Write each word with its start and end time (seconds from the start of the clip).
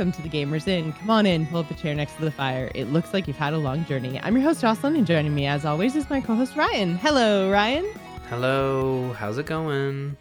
Welcome 0.00 0.22
to 0.22 0.30
the 0.30 0.30
Gamers 0.30 0.66
Inn. 0.66 0.94
Come 0.94 1.10
on 1.10 1.26
in, 1.26 1.44
pull 1.44 1.58
up 1.60 1.70
a 1.70 1.74
chair 1.74 1.94
next 1.94 2.16
to 2.16 2.24
the 2.24 2.30
fire. 2.30 2.70
It 2.74 2.86
looks 2.86 3.12
like 3.12 3.28
you've 3.28 3.36
had 3.36 3.52
a 3.52 3.58
long 3.58 3.84
journey. 3.84 4.18
I'm 4.22 4.34
your 4.34 4.42
host, 4.42 4.62
Jocelyn, 4.62 4.96
and 4.96 5.06
joining 5.06 5.34
me, 5.34 5.44
as 5.46 5.66
always, 5.66 5.94
is 5.94 6.08
my 6.08 6.22
co 6.22 6.34
host, 6.34 6.56
Ryan. 6.56 6.96
Hello, 6.96 7.50
Ryan. 7.50 7.84
Hello, 8.30 9.12
how's 9.12 9.36
it 9.36 9.44
going? 9.44 10.16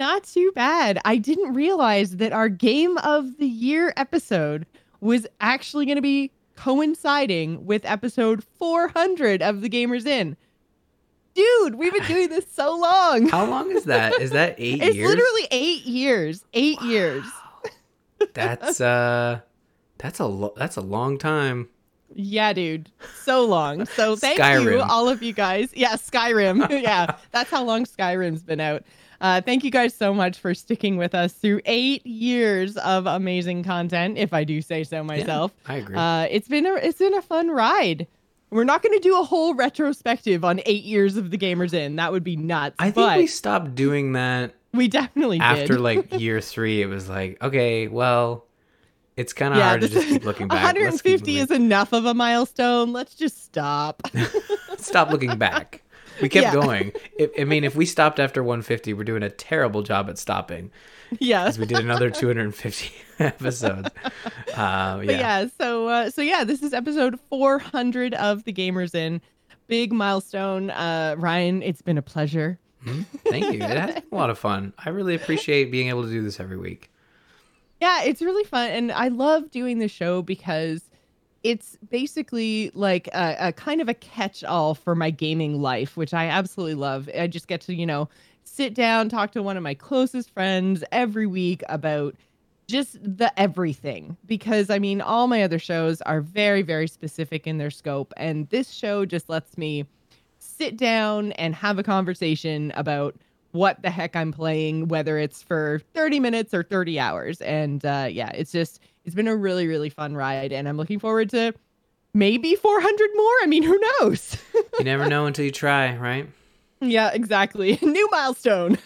Not 0.00 0.24
too 0.24 0.50
bad. 0.56 0.98
I 1.04 1.18
didn't 1.18 1.54
realize 1.54 2.16
that 2.16 2.32
our 2.32 2.48
Game 2.48 2.98
of 3.04 3.38
the 3.38 3.46
Year 3.46 3.92
episode 3.96 4.66
was 5.00 5.28
actually 5.40 5.86
going 5.86 5.94
to 5.94 6.02
be 6.02 6.32
coinciding 6.56 7.64
with 7.66 7.84
episode 7.84 8.42
400 8.58 9.42
of 9.42 9.60
the 9.60 9.70
Gamers 9.70 10.06
Inn. 10.06 10.36
Dude, 11.36 11.76
we've 11.76 11.92
been 11.92 12.06
doing 12.06 12.30
this 12.30 12.46
so 12.52 12.76
long. 12.76 13.28
How 13.28 13.44
long 13.44 13.70
is 13.70 13.84
that? 13.84 14.20
Is 14.20 14.32
that 14.32 14.56
eight 14.58 14.82
it's 14.82 14.96
years? 14.96 15.08
literally 15.08 15.46
eight 15.52 15.84
years. 15.84 16.44
Eight 16.52 16.82
years. 16.82 17.24
That's 18.32 18.80
uh, 18.80 19.40
that's 19.98 20.20
a 20.20 20.26
lo- 20.26 20.54
that's 20.56 20.76
a 20.76 20.80
long 20.80 21.18
time. 21.18 21.68
Yeah, 22.14 22.52
dude. 22.52 22.90
So 23.22 23.44
long. 23.44 23.86
So 23.86 24.16
thank 24.16 24.38
you, 24.38 24.80
all 24.80 25.08
of 25.08 25.22
you 25.22 25.32
guys. 25.32 25.70
Yeah, 25.74 25.94
Skyrim. 25.94 26.68
yeah, 26.82 27.16
that's 27.32 27.50
how 27.50 27.64
long 27.64 27.84
Skyrim's 27.84 28.42
been 28.42 28.60
out. 28.60 28.84
Uh, 29.20 29.40
thank 29.40 29.64
you 29.64 29.70
guys 29.70 29.94
so 29.94 30.12
much 30.12 30.38
for 30.38 30.54
sticking 30.54 30.96
with 30.96 31.14
us 31.14 31.32
through 31.32 31.60
eight 31.64 32.06
years 32.06 32.76
of 32.78 33.06
amazing 33.06 33.64
content, 33.64 34.18
if 34.18 34.32
I 34.32 34.44
do 34.44 34.60
say 34.60 34.84
so 34.84 35.02
myself. 35.02 35.52
I 35.66 35.76
agree. 35.76 35.96
Uh, 35.96 36.26
it's 36.30 36.48
been 36.48 36.66
a 36.66 36.74
it's 36.74 36.98
been 36.98 37.14
a 37.14 37.22
fun 37.22 37.48
ride. 37.48 38.06
We're 38.50 38.64
not 38.64 38.82
going 38.82 38.96
to 38.96 39.02
do 39.02 39.18
a 39.18 39.24
whole 39.24 39.54
retrospective 39.54 40.44
on 40.44 40.60
eight 40.66 40.84
years 40.84 41.16
of 41.16 41.30
the 41.30 41.38
Gamers 41.38 41.72
Inn. 41.72 41.96
That 41.96 42.12
would 42.12 42.22
be 42.22 42.36
nuts. 42.36 42.76
I 42.78 42.84
think 42.84 42.94
but 42.94 43.18
we 43.18 43.26
stopped 43.26 43.74
doing 43.74 44.12
that 44.12 44.54
we 44.78 44.88
definitely 44.88 45.38
after 45.40 45.74
did. 45.74 45.80
like 45.80 46.12
year 46.20 46.40
three. 46.40 46.82
It 46.82 46.86
was 46.86 47.08
like, 47.08 47.42
okay, 47.42 47.88
well, 47.88 48.44
it's 49.16 49.32
kind 49.32 49.54
of 49.54 49.58
yeah, 49.58 49.68
hard 49.68 49.80
to 49.82 49.88
just 49.88 50.08
keep 50.08 50.24
looking 50.24 50.48
back. 50.48 50.64
150 50.64 51.24
keep 51.24 51.42
is 51.42 51.50
enough 51.50 51.92
of 51.92 52.04
a 52.04 52.14
milestone. 52.14 52.92
Let's 52.92 53.14
just 53.14 53.44
stop. 53.44 54.02
stop 54.78 55.10
looking 55.10 55.38
back. 55.38 55.82
We 56.20 56.28
kept 56.28 56.44
Yeah. 56.44 56.52
going. 56.52 56.92
If, 57.18 57.30
I 57.38 57.44
mean, 57.44 57.64
if 57.64 57.74
we 57.74 57.86
stopped 57.86 58.20
after 58.20 58.42
150, 58.42 58.92
we're 58.94 59.04
doing 59.04 59.22
a 59.22 59.30
terrible 59.30 59.82
job 59.82 60.08
at 60.08 60.18
stopping 60.18 60.70
yeah. 61.18 61.44
because 61.44 61.58
we 61.58 61.66
did 61.66 61.78
another 61.78 62.10
250 62.10 62.92
episodes. 63.18 63.88
Uh, 64.56 64.96
But 64.98 65.06
yeah. 65.06 65.42
yeah, 65.42 65.46
so 65.60 65.88
uh, 65.88 66.10
so 66.10 66.22
yeah, 66.22 66.44
this 66.44 66.62
is 66.62 66.72
episode 66.72 67.18
400 67.30 68.14
of 68.14 68.44
the 68.44 68.52
Gamers 68.52 68.94
Inn. 68.94 69.20
Big 69.66 69.92
milestone. 69.92 70.70
Uh, 70.70 71.14
Ryan, 71.18 71.62
it's 71.62 71.82
been 71.82 71.98
a 71.98 72.02
pleasure. 72.02 72.58
Mhm. 72.84 73.04
Thank 73.24 73.52
you. 73.52 73.58
Been 73.60 73.78
a 73.78 74.02
lot 74.14 74.30
of 74.30 74.38
fun. 74.38 74.72
I 74.78 74.90
really 74.90 75.14
appreciate 75.14 75.70
being 75.70 75.88
able 75.88 76.02
to 76.02 76.10
do 76.10 76.22
this 76.22 76.40
every 76.40 76.56
week. 76.56 76.90
Yeah, 77.80 78.02
it's 78.04 78.22
really 78.22 78.44
fun, 78.44 78.70
and 78.70 78.92
I 78.92 79.08
love 79.08 79.50
doing 79.50 79.78
the 79.78 79.88
show 79.88 80.22
because 80.22 80.90
it's 81.42 81.76
basically 81.90 82.70
like 82.74 83.08
a, 83.08 83.36
a 83.38 83.52
kind 83.52 83.80
of 83.80 83.88
a 83.88 83.94
catch-all 83.94 84.74
for 84.74 84.94
my 84.94 85.10
gaming 85.10 85.60
life, 85.60 85.96
which 85.96 86.14
I 86.14 86.26
absolutely 86.26 86.74
love. 86.76 87.10
I 87.18 87.26
just 87.26 87.48
get 87.48 87.60
to 87.62 87.74
you 87.74 87.86
know 87.86 88.08
sit 88.44 88.74
down, 88.74 89.08
talk 89.08 89.32
to 89.32 89.42
one 89.42 89.56
of 89.56 89.62
my 89.62 89.74
closest 89.74 90.30
friends 90.30 90.84
every 90.92 91.26
week 91.26 91.62
about 91.68 92.14
just 92.66 92.96
the 93.02 93.30
everything 93.38 94.16
because 94.26 94.70
I 94.70 94.78
mean 94.78 95.02
all 95.02 95.26
my 95.26 95.42
other 95.42 95.58
shows 95.58 96.00
are 96.02 96.22
very 96.22 96.62
very 96.62 96.88
specific 96.88 97.46
in 97.46 97.58
their 97.58 97.70
scope 97.70 98.14
and 98.16 98.48
this 98.48 98.70
show 98.70 99.04
just 99.04 99.28
lets 99.28 99.58
me 99.58 99.84
sit 100.56 100.76
down 100.76 101.32
and 101.32 101.54
have 101.54 101.78
a 101.78 101.82
conversation 101.82 102.72
about 102.74 103.14
what 103.52 103.80
the 103.82 103.90
heck 103.90 104.16
I'm 104.16 104.32
playing 104.32 104.88
whether 104.88 105.16
it's 105.18 105.42
for 105.42 105.80
30 105.94 106.20
minutes 106.20 106.52
or 106.52 106.62
30 106.62 106.98
hours. 106.98 107.40
And 107.40 107.84
uh 107.84 108.08
yeah 108.10 108.30
it's 108.30 108.52
just 108.52 108.80
it's 109.04 109.14
been 109.14 109.28
a 109.28 109.36
really 109.36 109.66
really 109.66 109.90
fun 109.90 110.14
ride. 110.16 110.52
And 110.52 110.68
I'm 110.68 110.76
looking 110.76 110.98
forward 110.98 111.30
to 111.30 111.54
maybe 112.14 112.54
400 112.54 113.10
more. 113.14 113.32
I 113.42 113.46
mean 113.46 113.62
who 113.62 113.80
knows? 114.00 114.36
You 114.78 114.84
never 114.84 115.06
know 115.08 115.26
until 115.26 115.44
you 115.44 115.50
try, 115.52 115.96
right? 115.96 116.28
yeah 116.80 117.10
exactly. 117.12 117.78
New 117.82 118.08
milestone. 118.10 118.78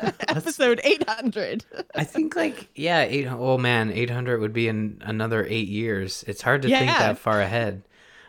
Episode 0.28 0.80
800 0.82 1.64
I 1.94 2.04
think 2.04 2.34
like 2.34 2.68
yeah, 2.74 3.02
eight 3.02 3.26
oh 3.26 3.58
man, 3.58 3.90
eight 3.92 4.10
hundred 4.10 4.40
would 4.40 4.52
be 4.52 4.68
in 4.68 5.00
another 5.04 5.44
eight 5.48 5.68
years. 5.68 6.24
It's 6.26 6.42
hard 6.42 6.62
to 6.62 6.68
think 6.68 6.86
that 6.86 7.18
far 7.18 7.40
ahead. 7.40 7.82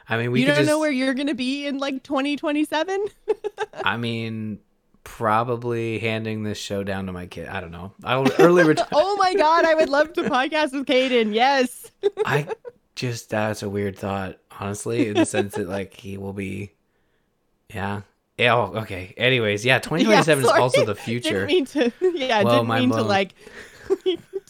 I 0.10 0.18
mean, 0.18 0.32
we 0.32 0.42
you 0.42 0.48
don't 0.48 0.58
just. 0.58 0.68
know 0.68 0.80
where 0.80 0.92
you're 0.92 1.14
gonna 1.14 1.34
be 1.34 1.66
in 1.66 1.78
like 1.78 2.04
2027 2.04 3.06
I 3.84 3.98
mean, 3.98 4.60
probably 5.04 6.00
handing 6.00 6.44
this 6.44 6.58
show 6.58 6.84
down 6.84 7.06
to 7.08 7.12
my 7.12 7.26
kid. 7.26 7.48
I 7.48 7.62
don't 7.62 7.72
know. 7.72 7.94
I'll 8.04 8.30
early 8.40 8.64
retire. 8.64 8.88
oh 8.94 9.16
my 9.18 9.34
god, 9.36 9.66
I 9.66 9.76
would 9.76 9.90
love 9.90 10.14
to 10.14 10.24
podcast 10.24 10.74
with 10.74 10.86
Caden. 10.86 11.34
Yes. 11.34 11.92
I 12.26 12.48
just 12.96 13.30
that's 13.30 13.64
a 13.64 13.70
weird 13.70 13.98
thought, 13.98 14.38
honestly, 14.60 15.08
in 15.08 15.16
the 15.16 15.26
sense 15.26 15.56
that 15.56 15.68
like 15.68 15.94
he 15.94 16.18
will 16.18 16.34
be. 16.34 16.72
Yeah. 17.74 18.02
Yeah. 18.38 18.56
Oh, 18.56 18.74
okay. 18.78 19.14
Anyways, 19.18 19.66
yeah. 19.66 19.80
Twenty 19.80 20.06
twenty 20.06 20.24
seven 20.24 20.44
is 20.44 20.50
also 20.50 20.86
the 20.86 20.96
future. 20.96 21.46
Didn't 21.46 21.76
mean 21.76 21.92
to. 21.92 21.92
Yeah, 22.02 22.44
Whoa, 22.44 22.64
didn't 22.64 22.68
mean 22.68 22.90
to 22.92 23.02
like 23.02 23.36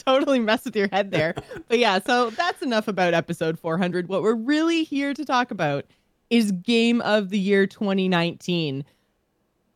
totally 0.06 0.40
mess 0.40 0.66
with 0.66 0.76
your 0.76 0.88
head 0.92 1.12
there. 1.12 1.36
But 1.68 1.80
yeah, 1.80 2.00
so 2.06 2.30
that's 2.32 2.62
enough 2.62 2.88
about 2.88 3.14
episode 3.14 3.58
400. 3.60 4.08
What 4.10 4.22
we're 4.22 4.36
really 4.36 4.84
here 4.84 5.14
to 5.14 5.26
talk 5.26 5.50
about 5.52 5.86
is 6.30 6.52
Game 6.52 7.02
of 7.02 7.30
the 7.30 7.40
Year 7.40 7.66
2019, 7.68 8.84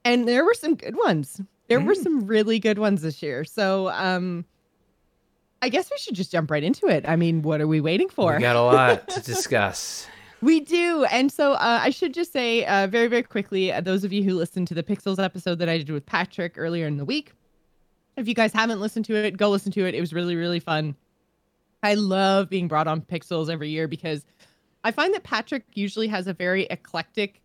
and 0.06 0.28
there 0.28 0.44
were 0.46 0.54
some 0.54 0.76
good 0.76 0.96
ones. 0.98 1.42
There 1.68 1.80
were 1.80 1.94
Mm. 1.96 2.04
some 2.04 2.26
really 2.28 2.60
good 2.60 2.78
ones 2.80 3.02
this 3.02 3.22
year. 3.22 3.44
So 3.44 3.90
um. 3.90 4.46
I 5.60 5.70
guess 5.70 5.90
we 5.90 5.98
should 5.98 6.14
just 6.14 6.32
jump 6.32 6.52
right 6.52 6.64
into 6.64 6.86
it. 6.88 7.04
I 7.10 7.16
mean, 7.16 7.42
what 7.42 7.62
are 7.62 7.68
we 7.68 7.82
waiting 7.82 8.10
for? 8.10 8.36
We 8.36 8.42
got 8.42 8.56
a 8.56 8.62
lot 8.62 9.08
to 9.10 9.22
discuss. 9.24 10.08
We 10.40 10.60
do. 10.60 11.04
And 11.06 11.32
so 11.32 11.54
uh, 11.54 11.80
I 11.82 11.90
should 11.90 12.14
just 12.14 12.32
say 12.32 12.64
uh, 12.64 12.86
very, 12.86 13.08
very 13.08 13.24
quickly, 13.24 13.74
uh, 13.74 13.82
those 13.82 14.04
of 14.04 14.14
you 14.14 14.22
who 14.24 14.36
listened 14.36 14.68
to 14.68 14.76
the 14.76 14.84
Pixels 14.84 15.18
episode 15.18 15.58
that 15.58 15.68
I 15.68 15.80
did 15.80 15.90
with 15.90 16.06
Patrick 16.06 16.54
earlier 16.58 16.86
in 16.86 16.98
the 16.98 17.06
week, 17.06 17.32
if 18.18 18.28
you 18.28 18.34
guys 18.34 18.52
haven't 18.52 18.82
listened 18.82 19.06
to 19.06 19.16
it, 19.16 19.38
go 19.38 19.50
listen 19.50 19.72
to 19.74 19.86
it. 19.86 19.96
It 19.96 20.02
was 20.02 20.12
really, 20.12 20.36
really 20.36 20.60
fun. 20.60 20.96
I 21.84 21.94
love 21.94 22.50
being 22.50 22.68
brought 22.68 22.88
on 22.88 23.02
Pixels 23.02 23.50
every 23.50 23.70
year 23.70 23.88
because 23.88 24.26
I 24.84 24.92
find 24.92 25.14
that 25.14 25.24
Patrick 25.24 25.64
usually 25.74 26.08
has 26.08 26.28
a 26.28 26.34
very 26.34 26.64
eclectic 26.66 27.42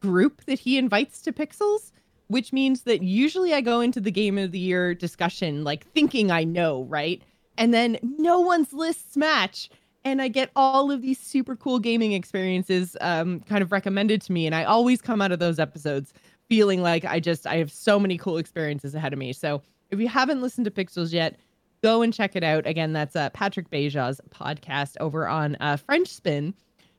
group 0.00 0.44
that 0.46 0.58
he 0.58 0.76
invites 0.76 1.22
to 1.22 1.32
Pixels, 1.32 1.92
which 2.26 2.52
means 2.52 2.82
that 2.82 3.02
usually 3.02 3.54
I 3.54 3.60
go 3.60 3.80
into 3.80 4.00
the 4.00 4.10
game 4.10 4.36
of 4.36 4.50
the 4.50 4.58
year 4.58 4.94
discussion 4.94 5.62
like 5.62 5.86
thinking 5.92 6.30
I 6.30 6.44
know, 6.44 6.82
right? 6.84 7.22
And 7.56 7.72
then 7.72 7.98
no 8.02 8.40
one's 8.40 8.72
lists 8.72 9.16
match. 9.16 9.70
And 10.04 10.20
I 10.20 10.28
get 10.28 10.50
all 10.54 10.90
of 10.90 11.02
these 11.02 11.18
super 11.18 11.56
cool 11.56 11.78
gaming 11.78 12.12
experiences 12.12 12.96
um, 13.00 13.40
kind 13.40 13.62
of 13.62 13.72
recommended 13.72 14.22
to 14.22 14.32
me. 14.32 14.46
And 14.46 14.54
I 14.54 14.64
always 14.64 15.00
come 15.00 15.22
out 15.22 15.32
of 15.32 15.38
those 15.38 15.58
episodes 15.58 16.12
feeling 16.48 16.80
like 16.80 17.04
I 17.04 17.18
just, 17.18 17.46
I 17.46 17.56
have 17.56 17.72
so 17.72 17.98
many 17.98 18.16
cool 18.16 18.38
experiences 18.38 18.94
ahead 18.94 19.12
of 19.12 19.18
me. 19.18 19.32
So 19.32 19.62
if 19.90 20.00
you 20.00 20.08
haven't 20.08 20.42
listened 20.42 20.64
to 20.64 20.70
Pixels 20.70 21.12
yet, 21.12 21.36
go 21.82 22.02
and 22.02 22.12
check 22.12 22.34
it 22.36 22.42
out. 22.44 22.66
Again, 22.66 22.92
that's 22.92 23.14
uh, 23.16 23.30
Patrick 23.30 23.70
Beja's 23.70 24.20
podcast 24.30 24.96
over 25.00 25.28
on 25.28 25.56
uh, 25.60 25.76
French 25.76 26.08
Spin. 26.08 26.54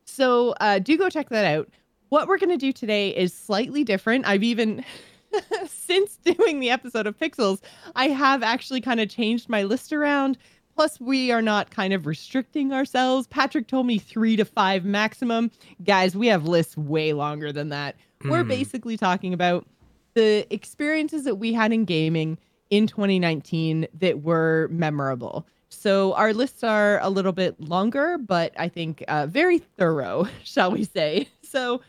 So 0.06 0.52
uh, 0.62 0.80
do 0.80 0.98
go 0.98 1.10
check 1.10 1.30
that 1.30 1.46
out. 1.46 1.70
What 2.10 2.28
we're 2.28 2.38
going 2.38 2.52
to 2.52 2.58
do 2.58 2.72
today 2.72 3.10
is 3.10 3.34
slightly 3.34 3.84
different. 3.84 4.26
I've 4.26 4.44
even, 4.44 4.86
since 5.68 6.16
doing 6.18 6.60
the 6.62 6.70
episode 6.70 7.06
of 7.08 7.18
Pixels, 7.18 7.60
I 7.96 8.08
have 8.08 8.44
actually 8.44 8.80
kind 8.82 9.00
of 9.02 9.10
changed 9.10 9.50
my 9.50 9.64
list 9.64 9.92
around. 9.92 10.38
Plus, 10.76 11.00
we 11.02 11.32
are 11.32 11.42
not 11.42 11.72
kind 11.72 11.92
of 11.92 12.06
restricting 12.06 12.72
ourselves. 12.72 13.28
Patrick 13.28 13.68
told 13.68 13.88
me 13.88 13.98
three 13.98 14.36
to 14.36 14.46
five 14.46 14.86
maximum. 14.86 15.50
Guys, 15.84 16.16
we 16.16 16.28
have 16.28 16.46
lists 16.48 16.78
way 16.78 17.14
longer 17.14 17.52
than 17.52 17.70
that. 17.70 17.96
We're 18.24 18.44
Hmm. 18.44 18.50
basically 18.50 18.96
talking 18.96 19.34
about 19.34 19.66
the 20.14 20.46
experiences 20.54 21.24
that 21.26 21.36
we 21.36 21.52
had 21.52 21.74
in 21.74 21.84
gaming 21.86 22.38
in 22.70 22.88
2019 22.88 23.88
that 24.00 24.22
were 24.22 24.68
memorable. 24.72 25.46
So 25.70 26.14
our 26.14 26.34
lists 26.34 26.64
are 26.64 27.00
a 27.02 27.10
little 27.10 27.32
bit 27.32 27.60
longer, 27.60 28.18
but 28.18 28.54
I 28.58 28.70
think 28.70 29.04
uh, 29.08 29.28
very 29.28 29.60
thorough, 29.60 30.28
shall 30.44 30.72
we 30.72 30.84
say. 30.84 31.28
So, 31.42 31.82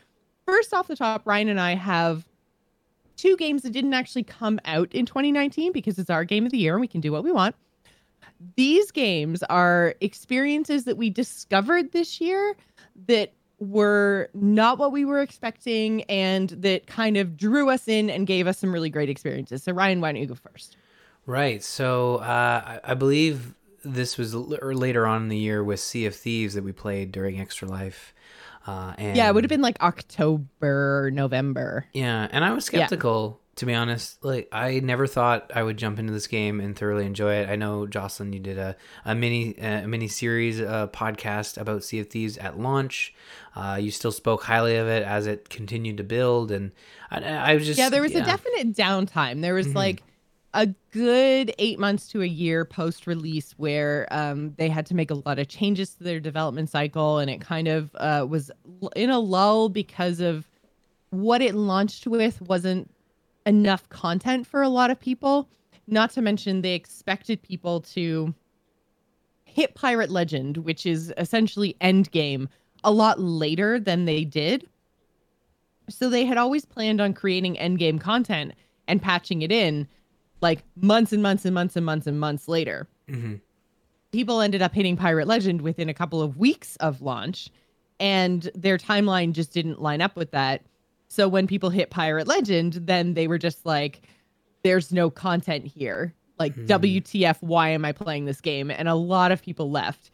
first 0.45 0.73
off 0.73 0.87
the 0.87 0.95
top, 0.95 1.25
Ryan 1.25 1.49
and 1.49 1.59
I 1.59 1.75
have 1.75 2.27
two 3.17 3.35
games 3.35 3.63
that 3.63 3.71
didn't 3.71 3.93
actually 3.93 4.23
come 4.23 4.59
out 4.65 4.93
in 4.93 5.05
2019 5.05 5.73
because 5.73 5.99
it's 5.99 6.09
our 6.09 6.23
game 6.23 6.45
of 6.45 6.51
the 6.51 6.57
year 6.57 6.73
and 6.73 6.81
we 6.81 6.87
can 6.87 7.01
do 7.01 7.11
what 7.11 7.23
we 7.23 7.31
want. 7.31 7.55
These 8.55 8.91
games 8.91 9.43
are 9.43 9.95
experiences 9.99 10.85
that 10.85 10.95
we 10.95 11.09
discovered 11.09 11.91
this 11.91 12.21
year 12.21 12.55
that 13.07 13.33
were 13.59 14.29
not 14.33 14.77
what 14.77 14.91
we 14.91 15.05
were 15.05 15.21
expecting 15.21 16.03
and 16.03 16.49
that 16.49 16.87
kind 16.87 17.17
of 17.17 17.37
drew 17.37 17.69
us 17.69 17.87
in 17.87 18.09
and 18.09 18.25
gave 18.25 18.47
us 18.47 18.57
some 18.57 18.73
really 18.73 18.89
great 18.89 19.09
experiences. 19.09 19.63
So, 19.63 19.71
Ryan, 19.73 20.01
why 20.01 20.11
don't 20.11 20.21
you 20.21 20.27
go 20.27 20.35
first? 20.35 20.77
Right. 21.25 21.63
So 21.63 22.15
uh, 22.17 22.79
I, 22.83 22.93
believe 22.93 23.53
this 23.83 24.17
was 24.17 24.33
l- 24.33 24.57
or 24.61 24.73
later 24.73 25.05
on 25.05 25.23
in 25.23 25.29
the 25.29 25.37
year 25.37 25.63
with 25.63 25.79
Sea 25.79 26.05
of 26.05 26.15
Thieves 26.15 26.53
that 26.55 26.63
we 26.63 26.71
played 26.71 27.11
during 27.11 27.39
Extra 27.39 27.67
Life. 27.67 28.13
Uh, 28.65 28.93
and 28.97 29.15
Yeah, 29.15 29.29
it 29.29 29.33
would 29.33 29.43
have 29.43 29.49
been 29.49 29.61
like 29.61 29.81
October, 29.81 31.11
November. 31.13 31.85
Yeah, 31.93 32.27
and 32.31 32.43
I 32.43 32.51
was 32.51 32.65
skeptical 32.65 33.39
to 33.59 33.65
be 33.65 33.73
honest. 33.73 34.23
Like 34.23 34.47
I 34.53 34.79
never 34.79 35.05
thought 35.05 35.51
I 35.53 35.61
would 35.61 35.77
jump 35.77 35.99
into 35.99 36.13
this 36.13 36.27
game 36.27 36.61
and 36.61 36.75
thoroughly 36.77 37.05
enjoy 37.05 37.35
it. 37.35 37.49
I 37.49 37.57
know 37.57 37.85
Jocelyn, 37.85 38.31
you 38.31 38.39
did 38.39 38.57
a, 38.57 38.77
a 39.03 39.13
mini 39.13 39.53
a 39.57 39.85
mini 39.85 40.07
series 40.07 40.61
uh, 40.61 40.87
podcast 40.87 41.57
about 41.57 41.83
Sea 41.83 41.99
of 41.99 42.07
Thieves 42.07 42.37
at 42.37 42.57
launch. 42.57 43.13
Uh, 43.55 43.77
you 43.79 43.91
still 43.91 44.13
spoke 44.13 44.43
highly 44.43 44.77
of 44.77 44.87
it 44.87 45.03
as 45.03 45.27
it 45.27 45.49
continued 45.49 45.97
to 45.97 46.05
build, 46.05 46.51
and 46.51 46.71
I, 47.11 47.21
I 47.21 47.55
was 47.55 47.65
just 47.65 47.77
yeah. 47.77 47.89
There 47.89 48.01
was 48.01 48.13
yeah. 48.13 48.23
a 48.23 48.25
definite 48.25 48.73
downtime. 48.73 49.41
There 49.41 49.53
was 49.53 49.67
mm-hmm. 49.67 49.77
like 49.77 50.03
a 50.53 50.67
good 50.91 51.53
eight 51.59 51.79
months 51.79 52.07
to 52.09 52.21
a 52.21 52.27
year 52.27 52.63
post 52.63 53.07
release 53.07 53.53
where 53.57 54.07
um, 54.09 54.53
they 54.57 54.69
had 54.69 54.85
to 54.85 54.95
make 54.95 55.11
a 55.11 55.15
lot 55.25 55.37
of 55.37 55.49
changes 55.49 55.95
to 55.95 56.03
their 56.05 56.21
development 56.21 56.69
cycle, 56.69 57.17
and 57.17 57.29
it 57.29 57.41
kind 57.41 57.67
of 57.67 57.93
uh, 57.95 58.25
was 58.27 58.51
in 58.95 59.09
a 59.09 59.19
lull 59.19 59.67
because 59.67 60.21
of 60.21 60.47
what 61.09 61.41
it 61.41 61.55
launched 61.55 62.07
with 62.07 62.41
wasn't 62.41 62.89
enough 63.49 63.89
content 63.89 64.45
for 64.45 64.61
a 64.61 64.69
lot 64.69 64.91
of 64.91 64.99
people. 64.99 65.49
Not 65.87 66.11
to 66.11 66.21
mention, 66.21 66.61
they 66.61 66.75
expected 66.75 67.41
people 67.41 67.81
to 67.81 68.33
hit 69.43 69.73
Pirate 69.73 70.11
Legend, 70.11 70.57
which 70.57 70.85
is 70.85 71.11
essentially 71.17 71.75
Endgame, 71.81 72.47
a 72.83 72.91
lot 72.91 73.19
later 73.19 73.79
than 73.79 74.05
they 74.05 74.23
did. 74.23 74.69
So 75.89 76.09
they 76.09 76.25
had 76.25 76.37
always 76.37 76.63
planned 76.63 77.01
on 77.01 77.13
creating 77.13 77.55
Endgame 77.55 77.99
content 77.99 78.53
and 78.87 79.01
patching 79.01 79.41
it 79.41 79.51
in 79.51 79.87
like 80.41 80.63
months 80.75 81.11
and 81.11 81.23
months 81.23 81.43
and 81.43 81.55
months 81.55 81.75
and 81.75 81.85
months 81.85 82.05
and 82.05 82.19
months 82.19 82.47
later. 82.47 82.87
Mm-hmm. 83.09 83.35
People 84.11 84.41
ended 84.41 84.61
up 84.61 84.75
hitting 84.75 84.95
Pirate 84.95 85.27
Legend 85.27 85.61
within 85.61 85.89
a 85.89 85.93
couple 85.93 86.21
of 86.21 86.37
weeks 86.37 86.75
of 86.77 87.01
launch, 87.01 87.49
and 87.99 88.49
their 88.53 88.77
timeline 88.77 89.33
just 89.33 89.53
didn't 89.53 89.81
line 89.81 90.01
up 90.01 90.15
with 90.15 90.29
that. 90.31 90.61
So 91.09 91.27
when 91.27 91.47
people 91.47 91.71
hit 91.71 91.89
Pirate 91.89 92.27
Legend, 92.27 92.73
then 92.73 93.15
they 93.15 93.27
were 93.27 93.39
just 93.39 93.65
like, 93.65 94.07
there's 94.63 94.91
no 94.91 95.09
content 95.09 95.65
here. 95.65 96.13
Like, 96.37 96.53
hmm. 96.53 96.65
WTF, 96.65 97.37
why 97.41 97.69
am 97.69 97.83
I 97.83 97.91
playing 97.91 98.25
this 98.25 98.39
game? 98.39 98.71
And 98.71 98.87
a 98.87 98.95
lot 98.95 99.31
of 99.31 99.41
people 99.41 99.71
left. 99.71 100.11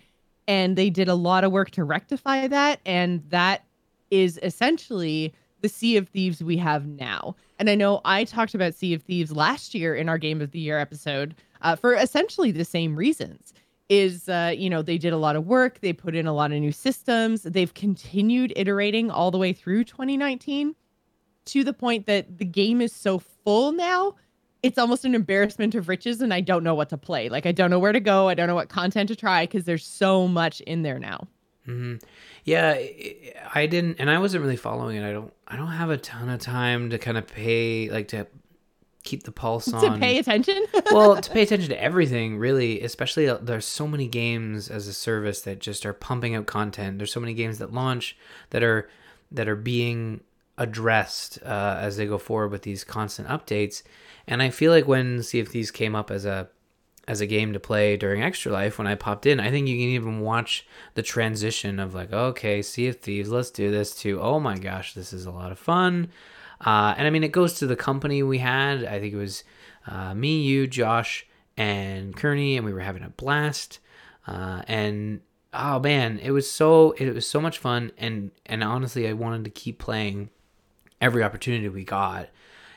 And 0.48 0.76
they 0.76 0.90
did 0.90 1.08
a 1.08 1.16
lot 1.16 1.44
of 1.44 1.52
work 1.52 1.72
to 1.72 1.84
rectify 1.84 2.48
that. 2.48 2.80
And 2.86 3.24
that 3.30 3.66
is 4.10 4.40
essentially 4.42 5.34
the 5.62 5.70
Sea 5.70 5.98
of 5.98 6.08
Thieves 6.08 6.44
we 6.44 6.58
have 6.58 6.86
now. 6.86 7.36
And 7.60 7.70
I 7.70 7.76
know 7.76 8.02
I 8.06 8.24
talked 8.24 8.54
about 8.54 8.76
Sea 8.76 8.94
of 8.94 9.02
Thieves 9.02 9.32
last 9.32 9.74
year 9.74 9.96
in 9.96 10.08
our 10.08 10.18
Game 10.18 10.42
of 10.42 10.52
the 10.52 10.60
Year 10.60 10.80
episode 10.80 11.36
uh, 11.62 11.76
for 11.76 11.94
essentially 11.94 12.52
the 12.52 12.66
same 12.66 12.96
reasons. 12.96 13.54
Is, 13.88 14.28
uh, 14.28 14.52
you 14.56 14.68
know, 14.68 14.82
they 14.82 14.98
did 14.98 15.14
a 15.14 15.18
lot 15.18 15.36
of 15.36 15.46
work, 15.46 15.82
they 15.82 15.94
put 15.94 16.16
in 16.16 16.26
a 16.26 16.34
lot 16.34 16.52
of 16.52 16.60
new 16.60 16.72
systems, 16.72 17.44
they've 17.44 17.74
continued 17.76 18.52
iterating 18.56 19.12
all 19.12 19.30
the 19.30 19.38
way 19.38 19.54
through 19.54 19.84
2019 19.84 20.76
to 21.46 21.64
the 21.64 21.74
point 21.74 22.06
that 22.08 22.38
the 22.38 22.46
game 22.46 22.82
is 22.82 22.92
so 22.94 23.20
full 23.20 23.72
now 23.72 24.16
it's 24.64 24.80
almost 24.80 25.06
an 25.06 25.14
embarrassment 25.14 25.76
of 25.76 25.88
riches 25.88 26.22
and 26.22 26.34
i 26.34 26.42
don't 26.42 26.64
know 26.64 26.74
what 26.74 26.90
to 26.90 26.98
play. 26.98 27.30
Like 27.30 27.46
i 27.46 27.52
don't 27.52 27.70
know 27.70 27.80
where 27.80 27.92
to 27.92 28.00
go. 28.00 28.28
I 28.30 28.34
don't 28.34 28.48
know 28.48 28.56
what 28.56 28.70
content 28.70 29.10
to 29.10 29.16
try 29.16 29.44
because 29.46 29.66
there's 29.66 29.86
so 29.86 30.28
much 30.28 30.60
in 30.62 30.82
there 30.82 30.98
now. 31.00 31.28
Mm-hmm. 31.68 31.96
yeah 32.44 32.80
i 33.56 33.66
didn't 33.66 33.96
and 33.98 34.08
i 34.08 34.20
wasn't 34.20 34.44
really 34.44 34.56
following 34.56 34.98
it. 34.98 35.08
I 35.08 35.12
don't 35.12 35.34
i 35.48 35.56
don't 35.56 35.68
have 35.72 35.90
a 35.90 35.98
ton 35.98 36.30
of 36.30 36.40
time 36.40 36.92
to 36.92 37.00
kind 37.00 37.18
of 37.18 37.26
pay 37.28 37.90
like 37.90 38.08
to 38.10 38.28
keep 39.04 39.24
the 39.24 39.32
pulse 39.32 39.72
on. 39.72 39.82
to 39.84 40.00
pay 40.00 40.18
attention? 40.18 40.66
Well 40.92 41.20
to 41.22 41.30
pay 41.32 41.42
attention 41.44 41.70
to 41.70 41.82
everything 41.82 42.38
really 42.38 42.82
especially 42.82 43.28
uh, 43.30 43.38
there's 43.42 43.66
so 43.66 43.88
many 43.88 44.08
games 44.08 44.70
as 44.70 44.88
a 44.88 44.94
service 44.94 45.42
that 45.42 45.60
just 45.60 45.86
are 45.86 45.94
pumping 45.94 46.36
out 46.36 46.46
content. 46.48 46.98
There's 47.00 47.12
so 47.12 47.20
many 47.20 47.34
games 47.34 47.58
that 47.60 47.74
launch 47.74 48.16
that 48.52 48.64
are 48.64 48.90
that 49.32 49.48
are 49.48 49.56
being 49.56 50.22
addressed 50.58 51.40
uh, 51.44 51.78
as 51.80 51.98
they 51.98 52.06
go 52.06 52.18
forward 52.18 52.52
with 52.52 52.64
these 52.64 52.84
constant 52.84 53.28
updates. 53.28 53.84
And 54.28 54.42
I 54.42 54.50
feel 54.50 54.72
like 54.72 54.88
when 54.88 55.22
Sea 55.24 55.42
of 55.42 55.50
Thieves 55.50 55.72
came 55.72 55.96
up 55.96 56.12
as 56.12 56.26
a 56.26 56.50
as 57.08 57.22
a 57.22 57.28
game 57.28 57.54
to 57.54 57.60
play 57.60 57.96
during 57.98 58.24
Extra 58.24 58.52
Life, 58.52 58.80
when 58.80 58.88
I 58.88 58.96
popped 58.96 59.28
in, 59.28 59.40
I 59.40 59.52
think 59.52 59.68
you 59.68 59.76
can 59.76 59.90
even 59.90 60.22
watch 60.22 60.66
the 60.96 61.04
transition 61.04 61.80
of 61.80 61.94
like, 61.94 62.12
okay, 62.12 62.64
Sea 62.64 62.88
of 62.88 62.96
Thieves, 62.96 63.30
let's 63.30 63.52
do 63.52 63.70
this 63.70 63.94
to, 63.98 64.20
oh 64.20 64.40
my 64.40 64.58
gosh, 64.58 64.96
this 64.96 65.14
is 65.14 65.28
a 65.28 65.32
lot 65.32 65.52
of 65.52 65.60
fun. 65.60 66.08
Uh, 66.60 66.96
and 66.98 67.06
I 67.06 67.12
mean, 67.12 67.24
it 67.24 67.32
goes 67.32 67.54
to 67.56 67.68
the 67.68 67.76
company 67.76 68.24
we 68.24 68.40
had. 68.40 68.84
I 68.86 69.00
think 69.00 69.14
it 69.14 69.18
was 69.18 69.44
uh, 69.86 70.16
me, 70.16 70.42
you, 70.42 70.66
Josh, 70.66 71.28
and 71.58 72.16
Kearney, 72.16 72.58
and 72.58 72.66
we 72.66 72.74
were 72.74 72.80
having 72.80 73.04
a 73.04 73.10
blast. 73.10 73.80
Uh, 74.26 74.64
and 74.68 75.22
oh 75.54 75.80
man, 75.80 76.20
it 76.20 76.32
was 76.32 76.50
so 76.50 76.92
it 76.94 77.14
was 77.14 77.28
so 77.28 77.40
much 77.40 77.60
fun, 77.60 77.92
and 77.98 78.32
and 78.46 78.64
honestly, 78.64 79.08
I 79.08 79.14
wanted 79.14 79.44
to 79.46 79.52
keep 79.52 79.80
playing 79.80 80.30
every 81.02 81.24
opportunity 81.24 81.70
we 81.70 81.84
got, 81.84 82.30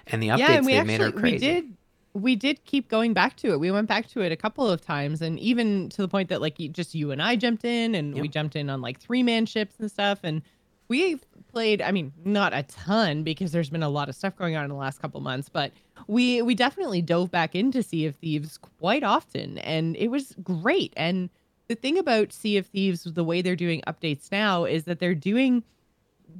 and 0.06 0.22
the 0.22 0.28
updates 0.28 0.38
yeah, 0.38 0.52
and 0.52 0.66
we 0.66 0.72
they 0.72 0.78
actually, 0.78 0.98
made 0.98 1.04
are 1.04 1.12
crazy. 1.12 1.34
We 1.34 1.38
did 1.38 1.74
we 2.14 2.36
did 2.36 2.64
keep 2.64 2.88
going 2.88 3.14
back 3.14 3.36
to 3.36 3.52
it. 3.52 3.60
We 3.60 3.70
went 3.70 3.88
back 3.88 4.08
to 4.08 4.20
it 4.20 4.32
a 4.32 4.36
couple 4.36 4.68
of 4.68 4.80
times, 4.80 5.22
and 5.22 5.38
even 5.38 5.88
to 5.90 6.02
the 6.02 6.08
point 6.08 6.28
that 6.28 6.40
like 6.40 6.56
just 6.72 6.94
you 6.94 7.10
and 7.10 7.22
I 7.22 7.36
jumped 7.36 7.64
in, 7.64 7.94
and 7.94 8.14
yep. 8.14 8.22
we 8.22 8.28
jumped 8.28 8.56
in 8.56 8.70
on 8.70 8.80
like 8.80 9.00
three 9.00 9.22
man 9.22 9.46
ships 9.46 9.76
and 9.78 9.90
stuff, 9.90 10.20
and 10.22 10.42
we 10.88 11.18
played. 11.52 11.82
I 11.82 11.92
mean, 11.92 12.12
not 12.24 12.52
a 12.52 12.62
ton 12.64 13.22
because 13.22 13.52
there's 13.52 13.70
been 13.70 13.82
a 13.82 13.88
lot 13.88 14.08
of 14.08 14.14
stuff 14.14 14.36
going 14.36 14.56
on 14.56 14.64
in 14.64 14.70
the 14.70 14.76
last 14.76 15.00
couple 15.00 15.20
months, 15.20 15.48
but 15.48 15.72
we 16.06 16.42
we 16.42 16.54
definitely 16.54 17.02
dove 17.02 17.30
back 17.30 17.54
into 17.54 17.82
Sea 17.82 18.06
of 18.06 18.16
Thieves 18.16 18.58
quite 18.58 19.02
often, 19.02 19.58
and 19.58 19.96
it 19.96 20.08
was 20.08 20.34
great. 20.42 20.92
And 20.96 21.30
the 21.68 21.74
thing 21.74 21.98
about 21.98 22.32
Sea 22.32 22.56
of 22.56 22.66
Thieves, 22.66 23.04
the 23.04 23.24
way 23.24 23.42
they're 23.42 23.56
doing 23.56 23.82
updates 23.86 24.32
now, 24.32 24.64
is 24.64 24.84
that 24.84 24.98
they're 24.98 25.14
doing 25.14 25.62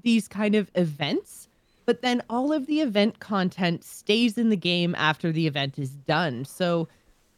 these 0.02 0.28
kind 0.28 0.54
of 0.54 0.70
events 0.74 1.47
but 1.88 2.02
then 2.02 2.20
all 2.28 2.52
of 2.52 2.66
the 2.66 2.82
event 2.82 3.18
content 3.18 3.82
stays 3.82 4.36
in 4.36 4.50
the 4.50 4.58
game 4.58 4.94
after 4.98 5.32
the 5.32 5.46
event 5.46 5.78
is 5.78 5.92
done. 5.92 6.44
So 6.44 6.86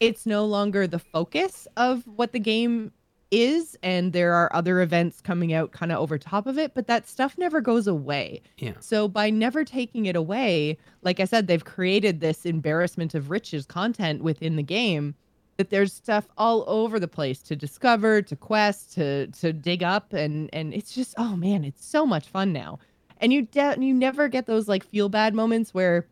it's 0.01 0.25
no 0.25 0.43
longer 0.43 0.87
the 0.87 0.99
focus 0.99 1.69
of 1.77 2.05
what 2.05 2.33
the 2.33 2.39
game 2.39 2.91
is 3.31 3.77
and 3.81 4.11
there 4.11 4.33
are 4.33 4.53
other 4.53 4.81
events 4.81 5.21
coming 5.21 5.53
out 5.53 5.71
kind 5.71 5.89
of 5.89 5.99
over 5.99 6.17
top 6.17 6.47
of 6.47 6.57
it 6.57 6.73
but 6.73 6.87
that 6.87 7.07
stuff 7.07 7.37
never 7.37 7.61
goes 7.61 7.87
away. 7.87 8.41
Yeah. 8.57 8.73
So 8.81 9.07
by 9.07 9.29
never 9.29 9.63
taking 9.63 10.05
it 10.05 10.17
away 10.17 10.77
like 11.01 11.21
i 11.21 11.25
said 11.25 11.47
they've 11.47 11.63
created 11.63 12.19
this 12.19 12.45
embarrassment 12.45 13.15
of 13.15 13.29
riches 13.29 13.65
content 13.65 14.21
within 14.21 14.57
the 14.57 14.63
game 14.63 15.15
that 15.55 15.69
there's 15.69 15.93
stuff 15.93 16.27
all 16.37 16.65
over 16.67 16.99
the 16.99 17.07
place 17.07 17.41
to 17.43 17.55
discover 17.55 18.21
to 18.21 18.35
quest 18.35 18.91
to 18.95 19.27
to 19.27 19.53
dig 19.53 19.81
up 19.81 20.11
and 20.11 20.49
and 20.51 20.73
it's 20.73 20.93
just 20.93 21.13
oh 21.17 21.37
man 21.37 21.63
it's 21.63 21.85
so 21.85 22.05
much 22.05 22.27
fun 22.27 22.51
now 22.51 22.79
and 23.21 23.31
you 23.31 23.43
de- 23.43 23.77
you 23.79 23.93
never 23.93 24.27
get 24.27 24.47
those 24.47 24.67
like 24.67 24.83
feel 24.83 25.07
bad 25.07 25.33
moments 25.33 25.73
where 25.73 26.07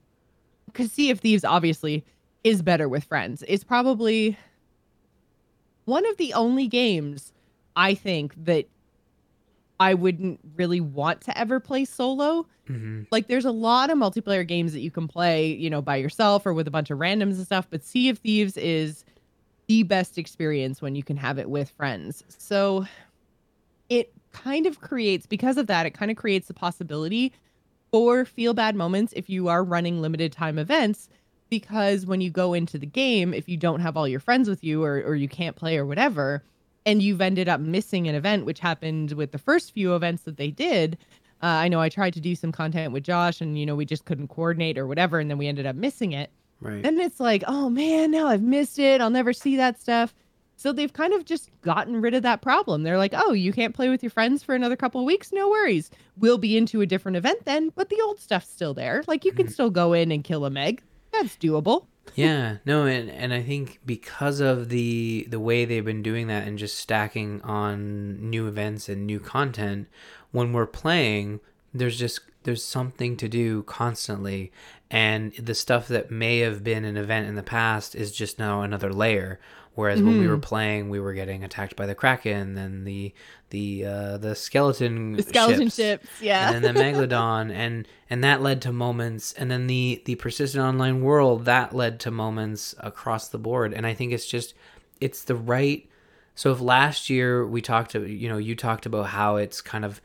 because 0.67 0.91
Sea 0.91 1.09
of 1.09 1.19
Thieves 1.19 1.43
obviously 1.43 2.05
is 2.43 2.61
better 2.61 2.87
with 2.87 3.03
friends. 3.03 3.43
It's 3.47 3.63
probably 3.63 4.37
one 5.85 6.05
of 6.05 6.17
the 6.17 6.33
only 6.33 6.67
games 6.67 7.33
I 7.75 7.95
think 7.95 8.33
that 8.45 8.65
I 9.79 9.93
wouldn't 9.93 10.39
really 10.55 10.81
want 10.81 11.21
to 11.21 11.37
ever 11.37 11.59
play 11.59 11.85
solo. 11.85 12.45
Mm-hmm. 12.69 13.03
Like 13.11 13.27
there's 13.27 13.45
a 13.45 13.51
lot 13.51 13.89
of 13.89 13.97
multiplayer 13.97 14.47
games 14.47 14.73
that 14.73 14.81
you 14.81 14.91
can 14.91 15.07
play, 15.07 15.47
you 15.47 15.69
know, 15.69 15.81
by 15.81 15.95
yourself 15.95 16.45
or 16.45 16.53
with 16.53 16.67
a 16.67 16.71
bunch 16.71 16.91
of 16.91 16.99
randoms 16.99 17.35
and 17.35 17.45
stuff, 17.45 17.67
but 17.69 17.83
Sea 17.83 18.09
of 18.09 18.19
Thieves 18.19 18.57
is 18.57 19.03
the 19.67 19.83
best 19.83 20.17
experience 20.17 20.81
when 20.81 20.95
you 20.95 21.03
can 21.03 21.17
have 21.17 21.39
it 21.39 21.49
with 21.49 21.69
friends. 21.71 22.23
So 22.27 22.85
it 23.89 24.11
kind 24.31 24.65
of 24.65 24.81
creates 24.81 25.25
because 25.25 25.57
of 25.57 25.67
that 25.67 25.85
it 25.85 25.91
kind 25.91 26.11
of 26.11 26.17
creates 26.17 26.47
the 26.47 26.53
possibility 26.53 27.33
for 27.91 28.25
feel 28.25 28.53
bad 28.53 28.75
moments 28.75 29.13
if 29.15 29.29
you 29.29 29.47
are 29.47 29.63
running 29.63 30.01
limited 30.01 30.31
time 30.31 30.59
events 30.59 31.09
because 31.49 32.05
when 32.05 32.21
you 32.21 32.29
go 32.29 32.53
into 32.53 32.77
the 32.77 32.85
game 32.85 33.33
if 33.33 33.49
you 33.49 33.57
don't 33.57 33.79
have 33.79 33.97
all 33.97 34.07
your 34.07 34.19
friends 34.19 34.47
with 34.47 34.63
you 34.63 34.83
or, 34.83 35.01
or 35.01 35.15
you 35.15 35.27
can't 35.27 35.55
play 35.55 35.77
or 35.77 35.85
whatever 35.85 36.43
and 36.85 37.01
you've 37.01 37.21
ended 37.21 37.49
up 37.49 37.59
missing 37.59 38.07
an 38.07 38.15
event 38.15 38.45
which 38.45 38.59
happened 38.59 39.11
with 39.13 39.31
the 39.31 39.37
first 39.37 39.71
few 39.71 39.95
events 39.95 40.23
that 40.23 40.37
they 40.37 40.51
did 40.51 40.97
uh, 41.41 41.47
i 41.47 41.67
know 41.67 41.79
i 41.79 41.89
tried 41.89 42.13
to 42.13 42.21
do 42.21 42.35
some 42.35 42.51
content 42.51 42.93
with 42.93 43.03
josh 43.03 43.41
and 43.41 43.57
you 43.57 43.65
know 43.65 43.75
we 43.75 43.85
just 43.85 44.05
couldn't 44.05 44.27
coordinate 44.27 44.77
or 44.77 44.87
whatever 44.87 45.19
and 45.19 45.29
then 45.29 45.37
we 45.37 45.47
ended 45.47 45.65
up 45.65 45.75
missing 45.75 46.11
it. 46.11 46.29
Right. 46.61 46.85
And 46.85 46.99
it's 46.99 47.21
like 47.21 47.43
oh 47.47 47.69
man 47.69 48.11
now 48.11 48.27
i've 48.27 48.41
missed 48.41 48.79
it. 48.79 49.01
I'll 49.01 49.09
never 49.09 49.33
see 49.33 49.55
that 49.55 49.79
stuff 49.79 50.13
so 50.59 50.73
they've 50.73 50.91
kind 50.91 51.13
of 51.13 51.23
just 51.23 51.49
gotten 51.61 52.01
rid 52.01 52.13
of 52.13 52.23
that 52.23 52.41
problem. 52.41 52.83
They're 52.83 52.97
like, 52.97 53.13
oh, 53.15 53.31
you 53.31 53.53
can't 53.53 53.73
play 53.73 53.87
with 53.87 54.03
your 54.03 54.09
friends 54.09 54.43
for 54.43 54.53
another 54.53 54.75
couple 54.75 54.99
of 54.99 55.07
weeks? 55.07 55.31
No 55.31 55.47
worries. 55.47 55.89
We'll 56.17 56.37
be 56.37 56.57
into 56.57 56.81
a 56.81 56.85
different 56.85 57.15
event 57.15 57.45
then, 57.45 57.71
but 57.75 57.87
the 57.87 58.01
old 58.01 58.19
stuff's 58.19 58.49
still 58.49 58.73
there. 58.73 59.01
Like 59.07 59.23
you 59.23 59.31
can 59.31 59.45
mm-hmm. 59.45 59.53
still 59.53 59.69
go 59.69 59.93
in 59.93 60.11
and 60.11 60.21
kill 60.21 60.43
a 60.43 60.49
Meg. 60.49 60.83
That's 61.13 61.37
doable. 61.37 61.85
yeah, 62.15 62.57
no, 62.65 62.85
and 62.85 63.09
and 63.09 63.33
I 63.33 63.41
think 63.41 63.79
because 63.85 64.41
of 64.41 64.67
the 64.67 65.25
the 65.29 65.39
way 65.39 65.63
they've 65.63 65.85
been 65.85 66.03
doing 66.03 66.27
that 66.27 66.45
and 66.45 66.57
just 66.57 66.77
stacking 66.77 67.41
on 67.43 68.29
new 68.29 68.45
events 68.45 68.89
and 68.89 69.07
new 69.07 69.21
content, 69.21 69.87
when 70.31 70.51
we're 70.51 70.65
playing, 70.65 71.39
there's 71.73 71.97
just 71.97 72.19
there's 72.43 72.63
something 72.63 73.15
to 73.15 73.29
do 73.29 73.63
constantly 73.63 74.51
and 74.91 75.33
the 75.33 75.53
stuff 75.53 75.87
that 75.87 76.09
may 76.09 76.39
have 76.39 76.63
been 76.63 76.83
an 76.83 76.97
event 76.97 77.27
in 77.27 77.35
the 77.35 77.43
past 77.43 77.95
is 77.95 78.11
just 78.11 78.39
now 78.39 78.61
another 78.61 78.91
layer 78.91 79.39
Whereas 79.79 80.01
when 80.01 80.19
we 80.19 80.27
were 80.27 80.37
playing, 80.37 80.89
we 80.89 80.99
were 80.99 81.13
getting 81.13 81.45
attacked 81.45 81.77
by 81.77 81.85
the 81.85 81.95
kraken, 81.95 82.53
then 82.53 82.83
the 82.83 83.13
the 83.49 83.85
uh, 83.85 84.17
the 84.17 84.35
skeleton 84.35 85.13
The 85.13 85.23
skeleton 85.23 85.69
ships, 85.69 85.75
ships, 85.75 86.21
yeah. 86.21 86.51
and 86.51 86.61
then 86.61 86.75
the 86.75 86.81
megalodon, 86.81 87.49
and 87.49 87.87
and 88.09 88.21
that 88.25 88.41
led 88.41 88.61
to 88.63 88.73
moments, 88.73 89.31
and 89.31 89.49
then 89.49 89.67
the 89.67 90.01
the 90.03 90.15
persistent 90.15 90.61
online 90.61 91.01
world 91.01 91.45
that 91.45 91.73
led 91.73 92.01
to 92.01 92.11
moments 92.11 92.75
across 92.79 93.29
the 93.29 93.37
board, 93.37 93.73
and 93.73 93.87
I 93.87 93.93
think 93.93 94.11
it's 94.11 94.25
just 94.27 94.53
it's 94.99 95.23
the 95.23 95.35
right. 95.35 95.89
So 96.35 96.51
if 96.51 96.59
last 96.59 97.09
year 97.09 97.47
we 97.47 97.61
talked 97.61 97.91
to 97.91 98.05
you 98.05 98.27
know 98.27 98.37
you 98.37 98.55
talked 98.55 98.85
about 98.85 99.07
how 99.07 99.37
it's 99.37 99.61
kind 99.61 99.85
of 99.85 100.01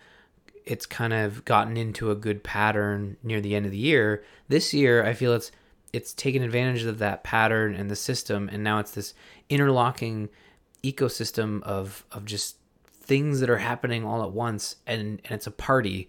it's 0.64 0.86
kind 0.86 1.12
of 1.12 1.44
gotten 1.44 1.76
into 1.76 2.12
a 2.12 2.14
good 2.14 2.44
pattern 2.44 3.16
near 3.24 3.40
the 3.40 3.56
end 3.56 3.66
of 3.66 3.72
the 3.72 3.78
year. 3.78 4.22
This 4.46 4.72
year, 4.72 5.04
I 5.04 5.14
feel 5.14 5.32
it's 5.32 5.50
it's 5.94 6.12
taken 6.12 6.42
advantage 6.42 6.84
of 6.84 6.98
that 6.98 7.22
pattern 7.22 7.74
and 7.74 7.88
the 7.88 7.96
system, 7.96 8.48
and 8.52 8.64
now 8.64 8.80
it's 8.80 8.90
this 8.90 9.14
interlocking 9.48 10.28
ecosystem 10.82 11.62
of 11.62 12.04
of 12.10 12.24
just 12.24 12.56
things 12.90 13.40
that 13.40 13.48
are 13.48 13.58
happening 13.58 14.04
all 14.04 14.22
at 14.22 14.32
once, 14.32 14.76
and 14.86 15.20
and 15.24 15.32
it's 15.32 15.46
a 15.46 15.52
party. 15.52 16.08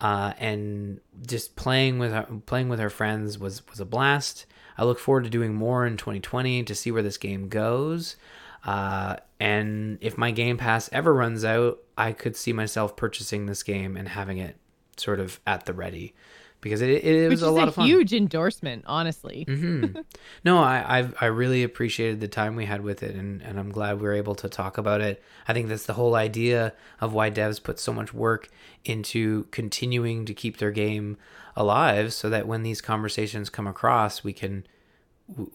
Uh, 0.00 0.32
and 0.38 1.00
just 1.26 1.56
playing 1.56 1.98
with 1.98 2.12
our, 2.12 2.22
playing 2.46 2.68
with 2.68 2.80
our 2.80 2.88
friends 2.90 3.38
was 3.38 3.66
was 3.68 3.80
a 3.80 3.84
blast. 3.84 4.46
I 4.78 4.84
look 4.84 5.00
forward 5.00 5.24
to 5.24 5.30
doing 5.30 5.54
more 5.54 5.84
in 5.84 5.96
2020 5.96 6.62
to 6.62 6.74
see 6.74 6.92
where 6.92 7.02
this 7.02 7.18
game 7.18 7.48
goes. 7.48 8.16
Uh, 8.64 9.16
and 9.40 9.98
if 10.00 10.16
my 10.16 10.30
Game 10.30 10.56
Pass 10.56 10.88
ever 10.92 11.12
runs 11.12 11.44
out, 11.44 11.80
I 11.96 12.12
could 12.12 12.36
see 12.36 12.52
myself 12.52 12.96
purchasing 12.96 13.46
this 13.46 13.64
game 13.64 13.96
and 13.96 14.08
having 14.08 14.38
it 14.38 14.56
sort 14.96 15.18
of 15.18 15.40
at 15.46 15.66
the 15.66 15.72
ready 15.72 16.14
because 16.60 16.82
it, 16.82 16.90
it 17.04 17.28
was 17.30 17.42
a 17.42 17.50
lot 17.50 17.64
a 17.64 17.68
of 17.68 17.74
fun. 17.76 17.86
huge 17.86 18.12
endorsement, 18.12 18.84
honestly. 18.86 19.44
hmm 19.46 19.84
No, 20.44 20.58
I 20.58 20.98
I've, 20.98 21.14
I 21.20 21.26
really 21.26 21.62
appreciated 21.62 22.20
the 22.20 22.28
time 22.28 22.56
we 22.56 22.64
had 22.66 22.82
with 22.82 23.02
it, 23.02 23.14
and, 23.14 23.42
and 23.42 23.58
I'm 23.58 23.70
glad 23.70 23.96
we 23.96 24.02
were 24.02 24.14
able 24.14 24.34
to 24.36 24.48
talk 24.48 24.78
about 24.78 25.00
it. 25.00 25.22
I 25.46 25.52
think 25.52 25.68
that's 25.68 25.86
the 25.86 25.94
whole 25.94 26.14
idea 26.14 26.74
of 27.00 27.12
why 27.12 27.30
devs 27.30 27.62
put 27.62 27.78
so 27.78 27.92
much 27.92 28.12
work 28.12 28.48
into 28.84 29.44
continuing 29.50 30.24
to 30.24 30.34
keep 30.34 30.58
their 30.58 30.70
game 30.70 31.16
alive, 31.56 32.12
so 32.12 32.28
that 32.30 32.46
when 32.46 32.62
these 32.62 32.80
conversations 32.80 33.50
come 33.50 33.66
across, 33.66 34.24
we 34.24 34.32
can 34.32 34.66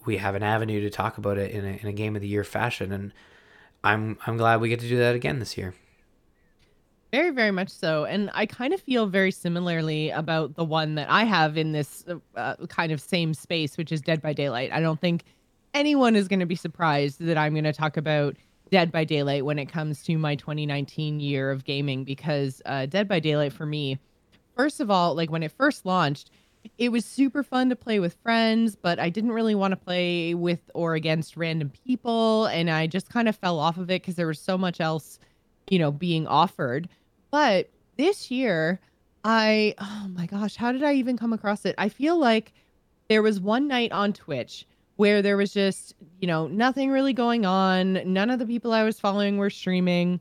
we 0.04 0.18
have 0.18 0.34
an 0.34 0.42
avenue 0.42 0.80
to 0.80 0.90
talk 0.90 1.18
about 1.18 1.36
it 1.36 1.50
in 1.50 1.64
a, 1.64 1.78
in 1.82 1.86
a 1.88 1.92
game 1.92 2.14
of 2.14 2.22
the 2.22 2.28
year 2.28 2.44
fashion. 2.44 2.92
And 2.92 3.12
I'm 3.82 4.18
I'm 4.26 4.36
glad 4.36 4.60
we 4.60 4.68
get 4.68 4.80
to 4.80 4.88
do 4.88 4.98
that 4.98 5.14
again 5.14 5.38
this 5.40 5.58
year. 5.58 5.74
Very, 7.14 7.30
very 7.30 7.52
much 7.52 7.68
so. 7.68 8.06
And 8.06 8.28
I 8.34 8.44
kind 8.44 8.74
of 8.74 8.80
feel 8.80 9.06
very 9.06 9.30
similarly 9.30 10.10
about 10.10 10.56
the 10.56 10.64
one 10.64 10.96
that 10.96 11.08
I 11.08 11.22
have 11.22 11.56
in 11.56 11.70
this 11.70 12.04
uh, 12.34 12.56
kind 12.66 12.90
of 12.90 13.00
same 13.00 13.34
space, 13.34 13.76
which 13.76 13.92
is 13.92 14.00
Dead 14.00 14.20
by 14.20 14.32
Daylight. 14.32 14.72
I 14.72 14.80
don't 14.80 15.00
think 15.00 15.22
anyone 15.74 16.16
is 16.16 16.26
going 16.26 16.40
to 16.40 16.44
be 16.46 16.56
surprised 16.56 17.20
that 17.20 17.38
I'm 17.38 17.52
going 17.52 17.62
to 17.62 17.72
talk 17.72 17.96
about 17.96 18.34
Dead 18.72 18.90
by 18.90 19.04
Daylight 19.04 19.44
when 19.44 19.60
it 19.60 19.66
comes 19.66 20.02
to 20.06 20.18
my 20.18 20.34
2019 20.34 21.20
year 21.20 21.52
of 21.52 21.62
gaming 21.62 22.02
because 22.02 22.60
uh, 22.66 22.86
Dead 22.86 23.06
by 23.06 23.20
Daylight 23.20 23.52
for 23.52 23.64
me, 23.64 24.00
first 24.56 24.80
of 24.80 24.90
all, 24.90 25.14
like 25.14 25.30
when 25.30 25.44
it 25.44 25.52
first 25.52 25.86
launched, 25.86 26.32
it 26.78 26.88
was 26.88 27.04
super 27.04 27.44
fun 27.44 27.68
to 27.68 27.76
play 27.76 28.00
with 28.00 28.14
friends, 28.24 28.74
but 28.74 28.98
I 28.98 29.08
didn't 29.08 29.30
really 29.30 29.54
want 29.54 29.70
to 29.70 29.76
play 29.76 30.34
with 30.34 30.68
or 30.74 30.96
against 30.96 31.36
random 31.36 31.70
people. 31.86 32.46
And 32.46 32.68
I 32.68 32.88
just 32.88 33.08
kind 33.08 33.28
of 33.28 33.36
fell 33.36 33.60
off 33.60 33.76
of 33.76 33.88
it 33.88 34.02
because 34.02 34.16
there 34.16 34.26
was 34.26 34.40
so 34.40 34.58
much 34.58 34.80
else, 34.80 35.20
you 35.70 35.78
know, 35.78 35.92
being 35.92 36.26
offered. 36.26 36.88
But 37.34 37.68
this 37.96 38.30
year, 38.30 38.78
I, 39.24 39.74
oh 39.78 40.06
my 40.14 40.26
gosh, 40.26 40.54
how 40.54 40.70
did 40.70 40.84
I 40.84 40.92
even 40.92 41.18
come 41.18 41.32
across 41.32 41.64
it? 41.64 41.74
I 41.78 41.88
feel 41.88 42.16
like 42.16 42.52
there 43.08 43.22
was 43.22 43.40
one 43.40 43.66
night 43.66 43.90
on 43.90 44.12
Twitch 44.12 44.68
where 44.98 45.20
there 45.20 45.36
was 45.36 45.52
just, 45.52 45.96
you 46.20 46.28
know, 46.28 46.46
nothing 46.46 46.92
really 46.92 47.12
going 47.12 47.44
on. 47.44 48.00
None 48.04 48.30
of 48.30 48.38
the 48.38 48.46
people 48.46 48.72
I 48.72 48.84
was 48.84 49.00
following 49.00 49.36
were 49.36 49.50
streaming. 49.50 50.20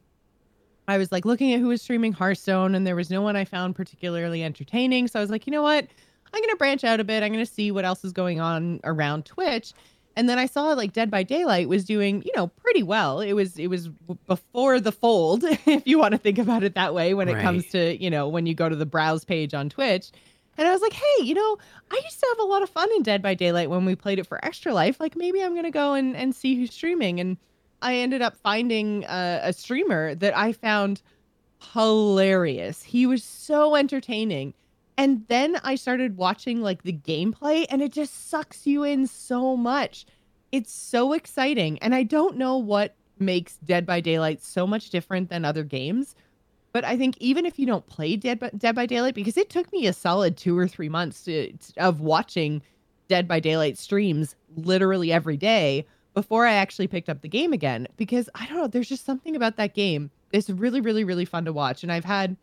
I 0.87 0.97
was 0.97 1.11
like 1.11 1.23
looking 1.23 1.53
at 1.53 1.59
who 1.59 1.67
was 1.67 1.83
streaming 1.83 2.13
Hearthstone, 2.13 2.73
and 2.73 2.87
there 2.87 2.95
was 2.95 3.11
no 3.11 3.21
one 3.21 3.35
I 3.35 3.45
found 3.45 3.75
particularly 3.75 4.43
entertaining. 4.43 5.07
So 5.07 5.19
I 5.19 5.21
was 5.21 5.29
like, 5.29 5.45
you 5.45 5.51
know 5.51 5.61
what? 5.61 5.85
I'm 6.33 6.41
going 6.41 6.49
to 6.49 6.55
branch 6.55 6.83
out 6.83 6.99
a 6.99 7.03
bit. 7.03 7.21
I'm 7.21 7.31
going 7.31 7.45
to 7.45 7.53
see 7.53 7.69
what 7.69 7.85
else 7.85 8.03
is 8.03 8.11
going 8.11 8.39
on 8.39 8.79
around 8.85 9.25
Twitch. 9.25 9.73
And 10.15 10.29
then 10.29 10.37
I 10.37 10.45
saw 10.45 10.73
like 10.73 10.93
Dead 10.93 11.09
by 11.09 11.23
Daylight 11.23 11.67
was 11.69 11.83
doing, 11.85 12.21
you 12.23 12.31
know, 12.35 12.47
pretty 12.47 12.83
well. 12.83 13.19
It 13.19 13.33
was 13.33 13.57
it 13.57 13.67
was 13.67 13.89
before 14.27 14.79
the 14.79 14.91
fold, 14.91 15.43
if 15.65 15.83
you 15.87 15.97
want 15.97 16.11
to 16.11 16.17
think 16.17 16.37
about 16.37 16.63
it 16.63 16.75
that 16.75 16.93
way 16.93 17.13
when 17.13 17.29
it 17.29 17.33
Right. 17.33 17.41
comes 17.43 17.65
to, 17.67 18.01
you 18.01 18.09
know, 18.09 18.27
when 18.27 18.45
you 18.45 18.53
go 18.53 18.69
to 18.69 18.75
the 18.75 18.85
browse 18.85 19.25
page 19.25 19.53
on 19.53 19.69
Twitch. 19.69 20.11
And 20.55 20.67
I 20.67 20.71
was 20.71 20.81
like, 20.81 20.93
hey, 20.93 21.23
you 21.23 21.33
know, 21.33 21.57
I 21.91 21.99
used 22.03 22.19
to 22.19 22.27
have 22.29 22.39
a 22.45 22.47
lot 22.47 22.61
of 22.61 22.69
fun 22.69 22.87
in 22.95 23.01
Dead 23.01 23.23
by 23.23 23.33
Daylight 23.33 23.71
when 23.71 23.85
we 23.85 23.95
played 23.95 24.19
it 24.19 24.27
for 24.27 24.43
Extra 24.45 24.71
Life. 24.71 24.99
Like 24.99 25.15
maybe 25.15 25.41
I'm 25.41 25.55
gonna 25.55 25.71
go 25.71 25.93
and, 25.93 26.15
and 26.15 26.35
see 26.35 26.53
who's 26.55 26.71
streaming. 26.71 27.19
And 27.19 27.37
I 27.81 27.95
ended 27.95 28.21
up 28.21 28.37
finding 28.37 29.03
uh, 29.05 29.39
a 29.43 29.51
streamer 29.51 30.13
that 30.15 30.37
I 30.37 30.51
found 30.53 31.01
hilarious. 31.73 32.83
He 32.83 33.05
was 33.05 33.23
so 33.23 33.75
entertaining. 33.75 34.53
And 34.97 35.25
then 35.27 35.59
I 35.63 35.75
started 35.75 36.17
watching 36.17 36.61
like 36.61 36.83
the 36.83 36.93
gameplay 36.93 37.65
and 37.69 37.81
it 37.81 37.91
just 37.91 38.29
sucks 38.29 38.67
you 38.67 38.83
in 38.83 39.07
so 39.07 39.57
much. 39.57 40.05
It's 40.51 40.71
so 40.71 41.13
exciting. 41.13 41.79
And 41.79 41.95
I 41.95 42.03
don't 42.03 42.37
know 42.37 42.57
what 42.57 42.95
makes 43.19 43.57
Dead 43.57 43.85
by 43.85 44.01
Daylight 44.01 44.43
so 44.43 44.67
much 44.67 44.89
different 44.89 45.29
than 45.29 45.45
other 45.45 45.63
games. 45.63 46.15
But 46.73 46.83
I 46.83 46.97
think 46.97 47.17
even 47.19 47.45
if 47.45 47.59
you 47.59 47.65
don't 47.65 47.85
play 47.85 48.15
Dead 48.15 48.39
by, 48.39 48.49
Dead 48.57 48.75
by 48.75 48.85
Daylight, 48.85 49.15
because 49.15 49.37
it 49.37 49.49
took 49.49 49.71
me 49.71 49.87
a 49.87 49.93
solid 49.93 50.37
two 50.37 50.57
or 50.57 50.67
three 50.67 50.89
months 50.89 51.23
to, 51.25 51.53
of 51.77 52.01
watching 52.01 52.61
Dead 53.07 53.27
by 53.27 53.39
Daylight 53.39 53.77
streams 53.77 54.35
literally 54.55 55.11
every 55.11 55.37
day 55.37 55.85
before 56.13 56.45
I 56.45 56.53
actually 56.53 56.87
picked 56.87 57.09
up 57.09 57.21
the 57.21 57.29
game 57.29 57.53
again. 57.53 57.87
Because 57.97 58.29
I 58.35 58.45
don't 58.47 58.57
know, 58.57 58.67
there's 58.67 58.89
just 58.89 59.05
something 59.05 59.35
about 59.35 59.57
that 59.57 59.73
game. 59.73 60.11
It's 60.31 60.49
really, 60.49 60.81
really, 60.81 61.03
really 61.03 61.25
fun 61.25 61.45
to 61.45 61.53
watch. 61.53 61.83
And 61.83 61.91
I've 61.91 62.05
had 62.05 62.37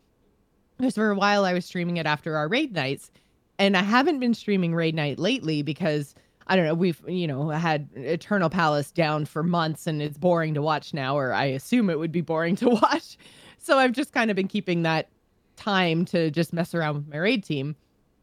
because 0.81 0.95
for 0.95 1.11
a 1.11 1.15
while 1.15 1.45
I 1.45 1.53
was 1.53 1.65
streaming 1.65 1.97
it 1.97 2.05
after 2.05 2.35
our 2.35 2.47
raid 2.47 2.73
nights, 2.73 3.11
and 3.57 3.77
I 3.77 3.83
haven't 3.83 4.19
been 4.19 4.33
streaming 4.33 4.73
raid 4.75 4.95
night 4.95 5.19
lately 5.19 5.61
because 5.61 6.15
I 6.47 6.55
don't 6.55 6.65
know. 6.65 6.73
We've 6.73 7.01
you 7.07 7.27
know 7.27 7.49
had 7.49 7.87
Eternal 7.95 8.49
Palace 8.49 8.91
down 8.91 9.25
for 9.25 9.43
months, 9.43 9.87
and 9.87 10.01
it's 10.01 10.17
boring 10.17 10.53
to 10.55 10.61
watch 10.61 10.93
now, 10.93 11.17
or 11.17 11.33
I 11.33 11.45
assume 11.45 11.89
it 11.89 11.99
would 11.99 12.11
be 12.11 12.21
boring 12.21 12.55
to 12.57 12.69
watch. 12.81 13.17
So 13.57 13.77
I've 13.77 13.93
just 13.93 14.11
kind 14.11 14.29
of 14.29 14.35
been 14.35 14.47
keeping 14.47 14.81
that 14.81 15.09
time 15.55 16.05
to 16.05 16.31
just 16.31 16.53
mess 16.53 16.73
around 16.73 16.95
with 16.95 17.07
my 17.07 17.17
raid 17.17 17.43
team. 17.43 17.75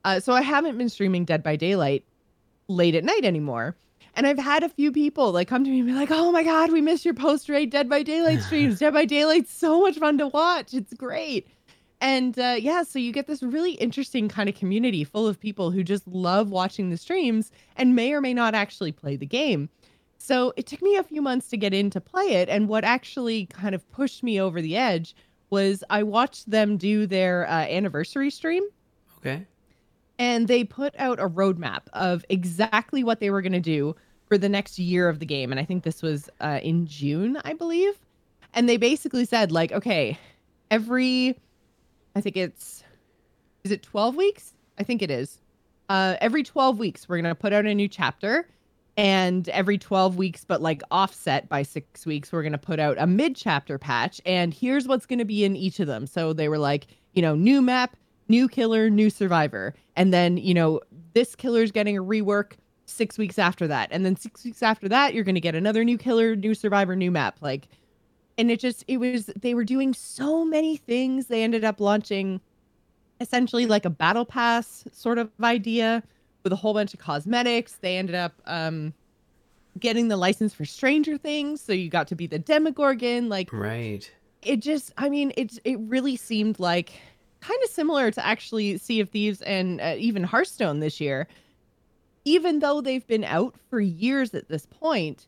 Uh, 0.04 0.20
so 0.20 0.32
I 0.32 0.42
haven't 0.42 0.76
been 0.78 0.88
streaming 0.88 1.24
Dead 1.24 1.42
by 1.42 1.56
Daylight 1.56 2.04
late 2.68 2.94
at 2.94 3.04
night 3.04 3.24
anymore. 3.24 3.76
And 4.14 4.26
I've 4.26 4.38
had 4.38 4.64
a 4.64 4.68
few 4.68 4.90
people 4.90 5.30
like 5.30 5.46
come 5.46 5.62
to 5.64 5.70
me 5.70 5.78
and 5.78 5.86
be 5.86 5.94
like, 5.94 6.10
"Oh 6.10 6.32
my 6.32 6.42
god, 6.42 6.72
we 6.72 6.80
missed 6.80 7.04
your 7.04 7.14
post 7.14 7.48
raid 7.48 7.70
Dead 7.70 7.88
by 7.88 8.02
Daylight 8.02 8.42
streams. 8.46 8.80
Dead 8.80 8.92
by 8.92 9.04
Daylight's 9.04 9.52
so 9.52 9.80
much 9.80 9.96
fun 9.98 10.18
to 10.18 10.26
watch. 10.26 10.74
It's 10.74 10.92
great." 10.94 11.46
And 12.00 12.38
uh, 12.38 12.56
yeah, 12.58 12.84
so 12.84 12.98
you 12.98 13.12
get 13.12 13.26
this 13.26 13.42
really 13.42 13.72
interesting 13.72 14.28
kind 14.28 14.48
of 14.48 14.54
community 14.54 15.02
full 15.02 15.26
of 15.26 15.40
people 15.40 15.70
who 15.72 15.82
just 15.82 16.06
love 16.06 16.50
watching 16.50 16.90
the 16.90 16.96
streams 16.96 17.50
and 17.76 17.96
may 17.96 18.12
or 18.12 18.20
may 18.20 18.32
not 18.34 18.54
actually 18.54 18.92
play 18.92 19.16
the 19.16 19.26
game. 19.26 19.68
So 20.16 20.52
it 20.56 20.66
took 20.66 20.80
me 20.82 20.96
a 20.96 21.02
few 21.02 21.20
months 21.22 21.48
to 21.48 21.56
get 21.56 21.74
in 21.74 21.90
to 21.90 22.00
play 22.00 22.34
it. 22.34 22.48
And 22.48 22.68
what 22.68 22.84
actually 22.84 23.46
kind 23.46 23.74
of 23.74 23.88
pushed 23.90 24.22
me 24.22 24.40
over 24.40 24.60
the 24.62 24.76
edge 24.76 25.16
was 25.50 25.82
I 25.90 26.02
watched 26.02 26.50
them 26.50 26.76
do 26.76 27.06
their 27.06 27.48
uh, 27.48 27.52
anniversary 27.62 28.30
stream 28.30 28.64
Okay. 29.18 29.46
and 30.18 30.46
they 30.46 30.62
put 30.62 30.94
out 30.98 31.18
a 31.18 31.28
roadmap 31.28 31.82
of 31.94 32.24
exactly 32.28 33.02
what 33.02 33.18
they 33.18 33.30
were 33.30 33.42
going 33.42 33.52
to 33.52 33.60
do 33.60 33.96
for 34.26 34.36
the 34.38 34.48
next 34.48 34.78
year 34.78 35.08
of 35.08 35.18
the 35.20 35.26
game. 35.26 35.50
And 35.50 35.58
I 35.58 35.64
think 35.64 35.82
this 35.84 36.02
was 36.02 36.28
uh, 36.40 36.60
in 36.62 36.86
June, 36.86 37.40
I 37.44 37.54
believe. 37.54 37.94
And 38.54 38.68
they 38.68 38.76
basically 38.76 39.24
said, 39.24 39.50
like, 39.52 39.72
okay, 39.72 40.18
every, 40.70 41.38
I 42.18 42.20
think 42.20 42.36
it's, 42.36 42.82
is 43.62 43.70
it 43.70 43.80
12 43.84 44.16
weeks? 44.16 44.52
I 44.76 44.82
think 44.82 45.02
it 45.02 45.10
is. 45.10 45.38
Uh, 45.88 46.16
every 46.20 46.42
12 46.42 46.76
weeks, 46.76 47.08
we're 47.08 47.16
going 47.22 47.32
to 47.32 47.34
put 47.36 47.52
out 47.52 47.64
a 47.64 47.72
new 47.72 47.86
chapter. 47.86 48.48
And 48.96 49.48
every 49.50 49.78
12 49.78 50.16
weeks, 50.16 50.44
but 50.44 50.60
like 50.60 50.82
offset 50.90 51.48
by 51.48 51.62
six 51.62 52.04
weeks, 52.04 52.32
we're 52.32 52.42
going 52.42 52.50
to 52.50 52.58
put 52.58 52.80
out 52.80 52.96
a 52.98 53.06
mid 53.06 53.36
chapter 53.36 53.78
patch. 53.78 54.20
And 54.26 54.52
here's 54.52 54.88
what's 54.88 55.06
going 55.06 55.20
to 55.20 55.24
be 55.24 55.44
in 55.44 55.54
each 55.54 55.78
of 55.78 55.86
them. 55.86 56.08
So 56.08 56.32
they 56.32 56.48
were 56.48 56.58
like, 56.58 56.88
you 57.12 57.22
know, 57.22 57.36
new 57.36 57.62
map, 57.62 57.96
new 58.26 58.48
killer, 58.48 58.90
new 58.90 59.10
survivor. 59.10 59.72
And 59.94 60.12
then, 60.12 60.38
you 60.38 60.54
know, 60.54 60.80
this 61.14 61.36
killer's 61.36 61.70
getting 61.70 61.96
a 61.96 62.02
rework 62.02 62.54
six 62.86 63.16
weeks 63.16 63.38
after 63.38 63.68
that. 63.68 63.90
And 63.92 64.04
then 64.04 64.16
six 64.16 64.44
weeks 64.44 64.64
after 64.64 64.88
that, 64.88 65.14
you're 65.14 65.22
going 65.22 65.36
to 65.36 65.40
get 65.40 65.54
another 65.54 65.84
new 65.84 65.98
killer, 65.98 66.34
new 66.34 66.54
survivor, 66.54 66.96
new 66.96 67.12
map. 67.12 67.36
Like, 67.40 67.68
and 68.38 68.50
it 68.50 68.60
just, 68.60 68.84
it 68.88 68.96
was, 68.98 69.26
they 69.26 69.52
were 69.54 69.64
doing 69.64 69.92
so 69.92 70.44
many 70.44 70.76
things. 70.76 71.26
They 71.26 71.42
ended 71.42 71.64
up 71.64 71.80
launching 71.80 72.40
essentially 73.20 73.66
like 73.66 73.84
a 73.84 73.90
battle 73.90 74.24
pass 74.24 74.84
sort 74.92 75.18
of 75.18 75.30
idea 75.42 76.02
with 76.44 76.52
a 76.52 76.56
whole 76.56 76.72
bunch 76.72 76.94
of 76.94 77.00
cosmetics. 77.00 77.74
They 77.82 77.96
ended 77.98 78.14
up, 78.14 78.34
um, 78.46 78.94
getting 79.78 80.08
the 80.08 80.16
license 80.16 80.54
for 80.54 80.64
Stranger 80.64 81.16
Things. 81.18 81.60
So 81.60 81.72
you 81.72 81.88
got 81.88 82.08
to 82.08 82.14
be 82.16 82.26
the 82.26 82.38
Demogorgon. 82.38 83.28
Like, 83.28 83.52
Right. 83.52 84.10
it 84.42 84.60
just 84.60 84.92
i 84.96 85.08
mean 85.08 85.32
it's 85.36 85.58
it 85.64 85.76
really 85.80 86.14
seemed 86.16 86.60
like 86.60 86.92
kind 87.40 87.58
of 87.64 87.70
similar 87.70 88.10
to 88.12 88.24
actually 88.24 88.78
sea 88.78 89.00
of 89.00 89.08
thieves 89.10 89.42
and 89.42 89.80
uh, 89.80 89.94
even 89.98 90.22
hearthstone 90.22 90.78
this 90.78 91.00
year 91.00 91.26
even 92.24 92.60
though 92.60 92.80
they've 92.80 93.06
been 93.08 93.24
out 93.24 93.54
for 93.68 93.80
years 93.80 94.32
at 94.34 94.48
this 94.48 94.64
point 94.66 95.26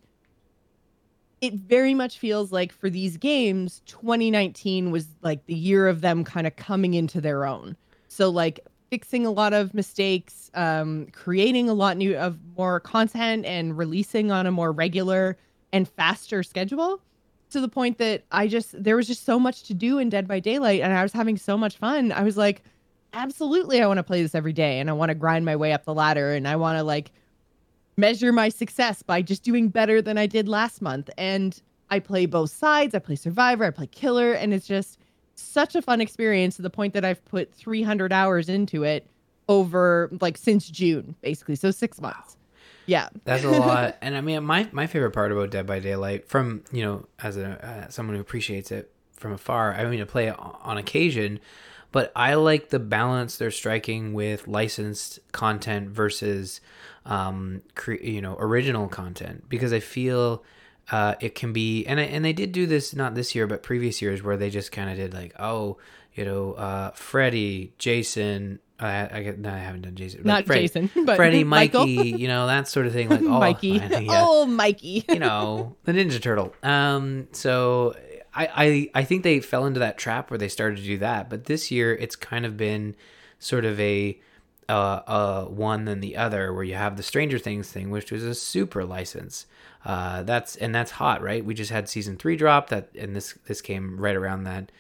it 1.41 1.55
very 1.55 1.95
much 1.95 2.19
feels 2.19 2.53
like 2.53 2.73
for 2.73 2.91
these 2.91 3.17
games, 3.17 3.81
2019 3.87 4.91
was 4.91 5.07
like 5.23 5.47
the 5.47 5.55
year 5.55 5.89
of 5.89 6.03
them 6.03 6.23
kind 6.25 6.47
of 6.47 6.57
coming 6.57 6.95
into 6.95 7.21
their 7.21 7.47
own. 7.47 7.77
So 8.09 8.29
like 8.29 8.61
fixing 8.91 9.25
a 9.25 9.31
lot 9.31 9.53
of 9.53 9.73
mistakes, 9.73 10.51
um, 10.55 11.07
creating 11.13 11.69
a 11.69 11.75
lot 11.75 11.97
new 11.97 12.17
of 12.17 12.39
more 12.57 12.81
content 12.81 13.47
and 13.47 13.79
releasing 13.79 14.31
on 14.31 14.47
a 14.47 14.51
more 14.51 14.73
regular 14.73 15.39
and 15.73 15.89
faster 15.89 16.43
schedule 16.43 17.01
to 17.51 17.61
the 17.61 17.69
point 17.69 17.99
that 17.99 18.25
I 18.31 18.47
just 18.47 18.83
there 18.83 18.97
was 18.97 19.07
just 19.07 19.25
so 19.25 19.39
much 19.39 19.63
to 19.65 19.75
do 19.75 19.99
in 19.99 20.09
Dead 20.09 20.29
by 20.29 20.41
Daylight 20.41 20.83
and 20.83 20.93
I 20.93 21.03
was 21.03 21.13
having 21.13 21.37
so 21.37 21.57
much 21.57 21.77
fun. 21.79 22.13
I 22.13 22.23
was 22.23 22.37
like, 22.37 22.63
absolutely 23.13 23.81
I 23.81 23.87
want 23.87 23.99
to 23.99 24.05
play 24.05 24.23
this 24.23 24.35
every 24.35 24.53
day 24.53 24.79
and 24.79 24.91
I 24.91 24.93
want 24.93 25.09
to 25.09 25.15
grind 25.15 25.45
my 25.45 25.57
way 25.57 25.73
up 25.73 25.85
the 25.85 25.95
ladder 25.95 26.33
and 26.33 26.47
I 26.47 26.57
want 26.57 26.79
to 26.79 26.85
like 26.85 27.13
measure 27.97 28.33
my 28.33 28.49
success 28.49 29.03
by 29.03 29.23
just 29.23 29.43
doing 29.43 29.69
better 29.69 30.01
than 30.01 30.19
I 30.19 30.27
did 30.27 30.49
last 30.49 30.81
month. 30.83 31.11
And 31.19 31.61
I 31.91 31.99
play 31.99 32.27
both 32.27 32.51
sides. 32.51 32.95
I 32.95 32.99
play 32.99 33.17
survivor, 33.17 33.65
I 33.65 33.71
play 33.71 33.87
killer, 33.87 34.33
and 34.33 34.55
it's 34.55 34.67
just 34.67 34.99
such 35.35 35.75
a 35.75 35.83
fun 35.83 36.01
experience 36.01 36.57
to 36.57 36.63
the 36.63 36.71
point 36.71 36.95
that 36.95 37.05
I've 37.05 37.25
put 37.25 37.53
300 37.55 38.13
hours 38.13 38.49
into 38.49 38.85
it 38.85 39.07
over 39.49 40.09
like 40.21 40.37
since 40.37 40.69
June, 40.69 41.17
basically. 41.23 41.57
So 41.57 41.71
6 41.71 42.01
months. 42.01 42.37
Yeah. 42.87 43.09
That's 43.25 43.45
a 43.45 43.51
lot. 43.51 43.97
and 44.03 44.17
I 44.17 44.21
mean, 44.21 44.45
my, 44.45 44.69
my 44.73 44.87
favorite 44.87 45.13
part 45.13 45.33
about 45.33 45.51
Dead 45.51 45.67
by 45.67 45.79
Daylight, 45.79 46.29
from, 46.29 46.65
you 46.73 46.83
know, 46.83 47.07
as 47.21 47.37
a, 47.37 47.65
uh, 47.65 47.89
someone 47.89 48.17
who 48.17 48.21
appreciates 48.21 48.71
it 48.71 48.93
from 49.17 49.33
afar, 49.33 49.75
I 49.75 49.85
mean, 49.85 50.01
to 50.01 50.07
play 50.07 50.29
it 50.29 50.37
on 50.39 50.79
occasion, 50.79 51.41
but 51.93 52.13
I 52.15 52.35
like 52.35 52.69
the 52.71 52.79
balance 52.79 53.37
they're 53.37 53.51
striking 53.51 54.15
with 54.15 54.47
licensed 54.47 55.19
content 55.33 55.91
versus, 55.91 56.61
um, 57.05 57.63
cre- 57.75 57.95
you 57.95 58.21
know, 58.21 58.37
original 58.39 58.89
content 58.89 59.45
because 59.49 59.73
I 59.73 59.81
feel. 59.81 60.45
Uh, 60.93 61.15
it 61.21 61.37
can 61.37 61.53
be, 61.53 61.87
and 61.87 62.01
I, 62.01 62.03
and 62.03 62.25
they 62.25 62.33
did 62.33 62.51
do 62.51 62.67
this 62.67 62.97
not 62.97 63.15
this 63.15 63.33
year, 63.33 63.47
but 63.47 63.63
previous 63.63 64.03
years 64.03 64.25
where 64.25 64.37
they 64.37 64.51
just 64.51 64.73
kind 64.73 64.91
of 64.91 64.97
did 64.97 65.15
like, 65.15 65.33
oh, 65.39 65.77
you 66.15 66.25
know, 66.25 66.55
uh, 66.55 66.91
Freddy, 66.91 67.73
Jason, 67.79 68.59
I, 68.81 68.89
I, 68.89 69.35
no, 69.37 69.51
I 69.51 69.59
haven't 69.59 69.83
done 69.83 69.95
Jason. 69.95 70.23
Not 70.25 70.47
Fred, 70.47 70.61
Jason, 70.61 70.91
but 71.05 71.17
Freddy, 71.17 71.45
Michael. 71.45 71.87
Mikey, 71.87 72.11
you 72.11 72.29
know 72.29 72.47
that 72.47 72.67
sort 72.67 72.87
of 72.87 72.93
thing. 72.93 73.09
Like, 73.09 73.21
oh, 73.23 73.39
Mikey, 73.39 73.69
yeah. 73.91 74.07
oh, 74.09 74.47
Mikey, 74.47 75.05
you 75.09 75.19
know 75.19 75.77
the 75.85 75.93
Ninja 75.93 76.21
Turtle. 76.21 76.55
Um, 76.63 77.29
so 77.33 77.95
I, 78.35 78.49
I, 78.95 79.01
I 79.01 79.05
think 79.05 79.23
they 79.23 79.41
fell 79.41 79.67
into 79.67 79.81
that 79.81 79.99
trap 79.99 80.31
where 80.31 80.39
they 80.39 80.49
started 80.49 80.77
to 80.79 80.85
do 80.85 80.99
that. 80.99 81.29
But 81.29 81.45
this 81.45 81.71
year, 81.71 81.95
it's 81.95 82.17
kind 82.17 82.47
of 82.47 82.57
been 82.57 82.95
sort 83.39 83.65
of 83.65 83.79
a, 83.81 84.19
uh, 84.69 85.01
uh, 85.07 85.45
one 85.47 85.85
than 85.85 86.01
the 86.01 86.17
other, 86.17 86.53
where 86.53 86.63
you 86.63 86.75
have 86.75 86.97
the 86.97 87.03
Stranger 87.03 87.39
Things 87.39 87.71
thing, 87.71 87.91
which 87.91 88.13
was 88.13 88.23
a 88.23 88.35
super 88.35 88.85
license. 88.85 89.47
Uh, 89.85 90.23
that's 90.23 90.57
and 90.57 90.75
that's 90.75 90.93
hot, 90.93 91.23
right? 91.23 91.45
We 91.45 91.55
just 91.55 91.71
had 91.73 91.89
season 91.89 92.17
three 92.17 92.37
drop 92.37 92.69
that, 92.69 92.91
and 92.97 93.17
this 93.17 93.37
this 93.47 93.61
came 93.61 93.99
right 93.99 94.15
around 94.15 94.45
that 94.45 94.71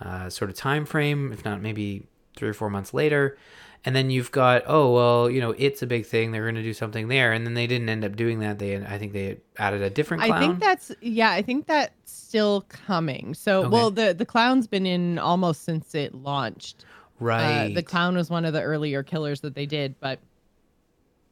uh, 0.00 0.30
sort 0.30 0.50
of 0.50 0.56
time 0.56 0.84
frame, 0.84 1.32
if 1.32 1.44
not 1.44 1.60
maybe 1.60 2.06
three 2.36 2.48
or 2.48 2.54
four 2.54 2.70
months 2.70 2.94
later. 2.94 3.36
And 3.84 3.96
then 3.96 4.10
you've 4.10 4.30
got, 4.30 4.62
oh 4.66 4.92
well, 4.92 5.30
you 5.30 5.40
know, 5.40 5.54
it's 5.56 5.80
a 5.80 5.86
big 5.86 6.04
thing. 6.04 6.32
They're 6.32 6.42
going 6.42 6.54
to 6.56 6.62
do 6.62 6.74
something 6.74 7.08
there, 7.08 7.32
and 7.32 7.46
then 7.46 7.54
they 7.54 7.66
didn't 7.66 7.88
end 7.88 8.04
up 8.04 8.14
doing 8.14 8.40
that. 8.40 8.58
They, 8.58 8.76
I 8.76 8.98
think, 8.98 9.14
they 9.14 9.38
added 9.56 9.80
a 9.80 9.88
different. 9.88 10.22
Clown. 10.22 10.36
I 10.36 10.40
think 10.46 10.60
that's 10.60 10.92
yeah. 11.00 11.30
I 11.30 11.40
think 11.40 11.66
that's 11.66 11.94
still 12.04 12.66
coming. 12.68 13.32
So, 13.34 13.60
Okay. 13.60 13.68
well, 13.68 13.90
the 13.90 14.12
the 14.12 14.26
clown's 14.26 14.66
been 14.66 14.84
in 14.84 15.18
almost 15.18 15.64
since 15.64 15.94
it 15.94 16.14
launched. 16.14 16.84
right. 17.20 17.70
Uh, 17.70 17.74
the 17.74 17.82
clown 17.82 18.16
was 18.16 18.28
one 18.28 18.44
of 18.44 18.52
the 18.52 18.60
earlier 18.62 19.02
killers 19.02 19.40
that 19.40 19.54
they 19.54 19.64
did, 19.66 19.98
but 19.98 20.18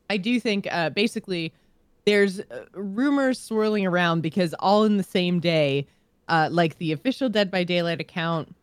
I 0.08 0.16
do 0.16 0.40
think 0.40 0.66
uh, 0.70 0.88
basically 0.90 1.52
there's 2.06 2.40
uh, 2.40 2.64
rumors 2.72 3.38
swirling 3.38 3.84
around 3.86 4.22
because 4.22 4.54
all 4.58 4.84
in 4.84 4.96
the 4.96 5.02
same 5.02 5.38
day, 5.38 5.86
uh, 6.28 6.48
like 6.50 6.78
the 6.78 6.92
official 6.92 7.28
Dead 7.28 7.50
by 7.50 7.62
Daylight 7.64 8.00
account, 8.00 8.54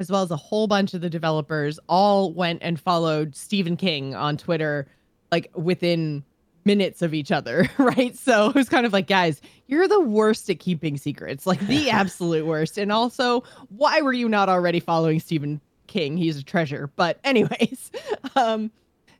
as 0.00 0.10
well 0.10 0.22
as 0.22 0.30
a 0.30 0.36
whole 0.36 0.66
bunch 0.66 0.94
of 0.94 1.02
the 1.02 1.10
developers, 1.10 1.78
all 1.86 2.32
went 2.32 2.60
and 2.62 2.80
followed 2.80 3.36
Stephen 3.36 3.76
King 3.76 4.14
on 4.14 4.38
Twitter, 4.38 4.88
like 5.30 5.50
within 5.54 6.24
minutes 6.64 7.02
of 7.02 7.12
each 7.12 7.30
other, 7.30 7.68
right? 7.78 8.16
So 8.16 8.48
it 8.48 8.54
was 8.54 8.70
kind 8.70 8.86
of 8.86 8.94
like, 8.94 9.06
guys, 9.06 9.42
you're 9.66 9.86
the 9.86 10.00
worst 10.00 10.48
at 10.48 10.58
keeping 10.58 10.96
secrets, 10.96 11.46
like 11.46 11.60
the 11.60 11.90
absolute 11.90 12.46
worst. 12.46 12.78
And 12.78 12.90
also, 12.90 13.44
why 13.68 14.00
were 14.00 14.14
you 14.14 14.26
not 14.26 14.48
already 14.48 14.80
following 14.80 15.20
Stephen 15.20 15.60
King? 15.86 16.16
He's 16.16 16.38
a 16.38 16.42
treasure. 16.42 16.90
But 16.96 17.20
anyways, 17.22 17.92
um, 18.36 18.70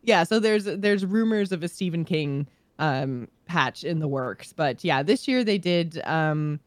yeah. 0.02 0.24
So 0.24 0.40
there's 0.40 0.64
there's 0.64 1.04
rumors 1.04 1.52
of 1.52 1.62
a 1.62 1.68
Stephen 1.68 2.06
King 2.06 2.48
um 2.78 3.28
patch 3.44 3.84
in 3.84 3.98
the 3.98 4.08
works, 4.08 4.54
but 4.54 4.82
yeah, 4.82 5.02
this 5.02 5.28
year 5.28 5.44
they 5.44 5.58
did 5.58 6.00
um 6.06 6.58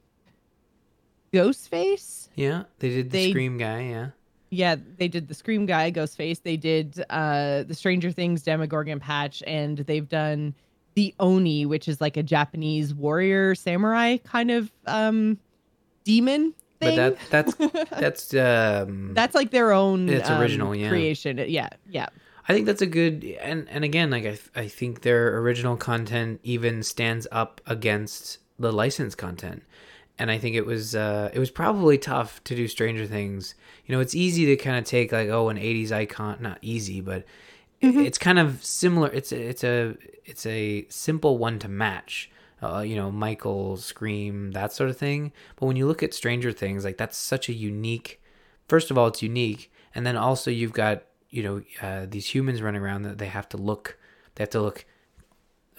Ghostface. 1.34 2.30
yeah, 2.36 2.64
they 2.80 2.90
did 2.90 3.12
the 3.12 3.18
they- 3.18 3.30
Scream 3.32 3.58
guy. 3.58 3.82
Yeah. 3.90 4.08
Yeah, 4.50 4.76
they 4.98 5.08
did 5.08 5.28
the 5.30 5.34
Scream 5.34 5.66
guy, 5.66 5.92
Ghostface. 5.92 6.44
They 6.44 6.58
did 6.58 7.04
uh 7.10 7.64
the 7.64 7.74
Stranger 7.74 8.12
Things 8.12 8.44
Demogorgon 8.44 9.00
patch, 9.00 9.42
and 9.48 9.80
they've 9.80 10.08
done 10.08 10.54
the 10.94 11.16
Oni, 11.20 11.66
which 11.66 11.88
is 11.88 12.00
like 12.00 12.18
a 12.18 12.24
Japanese 12.24 12.94
warrior 12.94 13.56
samurai 13.56 14.18
kind 14.18 14.52
of 14.52 14.72
um 14.86 15.40
demon 16.04 16.54
thing. 16.80 16.96
But 16.96 17.18
that 17.32 17.56
that's 17.58 17.90
that's 17.90 18.34
um 18.36 19.16
That's 19.16 19.34
like 19.34 19.50
their 19.50 19.72
own. 19.72 20.08
It's 20.08 20.30
um, 20.30 20.40
original, 20.40 20.76
yeah. 20.76 20.90
Creation. 20.90 21.44
Yeah, 21.48 21.70
yeah. 21.90 22.10
I 22.48 22.54
think 22.54 22.68
that's 22.68 22.82
a 22.84 22.86
good 22.86 23.24
and 23.42 23.68
and 23.70 23.84
again 23.84 24.12
like 24.12 24.26
I 24.26 24.38
I 24.56 24.68
think 24.68 25.02
their 25.02 25.36
original 25.40 25.78
content 25.78 26.42
even 26.44 26.84
stands 26.84 27.26
up 27.32 27.60
against 27.66 28.38
the 28.60 28.72
licensed 28.72 29.18
content. 29.18 29.64
And 30.20 30.30
I 30.30 30.38
think 30.38 30.56
it 30.56 30.66
was 30.66 30.96
uh 30.96 31.30
it 31.34 31.40
was 31.40 31.50
probably 31.52 31.98
tough 31.98 32.44
to 32.46 32.56
do 32.56 32.68
Stranger 32.68 33.06
Things. 33.06 33.56
You 33.86 33.96
know, 33.96 34.02
it's 34.02 34.16
easy 34.16 34.46
to 34.48 34.56
kind 34.56 34.78
of 34.78 34.86
take 34.86 35.12
like 35.12 35.30
oh 35.30 35.50
an 35.50 35.58
80s 35.58 35.92
icon, 35.92 36.38
not 36.42 36.60
easy, 36.62 37.02
but 37.02 37.26
Mhm. 37.82 38.06
it's 38.06 38.18
kind 38.18 38.40
of 38.40 38.64
similar 38.64 39.10
it's 39.12 39.32
a, 39.34 39.42
it's 39.42 39.64
a 39.64 39.96
it's 40.26 40.46
a 40.46 40.86
simple 40.90 41.38
one 41.38 41.60
to 41.60 41.68
match. 41.68 42.30
Uh, 42.62 42.80
you 42.80 42.96
know, 42.96 43.12
Michael, 43.12 43.76
Scream, 43.76 44.52
that 44.54 44.72
sort 44.72 44.90
of 44.90 44.96
thing. 44.96 45.34
But 45.58 45.66
when 45.66 45.76
you 45.76 45.86
look 45.86 46.02
at 46.02 46.14
Stranger 46.14 46.54
Things, 46.54 46.86
like 46.86 46.98
that's 46.98 47.18
such 47.18 47.50
a 47.50 47.54
unique 47.54 48.22
first 48.70 48.90
of 48.90 48.98
all 48.98 49.08
it's 49.08 49.22
unique 49.22 49.70
and 49.94 50.06
then 50.08 50.16
also 50.16 50.50
you've 50.50 50.72
got 50.72 51.04
you 51.30 51.44
know 51.44 51.62
uh, 51.82 52.06
these 52.10 52.34
humans 52.34 52.62
running 52.62 52.82
around 52.82 53.02
that 53.04 53.18
they 53.18 53.28
have 53.28 53.50
to 53.50 53.58
look 53.58 53.98
they 54.36 54.44
have 54.44 54.50
to 54.52 54.62
look 54.62 54.86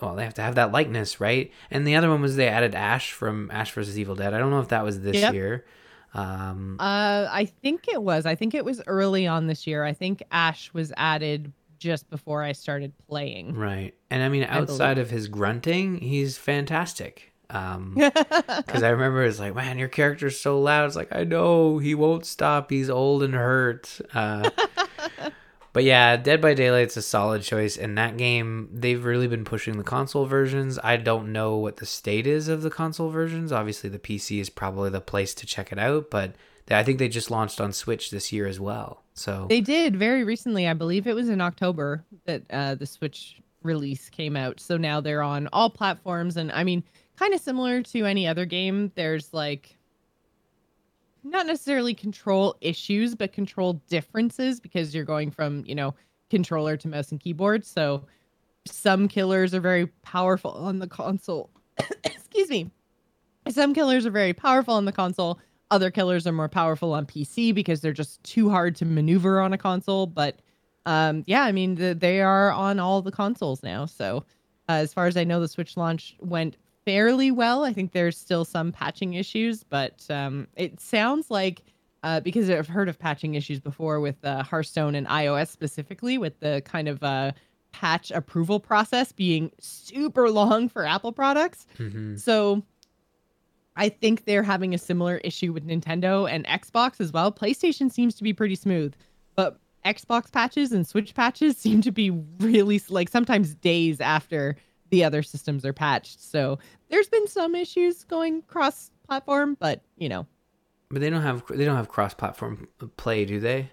well 0.05 0.15
they 0.17 0.25
have 0.25 0.35
to 0.35 0.43
have 0.43 0.55
that 0.57 0.73
likeness 0.73 1.21
right? 1.21 1.51
And 1.71 1.87
the 1.87 1.97
other 1.97 2.09
one 2.11 2.21
was 2.23 2.37
they 2.37 2.49
added 2.49 2.75
ash 2.75 3.13
from 3.13 3.51
ash 3.53 3.73
versus 3.73 3.99
evil 3.99 4.15
dead. 4.15 4.35
I 4.35 4.39
don't 4.39 4.51
know 4.51 4.61
if 4.61 4.69
that 4.69 4.85
was 4.85 5.01
this 5.01 5.17
Yep. 5.17 5.33
year. 5.35 5.65
Um 6.15 6.77
Uh, 6.79 7.27
I 7.31 7.45
think 7.47 7.89
it 7.89 8.01
was. 8.03 8.25
I 8.27 8.35
think 8.37 8.55
it 8.55 8.65
was 8.65 8.81
early 8.87 9.27
on 9.27 9.47
this 9.47 9.67
year. 9.67 9.85
I 9.85 9.93
think 9.93 10.23
Ash 10.31 10.73
was 10.73 10.93
added 10.97 11.53
just 11.79 12.09
before 12.09 12.43
I 12.43 12.53
started 12.53 12.93
playing. 13.09 13.55
right. 13.57 13.93
And 14.11 14.23
i 14.23 14.29
mean 14.29 14.45
I 14.45 14.59
outside 14.59 14.99
of 14.99 15.11
his 15.11 15.27
grunting 15.29 15.99
he's 15.99 16.39
fantastic. 16.39 17.33
Um 17.51 17.95
because 17.99 18.83
i 18.83 18.89
remember 18.89 19.23
it's 19.25 19.39
like 19.39 19.55
man 19.55 19.77
your 19.79 19.89
character's 19.89 20.41
so 20.41 20.61
loud. 20.61 20.87
It's 20.87 20.97
like 20.97 21.15
i 21.15 21.25
know. 21.25 21.79
He 21.79 21.95
won't 21.95 22.25
stop. 22.27 22.71
He's 22.71 22.89
old 22.89 23.23
and 23.23 23.35
hurt. 23.35 24.01
Uh 24.15 24.49
But 25.75 25.83
yeah, 25.83 26.17
Dead 26.17 26.41
by 26.41 26.55
Daylight's 26.55 26.97
a 26.97 27.03
solid 27.03 27.43
choice. 27.43 27.77
And 27.77 27.99
that 27.99 28.17
game, 28.17 28.69
they've 28.73 29.05
really 29.05 29.27
been 29.27 29.45
pushing 29.45 29.77
the 29.77 29.83
console 29.83 30.25
versions. 30.25 30.79
I 30.83 30.97
don't 30.97 31.33
know 31.33 31.57
what 31.57 31.79
the 31.79 31.85
state 31.85 32.29
is 32.29 32.47
of 32.47 32.63
the 32.63 32.71
console 32.71 33.11
versions. 33.11 33.51
Obviously, 33.51 33.91
the 33.91 33.99
PC 33.99 34.41
is 34.41 34.49
probably 34.49 34.89
the 34.89 35.01
place 35.01 35.35
to 35.35 35.47
check 35.47 35.73
it 35.73 35.79
out. 35.81 36.11
But 36.11 36.37
I 36.71 36.85
think 36.85 37.01
they 37.01 37.09
just 37.09 37.29
launched 37.29 37.61
on 37.61 37.73
Switch 37.73 38.13
this 38.13 38.33
year 38.33 38.47
as 38.47 38.61
well. 38.61 39.03
So 39.15 39.47
They 39.49 39.61
did 39.61 39.97
very 39.97 40.23
recently. 40.23 40.69
I 40.69 40.75
believe 40.75 41.09
it 41.09 41.15
was 41.17 41.29
in 41.29 41.41
October 41.41 42.05
that 42.25 42.43
uh, 42.51 42.77
the 42.77 42.87
Switch 42.87 43.43
release 43.65 44.09
came 44.09 44.37
out. 44.37 44.61
So 44.61 44.77
now 44.77 45.01
they're 45.01 45.23
on 45.23 45.49
all 45.53 45.71
platforms. 45.71 46.37
And 46.37 46.53
I 46.53 46.63
mean, 46.63 46.85
kind 47.19 47.35
of 47.35 47.41
similar 47.41 47.83
to 47.83 48.05
any 48.05 48.29
other 48.29 48.45
game, 48.47 48.93
there's 48.95 49.35
like 49.35 49.77
not 51.25 51.47
necessarily 51.47 51.95
control 51.95 52.57
issues, 52.61 53.15
but 53.15 53.33
control 53.33 53.75
differences 53.89 54.61
because 54.61 54.95
you're 54.95 55.05
going 55.05 55.31
from, 55.31 55.65
you 55.67 55.75
know, 55.75 55.95
controller 56.31 56.77
to 56.77 56.89
mouse 56.89 57.11
and 57.11 57.21
keyboard. 57.21 57.65
So 57.65 58.05
some 58.67 59.09
killers 59.09 59.55
are 59.55 59.61
very 59.61 59.87
powerful 60.03 60.53
on 60.53 60.79
the 60.79 60.87
console. 60.87 61.51
Excuse 62.05 62.51
me. 62.51 62.71
Some 63.49 63.75
killers 63.75 64.07
are 64.07 64.11
very 64.11 64.33
powerful 64.33 64.75
on 64.75 64.85
the 64.85 64.93
console. 64.93 65.39
Other 65.71 65.91
killers 65.91 66.27
are 66.27 66.33
more 66.33 66.49
powerful 66.49 66.93
on 66.93 67.07
PC 67.07 67.55
because 67.55 67.81
they're 67.81 67.93
just 67.93 68.23
too 68.23 68.49
hard 68.49 68.77
to 68.77 68.85
maneuver 68.85 69.41
on 69.41 69.53
a 69.53 69.59
console. 69.59 70.07
But 70.07 70.41
um, 70.87 71.25
yeah, 71.27 71.43
I 71.43 71.53
mean, 71.53 71.75
the, 71.75 71.95
they 71.95 72.21
are 72.21 72.53
on 72.53 72.79
all 72.79 73.03
the 73.03 73.13
consoles 73.13 73.63
now. 73.63 73.87
So 73.87 74.25
uh, 74.69 74.73
as 74.73 74.95
far 74.95 75.07
as 75.07 75.17
I 75.17 75.25
know, 75.25 75.41
the 75.41 75.49
Switch 75.49 75.77
launch 75.77 76.17
went 76.21 76.57
fairly 76.85 77.31
well. 77.31 77.65
I 77.65 77.73
think 77.73 77.93
there's 77.93 78.17
still 78.19 78.45
some 78.45 78.73
patching 78.73 79.15
issues, 79.15 79.63
but 79.65 80.05
um, 80.11 80.49
it 80.57 80.81
sounds 80.81 81.31
like 81.31 81.63
uh, 82.03 82.21
because 82.21 82.51
I've 82.51 82.69
heard 82.69 82.89
of 82.89 82.99
patching 82.99 83.35
issues 83.35 83.61
before 83.61 83.99
with 84.01 84.23
uh, 84.25 84.43
Hearthstone 84.43 84.95
and 84.95 85.07
iOS 85.07 85.49
specifically, 85.49 86.19
with 86.19 86.39
the 86.41 86.63
kind 86.65 86.87
of 86.87 87.03
uh, 87.03 87.33
patch 87.73 88.11
approval 88.11 88.61
process 88.61 89.11
being 89.11 89.51
super 89.59 90.31
long 90.31 90.69
for 90.69 90.85
Apple 90.85 91.13
products. 91.13 91.67
mhm. 91.79 92.21
So 92.21 92.63
I 93.77 93.89
think 93.89 94.25
they're 94.25 94.43
having 94.43 94.75
a 94.75 94.79
similar 94.79 95.17
issue 95.19 95.53
with 95.53 95.67
Nintendo 95.67 96.31
and 96.31 96.47
Xbox 96.47 97.01
as 97.01 97.13
well. 97.13 97.33
PlayStation 97.33 97.91
seems 97.91 98.15
to 98.17 98.23
be 98.23 98.33
pretty 98.33 98.55
smooth, 98.55 98.95
but 99.35 99.59
Xbox 99.85 100.31
patches 100.31 100.73
and 100.73 100.87
Switch 100.87 101.15
patches 101.15 101.57
seem 101.65 101.81
to 101.83 101.91
be 101.91 102.11
really 102.39 102.81
like 102.89 103.09
sometimes 103.09 103.55
days 103.55 104.01
after 104.01 104.57
the 104.91 105.05
other 105.05 105.23
systems 105.23 105.65
are 105.65 105.73
patched. 105.73 106.21
So 106.23 106.59
there's 106.89 107.09
been 107.09 107.27
some 107.27 107.55
issues 107.55 108.05
going 108.05 108.43
cross 108.43 108.91
platform, 109.07 109.57
but 109.59 109.83
you 109.97 110.09
know. 110.09 110.27
But 110.91 111.01
they 111.01 111.11
don't 111.11 111.23
have 111.23 111.45
they 111.49 111.65
don't 111.65 111.77
have 111.77 111.89
cross 111.89 112.15
platform 112.15 112.69
play, 112.97 113.25
do 113.25 113.41
they? 113.41 113.71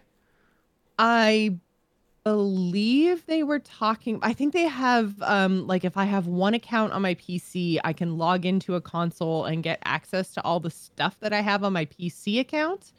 I 0.97 1.57
believe 2.23 3.25
they 3.25 3.41
were 3.41 3.57
talking 3.57 4.19
I 4.21 4.33
think 4.33 4.53
they 4.53 4.67
have 4.67 5.19
um 5.23 5.65
like 5.65 5.83
if 5.83 5.97
I 5.97 6.05
have 6.05 6.27
one 6.27 6.53
account 6.53 6.93
on 6.93 7.01
my 7.01 7.15
PC, 7.15 7.79
I 7.83 7.93
can 7.93 8.17
log 8.17 8.45
into 8.45 8.75
a 8.75 8.81
console 8.81 9.45
and 9.45 9.63
get 9.63 9.79
access 9.85 10.33
to 10.33 10.43
all 10.43 10.59
the 10.59 10.69
stuff 10.69 11.19
that 11.19 11.33
I 11.33 11.41
have 11.41 11.63
on 11.63 11.73
my 11.73 11.85
PC 11.85 12.39
account. 12.39 12.93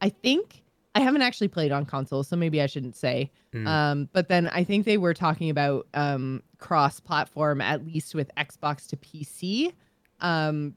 I 0.00 0.08
think 0.08 0.62
I 0.94 1.00
haven't 1.00 1.22
actually 1.22 1.48
played 1.48 1.70
on 1.70 1.86
console, 1.86 2.24
so 2.24 2.36
maybe 2.36 2.60
I 2.60 2.66
shouldn't 2.66 2.96
say. 2.96 3.30
Mm. 3.54 3.66
Um, 3.66 4.08
but 4.12 4.28
then 4.28 4.48
I 4.48 4.64
think 4.64 4.86
they 4.86 4.98
were 4.98 5.14
talking 5.14 5.48
about 5.48 5.86
um, 5.94 6.42
cross-platform, 6.58 7.60
at 7.60 7.86
least 7.86 8.14
with 8.14 8.30
Xbox 8.36 8.88
to 8.88 8.96
PC. 8.96 9.72
Um, 10.20 10.74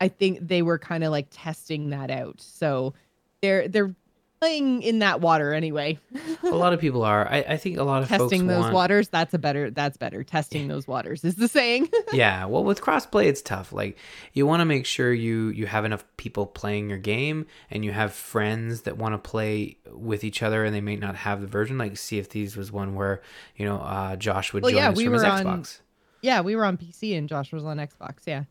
I 0.00 0.08
think 0.08 0.46
they 0.46 0.62
were 0.62 0.78
kind 0.78 1.02
of 1.02 1.10
like 1.10 1.28
testing 1.30 1.90
that 1.90 2.10
out. 2.10 2.40
So 2.40 2.94
they're 3.40 3.68
they're 3.68 3.94
playing 4.40 4.82
in 4.82 5.00
that 5.00 5.20
water 5.20 5.52
anyway. 5.52 5.98
a 6.42 6.48
lot 6.48 6.72
of 6.72 6.80
people 6.80 7.02
are. 7.02 7.26
I, 7.28 7.38
I 7.48 7.56
think 7.56 7.78
a 7.78 7.82
lot 7.82 8.02
of 8.02 8.08
testing 8.08 8.46
those 8.46 8.62
want... 8.62 8.74
waters. 8.74 9.08
That's 9.08 9.34
a 9.34 9.38
better. 9.38 9.70
That's 9.70 9.96
better. 9.96 10.22
Testing 10.24 10.68
those 10.68 10.86
waters 10.86 11.24
is 11.24 11.36
the 11.36 11.48
saying. 11.48 11.88
yeah. 12.12 12.44
Well, 12.46 12.64
with 12.64 12.80
crossplay, 12.80 13.26
it's 13.26 13.42
tough. 13.42 13.72
Like 13.72 13.98
you 14.32 14.46
want 14.46 14.60
to 14.60 14.64
make 14.64 14.86
sure 14.86 15.12
you 15.12 15.48
you 15.48 15.66
have 15.66 15.84
enough 15.84 16.04
people 16.16 16.46
playing 16.46 16.88
your 16.88 16.98
game, 16.98 17.46
and 17.70 17.84
you 17.84 17.92
have 17.92 18.12
friends 18.12 18.82
that 18.82 18.96
want 18.96 19.14
to 19.14 19.18
play 19.18 19.76
with 19.92 20.24
each 20.24 20.42
other, 20.42 20.64
and 20.64 20.74
they 20.74 20.80
may 20.80 20.96
not 20.96 21.16
have 21.16 21.40
the 21.40 21.46
version. 21.46 21.78
Like 21.78 21.96
Sea 21.96 22.18
of 22.18 22.26
Thieves 22.26 22.56
was 22.56 22.72
one 22.72 22.94
where 22.94 23.22
you 23.56 23.64
know 23.64 23.76
uh, 23.78 24.16
Josh 24.16 24.52
would 24.52 24.62
well, 24.62 24.72
join 24.72 24.80
yeah, 24.80 24.90
us 24.90 24.96
we 24.96 25.04
from 25.04 25.12
were 25.12 25.18
his 25.18 25.24
on, 25.24 25.44
Xbox. 25.44 25.80
Yeah, 26.22 26.40
we 26.40 26.56
were 26.56 26.64
on 26.64 26.76
PC 26.76 27.16
and 27.16 27.28
Josh 27.28 27.52
was 27.52 27.64
on 27.64 27.76
Xbox. 27.76 28.18
Yeah. 28.26 28.44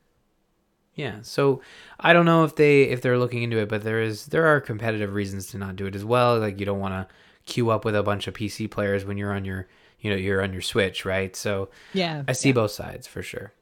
Yeah. 0.97 1.19
So 1.21 1.61
I 1.99 2.11
don't 2.11 2.25
know 2.25 2.43
if 2.43 2.55
they 2.55 2.83
if 2.83 3.01
they're 3.01 3.19
looking 3.19 3.43
into 3.43 3.59
it, 3.59 3.69
but 3.69 3.83
there 3.83 4.01
is 4.01 4.25
there 4.25 4.47
are 4.47 4.59
competitive 4.59 5.13
reasons 5.13 5.45
to 5.47 5.57
not 5.57 5.77
do 5.77 5.85
it 5.85 5.95
as 5.95 6.03
well. 6.03 6.37
Like 6.39 6.59
you 6.59 6.65
don't 6.65 6.79
want 6.79 6.95
to 6.95 7.07
queue 7.45 7.69
up 7.69 7.85
with 7.85 7.95
a 7.95 8.03
bunch 8.03 8.27
of 8.27 8.33
PC 8.33 8.69
players 8.69 9.05
when 9.05 9.17
you're 9.17 9.31
on 9.31 9.45
your 9.45 9.67
you 9.99 10.09
know 10.09 10.17
you're 10.17 10.41
on 10.41 10.51
your 10.51 10.63
Switch, 10.63 11.05
right? 11.05 11.35
So 11.35 11.69
yeah, 11.93 12.23
I 12.27 12.33
see 12.33 12.49
yeah. 12.49 12.55
both 12.55 12.71
sides 12.71 13.05
for 13.05 13.21
sure. 13.21 13.53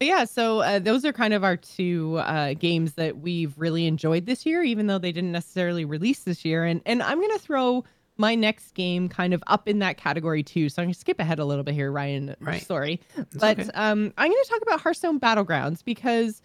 yeah, 0.00 0.24
so 0.24 0.60
uh, 0.60 0.78
those 0.78 1.04
are 1.04 1.12
kind 1.12 1.34
of 1.34 1.42
our 1.42 1.56
two 1.56 2.16
uh, 2.18 2.54
games 2.54 2.94
that 2.94 3.18
we've 3.18 3.52
really 3.58 3.86
enjoyed 3.86 4.26
this 4.26 4.46
year, 4.46 4.62
even 4.62 4.86
though 4.86 4.98
they 4.98 5.12
didn't 5.12 5.32
necessarily 5.32 5.84
release 5.84 6.20
this 6.20 6.44
year. 6.44 6.64
And 6.64 6.80
and 6.86 7.02
I'm 7.02 7.20
gonna 7.20 7.38
throw 7.38 7.84
my 8.20 8.34
next 8.34 8.74
game 8.74 9.08
kind 9.08 9.32
of 9.32 9.42
up 9.46 9.66
in 9.66 9.78
that 9.80 9.96
category 9.96 10.42
too. 10.42 10.68
So 10.68 10.82
I'm 10.82 10.86
gonna 10.88 10.94
skip 10.94 11.18
ahead 11.18 11.38
a 11.38 11.44
little 11.44 11.64
bit 11.64 11.74
here, 11.74 11.90
Ryan. 11.90 12.36
Right. 12.38 12.64
Sorry, 12.64 13.00
That's 13.16 13.36
but 13.36 13.58
okay. 13.58 13.70
um, 13.74 14.12
I'm 14.18 14.30
gonna 14.30 14.44
talk 14.44 14.62
about 14.62 14.80
Hearthstone 14.80 15.18
Battlegrounds 15.18 15.82
because 15.82 16.42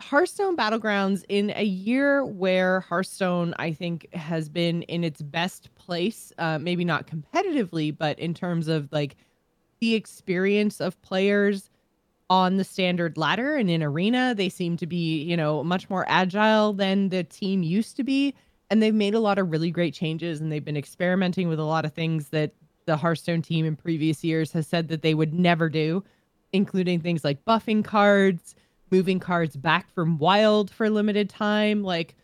Hearthstone 0.00 0.56
Battlegrounds 0.56 1.22
in 1.28 1.52
a 1.54 1.64
year 1.64 2.24
where 2.24 2.80
Hearthstone 2.80 3.54
I 3.58 3.72
think 3.72 4.12
has 4.14 4.48
been 4.48 4.82
in 4.82 5.04
its 5.04 5.20
best 5.22 5.72
place, 5.74 6.32
uh, 6.38 6.58
maybe 6.58 6.84
not 6.84 7.06
competitively, 7.06 7.96
but 7.96 8.18
in 8.18 8.32
terms 8.32 8.66
of 8.66 8.88
like 8.90 9.16
the 9.80 9.94
experience 9.94 10.80
of 10.80 11.00
players 11.02 11.70
on 12.30 12.56
the 12.56 12.64
standard 12.64 13.18
ladder 13.18 13.54
and 13.54 13.68
in 13.68 13.82
arena 13.82 14.34
they 14.34 14.48
seem 14.48 14.78
to 14.78 14.86
be 14.86 15.22
you 15.22 15.36
know 15.36 15.62
much 15.62 15.90
more 15.90 16.06
agile 16.08 16.72
than 16.72 17.10
the 17.10 17.22
team 17.22 17.62
used 17.62 17.96
to 17.96 18.02
be 18.02 18.34
and 18.70 18.82
they've 18.82 18.94
made 18.94 19.14
a 19.14 19.20
lot 19.20 19.38
of 19.38 19.50
really 19.50 19.70
great 19.70 19.94
changes 19.94 20.40
and 20.40 20.50
they've 20.50 20.64
been 20.64 20.76
experimenting 20.76 21.48
with 21.48 21.58
a 21.58 21.64
lot 21.64 21.84
of 21.84 21.92
things 21.92 22.28
that 22.30 22.52
the 22.86 22.96
Hearthstone 22.96 23.42
team 23.42 23.64
in 23.64 23.76
previous 23.76 24.24
years 24.24 24.52
has 24.52 24.66
said 24.66 24.88
that 24.88 25.02
they 25.02 25.14
would 25.14 25.32
never 25.32 25.68
do, 25.68 26.04
including 26.52 27.00
things 27.00 27.24
like 27.24 27.44
buffing 27.44 27.84
cards, 27.84 28.54
moving 28.90 29.18
cards 29.18 29.56
back 29.56 29.90
from 29.94 30.18
wild 30.18 30.70
for 30.70 30.88
limited 30.90 31.28
time. 31.28 31.82
Like 31.82 32.14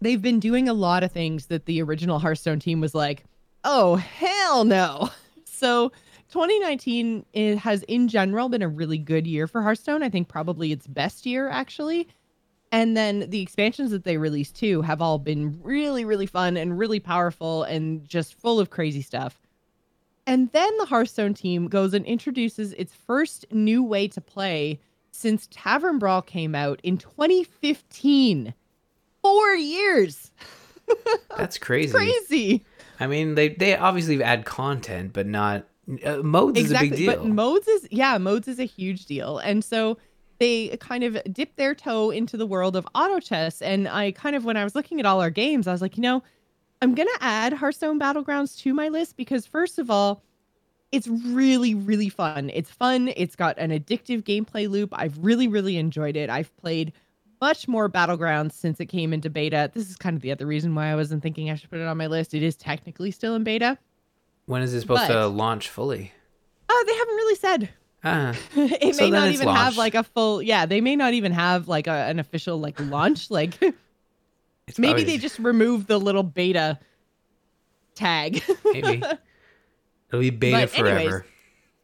they've 0.00 0.22
been 0.22 0.40
doing 0.40 0.68
a 0.68 0.74
lot 0.74 1.02
of 1.02 1.12
things 1.12 1.46
that 1.46 1.66
the 1.66 1.82
original 1.82 2.18
Hearthstone 2.18 2.58
team 2.58 2.80
was 2.80 2.94
like, 2.94 3.24
oh, 3.64 3.96
hell 3.96 4.64
no. 4.64 5.10
So 5.56 5.90
2019 6.30 7.24
it 7.32 7.56
has 7.58 7.84
in 7.84 8.08
general 8.08 8.48
been 8.48 8.60
a 8.60 8.68
really 8.68 8.98
good 8.98 9.24
year 9.24 9.46
for 9.46 9.62
Hearthstone. 9.62 10.02
I 10.02 10.10
think 10.10 10.28
probably 10.28 10.72
its 10.72 10.86
best 10.86 11.24
year 11.24 11.48
actually. 11.48 12.08
And 12.74 12.96
then 12.96 13.30
the 13.30 13.40
expansions 13.40 13.92
that 13.92 14.02
they 14.02 14.16
released 14.16 14.56
too 14.56 14.82
have 14.82 15.00
all 15.00 15.20
been 15.20 15.60
really, 15.62 16.04
really 16.04 16.26
fun 16.26 16.56
and 16.56 16.76
really 16.76 16.98
powerful 16.98 17.62
and 17.62 18.04
just 18.04 18.34
full 18.34 18.58
of 18.58 18.70
crazy 18.70 19.00
stuff. 19.00 19.40
And 20.26 20.50
then 20.50 20.76
the 20.78 20.86
Hearthstone 20.86 21.34
team 21.34 21.68
goes 21.68 21.94
and 21.94 22.04
introduces 22.04 22.72
its 22.72 22.92
first 22.92 23.46
new 23.52 23.84
way 23.84 24.08
to 24.08 24.20
play 24.20 24.80
since 25.12 25.46
Tavern 25.52 26.00
Brawl 26.00 26.20
came 26.20 26.56
out 26.56 26.80
in 26.82 26.98
2015. 26.98 28.52
Four 29.22 29.54
years. 29.54 30.32
That's 31.36 31.58
crazy. 31.58 31.92
crazy. 31.92 32.64
I 32.98 33.06
mean, 33.06 33.36
they 33.36 33.50
they 33.50 33.76
obviously 33.76 34.20
add 34.20 34.46
content, 34.46 35.12
but 35.12 35.28
not 35.28 35.64
uh, 36.04 36.16
modes 36.16 36.58
exactly, 36.58 36.88
is 36.88 36.92
a 36.92 36.96
big 36.96 37.06
deal. 37.06 37.22
But 37.22 37.26
modes 37.26 37.68
is 37.68 37.86
yeah, 37.92 38.18
modes 38.18 38.48
is 38.48 38.58
a 38.58 38.64
huge 38.64 39.06
deal, 39.06 39.38
and 39.38 39.62
so 39.62 39.96
they 40.38 40.76
kind 40.78 41.04
of 41.04 41.18
dipped 41.32 41.56
their 41.56 41.74
toe 41.74 42.10
into 42.10 42.36
the 42.36 42.46
world 42.46 42.76
of 42.76 42.86
auto 42.94 43.20
chess. 43.20 43.62
And 43.62 43.88
I 43.88 44.12
kind 44.12 44.36
of, 44.36 44.44
when 44.44 44.56
I 44.56 44.64
was 44.64 44.74
looking 44.74 45.00
at 45.00 45.06
all 45.06 45.20
our 45.20 45.30
games, 45.30 45.66
I 45.66 45.72
was 45.72 45.82
like, 45.82 45.96
you 45.96 46.02
know, 46.02 46.22
I'm 46.82 46.94
going 46.94 47.08
to 47.08 47.24
add 47.24 47.52
Hearthstone 47.52 47.98
Battlegrounds 47.98 48.58
to 48.62 48.74
my 48.74 48.88
list 48.88 49.16
because, 49.16 49.46
first 49.46 49.78
of 49.78 49.90
all, 49.90 50.22
it's 50.92 51.08
really, 51.08 51.74
really 51.74 52.08
fun. 52.08 52.50
It's 52.52 52.70
fun. 52.70 53.12
It's 53.16 53.36
got 53.36 53.58
an 53.58 53.70
addictive 53.70 54.22
gameplay 54.22 54.68
loop. 54.68 54.90
I've 54.92 55.16
really, 55.18 55.48
really 55.48 55.76
enjoyed 55.76 56.16
it. 56.16 56.30
I've 56.30 56.54
played 56.58 56.92
much 57.40 57.66
more 57.66 57.88
Battlegrounds 57.88 58.52
since 58.52 58.80
it 58.80 58.86
came 58.86 59.12
into 59.12 59.30
beta. 59.30 59.70
This 59.74 59.90
is 59.90 59.96
kind 59.96 60.14
of 60.16 60.22
the 60.22 60.30
other 60.30 60.46
reason 60.46 60.74
why 60.74 60.88
I 60.88 60.94
wasn't 60.94 61.22
thinking 61.22 61.50
I 61.50 61.56
should 61.56 61.70
put 61.70 61.80
it 61.80 61.86
on 61.86 61.96
my 61.96 62.06
list. 62.06 62.34
It 62.34 62.42
is 62.42 62.56
technically 62.56 63.10
still 63.10 63.34
in 63.34 63.44
beta. 63.44 63.78
When 64.46 64.62
is 64.62 64.74
it 64.74 64.82
supposed 64.82 65.08
but, 65.08 65.14
to 65.14 65.26
launch 65.26 65.68
fully? 65.68 66.12
Oh, 66.68 66.80
uh, 66.80 66.84
they 66.86 66.96
haven't 66.96 67.16
really 67.16 67.36
said. 67.36 67.68
Uh, 68.04 68.34
it 68.56 68.94
so 68.94 69.04
may 69.04 69.10
not 69.10 69.30
even 69.30 69.46
launched. 69.46 69.62
have 69.62 69.76
like 69.78 69.94
a 69.94 70.02
full 70.02 70.42
yeah 70.42 70.66
they 70.66 70.82
may 70.82 70.94
not 70.94 71.14
even 71.14 71.32
have 71.32 71.68
like 71.68 71.86
a, 71.86 71.90
an 71.90 72.18
official 72.18 72.60
like 72.60 72.78
launch 72.78 73.30
like 73.30 73.54
it's 74.68 74.78
maybe 74.78 74.92
probably... 74.92 75.04
they 75.04 75.16
just 75.16 75.38
remove 75.38 75.86
the 75.86 75.98
little 75.98 76.22
beta 76.22 76.78
tag. 77.94 78.42
Maybe. 78.64 79.02
It'll 80.08 80.20
be 80.20 80.30
beta 80.30 80.58
but 80.58 80.70
forever. 80.70 80.98
anyways, 80.98 81.22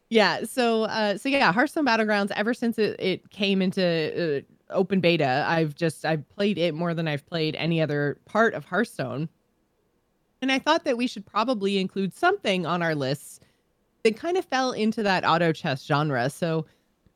yeah 0.09 0.43
so 0.43 0.83
uh 0.83 1.17
so 1.17 1.27
yeah 1.27 1.51
hearthstone 1.51 1.85
battlegrounds 1.85 2.31
ever 2.35 2.53
since 2.53 2.77
it, 2.77 2.99
it 2.99 3.29
came 3.31 3.61
into 3.61 3.81
uh, 4.37 4.73
open 4.73 4.99
beta 4.99 5.43
i've 5.47 5.75
just 5.75 6.05
i've 6.05 6.27
played 6.29 6.57
it 6.57 6.73
more 6.73 6.93
than 6.93 7.07
i've 7.07 7.25
played 7.25 7.55
any 7.55 7.81
other 7.81 8.19
part 8.25 8.53
of 8.53 8.63
hearthstone. 8.65 9.27
And 10.41 10.51
i 10.51 10.59
thought 10.59 10.83
that 10.85 10.97
we 10.97 11.07
should 11.07 11.25
probably 11.25 11.77
include 11.77 12.13
something 12.13 12.65
on 12.65 12.81
our 12.83 12.93
lists 12.93 13.39
they 14.03 14.11
kind 14.11 14.37
of 14.37 14.45
fell 14.45 14.71
into 14.71 15.03
that 15.03 15.25
auto 15.25 15.51
chess 15.51 15.85
genre. 15.85 16.29
So 16.29 16.65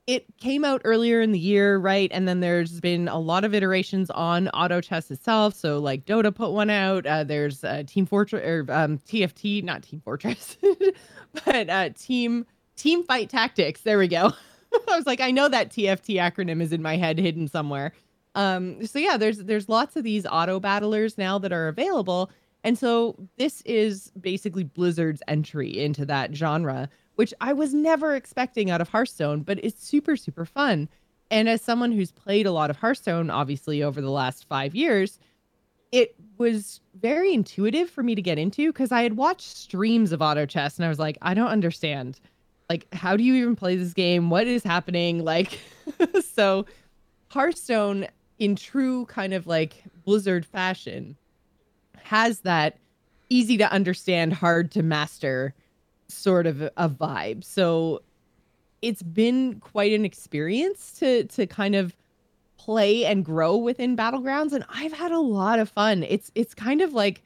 it 0.07 0.25
came 0.37 0.63
out 0.63 0.81
earlier 0.85 1.19
in 1.19 1.31
the 1.31 1.39
year, 1.39 1.77
right? 1.77 2.11
And 2.13 2.27
then 2.27 2.39
there's 2.39 2.79
been 2.79 3.07
a 3.07 3.17
lot 3.17 3.43
of 3.43 3.55
iterations 3.55 4.11
on 4.11 4.49
auto 4.49 4.79
chess 4.79 5.09
itself. 5.09 5.55
So 5.55 5.79
like 5.79 6.05
Dota 6.05 6.33
put 6.33 6.51
one 6.51 6.69
out. 6.69 7.05
Uh, 7.07 7.23
there's 7.23 7.63
uh, 7.63 7.83
Team 7.87 8.05
Fortress 8.05 8.45
or 8.45 8.65
um, 8.71 8.99
TFT, 8.99 9.63
not 9.63 9.81
Team 9.81 10.01
Fortress, 10.01 10.57
but 11.45 11.69
uh, 11.69 11.89
Team 11.89 12.45
Team 12.75 13.03
Fight 13.03 13.29
Tactics. 13.29 13.81
There 13.81 13.97
we 13.97 14.07
go. 14.07 14.31
I 14.89 14.95
was 14.95 15.05
like, 15.05 15.21
I 15.21 15.31
know 15.31 15.47
that 15.47 15.71
TFT 15.71 16.15
acronym 16.15 16.61
is 16.61 16.71
in 16.71 16.81
my 16.81 16.97
head, 16.97 17.17
hidden 17.17 17.47
somewhere. 17.47 17.93
Um, 18.35 18.85
so 18.85 18.99
yeah, 18.99 19.17
there's 19.17 19.39
there's 19.39 19.69
lots 19.69 19.95
of 19.95 20.03
these 20.03 20.25
auto 20.25 20.59
battlers 20.59 21.17
now 21.17 21.39
that 21.39 21.53
are 21.53 21.67
available, 21.67 22.29
and 22.65 22.79
so 22.79 23.15
this 23.37 23.61
is 23.61 24.11
basically 24.19 24.63
Blizzard's 24.63 25.21
entry 25.27 25.77
into 25.77 26.03
that 26.07 26.35
genre, 26.35 26.89
which 27.13 27.31
I 27.39 27.53
was 27.53 27.75
never 27.75 28.15
expecting 28.15 28.71
out 28.71 28.81
of 28.81 28.89
Hearthstone, 28.89 29.43
but 29.43 29.63
it's 29.63 29.87
super, 29.87 30.17
super 30.17 30.45
fun. 30.45 30.89
And 31.29 31.47
as 31.47 31.61
someone 31.61 31.91
who's 31.91 32.11
played 32.11 32.47
a 32.47 32.51
lot 32.51 32.71
of 32.71 32.77
Hearthstone, 32.77 33.29
obviously, 33.29 33.83
over 33.83 34.01
the 34.01 34.09
last 34.09 34.47
five 34.47 34.73
years, 34.73 35.19
it 35.91 36.15
was 36.39 36.81
very 36.99 37.35
intuitive 37.35 37.87
for 37.87 38.01
me 38.01 38.15
to 38.15 38.21
get 38.21 38.39
into 38.39 38.73
because 38.73 38.91
I 38.91 39.03
had 39.03 39.15
watched 39.15 39.55
streams 39.55 40.11
of 40.11 40.23
auto 40.23 40.47
chess 40.47 40.77
and 40.77 40.85
I 40.85 40.89
was 40.89 40.99
like, 40.99 41.19
I 41.21 41.35
don't 41.35 41.49
understand. 41.49 42.19
Like, 42.67 42.91
how 42.95 43.15
do 43.15 43.23
you 43.23 43.35
even 43.35 43.55
play 43.55 43.75
this 43.75 43.93
game? 43.93 44.31
What 44.31 44.47
is 44.47 44.63
happening? 44.63 45.23
Like, 45.23 45.59
so 46.33 46.65
Hearthstone, 47.27 48.07
in 48.39 48.55
true 48.55 49.05
kind 49.05 49.35
of 49.35 49.45
like 49.45 49.83
Blizzard 50.03 50.47
fashion, 50.47 51.15
has 52.05 52.41
that 52.41 52.77
easy 53.29 53.57
to 53.57 53.71
understand, 53.71 54.33
hard 54.33 54.71
to 54.71 54.83
master 54.83 55.53
sort 56.07 56.45
of 56.45 56.61
a 56.61 56.89
vibe. 56.89 57.43
So 57.43 58.01
it's 58.81 59.01
been 59.01 59.59
quite 59.59 59.93
an 59.93 60.05
experience 60.05 60.91
to 60.99 61.23
to 61.25 61.47
kind 61.47 61.75
of 61.75 61.95
play 62.57 63.05
and 63.05 63.25
grow 63.25 63.57
within 63.57 63.97
battlegrounds 63.97 64.53
and 64.53 64.63
I've 64.69 64.93
had 64.93 65.11
a 65.11 65.19
lot 65.19 65.59
of 65.59 65.69
fun. 65.69 66.03
It's 66.03 66.31
it's 66.35 66.53
kind 66.53 66.81
of 66.81 66.93
like 66.93 67.23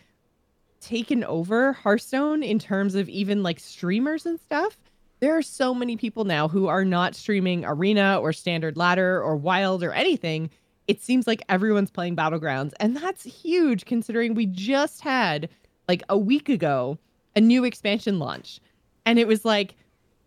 taken 0.79 1.25
over 1.25 1.73
Hearthstone 1.73 2.41
in 2.41 2.57
terms 2.57 2.95
of 2.95 3.09
even 3.09 3.43
like 3.43 3.59
streamers 3.59 4.25
and 4.25 4.39
stuff. 4.39 4.77
There 5.19 5.37
are 5.37 5.41
so 5.41 5.73
many 5.73 5.97
people 5.97 6.23
now 6.23 6.47
who 6.47 6.67
are 6.67 6.85
not 6.85 7.15
streaming 7.15 7.65
Arena 7.65 8.19
or 8.21 8.31
Standard 8.31 8.77
Ladder 8.77 9.21
or 9.21 9.35
Wild 9.35 9.83
or 9.83 9.91
anything. 9.91 10.49
It 10.89 11.03
seems 11.03 11.27
like 11.27 11.43
everyone's 11.49 11.91
playing 11.91 12.15
Battlegrounds, 12.15 12.73
and 12.79 12.97
that's 12.97 13.23
huge 13.23 13.85
considering 13.85 14.33
we 14.33 14.47
just 14.47 15.01
had 15.01 15.47
like 15.87 16.01
a 16.09 16.17
week 16.17 16.49
ago 16.49 16.97
a 17.35 17.41
new 17.41 17.63
expansion 17.63 18.17
launch. 18.17 18.59
And 19.05 19.19
it 19.19 19.27
was 19.27 19.45
like 19.45 19.75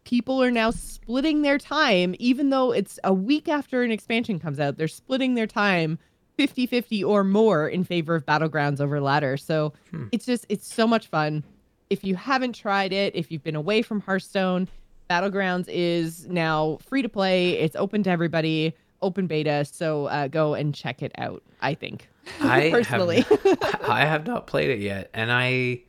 people 0.05 0.40
are 0.40 0.53
now 0.53 0.70
splitting 0.70 1.42
their 1.42 1.59
time 1.59 2.14
even 2.20 2.51
though 2.51 2.72
it's 2.72 2.98
a 3.03 3.12
week 3.12 3.48
after 3.48 3.83
an 3.83 3.90
expansion 3.90 4.38
comes 4.38 4.61
out. 4.61 4.77
They're 4.77 4.87
splitting 4.87 5.35
their 5.35 5.48
time 5.48 5.98
50 6.37 6.66
50 6.66 7.03
or 7.03 7.25
more 7.25 7.68
in 7.68 7.83
favor 7.83 8.14
of 8.14 8.25
battlegrounds 8.25 8.81
over 8.81 9.01
ladder. 9.01 9.37
So 9.37 9.72
hmm. 9.90 10.07
it's 10.12 10.27
just, 10.27 10.46
it's 10.48 10.72
so 10.72 10.87
much 10.87 11.09
fun. 11.09 11.42
If 11.90 12.05
you 12.05 12.14
haven't 12.14 12.55
tried 12.55 12.92
it, 12.92 13.16
if 13.16 13.33
you've 13.33 13.42
been 13.42 13.57
away 13.57 13.83
from 13.83 14.01
Hearthstone, 14.01 14.68
Battlegrounds 15.11 15.66
is 15.68 16.27
now 16.29 16.79
free 16.87 17.03
to 17.03 17.09
play. 17.09 17.59
It's 17.59 17.77
open 17.77 18.03
to 18.05 18.11
everybody, 18.11 18.75
open 19.03 19.27
beta. 19.27 19.65
So 19.65 20.07
uh, 20.07 20.29
go 20.29 20.55
and 20.55 20.75
check 20.75 21.03
it 21.03 21.12
out. 21.19 21.43
I 21.61 21.75
think 21.75 22.09
I 22.41 22.71
personally, 22.71 23.21
have, 23.23 23.81
I 23.88 24.05
have 24.05 24.27
not 24.27 24.47
played 24.47 24.71
it 24.71 24.79
yet, 24.79 25.11
and 25.12 25.31
I, 25.31 25.83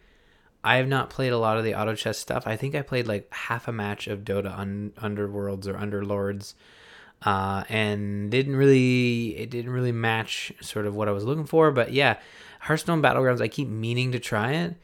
I 0.64 0.78
have 0.78 0.88
not 0.88 1.10
played 1.10 1.32
a 1.32 1.38
lot 1.38 1.58
of 1.58 1.64
the 1.64 1.76
auto 1.76 1.96
chess 1.96 2.18
stuff. 2.18 2.48
I 2.48 2.56
think 2.56 2.76
I 2.76 2.82
played 2.82 3.08
like 3.08 3.32
half 3.34 3.68
a 3.68 3.72
match 3.72 4.08
of 4.08 4.22
Dota 4.22 4.58
un- 4.58 4.94
Underworlds 4.98 5.68
or 5.68 5.74
Underlords 5.74 6.56
uh, 7.26 7.64
and 7.70 8.30
didn't 8.30 8.56
really 8.56 9.38
it 9.38 9.50
didn't 9.50 9.72
really 9.72 9.92
match 9.92 10.52
sort 10.62 10.86
of 10.86 10.96
what 10.96 11.08
I 11.08 11.12
was 11.12 11.24
looking 11.24 11.46
for. 11.46 11.72
But 11.72 11.94
yeah, 11.94 12.18
Hearthstone 12.62 13.02
Battlegrounds, 13.02 13.42
I 13.42 13.48
keep 13.48 13.68
meaning 13.68 14.12
to 14.12 14.20
try 14.20 14.54
it. 14.54 14.76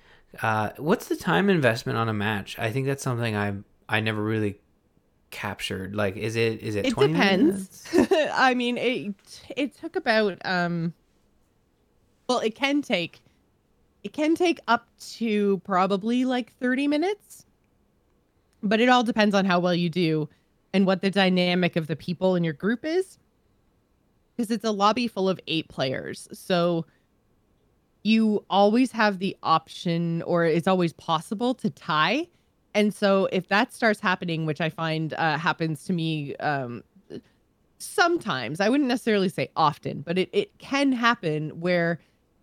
Uh, 0.42 0.70
what's 0.78 1.08
the 1.08 1.16
time 1.16 1.50
investment 1.50 1.98
on 1.98 2.08
a 2.08 2.14
match? 2.14 2.58
I 2.60 2.72
think 2.72 2.86
that's 2.86 3.04
something 3.04 3.36
I 3.36 3.56
I 3.88 4.00
never 4.00 4.22
really 4.24 4.60
captured. 5.32 5.96
Like, 5.96 6.16
is 6.16 6.36
it 6.36 6.62
is 6.62 6.76
it? 6.76 6.86
It 6.88 6.96
depends. 6.96 7.84
I 8.34 8.54
mean, 8.54 8.78
it 8.78 9.14
it 9.56 9.76
took 9.76 9.96
about 9.96 10.38
um. 10.46 10.94
Well, 12.28 12.40
it 12.40 12.54
can 12.54 12.84
take, 12.84 13.22
it 14.04 14.14
can 14.14 14.36
take 14.36 14.60
up 14.68 14.88
to 15.16 15.58
probably 15.66 16.26
like 16.26 16.54
thirty 16.58 16.88
minutes, 16.88 17.46
but 18.62 18.80
it 18.80 18.90
all 18.90 19.04
depends 19.04 19.34
on 19.34 19.46
how 19.46 19.60
well 19.60 19.74
you 19.74 19.90
do 19.90 20.30
and 20.74 20.86
what 20.86 21.02
the 21.02 21.10
dynamic 21.10 21.76
of 21.76 21.88
the 21.88 21.96
people 21.96 22.36
in 22.36 22.44
your 22.44 22.54
group 22.54 22.86
is 22.86 23.18
because 24.36 24.52
it's 24.52 24.64
a 24.64 24.72
lobby 24.72 25.08
full 25.08 25.28
of 25.28 25.40
eight 25.48 25.68
players 25.68 26.28
so 26.32 26.86
you 28.04 28.44
always 28.50 28.92
have 28.92 29.20
the 29.20 29.36
option 29.44 30.22
or 30.24 30.46
it's 30.46 30.68
always 30.68 30.94
possible 30.94 31.54
to 31.54 31.70
tie 31.70 32.28
and 32.74 32.94
so 32.94 33.28
if 33.32 33.48
that 33.48 33.74
starts 33.74 34.00
happening 34.00 34.46
which 34.46 34.62
i 34.62 34.70
find 34.70 35.14
uh, 35.14 35.38
happens 35.38 35.84
to 35.84 35.94
me 35.94 36.36
um, 36.38 36.84
sometimes 37.78 38.60
i 38.60 38.70
wouldn't 38.70 38.90
necessarily 38.90 39.30
say 39.30 39.50
often 39.56 40.02
but 40.02 40.18
it, 40.18 40.30
it 40.34 40.58
can 40.58 40.92
happen 40.92 41.50
where 41.60 42.00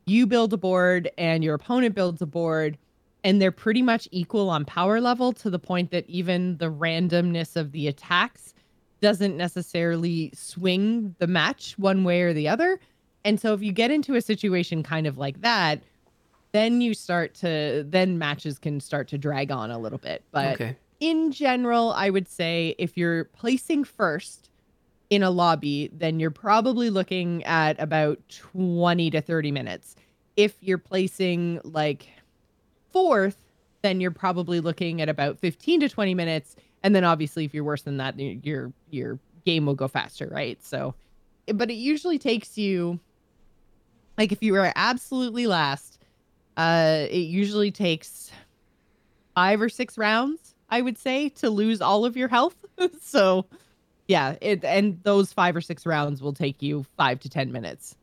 you 0.06 0.26
build 0.26 0.52
a 0.52 0.56
board 0.56 1.10
and 1.18 1.42
your 1.42 1.54
opponent 1.54 1.94
builds 1.94 2.22
a 2.22 2.26
board 2.26 2.78
and 3.26 3.42
they're 3.42 3.50
pretty 3.50 3.82
much 3.82 4.06
equal 4.12 4.48
on 4.48 4.64
power 4.64 5.00
level 5.00 5.32
to 5.32 5.50
the 5.50 5.58
point 5.58 5.90
that 5.90 6.08
even 6.08 6.56
the 6.58 6.70
randomness 6.70 7.56
of 7.56 7.72
the 7.72 7.88
attacks 7.88 8.54
doesn't 9.00 9.36
necessarily 9.36 10.30
swing 10.32 11.14
the 11.18 11.26
match 11.26 11.76
one 11.76 12.04
way 12.04 12.22
or 12.22 12.32
the 12.32 12.48
other. 12.48 12.78
And 13.24 13.40
so 13.40 13.52
if 13.52 13.62
you 13.62 13.72
get 13.72 13.90
into 13.90 14.14
a 14.14 14.20
situation 14.20 14.84
kind 14.84 15.08
of 15.08 15.18
like 15.18 15.40
that, 15.40 15.82
then 16.57 16.81
you 16.81 16.95
start 16.95 17.35
to 17.35 17.85
then 17.87 18.19
matches 18.19 18.59
can 18.59 18.81
start 18.81 19.09
to 19.09 19.19
drag 19.19 19.51
on 19.51 19.71
a 19.71 19.79
little 19.79 19.99
bit. 19.99 20.25
But 20.31 20.55
okay. 20.55 20.77
in 21.01 21.31
general, 21.31 21.92
I 21.92 22.11
would 22.11 22.29
say 22.29 22.75
if 22.79 22.97
you're 22.97 23.25
placing 23.25 23.85
first 23.85 24.51
in 25.11 25.23
a 25.23 25.31
lobby, 25.31 25.90
then 25.92 26.19
you're 26.19 26.31
probably 26.31 26.90
looking 26.90 27.45
at 27.45 27.79
about 27.81 28.19
20 28.29 29.11
to 29.11 29.21
30 29.21 29.53
minutes. 29.53 29.95
If 30.37 30.55
you're 30.61 30.79
placing 30.79 31.61
like 31.62 32.09
fourth, 32.90 33.37
then 33.83 34.01
you're 34.01 34.11
probably 34.11 34.61
looking 34.61 35.01
at 35.01 35.09
about 35.09 35.38
15 35.38 35.81
to 35.81 35.88
20 35.88 36.14
minutes. 36.14 36.57
And 36.83 36.95
then 36.95 37.05
obviously, 37.05 37.45
if 37.45 37.55
you're 37.55 37.64
worse 37.64 37.83
than 37.83 37.99
that, 37.99 38.19
your 38.19 38.73
your 38.90 39.19
game 39.45 39.66
will 39.66 39.75
go 39.75 39.88
faster, 39.88 40.29
right? 40.31 40.62
So, 40.64 40.95
but 41.55 41.71
it 41.71 41.75
usually 41.75 42.19
takes 42.19 42.59
you, 42.59 42.99
like, 44.19 44.33
if 44.33 44.42
you 44.42 44.55
are 44.57 44.73
absolutely 44.75 45.47
last, 45.47 45.95
uh, 46.57 47.07
it 47.11 47.16
usually 47.16 47.71
takes 47.71 48.31
five 49.35 49.61
or 49.61 49.69
six 49.69 49.99
rounds, 49.99 50.55
I 50.71 50.81
would 50.81 50.99
say, 50.99 51.29
to 51.31 51.51
lose 51.51 51.81
all 51.81 52.05
of 52.05 52.16
your 52.16 52.29
health. 52.29 52.57
so, 53.01 53.47
yeah, 54.09 54.37
it 54.40 54.64
and 54.64 55.03
those 55.03 55.33
five 55.33 55.57
or 55.57 55.61
six 55.61 55.87
rounds 55.87 56.23
will 56.23 56.33
take 56.33 56.62
you 56.62 56.85
five 56.97 57.21
to 57.21 57.29
ten 57.29 57.53
minutes. 57.53 57.97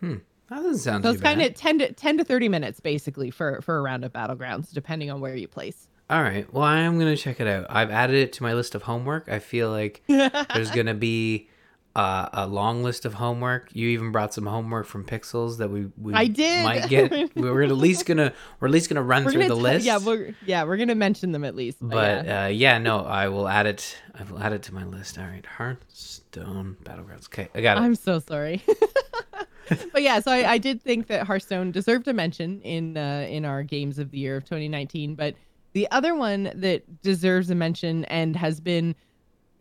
Hmm. 0.00 0.16
That 0.48 0.56
doesn't 0.56 0.78
sound 0.78 1.02
so 1.02 1.10
it's 1.10 1.20
kind 1.20 1.42
of 1.42 1.54
10 1.54 1.78
to 1.80 1.92
10 1.92 2.18
to 2.18 2.24
30 2.24 2.48
minutes 2.48 2.78
basically 2.78 3.32
for 3.32 3.60
for 3.62 3.78
a 3.78 3.82
round 3.82 4.04
of 4.04 4.12
battlegrounds 4.12 4.72
depending 4.72 5.10
on 5.10 5.20
where 5.20 5.34
you 5.34 5.48
place 5.48 5.88
all 6.08 6.22
right 6.22 6.52
well 6.52 6.62
i 6.62 6.78
am 6.78 7.00
gonna 7.00 7.16
check 7.16 7.40
it 7.40 7.48
out 7.48 7.66
i've 7.68 7.90
added 7.90 8.14
it 8.14 8.32
to 8.34 8.44
my 8.44 8.54
list 8.54 8.76
of 8.76 8.82
homework 8.82 9.28
i 9.28 9.40
feel 9.40 9.70
like 9.70 10.02
there's 10.06 10.70
gonna 10.70 10.94
be 10.94 11.48
uh, 11.96 12.28
a 12.34 12.46
long 12.46 12.82
list 12.82 13.06
of 13.06 13.14
homework. 13.14 13.70
You 13.72 13.88
even 13.88 14.12
brought 14.12 14.34
some 14.34 14.44
homework 14.44 14.86
from 14.86 15.02
Pixels 15.02 15.56
that 15.58 15.70
we, 15.70 15.86
we 15.96 16.12
I 16.12 16.26
did. 16.26 16.62
might 16.62 16.88
get. 16.90 17.34
we're 17.36 17.62
at 17.62 17.70
least 17.70 18.04
gonna 18.04 18.34
we're 18.60 18.68
at 18.68 18.72
least 18.72 18.90
gonna 18.90 19.02
run 19.02 19.24
we're 19.24 19.32
through 19.32 19.42
gonna 19.48 19.54
the 19.54 19.60
t- 19.60 19.62
list. 19.62 19.86
Yeah, 19.86 19.98
we're 19.98 20.34
yeah 20.44 20.64
we're 20.64 20.76
gonna 20.76 20.94
mention 20.94 21.32
them 21.32 21.42
at 21.42 21.56
least. 21.56 21.78
But, 21.80 22.26
yeah. 22.26 22.44
Uh, 22.44 22.48
yeah, 22.48 22.76
no, 22.76 23.00
I 23.00 23.28
will 23.28 23.48
add 23.48 23.64
it. 23.64 23.96
I 24.14 24.24
will 24.24 24.38
add 24.38 24.52
it 24.52 24.62
to 24.64 24.74
my 24.74 24.84
list. 24.84 25.18
All 25.18 25.24
right, 25.24 25.46
Hearthstone 25.46 26.76
Battlegrounds. 26.84 27.28
Okay, 27.28 27.48
I 27.54 27.62
got 27.62 27.78
it. 27.78 27.80
I'm 27.80 27.94
so 27.94 28.18
sorry. 28.18 28.62
but 29.92 30.02
yeah, 30.02 30.20
so 30.20 30.30
I, 30.30 30.52
I, 30.52 30.58
did 30.58 30.82
think 30.82 31.06
that 31.06 31.26
Hearthstone 31.26 31.70
deserved 31.70 32.06
a 32.08 32.12
mention 32.12 32.60
in 32.60 32.98
uh, 32.98 33.26
in 33.26 33.46
our 33.46 33.62
games 33.62 33.98
of 33.98 34.10
the 34.10 34.18
year 34.18 34.36
of 34.36 34.44
2019. 34.44 35.14
But 35.14 35.34
the 35.72 35.90
other 35.90 36.14
one 36.14 36.52
that 36.56 37.02
deserves 37.02 37.48
a 37.48 37.54
mention 37.54 38.04
and 38.06 38.36
has 38.36 38.60
been, 38.60 38.94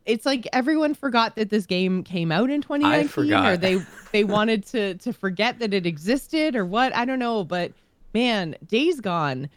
it's 0.05 0.25
like 0.25 0.47
everyone 0.53 0.93
forgot 0.93 1.35
that 1.35 1.49
this 1.49 1.65
game 1.65 2.03
came 2.03 2.31
out 2.31 2.49
in 2.49 2.61
2019, 2.61 3.33
or 3.33 3.57
they 3.57 3.83
they 4.11 4.23
wanted 4.23 4.65
to 4.67 4.95
to 4.95 5.13
forget 5.13 5.59
that 5.59 5.73
it 5.73 5.85
existed, 5.85 6.55
or 6.55 6.65
what 6.65 6.95
I 6.95 7.05
don't 7.05 7.19
know. 7.19 7.43
But 7.43 7.71
man, 8.13 8.55
Days 8.67 8.99
Gone 9.01 9.49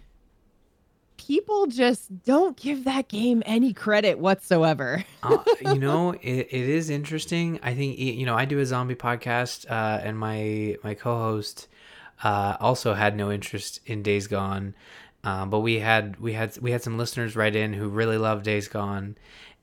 people 1.19 1.67
just 1.67 2.25
don't 2.25 2.57
give 2.57 2.85
that 2.85 3.09
game 3.09 3.43
any 3.45 3.75
credit 3.75 4.19
whatsoever. 4.19 5.05
uh, 5.23 5.39
you 5.61 5.79
know, 5.79 6.13
it, 6.13 6.23
it 6.23 6.53
is 6.53 6.89
interesting. 6.89 7.61
I 7.63 7.75
think 7.75 7.99
you 7.99 8.25
know 8.25 8.35
I 8.35 8.47
do 8.47 8.59
a 8.59 8.67
zombie 8.67 8.95
podcast, 8.95 9.71
uh, 9.71 10.01
and 10.03 10.19
my 10.19 10.77
my 10.83 10.95
co-host 10.95 11.69
uh, 12.25 12.57
also 12.59 12.95
had 12.95 13.17
no 13.17 13.31
interest 13.31 13.81
in 13.85 14.03
Days 14.03 14.27
Gone, 14.27 14.75
uh, 15.23 15.45
but 15.45 15.61
we 15.61 15.79
had 15.79 16.19
we 16.19 16.33
had 16.33 16.57
we 16.59 16.73
had 16.73 16.83
some 16.83 16.97
listeners 16.97 17.37
write 17.37 17.55
in 17.55 17.75
who 17.75 17.89
really 17.89 18.19
love 18.19 18.43
Days 18.43 18.69
Gone, 18.69 19.17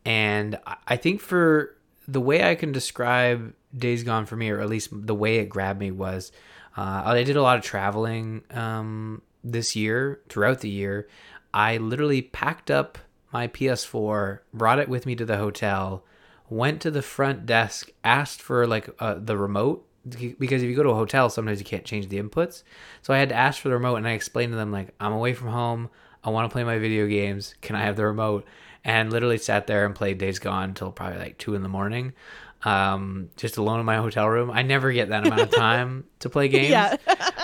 and 0.06 0.58
I 0.88 0.98
think 0.98 1.22
for 1.22 1.76
the 2.08 2.22
way 2.22 2.44
I 2.44 2.56
can 2.56 2.72
describe 2.72 3.54
Days 3.76 4.04
Gone 4.04 4.26
for 4.26 4.36
me, 4.36 4.50
or 4.50 4.62
at 4.62 4.70
least 4.70 4.90
the 4.92 5.16
way 5.16 5.38
it 5.38 5.50
grabbed 5.50 5.80
me, 5.80 5.92
was 5.92 6.32
uh, 6.78 7.02
I 7.06 7.24
did 7.24 7.36
a 7.36 7.42
lot 7.42 7.58
of 7.58 7.64
traveling 7.64 8.44
um, 8.52 9.22
this 9.44 9.76
year 9.76 10.22
throughout 10.30 10.60
the 10.60 10.70
year. 10.70 11.08
I 11.54 11.78
literally 11.78 12.22
packed 12.22 12.70
up 12.70 12.98
my 13.34 13.48
PS4, 13.48 14.40
brought 14.54 14.80
it 14.80 14.88
with 14.88 15.06
me 15.06 15.16
to 15.16 15.26
the 15.26 15.38
hotel, 15.38 16.06
went 16.50 16.82
to 16.82 16.92
the 16.92 17.02
front 17.02 17.46
desk, 17.46 17.90
asked 18.04 18.42
for 18.42 18.68
like 18.68 18.90
uh, 19.00 19.16
the 19.16 19.38
remote 19.38 19.86
because 20.08 20.62
if 20.62 20.70
you 20.70 20.76
go 20.76 20.84
to 20.84 20.90
a 20.90 20.96
hotel, 20.96 21.30
sometimes 21.30 21.60
you 21.60 21.66
can't 21.66 21.84
change 21.84 22.10
the 22.10 22.22
inputs. 22.22 22.64
So 23.02 23.14
I 23.14 23.18
had 23.18 23.30
to 23.30 23.36
ask 23.36 23.60
for 23.60 23.70
the 23.70 23.74
remote, 23.76 23.96
and 23.96 24.08
I 24.08 24.12
explained 24.12 24.52
to 24.52 24.56
them 24.56 24.72
like, 24.72 24.94
I'm 25.00 25.14
away 25.14 25.34
from 25.34 25.48
home. 25.48 25.90
I 26.24 26.30
want 26.30 26.50
to 26.50 26.54
play 26.54 26.64
my 26.64 26.78
video 26.78 27.08
games. 27.08 27.56
Can 27.62 27.76
I 27.76 27.82
have 27.82 27.96
the 27.96 28.06
remote? 28.06 28.46
And 28.88 29.12
literally 29.12 29.40
sat 29.40 29.66
there 29.66 29.86
and 29.86 29.96
played 29.96 30.20
Days 30.20 30.38
Gone 30.38 30.70
until 30.70 30.92
probably 30.92 31.18
like 31.18 31.40
two 31.40 31.56
in 31.56 31.64
the 31.64 31.70
morning, 31.70 32.14
um, 32.62 33.30
just 33.36 33.58
alone 33.58 33.80
in 33.80 33.86
my 33.86 33.96
hotel 33.96 34.30
room. 34.30 34.52
I 34.52 34.62
never 34.62 34.92
get 34.92 35.10
that 35.10 35.26
amount 35.26 35.42
of 35.42 35.50
time 35.56 36.06
to 36.20 36.30
play 36.30 36.48
games, 36.50 36.70
yeah. 36.70 36.96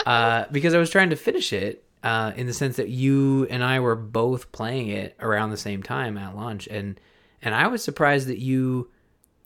uh, 0.05 0.45
because 0.51 0.75
I 0.75 0.77
was 0.77 0.91
trying 0.91 1.09
to 1.09 1.15
finish 1.15 1.51
it 1.51 1.83
uh, 2.03 2.33
in 2.35 2.45
the 2.45 2.53
sense 2.53 2.77
that 2.77 2.89
you 2.89 3.47
and 3.49 3.63
I 3.63 3.79
were 3.79 3.95
both 3.95 4.51
playing 4.51 4.89
it 4.89 5.15
around 5.19 5.49
the 5.49 5.57
same 5.57 5.81
time 5.81 6.15
at 6.15 6.35
launch, 6.35 6.67
and 6.67 6.99
and 7.41 7.55
I 7.55 7.65
was 7.67 7.83
surprised 7.83 8.27
that 8.27 8.39
you 8.39 8.91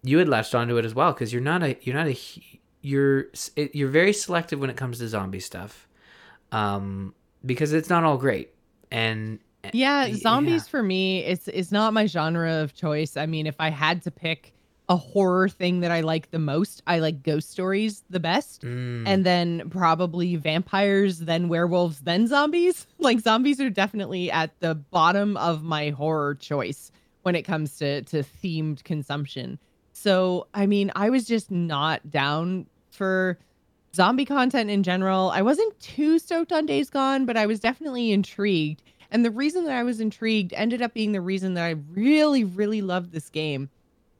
you 0.03 0.17
had 0.17 0.27
latched 0.27 0.53
onto 0.53 0.75
it 0.75 0.83
as 0.83 0.93
well 0.93 1.13
because 1.13 1.31
you're 1.31 1.41
not 1.41 1.63
a 1.63 1.77
you're 1.81 1.95
not 1.95 2.07
a 2.07 2.17
you're 2.81 3.27
you're 3.55 3.89
very 3.89 4.11
selective 4.11 4.59
when 4.59 4.69
it 4.69 4.75
comes 4.75 4.99
to 4.99 5.07
zombie 5.07 5.39
stuff, 5.39 5.87
um, 6.51 7.15
because 7.45 7.71
it's 7.71 7.89
not 7.89 8.03
all 8.03 8.17
great 8.17 8.51
and 8.91 9.39
yeah, 9.73 10.13
zombies 10.13 10.65
yeah. 10.65 10.71
for 10.71 10.83
me 10.83 11.23
it's 11.23 11.47
it's 11.47 11.71
not 11.71 11.93
my 11.93 12.05
genre 12.05 12.61
of 12.61 12.73
choice. 12.73 13.17
I 13.17 13.25
mean, 13.25 13.47
if 13.47 13.55
I 13.59 13.69
had 13.69 14.03
to 14.03 14.11
pick 14.11 14.53
a 14.89 14.95
horror 14.95 15.49
thing 15.49 15.79
that 15.79 15.91
I 15.91 16.01
like 16.01 16.31
the 16.31 16.39
most. 16.39 16.83
I 16.85 16.99
like 16.99 17.23
ghost 17.23 17.49
stories 17.49 18.03
the 18.09 18.19
best. 18.19 18.61
Mm. 18.61 19.03
And 19.07 19.25
then 19.25 19.69
probably 19.69 20.35
vampires, 20.35 21.19
then 21.19 21.49
werewolves, 21.49 22.01
then 22.01 22.27
zombies. 22.27 22.87
Like 22.97 23.19
zombies 23.19 23.61
are 23.61 23.69
definitely 23.69 24.31
at 24.31 24.59
the 24.61 24.73
bottom 24.73 25.37
of 25.37 25.61
my 25.61 25.89
horror 25.89 26.33
choice 26.33 26.91
when 27.21 27.35
it 27.35 27.43
comes 27.43 27.77
to 27.77 28.01
to 28.03 28.23
themed 28.23 28.83
consumption. 28.83 29.59
So, 29.93 30.47
I 30.53 30.65
mean, 30.65 30.91
I 30.95 31.11
was 31.11 31.25
just 31.25 31.51
not 31.51 32.09
down 32.09 32.65
for 32.89 33.37
zombie 33.93 34.25
content 34.25 34.71
in 34.71 34.81
general. 34.81 35.29
I 35.29 35.41
wasn't 35.41 35.79
too 35.79 36.17
stoked 36.19 36.51
on 36.51 36.65
Days 36.65 36.89
Gone, 36.89 37.25
but 37.25 37.37
I 37.37 37.45
was 37.45 37.59
definitely 37.59 38.11
intrigued. 38.11 38.81
And 39.15 39.23
the 39.23 39.31
reason 39.31 39.63
that 39.63 39.77
I 39.77 39.83
was 39.83 40.01
intrigued 40.01 40.51
ended 40.57 40.81
up 40.81 40.93
being 40.93 41.13
the 41.13 41.21
reason 41.21 41.53
that 41.53 41.63
I 41.63 41.75
really, 41.93 42.43
really 42.43 42.81
loved 42.81 43.13
this 43.13 43.29
game. 43.29 43.69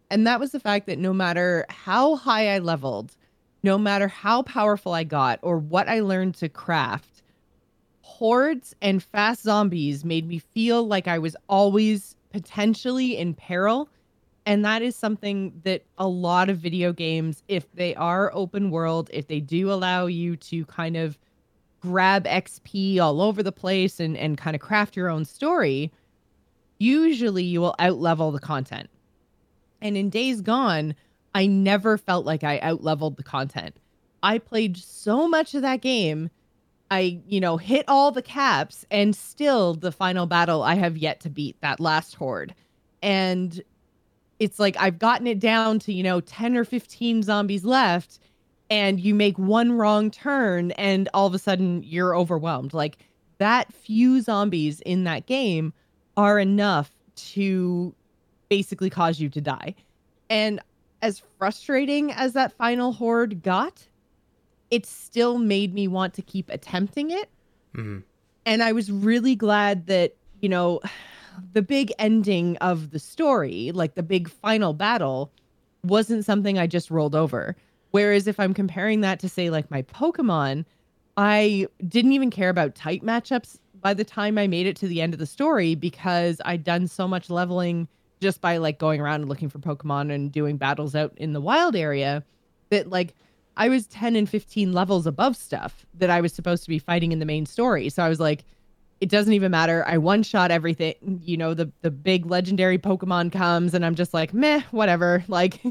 And 0.10 0.25
that 0.25 0.39
was 0.39 0.53
the 0.53 0.60
fact 0.62 0.86
that 0.86 0.99
no 0.99 1.12
matter 1.12 1.65
how 1.67 2.15
high 2.15 2.55
I 2.55 2.60
leveled, 2.60 3.17
no 3.62 3.77
matter 3.77 4.08
how 4.08 4.43
powerful 4.43 4.93
I 4.93 5.03
got 5.03 5.39
or 5.41 5.58
what 5.58 5.89
I 5.89 5.99
learned 5.99 6.36
to 6.36 6.47
craft, 6.47 7.23
hordes 8.03 8.73
and 8.81 9.03
fast 9.03 9.43
zombies 9.43 10.05
made 10.05 10.29
me 10.29 10.39
feel 10.39 10.88
like 10.88 11.10
I 11.10 11.19
was 11.19 11.36
always 11.49 12.15
potentially 12.31 13.17
in 13.17 13.34
peril. 13.34 13.89
And 14.45 14.63
that 14.63 14.81
is 14.81 14.95
something 14.95 15.60
that 15.65 15.84
a 15.97 16.08
lot 16.08 16.49
of 16.49 16.60
video 16.60 16.93
games, 16.93 17.43
if 17.49 17.69
they 17.73 17.95
are 17.95 18.31
open 18.34 18.71
world, 18.71 19.10
if 19.12 19.27
they 19.27 19.41
do 19.41 19.73
allow 19.73 20.05
you 20.05 20.38
to 20.38 20.63
kind 20.67 20.95
of 20.95 21.17
grab 21.85 22.25
XP 22.25 22.99
all 22.99 23.21
over 23.21 23.43
the 23.43 23.51
place 23.51 23.99
and, 23.99 24.17
and 24.17 24.37
kind 24.37 24.55
of 24.55 24.61
craft 24.61 24.95
your 24.95 25.09
own 25.09 25.25
story, 25.25 25.91
usually 26.79 27.43
you 27.43 27.61
will 27.61 27.75
outlevel 27.79 28.31
the 28.33 28.39
content. 28.39 28.89
And 29.81 29.95
in 29.95 30.09
Days 30.09 30.41
Gone, 30.41 30.95
I 31.33 31.45
never 31.45 31.97
felt 31.97 32.25
like 32.25 32.43
I 32.43 32.59
outleveled 32.59 33.17
the 33.17 33.23
content. 33.23 33.75
I 34.23 34.39
played 34.39 34.77
so 34.77 35.27
much 35.27 35.53
of 35.53 35.61
that 35.61 35.81
game. 35.81 36.29
I, 36.89 37.19
you 37.27 37.39
know, 37.39 37.57
hit 37.57 37.85
all 37.87 38.11
the 38.11 38.21
caps 38.21 38.85
and 38.89 39.15
still 39.15 39.73
the 39.73 39.91
final 39.91 40.25
battle 40.25 40.63
I 40.63 40.75
have 40.75 40.97
yet 40.97 41.19
to 41.21 41.29
beat 41.29 41.59
that 41.61 41.79
last 41.79 42.15
horde. 42.15 42.55
And 43.01 43.61
it's 44.39 44.59
like 44.59 44.75
I've 44.79 44.99
gotten 44.99 45.27
it 45.27 45.39
down 45.39 45.79
to, 45.79 45.93
you 45.93 46.03
know, 46.03 46.21
10 46.21 46.57
or 46.57 46.63
15 46.63 47.23
zombies 47.23 47.65
left 47.65 48.19
and 48.69 48.99
you 48.99 49.13
make 49.13 49.38
one 49.38 49.73
wrong 49.73 50.10
turn 50.12 50.71
and 50.71 51.08
all 51.13 51.28
of 51.28 51.34
a 51.34 51.39
sudden 51.39 51.84
you're 51.84 52.15
overwhelmed. 52.15 52.73
Like 52.73 52.97
that 53.38 53.73
few 53.73 54.21
zombies 54.21 54.82
in 54.82 55.04
that 55.04 55.25
game 55.25 55.73
are 56.17 56.39
enough 56.39 56.91
to 57.15 57.93
basically 58.49 58.89
cause 58.89 59.19
you 59.19 59.30
to 59.30 59.41
die. 59.41 59.75
And 60.30 60.60
as 61.01 61.21
frustrating 61.38 62.12
as 62.12 62.34
that 62.34 62.54
final 62.54 62.93
horde 62.93 63.43
got, 63.43 63.88
it 64.71 64.86
still 64.86 65.38
made 65.38 65.73
me 65.73 65.88
want 65.88 66.13
to 66.15 66.21
keep 66.21 66.49
attempting 66.49 67.12
it. 67.12 67.30
Mm. 67.75 68.04
And 68.45 68.63
I 68.63 68.71
was 68.71 68.91
really 68.91 69.36
glad 69.36 69.88
that, 69.88 70.15
you 70.41 70.49
know, 70.49 70.82
the 71.54 71.62
big 71.62 71.91
ending 71.99 72.58
of 72.58 72.91
the 72.91 72.99
story, 72.99 73.71
like 73.73 73.95
the 73.95 74.04
big 74.04 74.30
final 74.30 74.73
battle, 74.73 75.32
wasn't 75.84 76.25
something 76.25 76.58
I 76.58 76.67
just 76.67 76.89
rolled 76.89 77.15
over. 77.15 77.56
Whereas 77.95 78.27
if 78.27 78.41
I'm 78.41 78.53
comparing 78.53 78.99
that 79.01 79.21
to, 79.21 79.29
say, 79.29 79.49
like 79.49 79.71
my 79.71 79.84
Pokemon, 79.84 80.65
I 81.15 81.65
didn't 81.88 82.12
even 82.12 82.29
care 82.29 82.49
about 82.49 82.75
type 82.75 83.01
matchups 83.01 83.58
by 83.79 83.93
the 83.93 84.03
time 84.03 84.38
I 84.38 84.47
made 84.47 84.67
it 84.67 84.75
to 84.77 84.88
the 84.89 85.01
end 85.01 85.13
of 85.13 85.19
the 85.19 85.25
story 85.25 85.75
because 85.75 86.41
I'd 86.43 86.65
done 86.65 86.88
so 86.88 87.08
much 87.08 87.29
leveling 87.29 87.88
just 88.19 88.41
by 88.41 88.58
like 88.58 88.79
going 88.79 88.99
around 88.99 89.21
and 89.21 89.29
looking 89.29 89.47
for 89.47 89.60
Pokemon 89.60 90.13
and 90.13 90.29
doing 90.29 90.58
battles 90.58 90.93
out 90.93 91.13
in 91.15 91.31
the 91.31 91.39
wild 91.39 91.73
area 91.73 92.21
that 92.69 92.89
like 92.89 93.13
I 93.55 93.69
was 93.69 93.88
10 93.88 94.17
and 94.17 94.29
15 94.29 94.73
levels 94.73 95.08
above 95.08 95.38
stuff 95.38 95.86
that 95.93 96.10
I 96.10 96.19
was 96.19 96.34
supposed 96.34 96.63
to 96.63 96.69
be 96.69 96.79
fighting 96.79 97.13
in 97.13 97.19
the 97.19 97.25
main 97.25 97.45
story. 97.45 97.88
So 97.88 98.03
I 98.03 98.10
was 98.10 98.19
like, 98.19 98.43
it 98.99 99.08
doesn't 99.08 99.31
even 99.31 99.51
matter. 99.51 99.86
I 99.88 99.99
one 99.99 100.21
shot 100.21 100.51
everything. 100.51 101.21
You 101.23 101.38
know, 101.38 101.53
the 101.53 101.71
the 101.81 101.91
big 101.91 102.25
legendary 102.25 102.77
Pokemon 102.77 103.31
comes 103.31 103.73
and 103.73 103.86
I'm 103.86 103.95
just 103.95 104.13
like, 104.13 104.34
meh, 104.34 104.63
whatever. 104.71 105.23
Like 105.29 105.62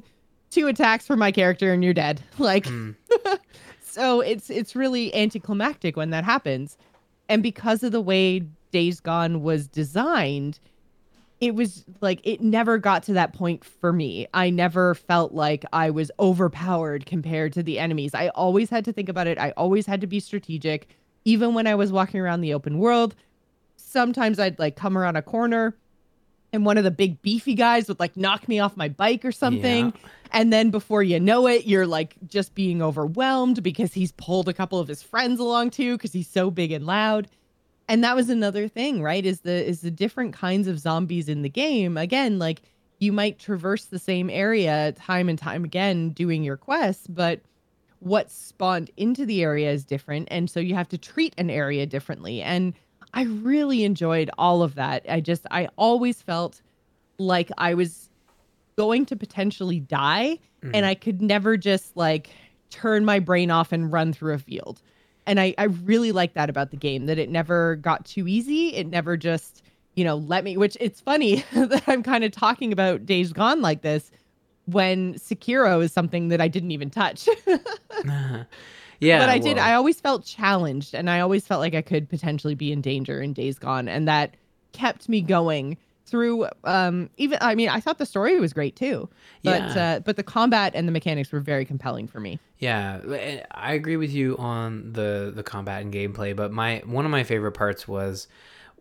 two 0.55 0.69
attacks 0.69 1.07
for 1.07 1.17
my 1.17 1.33
character 1.33 1.73
and 1.73 1.83
you're 1.85 1.95
dead. 1.95 2.23
Like 2.39 2.65
Mm. 2.65 2.95
so 3.83 4.21
it's 4.21 4.51
it's 4.51 4.75
really 4.77 5.15
anticlimactic 5.15 5.97
when 5.97 6.11
that 6.11 6.25
happens. 6.25 6.77
And 7.29 7.43
because 7.43 7.83
of 7.83 7.93
the 7.93 8.01
way 8.01 8.43
Days 8.71 9.01
Gone 9.01 9.43
was 9.43 9.67
designed, 9.67 10.59
it 11.41 11.55
was 11.55 11.85
like 12.01 12.21
it 12.25 12.41
never 12.41 12.79
got 12.79 13.03
to 13.05 13.13
that 13.15 13.33
point 13.33 13.65
for 13.65 13.93
me. 13.93 14.27
I 14.35 14.51
never 14.51 14.95
felt 14.95 15.33
like 15.33 15.65
I 15.73 15.91
was 15.91 16.11
overpowered 16.19 17.07
compared 17.07 17.53
to 17.55 17.63
the 17.63 17.79
enemies. 17.79 18.15
I 18.15 18.29
always 18.29 18.71
had 18.71 18.85
to 18.87 18.93
think 18.93 19.09
about 19.09 19.27
it. 19.27 19.39
I 19.39 19.51
always 19.57 19.87
had 19.87 20.01
to 20.01 20.07
be 20.07 20.21
strategic. 20.21 20.89
Even 21.25 21.55
when 21.55 21.67
I 21.67 21.75
was 21.75 21.91
walking 21.93 22.21
around 22.21 22.43
the 22.43 22.53
open 22.53 22.79
world, 22.79 23.15
sometimes 23.77 24.39
I'd 24.39 24.59
like 24.59 24.77
come 24.77 24.99
around 24.99 25.17
a 25.17 25.23
corner 25.23 25.77
and 26.55 26.65
one 26.65 26.79
of 26.79 26.85
the 26.85 26.91
big 26.91 27.21
beefy 27.21 27.55
guys 27.55 27.89
would 27.89 27.99
like 27.99 28.17
knock 28.17 28.49
me 28.49 28.61
off 28.61 28.77
my 28.77 28.89
bike 28.89 29.25
or 29.25 29.33
something. 29.33 29.87
Yeah. 29.87 30.09
And 30.35 30.53
then 30.53 30.71
before 30.71 31.05
you 31.05 31.21
know 31.21 31.47
it, 31.47 31.65
you're 31.65 31.87
like 31.87 32.17
just 32.27 32.57
being 32.57 32.83
overwhelmed 32.83 33.63
because 33.63 33.95
he's 33.95 34.11
pulled 34.13 34.49
a 34.49 34.53
couple 34.53 34.81
of 34.81 34.89
his 34.89 35.01
friends 35.01 35.39
along 35.39 35.71
too 35.71 35.97
because 35.97 36.13
he's 36.13 36.29
so 36.29 36.51
big 36.51 36.73
and 36.73 36.85
loud. 36.85 37.29
And 37.89 38.03
that 38.03 38.17
was 38.17 38.29
another 38.29 38.67
thing, 38.67 39.01
right? 39.01 39.25
Is 39.25 39.43
the 39.43 39.65
is 39.65 39.81
the 39.81 39.93
different 39.93 40.35
kinds 40.35 40.67
of 40.67 40.81
zombies 40.81 41.29
in 41.29 41.43
the 41.43 41.49
game. 41.49 41.97
Again, 41.97 42.41
like 42.41 42.63
you 42.99 43.13
might 43.13 43.39
traverse 43.39 43.85
the 43.85 43.99
same 43.99 44.29
area 44.29 44.91
time 44.93 45.29
and 45.29 45.39
time 45.39 45.65
again 45.65 46.11
doing 46.11 46.43
your 46.43 46.57
quests, 46.57 47.07
but 47.07 47.41
what 48.01 48.29
spawned 48.29 48.91
into 48.97 49.25
the 49.25 49.41
area 49.41 49.71
is 49.71 49.85
different 49.85 50.29
and 50.31 50.51
so 50.51 50.61
you 50.61 50.75
have 50.75 50.89
to 50.89 50.99
treat 50.99 51.33
an 51.39 51.49
area 51.49 51.87
differently. 51.87 52.43
And 52.43 52.75
I 53.15 53.23
really 53.23 53.85
enjoyed 53.85 54.31
all 54.37 54.65
of 54.65 54.75
that. 54.75 55.07
I 55.09 55.21
just 55.21 55.47
I 55.53 55.69
always 55.77 56.23
felt 56.23 56.61
like 57.19 57.53
I 57.57 57.75
was 57.75 58.11
going 58.77 59.07
to 59.07 59.17
potentially 59.17 59.81
die 59.81 60.39
and 60.63 60.73
mm. 60.73 60.85
I 60.85 60.95
could 60.95 61.21
never 61.21 61.57
just 61.57 61.97
like 61.97 62.31
turn 62.71 63.05
my 63.05 63.19
brain 63.19 63.51
off 63.51 63.73
and 63.73 63.93
run 63.93 64.13
through 64.13 64.35
a 64.35 64.39
field. 64.39 64.81
And 65.27 65.41
I, 65.41 65.55
I 65.59 65.65
really 65.65 66.13
like 66.13 66.35
that 66.35 66.51
about 66.51 66.71
the 66.71 66.77
game 66.77 67.07
that 67.07 67.19
it 67.19 67.31
never 67.31 67.77
got 67.77 68.05
too 68.05 68.29
easy. 68.29 68.75
It 68.75 68.89
never 68.89 69.17
just, 69.17 69.63
you 69.95 70.05
know, 70.05 70.17
let 70.17 70.45
me, 70.45 70.57
which 70.57 70.77
it's 70.81 71.01
funny 71.01 71.45
that 71.53 71.83
I'm 71.87 72.03
kind 72.03 72.25
of 72.25 72.33
talking 72.33 72.73
about 72.73 73.07
Days 73.07 73.33
Gone 73.33 73.63
like 73.63 73.83
this 73.83 74.11
when 74.67 75.15
Sekiro 75.15 75.83
is 75.83 75.93
something 75.93 76.29
that 76.29 76.41
I 76.41 76.49
didn't 76.49 76.73
even 76.73 76.91
touch. 76.91 77.29
yeah. 77.47 79.19
but 79.19 79.29
I 79.29 79.39
did. 79.39 79.57
well, 79.57 79.67
I 79.67 79.75
always 79.75 80.01
felt 80.01 80.25
challenged, 80.25 80.95
and 80.95 81.11
I 81.11 81.21
always 81.21 81.47
felt 81.47 81.61
like 81.61 81.75
I 81.75 81.83
could 81.83 82.09
potentially 82.09 82.55
be 82.55 82.73
in 82.73 82.81
danger 82.81 83.21
in 83.21 83.33
Days 83.33 83.59
Gone, 83.59 83.89
and 83.89 84.09
that 84.09 84.35
kept 84.73 85.09
me 85.09 85.21
going 85.21 85.77
through. 86.07 86.47
Um, 86.65 87.11
even 87.17 87.39
I 87.41 87.55
mean, 87.55 87.69
I 87.69 87.81
thought 87.81 87.99
the 87.99 88.07
story 88.07 88.39
was 88.41 88.53
great 88.53 88.77
too, 88.77 89.09
but 89.43 89.63
Yeah. 89.63 89.97
uh, 89.97 90.01
but 90.01 90.17
the 90.17 90.23
combat 90.23 90.73
and 90.75 90.87
the 90.87 90.93
mechanics 90.93 91.33
were 91.33 91.41
very 91.41 91.65
compelling 91.65 92.07
for 92.07 92.21
me. 92.21 92.39
Yeah, 92.59 93.01
eh, 93.13 93.43
I 93.51 93.73
agree 93.73 93.97
with 93.97 94.13
you 94.13 94.37
on 94.39 94.93
the 94.93 95.33
the 95.35 95.43
combat 95.43 95.83
and 95.83 95.93
gameplay, 95.93 96.35
but 96.35 96.53
my 96.53 96.83
one 96.87 97.05
of 97.05 97.11
my 97.11 97.25
favorite 97.25 97.53
parts 97.53 97.87
was 97.89 98.29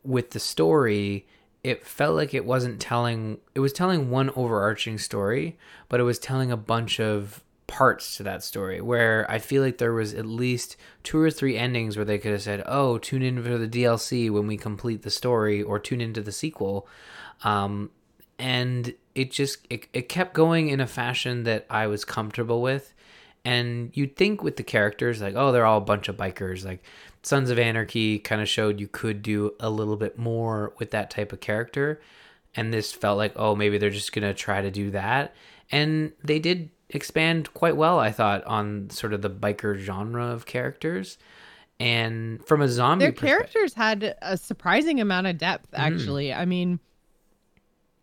with 0.04 0.32
the 0.32 0.40
story. 0.40 1.26
It 1.64 1.86
felt 1.86 2.16
like 2.16 2.34
it 2.34 2.46
wasn't 2.46 2.82
telling 2.82 3.40
it 3.56 3.62
was 3.62 3.72
telling 3.74 4.10
one 4.10 4.30
overarching 4.36 4.98
story, 4.98 5.58
but 5.90 6.00
it 6.00 6.04
was 6.04 6.20
telling 6.20 6.52
a 6.52 6.58
bunch 6.58 7.00
of 7.00 7.42
parts 7.68 8.18
to 8.18 8.24
that 8.24 8.44
story 8.44 8.82
where 8.82 9.30
I 9.30 9.40
feel 9.40 9.64
like 9.64 9.78
there 9.78 9.94
was 9.94 10.14
at 10.14 10.26
least 10.26 10.76
two 11.04 11.20
or 11.20 11.32
three 11.32 11.58
endings 11.58 11.96
where 11.96 12.06
they 12.06 12.18
could 12.18 12.32
have 12.32 12.42
said, 12.42 12.64
"Oh, 12.66 12.98
tune 12.98 13.22
in 13.22 13.42
for 13.42 13.58
the 13.58 13.68
DLC 13.68 14.30
when 14.30 14.48
we 14.48 14.58
complete 14.58 15.04
the 15.04 15.10
story 15.10 15.62
or 15.62 15.80
tune 15.80 16.02
into 16.02 16.22
the 16.22 16.32
sequel." 16.32 16.88
Um 17.44 17.90
and 18.40 18.94
it 19.16 19.32
just 19.32 19.66
it, 19.70 19.88
it 19.94 20.10
kept 20.10 20.34
going 20.34 20.70
in 20.70 20.80
a 20.80 20.88
fashion 20.88 21.44
that 21.44 21.66
I 21.70 21.88
was 21.88 22.06
comfortable 22.06 22.62
with. 22.62 22.94
And 23.46 23.92
you'd 23.94 24.16
think 24.16 24.42
with 24.42 24.56
the 24.58 24.64
characters 24.64 25.22
like 25.22 25.36
oh 25.36 25.52
they're 25.52 25.66
all 25.66 25.78
a 25.78 25.82
bunch 25.82 26.08
of 26.10 26.18
bikers. 26.18 26.66
Like 26.66 26.84
sons 27.22 27.50
of 27.50 27.60
anarchy 27.60 28.20
kind 28.20 28.42
of 28.42 28.50
showed 28.50 28.80
you 28.80 28.88
could 28.88 29.22
do 29.22 29.54
a 29.60 29.70
little 29.70 29.98
bit 29.98 30.18
more 30.18 30.74
with 30.80 30.92
that 30.92 31.10
type 31.10 31.32
of 31.32 31.40
character. 31.40 32.02
And 32.56 32.74
this 32.74 32.92
felt 32.92 33.18
like 33.18 33.34
oh 33.36 33.56
maybe 33.56 33.78
they're 33.78 33.90
just 33.90 34.14
gonna 34.14 34.34
try 34.34 34.62
to 34.62 34.72
do 34.72 34.92
that. 34.92 35.34
And 35.72 36.12
they 36.24 36.40
did 36.40 36.70
expand 36.96 37.54
quite 37.54 37.76
well 37.76 38.00
i 38.00 38.12
thought 38.12 38.44
on 38.46 38.90
sort 38.90 39.14
of 39.14 39.22
the 39.22 39.30
biker 39.30 39.78
genre 39.78 40.26
of 40.26 40.46
characters 40.46 41.18
and 41.80 42.46
from 42.46 42.62
a 42.62 42.68
zombie 42.68 43.06
Their 43.06 43.12
characters 43.12 43.74
had 43.74 44.16
a 44.22 44.38
surprising 44.38 45.02
amount 45.02 45.28
of 45.28 45.38
depth. 45.38 45.72
Mm. 45.72 45.80
Actually, 45.80 46.34
I 46.34 46.46
mean, 46.46 46.80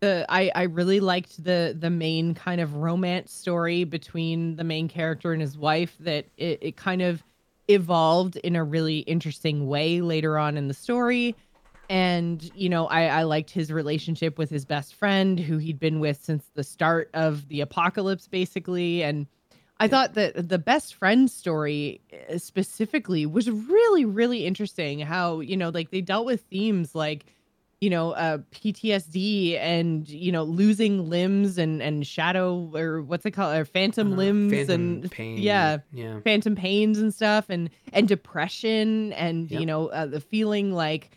the 0.01 0.27
I 0.29 0.51
I 0.55 0.63
really 0.65 1.01
liked 1.01 1.43
the 1.43 1.77
the 1.79 1.91
main 1.91 2.35
kind 2.35 2.61
of 2.61 2.77
romance 2.77 3.33
story 3.33 3.85
between 3.85 4.57
the 4.57 4.65
main 4.65 4.89
character 4.89 5.33
and 5.33 5.41
his 5.41 5.57
wife. 5.57 5.97
That 6.01 6.27
it, 6.37 6.59
it 6.61 6.77
kind 6.77 7.01
of 7.01 7.23
evolved 7.69 8.37
in 8.37 8.57
a 8.57 8.65
really 8.65 8.99
interesting 9.01 9.69
way 9.69 10.01
later 10.01 10.37
on 10.37 10.57
in 10.57 10.69
the 10.69 10.75
story. 10.75 11.37
And 11.91 12.51
you 12.55 12.69
know 12.71 12.87
I, 12.87 13.07
I 13.07 13.23
liked 13.25 13.51
his 13.51 13.71
relationship 13.71 14.39
with 14.39 14.49
his 14.49 14.65
best 14.65 14.95
friend 14.95 15.39
who 15.39 15.59
he'd 15.59 15.79
been 15.81 16.01
with 16.01 16.23
since 16.23 16.49
the 16.55 16.63
start 16.65 17.11
of 17.13 17.49
the 17.49 17.61
apocalypse 17.61 18.29
basically 18.29 19.03
and 19.03 19.27
i 19.79 19.89
thought 19.89 20.15
that 20.15 20.49
the 20.49 20.59
best 20.59 20.95
friend 20.95 21.31
story 21.31 22.01
uh, 22.33 22.39
specifically 22.39 23.27
was 23.27 23.51
really 23.51 24.05
really 24.05 24.47
interesting 24.47 25.01
how 25.01 25.41
you 25.41 25.57
know 25.57 25.69
like 25.71 25.91
they 25.91 26.01
dealt 26.01 26.25
with 26.27 26.43
themes 26.43 26.95
like 26.95 27.27
you 27.81 27.91
know 27.91 28.11
uh 28.13 28.39
ptsd 28.53 29.59
and 29.59 30.09
you 30.09 30.31
know 30.31 30.45
losing 30.45 31.09
limbs 31.11 31.59
and 31.59 31.83
and 31.83 32.07
shadow 32.07 32.71
or 32.75 33.03
what's 33.03 33.27
it 33.27 33.33
called 33.33 33.57
or 33.57 33.65
phantom 33.65 34.13
Uh, 34.13 34.17
limbs 34.17 34.53
phantom 34.53 34.75
and 35.03 35.11
pain. 35.11 35.39
yeah 35.39 35.79
Yeah. 35.93 36.21
phantom 36.21 36.55
pains 36.55 36.99
and 36.99 37.13
stuff 37.13 37.47
and 37.49 37.71
and 37.93 38.07
depression 38.07 39.13
and 39.15 39.51
Yep. 39.51 39.61
you 39.61 39.67
know 39.67 39.89
uh, 39.89 40.07
the 40.07 40.21
feeling 40.21 40.73
like 40.73 41.11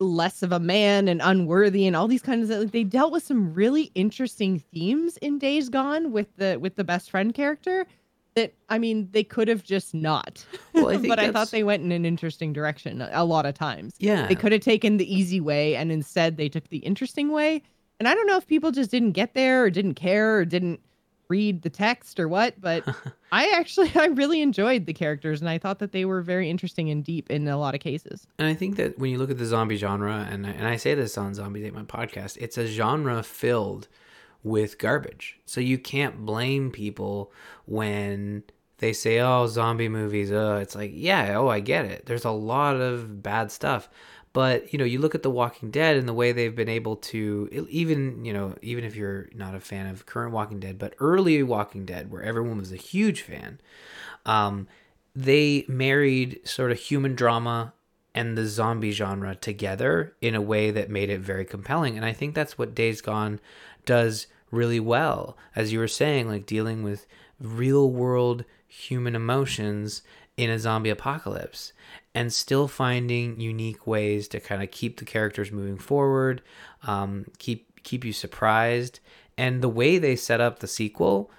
less 0.00 0.42
of 0.42 0.52
a 0.52 0.60
man 0.60 1.08
and 1.08 1.20
unworthy 1.24 1.86
and 1.86 1.96
all 1.96 2.06
these 2.06 2.22
kinds 2.22 2.50
of 2.50 2.70
they 2.70 2.84
dealt 2.84 3.12
with 3.12 3.22
some 3.22 3.52
really 3.52 3.90
interesting 3.94 4.58
themes 4.72 5.16
in 5.18 5.38
days 5.38 5.68
gone 5.68 6.12
with 6.12 6.28
the 6.36 6.56
with 6.60 6.76
the 6.76 6.84
best 6.84 7.10
friend 7.10 7.34
character 7.34 7.84
that 8.34 8.54
i 8.68 8.78
mean 8.78 9.08
they 9.10 9.24
could 9.24 9.48
have 9.48 9.64
just 9.64 9.94
not. 9.94 10.44
Well, 10.74 10.90
I 10.90 10.96
but 11.08 11.18
i 11.18 11.32
thought 11.32 11.50
they 11.50 11.64
went 11.64 11.82
in 11.82 11.90
an 11.90 12.04
interesting 12.04 12.52
direction 12.52 13.00
a, 13.02 13.10
a 13.12 13.24
lot 13.24 13.46
of 13.46 13.54
times. 13.54 13.94
Yeah. 13.98 14.28
they 14.28 14.36
could 14.36 14.52
have 14.52 14.60
taken 14.60 14.96
the 14.98 15.12
easy 15.12 15.40
way 15.40 15.74
and 15.74 15.90
instead 15.90 16.36
they 16.36 16.48
took 16.48 16.68
the 16.68 16.78
interesting 16.78 17.32
way. 17.32 17.62
And 17.98 18.06
i 18.06 18.14
don't 18.14 18.28
know 18.28 18.36
if 18.36 18.46
people 18.46 18.70
just 18.70 18.92
didn't 18.92 19.12
get 19.12 19.34
there 19.34 19.64
or 19.64 19.70
didn't 19.70 19.94
care 19.94 20.38
or 20.38 20.44
didn't 20.44 20.80
read 21.28 21.62
the 21.62 21.70
text 21.70 22.18
or 22.18 22.28
what 22.28 22.60
but 22.60 22.84
i 23.32 23.48
actually 23.54 23.90
i 23.96 24.06
really 24.06 24.40
enjoyed 24.40 24.86
the 24.86 24.92
characters 24.92 25.40
and 25.40 25.48
i 25.48 25.58
thought 25.58 25.78
that 25.78 25.92
they 25.92 26.04
were 26.04 26.22
very 26.22 26.48
interesting 26.48 26.88
and 26.90 27.04
deep 27.04 27.30
in 27.30 27.46
a 27.48 27.58
lot 27.58 27.74
of 27.74 27.80
cases 27.80 28.26
And 28.38 28.48
I 28.48 28.54
think 28.54 28.76
that 28.76 28.98
when 28.98 29.10
you 29.10 29.18
look 29.18 29.30
at 29.30 29.38
the 29.38 29.46
zombie 29.46 29.76
genre, 29.76 30.26
and 30.30 30.46
I, 30.46 30.50
and 30.50 30.66
I 30.66 30.76
say 30.76 30.94
this 30.94 31.18
on 31.18 31.34
Zombie 31.34 31.60
Date 31.62 31.74
My 31.74 31.82
podcast, 31.82 32.36
it's 32.40 32.56
a 32.56 32.66
genre 32.66 33.22
filled 33.22 33.88
with 34.42 34.78
garbage. 34.78 35.38
So 35.44 35.60
you 35.60 35.78
can't 35.78 36.24
blame 36.24 36.70
people 36.70 37.32
when 37.66 38.44
they 38.78 38.92
say, 38.92 39.18
"Oh, 39.20 39.46
zombie 39.48 39.88
movies." 39.88 40.30
Uh, 40.30 40.60
it's 40.62 40.74
like, 40.76 40.92
yeah, 40.94 41.34
oh, 41.36 41.48
I 41.48 41.60
get 41.60 41.84
it. 41.84 42.06
There's 42.06 42.24
a 42.24 42.30
lot 42.30 42.76
of 42.76 43.22
bad 43.22 43.50
stuff, 43.50 43.88
but 44.32 44.72
you 44.72 44.78
know, 44.78 44.84
you 44.84 44.98
look 44.98 45.14
at 45.14 45.22
The 45.22 45.30
Walking 45.30 45.70
Dead 45.70 45.96
and 45.96 46.08
the 46.08 46.14
way 46.14 46.32
they've 46.32 46.54
been 46.54 46.68
able 46.68 46.96
to, 46.96 47.66
even 47.70 48.24
you 48.24 48.32
know, 48.32 48.54
even 48.62 48.84
if 48.84 48.96
you're 48.96 49.28
not 49.34 49.54
a 49.54 49.60
fan 49.60 49.86
of 49.86 50.06
current 50.06 50.32
Walking 50.32 50.60
Dead, 50.60 50.78
but 50.78 50.94
early 50.98 51.42
Walking 51.42 51.84
Dead, 51.84 52.10
where 52.10 52.22
everyone 52.22 52.58
was 52.58 52.72
a 52.72 52.76
huge 52.76 53.22
fan. 53.22 53.60
Um, 54.26 54.68
they 55.14 55.64
married 55.68 56.40
sort 56.44 56.70
of 56.70 56.78
human 56.78 57.14
drama 57.14 57.72
and 58.14 58.36
the 58.36 58.46
zombie 58.46 58.90
genre 58.90 59.34
together 59.34 60.14
in 60.20 60.34
a 60.34 60.40
way 60.40 60.70
that 60.70 60.90
made 60.90 61.10
it 61.10 61.20
very 61.20 61.44
compelling. 61.44 61.96
And 61.96 62.04
I 62.04 62.12
think 62.12 62.34
that's 62.34 62.58
what 62.58 62.74
Days 62.74 63.00
Gone 63.00 63.40
does 63.84 64.26
really 64.50 64.80
well. 64.80 65.36
As 65.54 65.72
you 65.72 65.78
were 65.78 65.88
saying, 65.88 66.28
like 66.28 66.46
dealing 66.46 66.82
with 66.82 67.06
real 67.40 67.90
world 67.90 68.44
human 68.66 69.14
emotions 69.14 70.02
in 70.36 70.50
a 70.50 70.58
zombie 70.58 70.90
apocalypse 70.90 71.72
and 72.18 72.32
still 72.32 72.66
finding 72.66 73.38
unique 73.38 73.86
ways 73.86 74.26
to 74.26 74.40
kind 74.40 74.60
of 74.60 74.72
keep 74.72 74.98
the 74.98 75.04
characters 75.04 75.52
moving 75.52 75.78
forward, 75.78 76.42
um, 76.82 77.24
keep 77.38 77.80
keep 77.84 78.04
you 78.04 78.12
surprised. 78.12 78.98
And 79.36 79.62
the 79.62 79.68
way 79.68 79.98
they 79.98 80.16
set 80.16 80.40
up 80.40 80.58
the 80.58 80.66
sequel 80.66 81.30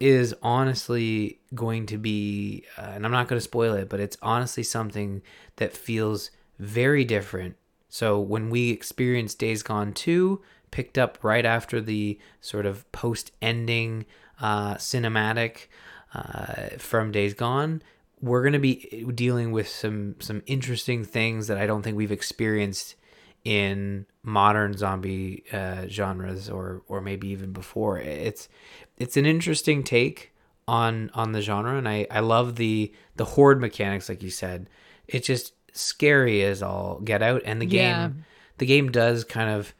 is 0.00 0.34
honestly 0.42 1.38
going 1.54 1.86
to 1.86 1.98
be, 1.98 2.64
uh, 2.76 2.94
and 2.94 3.06
I'm 3.06 3.12
not 3.12 3.28
going 3.28 3.36
to 3.36 3.44
spoil 3.44 3.74
it, 3.74 3.88
but 3.88 4.00
it's 4.00 4.16
honestly 4.22 4.64
something 4.64 5.22
that 5.54 5.72
feels 5.72 6.32
very 6.58 7.04
different. 7.04 7.54
So 7.88 8.18
when 8.18 8.50
we 8.50 8.70
experienced 8.70 9.38
Days 9.38 9.62
Gone 9.62 9.92
2, 9.92 10.42
picked 10.72 10.98
up 10.98 11.16
right 11.22 11.46
after 11.46 11.80
the 11.80 12.18
sort 12.40 12.66
of 12.66 12.90
post 12.90 13.30
ending 13.40 14.04
uh, 14.40 14.74
cinematic 14.74 15.68
uh, 16.12 16.70
from 16.76 17.12
Days 17.12 17.34
Gone, 17.34 17.82
we're 18.24 18.42
going 18.42 18.54
to 18.54 18.58
be 18.58 19.04
dealing 19.14 19.52
with 19.52 19.68
some 19.68 20.16
some 20.20 20.42
interesting 20.46 21.04
things 21.04 21.46
that 21.48 21.58
I 21.58 21.66
don't 21.66 21.82
think 21.82 21.96
we've 21.96 22.12
experienced 22.12 22.94
in 23.44 24.06
modern 24.22 24.76
zombie 24.76 25.44
uh, 25.52 25.86
genres 25.88 26.48
or 26.48 26.82
or 26.88 27.00
maybe 27.00 27.28
even 27.28 27.52
before. 27.52 27.98
It's 27.98 28.48
it's 28.96 29.16
an 29.16 29.26
interesting 29.26 29.82
take 29.84 30.32
on 30.66 31.10
on 31.12 31.32
the 31.32 31.42
genre, 31.42 31.76
and 31.76 31.88
I 31.88 32.06
I 32.10 32.20
love 32.20 32.56
the 32.56 32.92
the 33.16 33.24
horde 33.26 33.60
mechanics, 33.60 34.08
like 34.08 34.22
you 34.22 34.30
said. 34.30 34.70
It's 35.06 35.26
just 35.26 35.52
scary 35.72 36.42
as 36.42 36.62
all 36.62 37.00
get 37.04 37.20
out, 37.22 37.42
and 37.44 37.60
the 37.60 37.66
game 37.66 37.80
Yeah. 37.90 38.10
the 38.58 38.66
game 38.66 38.90
does 38.90 39.24
kind 39.24 39.50
of 39.50 39.74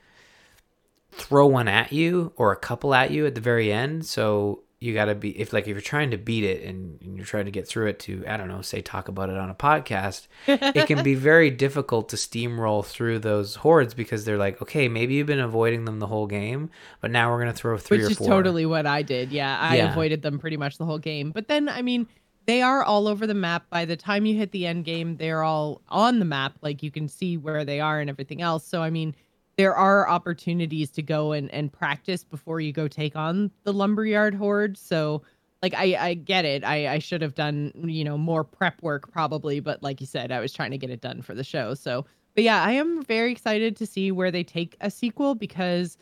throw 1.13 1.47
one 1.47 1.69
at 1.69 1.93
you 1.93 2.33
or 2.37 2.53
a 2.53 2.57
couple 2.57 2.93
at 2.95 3.11
you 3.11 3.25
at 3.27 3.35
the 3.35 3.41
very 3.41 3.73
end. 3.73 4.05
So 4.05 4.65
you 4.85 4.93
got 4.95 5.07
to 5.07 5.15
be 5.15 5.31
if 5.41 5.53
like 5.53 5.65
if 5.65 5.69
you're 5.69 5.81
trying 5.81 6.11
to 6.11 6.19
beat 6.19 6.45
it 6.45 6.63
and, 6.63 7.01
and 7.03 7.17
you're 7.17 7.25
trying 7.25 7.47
to 7.47 7.51
get 7.51 7.67
through 7.67 7.87
it 7.87 7.99
to 8.01 8.23
I 8.29 8.37
don't 8.37 8.49
know 8.49 8.61
say 8.61 8.83
talk 8.83 9.09
about 9.09 9.31
it 9.31 9.37
on 9.37 9.49
a 9.49 9.55
podcast, 9.55 10.27
it 10.47 10.87
can 10.87 11.03
be 11.03 11.15
very 11.31 11.51
difficult 11.51 12.11
to 12.11 12.17
steamroll 12.17 12.85
through 12.85 13.21
those 13.21 13.55
hordes 13.57 13.95
because 13.95 14.25
they're 14.25 14.37
like 14.39 14.61
okay 14.61 14.89
maybe 14.89 15.15
you've 15.15 15.27
been 15.27 15.41
avoiding 15.41 15.87
them 15.87 15.99
the 16.01 16.07
whole 16.07 16.27
game, 16.27 16.71
but 17.01 17.11
now 17.11 17.33
we're 17.33 17.39
gonna 17.39 17.53
throw 17.53 17.79
three 17.79 17.99
which 17.99 18.09
or 18.09 18.11
is 18.11 18.19
four. 18.19 18.29
totally 18.29 18.67
what 18.67 18.87
I 18.87 19.03
did. 19.03 19.33
Yeah, 19.33 19.59
I 19.59 19.77
Yeah. 19.77 19.91
avoided 19.91 20.21
them 20.23 20.39
pretty 20.39 20.57
much 20.59 20.77
the 20.79 20.85
whole 20.85 20.99
game. 20.99 21.31
But 21.31 21.49
then, 21.49 21.69
I 21.69 21.81
mean, 21.83 22.07
they 22.47 22.61
are 22.61 22.83
all 22.85 23.09
over 23.09 23.27
the 23.27 23.33
map. 23.35 23.71
By 23.71 23.87
the 23.87 23.97
time 23.97 24.27
you 24.27 24.37
hit 24.37 24.53
the 24.53 24.67
end 24.67 24.85
game, 24.85 25.17
they're 25.17 25.43
all 25.43 25.81
on 25.89 26.19
the 26.19 26.27
map. 26.27 26.57
Like 26.61 26.83
you 26.83 26.91
can 26.91 27.09
see 27.09 27.39
where 27.39 27.65
they 27.65 27.81
are 27.81 28.01
and 28.01 28.11
everything 28.11 28.43
else. 28.43 28.67
So, 28.67 28.83
I 28.83 28.91
mean, 28.91 29.15
there 29.57 29.75
are 29.75 30.09
opportunities 30.09 30.91
to 30.93 31.03
go 31.03 31.33
and, 31.33 31.51
and 31.53 31.73
practice 31.73 32.25
before 32.25 32.61
you 32.61 32.73
go 32.73 32.89
take 32.89 33.17
on 33.17 33.51
the 33.65 33.73
lumberyard 33.73 34.35
horde. 34.35 34.77
So, 34.77 35.23
like, 35.63 35.75
I, 35.75 35.97
I 35.99 36.15
get 36.15 36.45
it. 36.45 36.65
I, 36.65 36.95
I 36.95 36.99
should 36.99 37.23
have 37.23 37.35
done, 37.35 37.73
you 37.85 38.05
know, 38.05 38.19
more 38.19 38.45
prep 38.45 38.83
work 38.83 39.11
probably. 39.11 39.61
But 39.61 39.83
like 39.83 40.01
you 40.01 40.07
said, 40.07 40.33
I 40.33 40.41
was 40.41 40.53
trying 40.53 40.73
to 40.73 40.79
get 40.79 40.91
it 40.91 41.01
done 41.01 41.23
for 41.23 41.35
the 41.35 41.45
show. 41.45 41.75
So, 41.75 42.05
but 42.35 42.45
yeah, 42.45 42.63
I 42.63 42.73
am 42.73 43.03
very 43.05 43.31
excited 43.31 43.77
to 43.77 43.87
see 43.87 44.11
where 44.11 44.31
they 44.31 44.45
take 44.45 44.77
a 44.81 44.91
sequel 44.91 45.35
because 45.35 45.97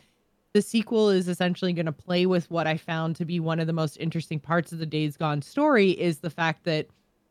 the 0.53 0.61
sequel 0.61 1.09
is 1.09 1.27
essentially 1.27 1.73
going 1.73 1.85
to 1.87 1.91
play 1.91 2.25
with 2.25 2.49
what 2.51 2.67
I 2.67 2.77
found 2.77 3.15
to 3.17 3.25
be 3.25 3.39
one 3.39 3.59
of 3.59 3.67
the 3.67 3.73
most 3.73 3.97
interesting 3.97 4.39
parts 4.39 4.71
of 4.71 4.79
the 4.79 4.85
Days 4.85 5.17
Gone 5.17 5.41
story 5.41 5.91
is 5.91 6.19
the 6.19 6.29
fact 6.29 6.63
that 6.65 6.87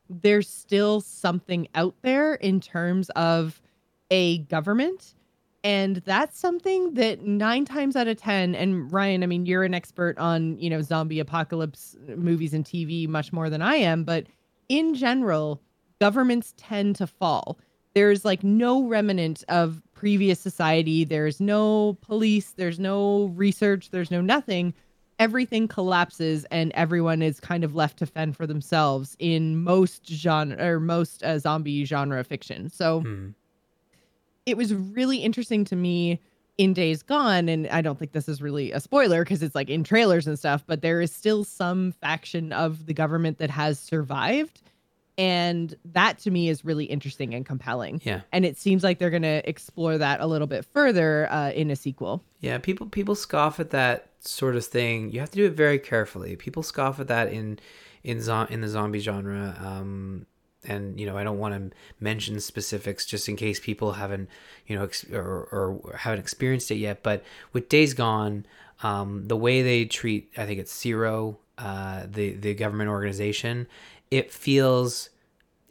there's 0.08 0.48
still 0.48 1.00
something 1.00 1.68
out 1.74 1.94
there 2.02 2.34
in 2.34 2.60
terms 2.60 3.10
of 3.10 3.60
a 4.10 4.38
government. 4.38 5.14
And 5.64 5.96
that's 5.98 6.38
something 6.38 6.94
that 6.94 7.22
nine 7.22 7.64
times 7.64 7.94
out 7.94 8.08
of 8.08 8.16
10, 8.16 8.54
and 8.56 8.92
Ryan, 8.92 9.22
I 9.22 9.26
mean, 9.26 9.46
you're 9.46 9.62
an 9.62 9.74
expert 9.74 10.18
on, 10.18 10.58
you 10.58 10.68
know, 10.68 10.82
zombie 10.82 11.20
apocalypse 11.20 11.96
movies 12.16 12.52
and 12.52 12.64
TV 12.64 13.06
much 13.06 13.32
more 13.32 13.48
than 13.48 13.62
I 13.62 13.76
am, 13.76 14.02
but 14.02 14.26
in 14.68 14.94
general, 14.94 15.62
governments 16.00 16.52
tend 16.56 16.96
to 16.96 17.06
fall. 17.06 17.58
There's 17.94 18.24
like 18.24 18.42
no 18.42 18.82
remnant 18.82 19.44
of 19.48 19.82
previous 19.92 20.40
society. 20.40 21.04
There's 21.04 21.40
no 21.40 21.96
police. 22.00 22.54
There's 22.56 22.80
no 22.80 23.26
research. 23.36 23.90
There's 23.90 24.10
no 24.10 24.20
nothing. 24.20 24.74
Everything 25.18 25.68
collapses 25.68 26.44
and 26.50 26.72
everyone 26.72 27.22
is 27.22 27.38
kind 27.38 27.62
of 27.62 27.76
left 27.76 27.98
to 27.98 28.06
fend 28.06 28.36
for 28.36 28.46
themselves 28.46 29.14
in 29.20 29.62
most 29.62 30.08
genre 30.08 30.56
or 30.58 30.80
most 30.80 31.22
uh, 31.22 31.38
zombie 31.38 31.84
genre 31.84 32.24
fiction. 32.24 32.68
So 32.68 33.00
Hmm. 33.02 33.28
It 34.46 34.56
was 34.56 34.74
really 34.74 35.18
interesting 35.18 35.64
to 35.66 35.76
me 35.76 36.20
in 36.58 36.74
Days 36.74 37.02
Gone, 37.02 37.48
and 37.48 37.66
I 37.68 37.80
don't 37.80 37.98
think 37.98 38.12
this 38.12 38.28
is 38.28 38.42
really 38.42 38.72
a 38.72 38.80
spoiler 38.80 39.24
because 39.24 39.42
it's 39.42 39.54
like 39.54 39.70
in 39.70 39.84
trailers 39.84 40.26
and 40.26 40.38
stuff, 40.38 40.64
but 40.66 40.82
there 40.82 41.00
is 41.00 41.12
still 41.12 41.44
some 41.44 41.92
faction 41.92 42.52
of 42.52 42.86
the 42.86 42.94
government 42.94 43.38
that 43.38 43.50
has 43.50 43.78
survived. 43.78 44.62
And 45.18 45.74
that 45.84 46.18
to 46.20 46.30
me 46.30 46.48
is 46.48 46.64
really 46.64 46.86
interesting 46.86 47.34
and 47.34 47.44
compelling. 47.44 48.00
Yeah. 48.02 48.22
And 48.32 48.46
it 48.46 48.56
seems 48.56 48.82
like 48.82 48.98
they're 48.98 49.10
going 49.10 49.22
to 49.22 49.46
explore 49.48 49.98
that 49.98 50.20
a 50.20 50.26
little 50.26 50.46
bit 50.46 50.64
further 50.64 51.30
uh, 51.30 51.50
in 51.50 51.70
a 51.70 51.76
sequel. 51.76 52.24
Yeah, 52.40 52.58
people 52.58 52.86
people 52.86 53.14
scoff 53.14 53.60
at 53.60 53.70
that 53.70 54.08
sort 54.20 54.56
of 54.56 54.64
thing. 54.64 55.10
You 55.10 55.20
have 55.20 55.30
to 55.30 55.36
do 55.36 55.46
it 55.46 55.52
very 55.52 55.78
carefully. 55.78 56.34
People 56.36 56.62
scoff 56.62 56.98
at 56.98 57.08
that 57.08 57.30
in 57.30 57.58
in 58.02 58.22
zo- 58.22 58.46
in 58.48 58.62
the 58.62 58.68
zombie 58.68 59.00
genre. 59.00 59.54
Um, 59.60 60.26
and 60.64 60.98
you 60.98 61.06
know, 61.06 61.16
I 61.16 61.24
don't 61.24 61.38
want 61.38 61.54
to 61.54 61.76
mention 62.00 62.40
specifics 62.40 63.04
just 63.04 63.28
in 63.28 63.36
case 63.36 63.58
people 63.60 63.92
haven't 63.92 64.28
you 64.66 64.76
know 64.76 64.84
ex- 64.84 65.04
or, 65.10 65.48
or 65.52 65.96
haven't 65.96 66.20
experienced 66.20 66.70
it 66.70 66.76
yet. 66.76 67.02
But 67.02 67.22
with 67.52 67.68
Days 67.68 67.94
Gone, 67.94 68.46
um, 68.82 69.26
the 69.26 69.36
way 69.36 69.62
they 69.62 69.84
treat, 69.84 70.30
I 70.36 70.46
think 70.46 70.60
it's 70.60 70.84
NERO, 70.84 71.38
uh, 71.58 72.06
the 72.10 72.34
the 72.34 72.54
government 72.54 72.90
organization, 72.90 73.66
it 74.10 74.32
feels 74.32 75.10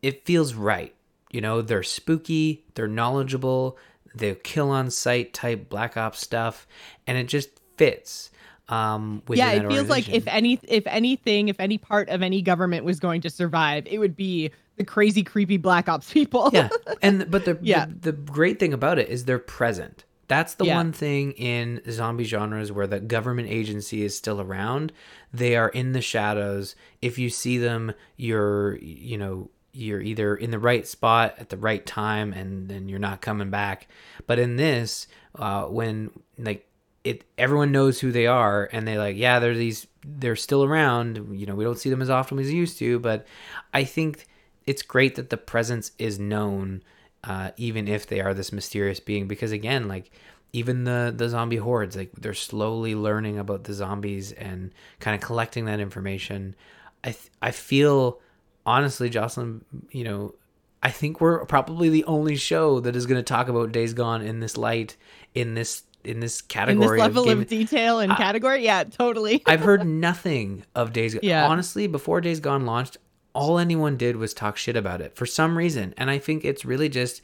it 0.01 0.25
feels 0.25 0.53
right. 0.53 0.93
You 1.31 1.41
know, 1.41 1.61
they're 1.61 1.83
spooky, 1.83 2.65
they're 2.73 2.87
knowledgeable, 2.87 3.77
they 4.13 4.35
kill 4.35 4.69
on 4.69 4.91
sight 4.91 5.33
type 5.33 5.69
black 5.69 5.95
ops 5.95 6.19
stuff, 6.19 6.67
and 7.07 7.17
it 7.17 7.27
just 7.27 7.49
fits. 7.77 8.31
Um, 8.69 9.21
yeah, 9.29 9.51
it 9.51 9.67
feels 9.67 9.89
like 9.89 10.07
if 10.09 10.25
any 10.27 10.59
if 10.63 10.87
anything, 10.87 11.49
if 11.49 11.59
any 11.59 11.77
part 11.77 12.09
of 12.09 12.21
any 12.21 12.41
government 12.41 12.85
was 12.85 12.99
going 12.99 13.21
to 13.21 13.29
survive, 13.29 13.85
it 13.85 13.97
would 13.97 14.15
be 14.15 14.51
the 14.81 14.91
crazy, 14.91 15.23
creepy 15.23 15.57
black 15.57 15.87
ops 15.87 16.11
people. 16.13 16.49
yeah, 16.53 16.69
and 17.01 17.29
but 17.29 17.45
the, 17.45 17.57
yeah. 17.61 17.85
the 17.85 18.11
the 18.11 18.11
great 18.11 18.59
thing 18.59 18.73
about 18.73 18.99
it 18.99 19.09
is 19.09 19.25
they're 19.25 19.39
present. 19.39 20.05
That's 20.27 20.53
the 20.53 20.65
yeah. 20.65 20.75
one 20.75 20.93
thing 20.93 21.33
in 21.33 21.81
zombie 21.89 22.23
genres 22.23 22.71
where 22.71 22.87
the 22.87 23.01
government 23.01 23.49
agency 23.49 24.03
is 24.03 24.15
still 24.15 24.39
around. 24.39 24.93
They 25.33 25.57
are 25.57 25.67
in 25.67 25.91
the 25.91 25.99
shadows. 25.99 26.73
If 27.01 27.19
you 27.19 27.29
see 27.29 27.57
them, 27.57 27.93
you're 28.15 28.77
you 28.77 29.17
know 29.17 29.49
you're 29.73 30.01
either 30.01 30.35
in 30.35 30.51
the 30.51 30.59
right 30.59 30.85
spot 30.87 31.35
at 31.37 31.49
the 31.49 31.57
right 31.57 31.85
time 31.85 32.33
and 32.33 32.67
then 32.67 32.89
you're 32.89 32.99
not 32.99 33.21
coming 33.21 33.49
back. 33.49 33.87
But 34.27 34.39
in 34.39 34.55
this, 34.55 35.07
uh, 35.35 35.63
when 35.63 36.11
like 36.37 36.67
it, 37.03 37.23
everyone 37.37 37.71
knows 37.71 37.99
who 37.99 38.11
they 38.11 38.27
are 38.27 38.69
and 38.71 38.87
they 38.87 38.97
like, 38.97 39.15
yeah, 39.17 39.39
they're 39.39 39.55
these, 39.55 39.87
they're 40.05 40.35
still 40.35 40.63
around. 40.63 41.29
You 41.31 41.45
know, 41.45 41.55
we 41.55 41.63
don't 41.63 41.79
see 41.79 41.89
them 41.89 42.01
as 42.01 42.09
often 42.09 42.37
as 42.39 42.47
we 42.47 42.53
used 42.53 42.79
to, 42.79 42.99
but 42.99 43.25
I 43.73 43.83
think 43.83 44.27
it's 44.65 44.81
great 44.81 45.15
that 45.15 45.29
the 45.29 45.37
presence 45.37 45.91
is 45.97 46.19
known, 46.19 46.83
uh, 47.23 47.51
even 47.57 47.87
if 47.87 48.07
they 48.07 48.19
are 48.21 48.33
this 48.33 48.51
mysterious 48.51 48.99
being, 48.99 49.27
because 49.27 49.51
again, 49.51 49.87
like 49.87 50.11
even 50.53 50.83
the 50.83 51.13
the 51.15 51.29
zombie 51.29 51.57
hordes, 51.57 51.95
like 51.95 52.11
they're 52.13 52.33
slowly 52.33 52.95
learning 52.95 53.39
about 53.39 53.63
the 53.63 53.73
zombies 53.73 54.31
and 54.31 54.71
kind 54.99 55.15
of 55.15 55.21
collecting 55.25 55.65
that 55.65 55.79
information. 55.79 56.55
I 57.03 57.11
th- 57.11 57.31
I 57.41 57.51
feel 57.51 58.19
honestly, 58.65 59.09
Jocelyn, 59.09 59.63
you 59.91 60.03
know, 60.03 60.35
I 60.83 60.91
think 60.91 61.21
we're 61.21 61.45
probably 61.45 61.89
the 61.89 62.03
only 62.05 62.35
show 62.35 62.79
that 62.81 62.95
is 62.95 63.05
going 63.05 63.19
to 63.19 63.23
talk 63.23 63.47
about 63.47 63.71
Days 63.71 63.93
Gone 63.93 64.21
in 64.21 64.39
this 64.39 64.57
light, 64.57 64.97
in 65.33 65.53
this 65.53 65.83
in 66.03 66.19
this 66.19 66.41
category, 66.41 66.99
in 66.99 67.05
this 67.05 67.15
level 67.15 67.29
of, 67.29 67.39
of 67.39 67.47
detail 67.47 67.99
and 67.99 68.11
category. 68.13 68.63
Yeah, 68.63 68.83
totally. 68.83 69.43
I've 69.45 69.61
heard 69.61 69.85
nothing 69.85 70.65
of 70.75 70.93
Days. 70.93 71.13
Gone. 71.13 71.21
Yeah, 71.23 71.47
honestly, 71.47 71.87
before 71.87 72.21
Days 72.21 72.39
Gone 72.39 72.65
launched, 72.65 72.97
all 73.33 73.59
anyone 73.59 73.97
did 73.97 74.15
was 74.15 74.33
talk 74.33 74.57
shit 74.57 74.75
about 74.75 75.01
it 75.01 75.15
for 75.15 75.25
some 75.25 75.57
reason, 75.57 75.93
and 75.97 76.09
I 76.09 76.19
think 76.19 76.43
it's 76.45 76.65
really 76.65 76.89
just 76.89 77.21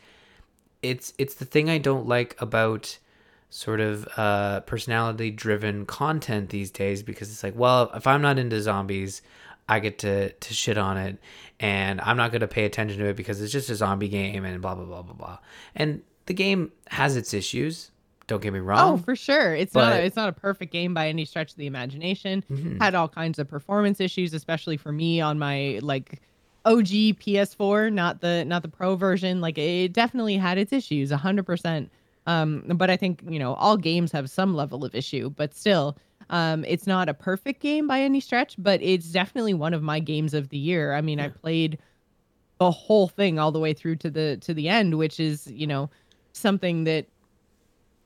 it's 0.81 1.13
it's 1.17 1.35
the 1.35 1.45
thing 1.45 1.69
I 1.69 1.77
don't 1.77 2.07
like 2.07 2.35
about 2.39 2.97
sort 3.49 3.79
of 3.79 4.07
uh, 4.17 4.59
personality 4.61 5.31
driven 5.31 5.85
content 5.85 6.49
these 6.49 6.69
days 6.69 7.01
because 7.01 7.31
it's 7.31 7.43
like, 7.43 7.55
well, 7.55 7.89
if 7.95 8.05
I'm 8.05 8.21
not 8.21 8.37
into 8.37 8.61
zombies, 8.61 9.21
I 9.69 9.79
get 9.79 9.99
to 9.99 10.31
to 10.31 10.53
shit 10.53 10.77
on 10.77 10.97
it, 10.97 11.17
and 11.59 11.99
I'm 12.01 12.17
not 12.17 12.31
going 12.31 12.41
to 12.41 12.47
pay 12.47 12.65
attention 12.65 12.99
to 12.99 13.05
it 13.05 13.15
because 13.15 13.41
it's 13.41 13.51
just 13.51 13.69
a 13.69 13.75
zombie 13.75 14.09
game 14.09 14.45
and 14.45 14.61
blah 14.61 14.75
blah 14.75 14.85
blah 14.85 15.01
blah 15.01 15.13
blah. 15.13 15.37
And 15.75 16.01
the 16.25 16.33
game 16.33 16.71
has 16.89 17.15
its 17.15 17.33
issues. 17.33 17.91
Don't 18.27 18.41
get 18.41 18.51
me 18.51 18.59
wrong. 18.59 18.93
Oh, 18.93 18.97
for 18.97 19.15
sure. 19.15 19.55
It's 19.55 19.73
but... 19.73 19.89
not 19.89 19.93
a, 19.93 20.03
it's 20.03 20.15
not 20.15 20.29
a 20.29 20.33
perfect 20.33 20.71
game 20.71 20.93
by 20.93 21.07
any 21.07 21.23
stretch 21.23 21.51
of 21.51 21.57
the 21.57 21.65
imagination. 21.65 22.43
Mm-hmm. 22.51 22.77
Had 22.81 22.93
all 22.93 23.07
kinds 23.07 23.39
of 23.39 23.47
performance 23.47 24.01
issues, 24.01 24.33
especially 24.33 24.75
for 24.75 24.91
me 24.91 25.21
on 25.21 25.39
my 25.39 25.79
like 25.81 26.21
OG 26.65 26.87
PS4, 26.87 27.91
not 27.91 28.19
the 28.19 28.43
not 28.45 28.61
the 28.61 28.67
pro 28.67 28.95
version. 28.97 29.39
Like 29.39 29.57
it 29.57 29.93
definitely 29.93 30.35
had 30.35 30.57
its 30.57 30.73
issues, 30.73 31.09
hundred 31.11 31.45
percent. 31.45 31.89
Um, 32.27 32.63
but 32.75 32.89
I 32.89 32.97
think 32.97 33.23
you 33.27 33.39
know 33.39 33.53
all 33.53 33.77
games 33.77 34.11
have 34.11 34.29
some 34.29 34.53
level 34.53 34.83
of 34.83 34.93
issue, 34.93 35.29
but 35.29 35.55
still, 35.55 35.97
um, 36.29 36.65
it's 36.65 36.85
not 36.85 37.07
a 37.07 37.13
perfect 37.13 37.61
game 37.61 37.87
by 37.87 38.01
any 38.01 38.19
stretch, 38.19 38.55
but 38.57 38.81
it's 38.81 39.07
definitely 39.07 39.53
one 39.53 39.73
of 39.73 39.81
my 39.81 40.01
games 40.01 40.33
of 40.33 40.49
the 40.49 40.57
year. 40.57 40.93
I 40.93 40.99
mean, 40.99 41.19
yeah. 41.19 41.25
I 41.25 41.29
played 41.29 41.77
the 42.57 42.71
whole 42.71 43.07
thing 43.07 43.39
all 43.39 43.53
the 43.53 43.59
way 43.59 43.73
through 43.73 43.95
to 43.97 44.09
the 44.09 44.37
to 44.41 44.53
the 44.53 44.67
end, 44.67 44.97
which 44.97 45.21
is 45.21 45.49
you 45.49 45.67
know 45.67 45.89
something 46.33 46.83
that 46.83 47.05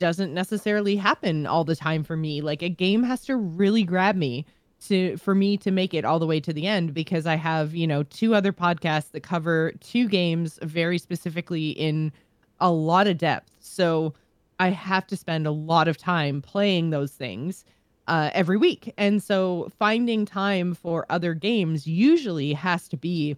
doesn't 0.01 0.33
necessarily 0.33 0.95
happen 0.95 1.45
all 1.45 1.63
the 1.63 1.75
time 1.75 2.03
for 2.03 2.17
me. 2.17 2.41
Like 2.41 2.63
a 2.63 2.69
game 2.69 3.03
has 3.03 3.23
to 3.25 3.37
really 3.37 3.83
grab 3.83 4.15
me 4.15 4.47
to 4.87 5.15
for 5.17 5.35
me 5.35 5.57
to 5.57 5.69
make 5.69 5.93
it 5.93 6.03
all 6.03 6.17
the 6.17 6.25
way 6.25 6.39
to 6.39 6.51
the 6.51 6.65
end 6.65 6.95
because 6.95 7.27
I 7.27 7.35
have, 7.35 7.75
you 7.75 7.85
know, 7.85 8.01
two 8.01 8.33
other 8.33 8.51
podcasts 8.51 9.11
that 9.11 9.21
cover 9.21 9.73
two 9.79 10.09
games 10.09 10.57
very 10.63 10.97
specifically 10.97 11.69
in 11.69 12.11
a 12.59 12.71
lot 12.71 13.05
of 13.05 13.19
depth. 13.19 13.51
So 13.59 14.15
I 14.59 14.69
have 14.69 15.05
to 15.07 15.15
spend 15.15 15.45
a 15.45 15.51
lot 15.51 15.87
of 15.87 15.97
time 15.97 16.41
playing 16.41 16.89
those 16.89 17.11
things 17.11 17.63
uh, 18.07 18.31
every 18.33 18.57
week. 18.57 18.91
And 18.97 19.21
so 19.21 19.71
finding 19.77 20.25
time 20.25 20.73
for 20.73 21.05
other 21.11 21.35
games 21.35 21.85
usually 21.85 22.53
has 22.53 22.87
to 22.89 22.97
be 22.97 23.37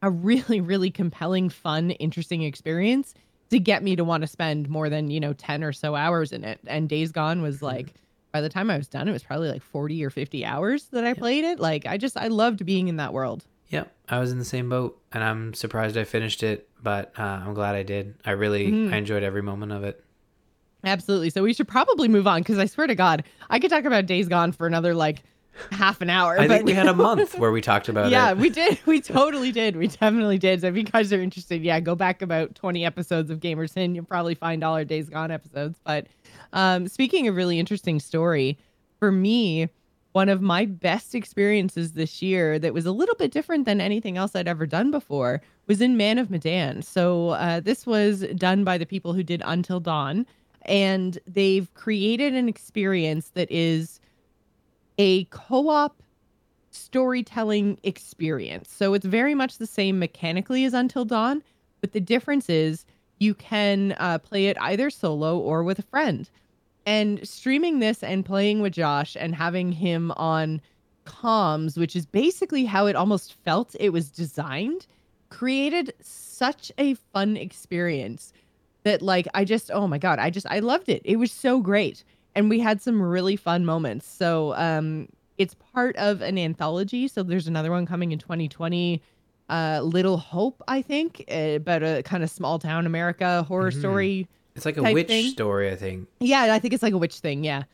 a 0.00 0.10
really, 0.10 0.60
really 0.60 0.92
compelling, 0.92 1.48
fun, 1.48 1.90
interesting 1.90 2.42
experience 2.42 3.14
to 3.50 3.58
get 3.58 3.82
me 3.82 3.96
to 3.96 4.04
want 4.04 4.22
to 4.22 4.26
spend 4.26 4.68
more 4.68 4.88
than, 4.88 5.10
you 5.10 5.20
know, 5.20 5.32
10 5.32 5.62
or 5.62 5.72
so 5.72 5.94
hours 5.94 6.32
in 6.32 6.44
it. 6.44 6.60
And 6.66 6.88
Days 6.88 7.12
Gone 7.12 7.42
was 7.42 7.56
mm-hmm. 7.56 7.66
like, 7.66 7.94
by 8.32 8.40
the 8.40 8.48
time 8.48 8.70
I 8.70 8.76
was 8.76 8.88
done, 8.88 9.08
it 9.08 9.12
was 9.12 9.22
probably 9.22 9.48
like 9.48 9.62
40 9.62 10.04
or 10.04 10.10
50 10.10 10.44
hours 10.44 10.84
that 10.86 11.04
I 11.04 11.14
played 11.14 11.44
it. 11.44 11.60
Like, 11.60 11.86
I 11.86 11.96
just, 11.96 12.16
I 12.16 12.28
loved 12.28 12.66
being 12.66 12.88
in 12.88 12.96
that 12.96 13.12
world. 13.12 13.44
Yep. 13.68 13.92
I 14.08 14.18
was 14.18 14.30
in 14.30 14.38
the 14.38 14.44
same 14.44 14.68
boat 14.68 15.00
and 15.12 15.24
I'm 15.24 15.54
surprised 15.54 15.96
I 15.96 16.04
finished 16.04 16.42
it, 16.42 16.68
but 16.82 17.12
uh, 17.18 17.22
I'm 17.22 17.54
glad 17.54 17.74
I 17.74 17.82
did. 17.82 18.14
I 18.24 18.32
really, 18.32 18.70
mm-hmm. 18.70 18.94
I 18.94 18.98
enjoyed 18.98 19.22
every 19.22 19.42
moment 19.42 19.72
of 19.72 19.84
it. 19.84 20.02
Absolutely. 20.84 21.30
So 21.30 21.42
we 21.42 21.52
should 21.52 21.66
probably 21.66 22.08
move 22.08 22.26
on 22.26 22.40
because 22.40 22.58
I 22.58 22.66
swear 22.66 22.86
to 22.86 22.94
God, 22.94 23.24
I 23.50 23.58
could 23.58 23.70
talk 23.70 23.84
about 23.84 24.06
Days 24.06 24.28
Gone 24.28 24.52
for 24.52 24.66
another 24.66 24.94
like 24.94 25.22
half 25.70 26.00
an 26.00 26.10
hour. 26.10 26.38
I 26.38 26.46
but... 26.46 26.54
think 26.54 26.66
we 26.66 26.72
had 26.72 26.86
a 26.86 26.94
month 26.94 27.38
where 27.38 27.52
we 27.52 27.60
talked 27.60 27.88
about 27.88 28.10
yeah, 28.10 28.30
it. 28.30 28.36
Yeah, 28.36 28.42
we 28.42 28.50
did. 28.50 28.78
We 28.86 29.00
totally 29.00 29.52
did. 29.52 29.76
We 29.76 29.88
definitely 29.88 30.38
did. 30.38 30.60
So 30.60 30.68
if 30.68 30.76
you 30.76 30.84
guys 30.84 31.12
are 31.12 31.20
interested, 31.20 31.62
yeah, 31.62 31.80
go 31.80 31.94
back 31.94 32.22
about 32.22 32.54
20 32.54 32.84
episodes 32.84 33.30
of 33.30 33.40
Gamers 33.40 33.76
Inn. 33.76 33.94
You'll 33.94 34.04
probably 34.04 34.34
find 34.34 34.62
all 34.62 34.74
our 34.74 34.84
Days 34.84 35.08
Gone 35.08 35.30
episodes. 35.30 35.78
But 35.84 36.06
um, 36.52 36.88
speaking 36.88 37.28
of 37.28 37.36
really 37.36 37.58
interesting 37.58 38.00
story, 38.00 38.58
for 38.98 39.10
me, 39.10 39.68
one 40.12 40.28
of 40.28 40.40
my 40.40 40.64
best 40.64 41.14
experiences 41.14 41.92
this 41.92 42.22
year 42.22 42.58
that 42.58 42.72
was 42.72 42.86
a 42.86 42.92
little 42.92 43.14
bit 43.16 43.32
different 43.32 43.66
than 43.66 43.80
anything 43.80 44.16
else 44.16 44.34
I'd 44.34 44.48
ever 44.48 44.66
done 44.66 44.90
before 44.90 45.42
was 45.66 45.80
in 45.80 45.96
Man 45.96 46.18
of 46.18 46.30
Medan. 46.30 46.80
So 46.82 47.30
uh, 47.30 47.60
this 47.60 47.86
was 47.86 48.24
done 48.36 48.64
by 48.64 48.78
the 48.78 48.86
people 48.86 49.12
who 49.12 49.22
did 49.22 49.42
Until 49.44 49.80
Dawn 49.80 50.26
and 50.66 51.18
they've 51.26 51.72
created 51.74 52.34
an 52.34 52.48
experience 52.48 53.30
that 53.30 53.50
is 53.50 54.00
a 54.98 55.24
co-op 55.24 56.02
storytelling 56.70 57.78
experience. 57.82 58.70
So 58.70 58.94
it's 58.94 59.06
very 59.06 59.34
much 59.34 59.58
the 59.58 59.66
same 59.66 59.98
mechanically 59.98 60.64
as 60.64 60.74
Until 60.74 61.04
Dawn, 61.04 61.42
but 61.80 61.92
the 61.92 62.00
difference 62.00 62.48
is 62.48 62.84
you 63.18 63.34
can 63.34 63.92
uh, 63.98 64.18
play 64.18 64.46
it 64.46 64.56
either 64.60 64.90
solo 64.90 65.38
or 65.38 65.62
with 65.62 65.78
a 65.78 65.82
friend. 65.82 66.28
And 66.84 67.26
streaming 67.26 67.80
this 67.80 68.02
and 68.02 68.24
playing 68.24 68.60
with 68.60 68.74
Josh 68.74 69.16
and 69.18 69.34
having 69.34 69.72
him 69.72 70.12
on 70.12 70.60
comms, 71.04 71.76
which 71.78 71.96
is 71.96 72.06
basically 72.06 72.64
how 72.64 72.86
it 72.86 72.96
almost 72.96 73.34
felt 73.44 73.74
it 73.80 73.92
was 73.92 74.10
designed, 74.10 74.86
created 75.30 75.92
such 76.00 76.70
a 76.78 76.94
fun 76.94 77.36
experience 77.36 78.32
that 78.84 79.02
like 79.02 79.26
I 79.34 79.44
just 79.44 79.70
oh 79.72 79.88
my 79.88 79.98
god, 79.98 80.18
I 80.20 80.30
just 80.30 80.46
I 80.48 80.60
loved 80.60 80.88
it. 80.88 81.02
It 81.04 81.16
was 81.16 81.32
so 81.32 81.60
great. 81.60 82.04
And 82.36 82.50
we 82.50 82.60
had 82.60 82.80
some 82.82 83.02
really 83.02 83.34
fun 83.34 83.64
moments. 83.64 84.06
So 84.06 84.54
um 84.56 85.08
it's 85.38 85.54
part 85.54 85.96
of 85.96 86.20
an 86.20 86.38
anthology. 86.38 87.08
So 87.08 87.22
there's 87.22 87.48
another 87.48 87.70
one 87.70 87.86
coming 87.86 88.12
in 88.12 88.18
2020 88.18 89.02
uh 89.48 89.80
Little 89.82 90.18
Hope, 90.18 90.62
I 90.68 90.82
think, 90.82 91.24
uh, 91.30 91.56
about 91.56 91.82
a 91.82 92.02
kind 92.04 92.22
of 92.22 92.30
small 92.30 92.58
town 92.58 92.86
America 92.86 93.42
horror 93.42 93.70
mm-hmm. 93.70 93.80
story. 93.80 94.28
It's 94.54 94.64
like 94.64 94.76
a 94.76 94.82
witch 94.92 95.08
thing. 95.08 95.30
story, 95.30 95.70
I 95.70 95.76
think. 95.76 96.08
Yeah, 96.20 96.54
I 96.54 96.58
think 96.58 96.72
it's 96.72 96.82
like 96.82 96.94
a 96.94 96.98
witch 96.98 97.18
thing, 97.20 97.42
yeah. 97.42 97.64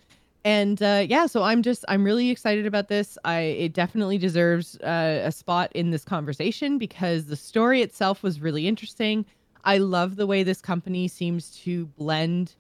And 0.45 0.81
uh 0.81 1.05
yeah, 1.09 1.27
so 1.27 1.43
I'm 1.43 1.63
just 1.63 1.85
I'm 1.89 2.05
really 2.05 2.31
excited 2.31 2.65
about 2.65 2.87
this. 2.89 3.19
I 3.25 3.41
it 3.41 3.73
definitely 3.73 4.19
deserves 4.19 4.79
uh, 4.79 5.23
a 5.25 5.33
spot 5.33 5.71
in 5.75 5.91
this 5.91 6.05
conversation 6.05 6.79
because 6.79 7.27
the 7.27 7.37
story 7.37 7.83
itself 7.83 8.23
was 8.23 8.41
really 8.41 8.69
interesting. 8.69 9.25
I 9.65 9.79
love 9.79 10.17
the 10.17 10.27
way 10.27 10.43
this 10.43 10.61
company 10.61 11.09
seems 11.09 11.51
to 11.59 11.87
blend 11.87 12.55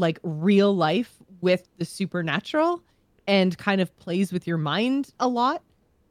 like 0.00 0.18
real 0.22 0.74
life 0.74 1.14
with 1.40 1.68
the 1.78 1.84
supernatural 1.84 2.82
and 3.26 3.56
kind 3.56 3.80
of 3.80 3.96
plays 3.98 4.32
with 4.32 4.46
your 4.46 4.58
mind 4.58 5.12
a 5.20 5.28
lot. 5.28 5.62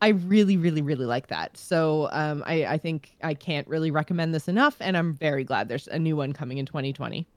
I 0.01 0.09
really, 0.09 0.55
really, 0.55 0.81
really 0.81 1.05
like 1.05 1.27
that. 1.27 1.57
So 1.57 2.07
um, 2.13 2.43
I, 2.45 2.65
I 2.65 2.77
think 2.77 3.17
I 3.21 3.33
can't 3.33 3.67
really 3.67 3.91
recommend 3.91 4.33
this 4.33 4.47
enough, 4.47 4.77
and 4.79 4.95
I'm 4.95 5.13
very 5.13 5.43
glad 5.43 5.67
there's 5.67 5.87
a 5.89 5.99
new 5.99 6.15
one 6.15 6.31
coming 6.31 6.57
in 6.57 6.65
2020. 6.65 7.27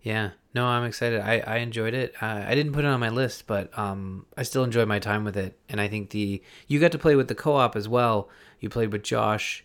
Yeah, 0.00 0.30
no, 0.54 0.66
I'm 0.66 0.84
excited. 0.84 1.20
I, 1.20 1.40
I 1.40 1.56
enjoyed 1.58 1.94
it. 1.94 2.14
Uh, 2.20 2.44
I 2.46 2.54
didn't 2.54 2.72
put 2.72 2.84
it 2.84 2.88
on 2.88 2.98
my 2.98 3.10
list, 3.10 3.46
but 3.46 3.76
um, 3.78 4.26
I 4.36 4.42
still 4.42 4.64
enjoyed 4.64 4.88
my 4.88 4.98
time 4.98 5.24
with 5.24 5.36
it. 5.36 5.58
And 5.68 5.80
I 5.80 5.86
think 5.88 6.10
the 6.10 6.42
you 6.66 6.80
got 6.80 6.92
to 6.92 6.98
play 6.98 7.14
with 7.14 7.28
the 7.28 7.34
co-op 7.34 7.76
as 7.76 7.88
well. 7.88 8.28
You 8.58 8.68
played 8.68 8.90
with 8.90 9.02
Josh, 9.04 9.64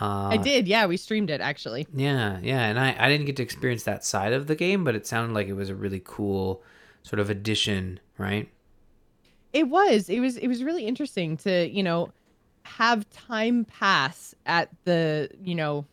uh, 0.00 0.28
I 0.28 0.36
did, 0.36 0.68
yeah. 0.68 0.86
We 0.86 0.96
streamed 0.96 1.30
it 1.30 1.40
actually. 1.40 1.86
Yeah, 1.94 2.38
yeah, 2.42 2.66
and 2.66 2.78
I 2.78 2.94
I 2.98 3.08
didn't 3.08 3.26
get 3.26 3.36
to 3.36 3.42
experience 3.42 3.84
that 3.84 4.04
side 4.04 4.32
of 4.32 4.46
the 4.46 4.54
game, 4.54 4.84
but 4.84 4.94
it 4.94 5.06
sounded 5.06 5.34
like 5.34 5.48
it 5.48 5.54
was 5.54 5.70
a 5.70 5.74
really 5.74 6.02
cool 6.04 6.62
sort 7.02 7.20
of 7.20 7.30
addition, 7.30 8.00
right? 8.18 8.48
It 9.52 9.68
was. 9.68 10.08
It 10.08 10.20
was. 10.20 10.36
It 10.36 10.48
was 10.48 10.62
really 10.62 10.86
interesting 10.86 11.36
to 11.38 11.68
you 11.68 11.82
know 11.82 12.12
have 12.64 13.08
time 13.10 13.64
pass 13.64 14.34
at 14.44 14.68
the 14.84 15.30
you 15.42 15.54
know 15.54 15.86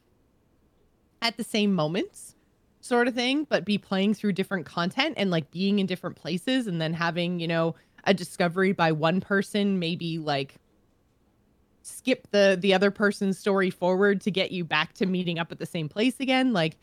at 1.22 1.38
the 1.38 1.44
same 1.44 1.74
moments 1.74 2.36
sort 2.82 3.08
of 3.08 3.16
thing, 3.16 3.46
but 3.50 3.64
be 3.64 3.78
playing 3.78 4.14
through 4.14 4.34
different 4.34 4.66
content 4.66 5.16
and 5.18 5.32
like 5.32 5.50
being 5.52 5.80
in 5.80 5.86
different 5.86 6.18
places 6.18 6.68
and 6.68 6.82
then 6.82 6.94
having, 6.94 7.40
you 7.40 7.48
know, 7.48 7.76
a 8.04 8.14
discovery 8.14 8.74
by 8.74 8.92
one 8.92 9.22
person, 9.22 9.80
maybe 9.80 10.20
like 10.20 10.56
skip 11.84 12.28
the 12.32 12.58
the 12.60 12.74
other 12.74 12.90
person's 12.90 13.38
story 13.38 13.70
forward 13.70 14.22
to 14.22 14.32
get 14.32 14.52
you 14.52 14.64
back 14.64 14.94
to 14.94 15.06
meeting 15.06 15.38
up 15.38 15.52
at 15.52 15.60
the 15.60 15.66
same 15.66 15.88
place 15.88 16.20
again. 16.20 16.54
Like 16.54 16.78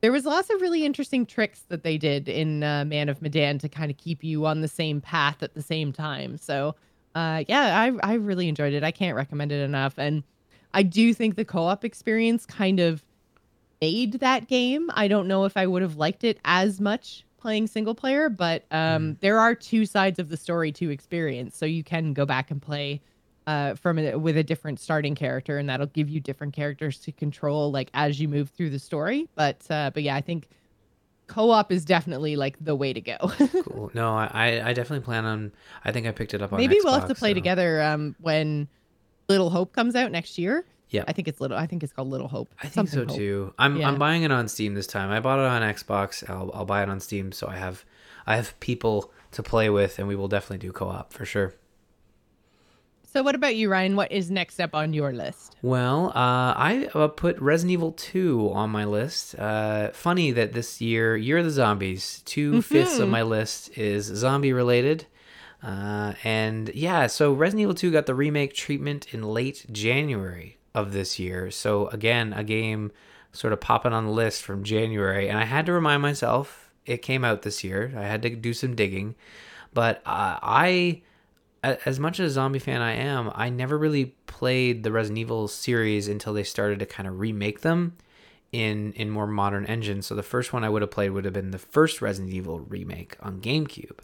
there 0.00 0.10
was 0.10 0.24
lots 0.24 0.50
of 0.50 0.60
really 0.60 0.84
interesting 0.84 1.26
tricks 1.26 1.60
that 1.68 1.84
they 1.84 1.98
did 1.98 2.28
in 2.28 2.62
uh, 2.62 2.84
Man 2.86 3.08
of 3.08 3.20
Medan 3.20 3.58
to 3.58 3.68
kind 3.68 3.90
of 3.90 3.98
keep 3.98 4.24
you 4.24 4.46
on 4.46 4.62
the 4.62 4.68
same 4.68 5.00
path 5.00 5.42
at 5.42 5.54
the 5.54 5.62
same 5.62 5.92
time. 5.92 6.38
So, 6.38 6.74
uh, 7.14 7.44
yeah, 7.48 7.78
I 7.78 8.12
I 8.12 8.14
really 8.14 8.48
enjoyed 8.48 8.72
it. 8.72 8.82
I 8.82 8.90
can't 8.90 9.16
recommend 9.16 9.52
it 9.52 9.62
enough, 9.62 9.94
and 9.98 10.22
I 10.72 10.82
do 10.82 11.12
think 11.12 11.36
the 11.36 11.44
co-op 11.44 11.84
experience 11.84 12.46
kind 12.46 12.80
of 12.80 13.04
made 13.80 14.14
that 14.20 14.48
game. 14.48 14.90
I 14.94 15.08
don't 15.08 15.28
know 15.28 15.44
if 15.44 15.56
I 15.56 15.66
would 15.66 15.82
have 15.82 15.96
liked 15.96 16.24
it 16.24 16.38
as 16.44 16.80
much 16.80 17.24
playing 17.38 17.66
single 17.66 17.94
player, 17.94 18.28
but 18.28 18.64
um, 18.70 19.14
mm. 19.14 19.20
there 19.20 19.38
are 19.38 19.54
two 19.54 19.86
sides 19.86 20.18
of 20.18 20.28
the 20.28 20.36
story 20.36 20.72
to 20.72 20.90
experience, 20.90 21.56
so 21.56 21.66
you 21.66 21.82
can 21.84 22.14
go 22.14 22.24
back 22.24 22.50
and 22.50 22.60
play 22.60 23.00
uh, 23.50 23.74
from 23.74 23.98
a, 23.98 24.14
with 24.16 24.36
a 24.36 24.44
different 24.44 24.78
starting 24.78 25.16
character, 25.16 25.58
and 25.58 25.68
that'll 25.68 25.86
give 25.86 26.08
you 26.08 26.20
different 26.20 26.54
characters 26.54 26.98
to 27.00 27.10
control 27.10 27.72
like 27.72 27.90
as 27.94 28.20
you 28.20 28.28
move 28.28 28.50
through 28.50 28.70
the 28.70 28.78
story. 28.78 29.28
But 29.34 29.68
uh, 29.68 29.90
but 29.92 30.04
yeah, 30.04 30.14
I 30.14 30.20
think 30.20 30.48
co-op 31.26 31.72
is 31.72 31.84
definitely 31.84 32.36
like 32.36 32.56
the 32.60 32.76
way 32.76 32.92
to 32.92 33.00
go. 33.00 33.16
cool. 33.64 33.90
No, 33.92 34.14
I 34.14 34.62
I 34.64 34.72
definitely 34.72 35.04
plan 35.04 35.24
on. 35.24 35.52
I 35.84 35.90
think 35.90 36.06
I 36.06 36.12
picked 36.12 36.32
it 36.32 36.42
up 36.42 36.52
on. 36.52 36.58
Maybe 36.58 36.76
Xbox, 36.76 36.84
we'll 36.84 37.00
have 37.00 37.08
to 37.08 37.14
play 37.16 37.30
so. 37.30 37.34
together 37.34 37.82
um, 37.82 38.14
when 38.20 38.68
Little 39.28 39.50
Hope 39.50 39.72
comes 39.72 39.96
out 39.96 40.12
next 40.12 40.38
year. 40.38 40.64
Yeah, 40.90 41.04
I 41.08 41.12
think 41.12 41.26
it's 41.26 41.40
little. 41.40 41.56
I 41.56 41.66
think 41.66 41.82
it's 41.82 41.92
called 41.92 42.08
Little 42.08 42.28
Hope. 42.28 42.54
I 42.62 42.68
think 42.68 42.88
so 42.88 43.04
Hope. 43.04 43.16
too. 43.16 43.54
I'm 43.58 43.78
yeah. 43.78 43.88
I'm 43.88 43.98
buying 43.98 44.22
it 44.22 44.30
on 44.30 44.46
Steam 44.46 44.74
this 44.74 44.86
time. 44.86 45.10
I 45.10 45.18
bought 45.18 45.40
it 45.40 45.44
on 45.44 45.62
Xbox. 45.62 46.28
I'll 46.30 46.52
I'll 46.54 46.64
buy 46.64 46.84
it 46.84 46.88
on 46.88 47.00
Steam, 47.00 47.32
so 47.32 47.48
I 47.48 47.56
have 47.56 47.84
I 48.28 48.36
have 48.36 48.58
people 48.60 49.12
to 49.32 49.42
play 49.42 49.70
with, 49.70 49.98
and 49.98 50.06
we 50.06 50.14
will 50.14 50.28
definitely 50.28 50.58
do 50.58 50.70
co-op 50.70 51.12
for 51.12 51.24
sure. 51.24 51.54
So, 53.12 53.24
what 53.24 53.34
about 53.34 53.56
you, 53.56 53.68
Ryan? 53.68 53.96
What 53.96 54.12
is 54.12 54.30
next 54.30 54.60
up 54.60 54.72
on 54.72 54.92
your 54.92 55.12
list? 55.12 55.56
Well, 55.62 56.10
uh, 56.10 56.54
I 56.54 56.88
uh, 56.94 57.08
put 57.08 57.36
Resident 57.40 57.72
Evil 57.72 57.90
2 57.90 58.52
on 58.52 58.70
my 58.70 58.84
list. 58.84 59.34
Uh, 59.36 59.90
funny 59.90 60.30
that 60.30 60.52
this 60.52 60.80
year, 60.80 61.16
Year 61.16 61.38
of 61.38 61.44
the 61.44 61.50
Zombies, 61.50 62.22
2 62.26 62.50
mm-hmm. 62.50 62.60
fifths 62.60 63.00
of 63.00 63.08
my 63.08 63.22
list 63.22 63.76
is 63.76 64.04
zombie 64.04 64.52
related. 64.52 65.06
Uh, 65.60 66.12
and 66.22 66.68
yeah, 66.72 67.08
so 67.08 67.32
Resident 67.32 67.62
Evil 67.62 67.74
2 67.74 67.90
got 67.90 68.06
the 68.06 68.14
remake 68.14 68.54
treatment 68.54 69.12
in 69.12 69.24
late 69.24 69.66
January 69.72 70.58
of 70.72 70.92
this 70.92 71.18
year. 71.18 71.50
So, 71.50 71.88
again, 71.88 72.32
a 72.32 72.44
game 72.44 72.92
sort 73.32 73.52
of 73.52 73.60
popping 73.60 73.92
on 73.92 74.06
the 74.06 74.12
list 74.12 74.42
from 74.42 74.62
January. 74.62 75.28
And 75.28 75.36
I 75.36 75.46
had 75.46 75.66
to 75.66 75.72
remind 75.72 76.00
myself 76.00 76.70
it 76.86 77.02
came 77.02 77.24
out 77.24 77.42
this 77.42 77.64
year. 77.64 77.92
I 77.96 78.02
had 78.02 78.22
to 78.22 78.30
do 78.30 78.54
some 78.54 78.76
digging. 78.76 79.16
But 79.74 79.96
uh, 80.06 80.38
I 80.42 81.02
as 81.62 81.98
much 81.98 82.20
as 82.20 82.30
a 82.30 82.34
zombie 82.34 82.58
fan 82.58 82.80
I 82.80 82.92
am, 82.94 83.30
I 83.34 83.50
never 83.50 83.76
really 83.76 84.14
played 84.26 84.82
the 84.82 84.92
Resident 84.92 85.18
Evil 85.18 85.48
series 85.48 86.08
until 86.08 86.32
they 86.32 86.42
started 86.42 86.78
to 86.78 86.86
kind 86.86 87.06
of 87.08 87.18
remake 87.18 87.60
them 87.60 87.96
in 88.52 88.92
in 88.94 89.10
more 89.10 89.26
modern 89.26 89.66
engines. 89.66 90.06
So 90.06 90.14
the 90.14 90.22
first 90.22 90.52
one 90.52 90.64
I 90.64 90.68
would 90.68 90.82
have 90.82 90.90
played 90.90 91.10
would 91.10 91.24
have 91.24 91.34
been 91.34 91.50
the 91.50 91.58
first 91.58 92.00
Resident 92.00 92.32
Evil 92.32 92.60
remake 92.60 93.16
on 93.20 93.40
GameCube, 93.40 93.98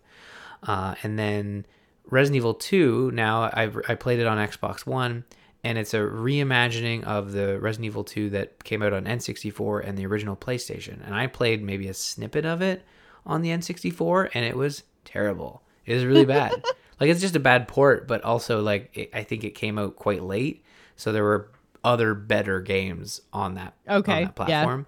uh, 0.65 0.95
and 1.03 1.19
then 1.19 1.67
Resident 2.11 2.37
Evil 2.37 2.55
Two. 2.55 3.11
Now 3.13 3.45
I 3.45 3.71
I 3.89 3.95
played 3.95 4.21
it 4.21 4.27
on 4.27 4.37
Xbox 4.37 4.87
One, 4.87 5.25
and 5.65 5.79
it's 5.79 5.95
a 5.95 5.99
reimagining 5.99 7.05
of 7.05 7.33
the 7.33 7.59
Resident 7.59 7.87
Evil 7.87 8.05
Two 8.05 8.31
that 8.31 8.65
came 8.65 8.83
out 8.83 8.93
on 8.93 9.05
N64 9.05 9.87
and 9.89 9.97
the 9.97 10.07
original 10.07 10.37
PlayStation. 10.37 11.05
And 11.05 11.15
I 11.15 11.27
played 11.27 11.63
maybe 11.63 11.89
a 11.89 11.95
snippet 11.95 12.45
of 12.45 12.61
it 12.61 12.85
on 13.25 13.41
the 13.41 13.49
N64, 13.49 14.31
and 14.35 14.45
it 14.45 14.57
was 14.57 14.83
terrible. 15.05 15.63
It 15.87 15.95
was 15.95 16.05
really 16.05 16.25
bad. 16.25 16.63
like 17.01 17.11
it's 17.11 17.21
just 17.21 17.37
a 17.37 17.41
bad 17.41 17.69
port, 17.69 18.09
but 18.09 18.23
also 18.23 18.63
like 18.63 18.91
it, 18.97 19.11
I 19.13 19.23
think 19.23 19.45
it 19.45 19.51
came 19.51 19.79
out 19.79 19.97
quite 19.97 20.23
late, 20.23 20.65
so 20.97 21.13
there 21.13 21.25
were 21.25 21.51
other 21.85 22.15
better 22.15 22.61
games 22.61 23.21
on 23.33 23.55
that 23.55 23.75
okay 23.89 24.13
on 24.13 24.23
that 24.25 24.35
platform. 24.35 24.87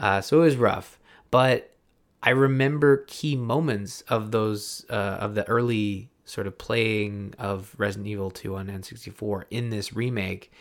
Yeah. 0.00 0.16
Uh, 0.16 0.20
so 0.20 0.38
it 0.38 0.44
was 0.44 0.56
rough, 0.56 0.98
but 1.30 1.74
I 2.22 2.30
remember 2.30 3.04
key 3.06 3.36
moments 3.36 4.02
of 4.02 4.30
those 4.30 4.84
uh, 4.90 5.18
of 5.20 5.34
the 5.34 5.46
early 5.48 6.10
sort 6.24 6.46
of 6.46 6.56
playing 6.58 7.34
of 7.38 7.74
Resident 7.76 8.06
Evil 8.06 8.30
2 8.30 8.56
on 8.56 8.68
N64 8.68 9.44
in 9.50 9.70
this 9.70 9.94
remake, 9.94 10.52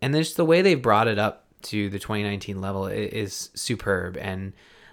and 0.00 0.14
just 0.14 0.36
the 0.36 0.44
way 0.44 0.62
they 0.62 0.74
brought 0.74 1.08
it 1.08 1.18
up 1.18 1.46
to 1.62 1.90
the 1.90 1.98
2019 1.98 2.60
level 2.60 2.86
is 2.86 3.50
superb. 3.54 4.16
And 4.16 4.52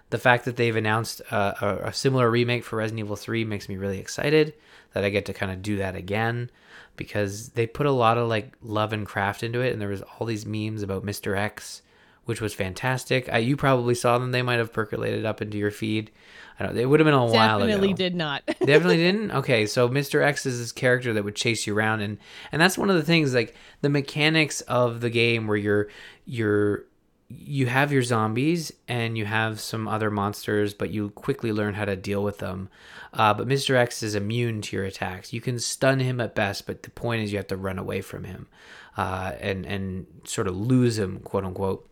the 0.09 0.17
fact 0.17 0.45
that 0.45 0.55
they've 0.55 0.75
announced 0.75 1.21
a, 1.31 1.87
a, 1.87 1.93
similar 1.93 2.29
remake 2.29 2.63
for 2.63 2.77
Resident 2.77 2.99
Evil 2.99 3.15
3 3.15 3.45
makes 3.45 3.69
me 3.69 3.77
really 3.77 3.99
excited 3.99 4.53
that 4.97 5.05
I 5.05 5.09
get 5.09 5.25
to 5.27 5.33
kind 5.33 5.51
of 5.51 5.61
do 5.61 5.77
that 5.77 5.95
again 5.95 6.49
because 6.95 7.49
they 7.49 7.67
put 7.67 7.85
a 7.85 7.91
lot 7.91 8.17
of 8.17 8.27
like 8.27 8.53
love 8.61 8.91
and 8.91 9.05
craft 9.05 9.43
into 9.43 9.61
it 9.61 9.71
and 9.71 9.81
there 9.81 9.89
was 9.89 10.01
all 10.01 10.27
these 10.27 10.45
memes 10.45 10.81
about 10.81 11.05
Mr. 11.05 11.37
X 11.37 11.81
which 12.27 12.41
was 12.41 12.53
fantastic. 12.53 13.29
you 13.41 13.55
probably 13.55 13.95
saw 13.95 14.17
them. 14.17 14.31
They 14.31 14.41
might 14.41 14.59
have 14.59 14.73
percolated 14.73 15.23
up 15.23 15.41
into 15.41 15.57
your 15.57 15.71
feed. 15.71 16.11
I 16.59 16.65
don't. 16.65 16.77
It 16.77 16.85
would 16.85 16.99
have 16.99 17.05
been 17.05 17.13
a 17.13 17.25
Definitely 17.25 17.37
while 17.37 17.57
ago. 17.59 17.67
Definitely 17.67 17.93
did 17.93 18.15
not. 18.15 18.45
Definitely 18.59 18.97
didn't. 18.97 19.31
Okay, 19.31 19.65
so 19.65 19.87
Mr. 19.87 20.21
X 20.21 20.45
is 20.45 20.59
this 20.59 20.73
character 20.73 21.13
that 21.13 21.23
would 21.23 21.37
chase 21.37 21.65
you 21.65 21.73
around, 21.73 22.01
and 22.01 22.17
and 22.51 22.61
that's 22.61 22.77
one 22.77 22.89
of 22.89 22.97
the 22.97 23.03
things 23.03 23.33
like 23.33 23.55
the 23.79 23.87
mechanics 23.89 24.59
of 24.61 24.99
the 24.99 25.09
game 25.09 25.47
where 25.47 25.55
you're 25.55 25.87
you're 26.25 26.83
you 27.29 27.65
have 27.65 27.91
your 27.91 28.03
zombies 28.03 28.71
and 28.87 29.17
you 29.17 29.25
have 29.25 29.59
some 29.59 29.87
other 29.87 30.09
monsters, 30.09 30.73
but 30.73 30.91
you 30.91 31.09
quickly 31.09 31.51
learn 31.51 31.73
how 31.73 31.85
to 31.85 31.95
deal 31.95 32.23
with 32.23 32.37
them. 32.37 32.69
Uh, 33.13 33.33
but 33.33 33.47
Mr. 33.47 33.75
X 33.75 34.01
is 34.01 34.15
immune 34.15 34.61
to 34.61 34.75
your 34.75 34.85
attacks. 34.85 35.33
You 35.33 35.41
can 35.41 35.59
stun 35.59 35.99
him 35.99 36.21
at 36.21 36.35
best, 36.35 36.65
but 36.65 36.83
the 36.83 36.89
point 36.89 37.23
is 37.23 37.31
you 37.31 37.37
have 37.37 37.47
to 37.47 37.57
run 37.57 37.77
away 37.77 38.01
from 38.01 38.23
him 38.23 38.47
uh, 38.95 39.33
and 39.39 39.65
and 39.65 40.07
sort 40.23 40.47
of 40.47 40.57
lose 40.57 40.97
him, 40.97 41.19
quote 41.19 41.45
unquote. 41.45 41.87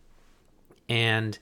And 0.88 1.38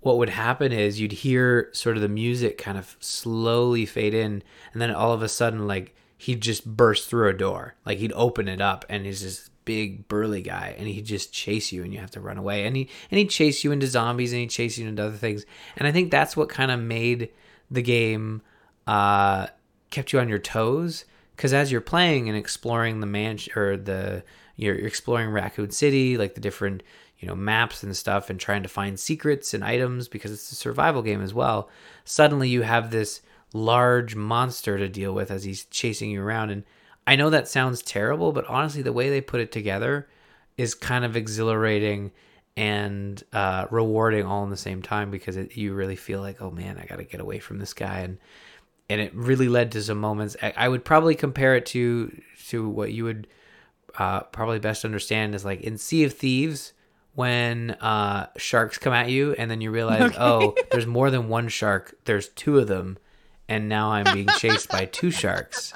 what 0.00 0.18
would 0.18 0.30
happen 0.30 0.72
is 0.72 1.00
you'd 1.00 1.12
hear 1.12 1.70
sort 1.72 1.96
of 1.96 2.02
the 2.02 2.08
music 2.08 2.58
kind 2.58 2.78
of 2.78 2.96
slowly 3.00 3.86
fade 3.86 4.14
in, 4.14 4.42
and 4.72 4.82
then 4.82 4.90
all 4.90 5.12
of 5.12 5.22
a 5.22 5.28
sudden, 5.28 5.66
like 5.66 5.94
he'd 6.16 6.40
just 6.40 6.66
burst 6.66 7.08
through 7.08 7.28
a 7.28 7.34
door, 7.34 7.74
like 7.86 7.98
he'd 7.98 8.12
open 8.12 8.48
it 8.48 8.60
up, 8.60 8.84
and 8.88 9.06
he's 9.06 9.22
just 9.22 9.50
big 9.68 10.08
burly 10.08 10.40
guy 10.40 10.74
and 10.78 10.88
he'd 10.88 11.04
just 11.04 11.30
chase 11.30 11.72
you 11.72 11.84
and 11.84 11.92
you 11.92 12.00
have 12.00 12.10
to 12.10 12.20
run 12.20 12.38
away. 12.38 12.64
And 12.64 12.74
he 12.74 12.88
and 13.10 13.18
he'd 13.18 13.28
chase 13.28 13.62
you 13.62 13.70
into 13.70 13.86
zombies 13.86 14.32
and 14.32 14.40
he'd 14.40 14.50
chase 14.50 14.78
you 14.78 14.88
into 14.88 15.04
other 15.04 15.16
things. 15.16 15.44
And 15.76 15.86
i 15.86 15.92
think 15.92 16.10
that's 16.10 16.36
what 16.36 16.48
kind 16.48 16.70
of 16.70 16.80
made 16.80 17.28
the 17.70 17.82
game 17.82 18.40
uh 18.86 19.48
kept 19.90 20.12
you 20.12 20.20
on 20.20 20.28
your 20.30 20.38
toes. 20.38 21.04
Because 21.36 21.52
as 21.52 21.70
you're 21.70 21.80
playing 21.82 22.28
and 22.28 22.36
exploring 22.36 23.00
the 23.00 23.06
mansion 23.06 23.52
or 23.56 23.76
the 23.76 24.24
you're 24.56 24.74
exploring 24.74 25.30
raccoon 25.30 25.70
city 25.70 26.16
like 26.16 26.34
the 26.34 26.40
different 26.40 26.82
you 27.18 27.28
know 27.28 27.36
maps 27.36 27.82
and 27.82 27.94
stuff 27.94 28.30
and 28.30 28.40
trying 28.40 28.62
to 28.62 28.68
find 28.70 28.98
secrets 28.98 29.52
and 29.52 29.62
items 29.62 30.08
because 30.08 30.32
it's 30.32 30.50
a 30.50 30.56
survival 30.56 31.02
game 31.02 31.20
as 31.20 31.34
well 31.34 31.68
suddenly 32.04 32.48
you 32.48 32.62
have 32.62 32.90
this 32.90 33.20
large 33.52 34.14
monster 34.14 34.78
to 34.78 34.88
deal 34.88 35.12
with 35.12 35.30
as 35.30 35.44
he's 35.44 35.64
chasing 35.66 36.10
you 36.10 36.22
around. 36.22 36.50
And 36.50 36.64
I 37.08 37.16
know 37.16 37.30
that 37.30 37.48
sounds 37.48 37.80
terrible, 37.80 38.32
but 38.32 38.44
honestly, 38.48 38.82
the 38.82 38.92
way 38.92 39.08
they 39.08 39.22
put 39.22 39.40
it 39.40 39.50
together 39.50 40.10
is 40.58 40.74
kind 40.74 41.06
of 41.06 41.16
exhilarating 41.16 42.12
and 42.54 43.22
uh, 43.32 43.64
rewarding 43.70 44.26
all 44.26 44.44
in 44.44 44.50
the 44.50 44.58
same 44.58 44.82
time 44.82 45.10
because 45.10 45.38
it, 45.38 45.56
you 45.56 45.72
really 45.72 45.96
feel 45.96 46.20
like, 46.20 46.42
oh 46.42 46.50
man, 46.50 46.76
I 46.76 46.84
got 46.84 46.96
to 46.96 47.04
get 47.04 47.22
away 47.22 47.38
from 47.38 47.60
this 47.60 47.72
guy, 47.72 48.00
and 48.00 48.18
and 48.90 49.00
it 49.00 49.14
really 49.14 49.48
led 49.48 49.72
to 49.72 49.82
some 49.82 49.98
moments. 49.98 50.36
I, 50.42 50.52
I 50.54 50.68
would 50.68 50.84
probably 50.84 51.14
compare 51.14 51.56
it 51.56 51.64
to 51.66 52.14
to 52.48 52.68
what 52.68 52.92
you 52.92 53.04
would 53.04 53.26
uh, 53.96 54.20
probably 54.24 54.58
best 54.58 54.84
understand 54.84 55.34
is 55.34 55.46
like 55.46 55.62
in 55.62 55.78
Sea 55.78 56.04
of 56.04 56.12
Thieves 56.12 56.74
when 57.14 57.70
uh, 57.80 58.26
sharks 58.36 58.76
come 58.76 58.92
at 58.92 59.08
you, 59.08 59.32
and 59.32 59.50
then 59.50 59.62
you 59.62 59.70
realize, 59.70 60.02
okay. 60.12 60.18
oh, 60.20 60.54
there's 60.72 60.86
more 60.86 61.10
than 61.10 61.30
one 61.30 61.48
shark. 61.48 61.94
There's 62.04 62.28
two 62.28 62.58
of 62.58 62.68
them 62.68 62.98
and 63.48 63.68
now 63.68 63.90
I'm 63.92 64.12
being 64.14 64.28
chased 64.38 64.68
by 64.68 64.84
two 64.84 65.10
sharks. 65.10 65.72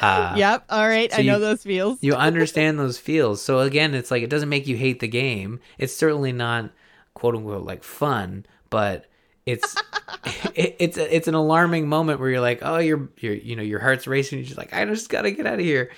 Uh, 0.00 0.34
yep. 0.36 0.64
All 0.68 0.86
right. 0.86 1.10
So 1.10 1.18
I 1.18 1.22
know 1.22 1.34
you, 1.34 1.40
those 1.40 1.62
feels. 1.62 1.98
you 2.02 2.14
understand 2.14 2.78
those 2.78 2.98
feels. 2.98 3.42
So 3.42 3.60
again, 3.60 3.94
it's 3.94 4.10
like 4.10 4.22
it 4.22 4.30
doesn't 4.30 4.48
make 4.48 4.66
you 4.66 4.76
hate 4.76 5.00
the 5.00 5.08
game. 5.08 5.60
It's 5.78 5.94
certainly 5.94 6.32
not 6.32 6.70
quote 7.14 7.34
unquote 7.34 7.64
like 7.64 7.82
fun, 7.82 8.46
but 8.70 9.06
it's 9.44 9.74
it, 10.54 10.76
it's 10.78 10.98
it's 10.98 11.28
an 11.28 11.34
alarming 11.34 11.88
moment 11.88 12.20
where 12.20 12.30
you're 12.30 12.40
like, 12.40 12.60
oh, 12.62 12.78
you're 12.78 13.08
you're 13.18 13.34
you 13.34 13.56
know 13.56 13.62
your 13.62 13.80
heart's 13.80 14.06
racing. 14.06 14.38
You're 14.38 14.46
just 14.46 14.58
like, 14.58 14.72
I 14.72 14.84
just 14.84 15.08
gotta 15.08 15.30
get 15.30 15.46
out 15.46 15.54
of 15.54 15.60
here 15.60 15.90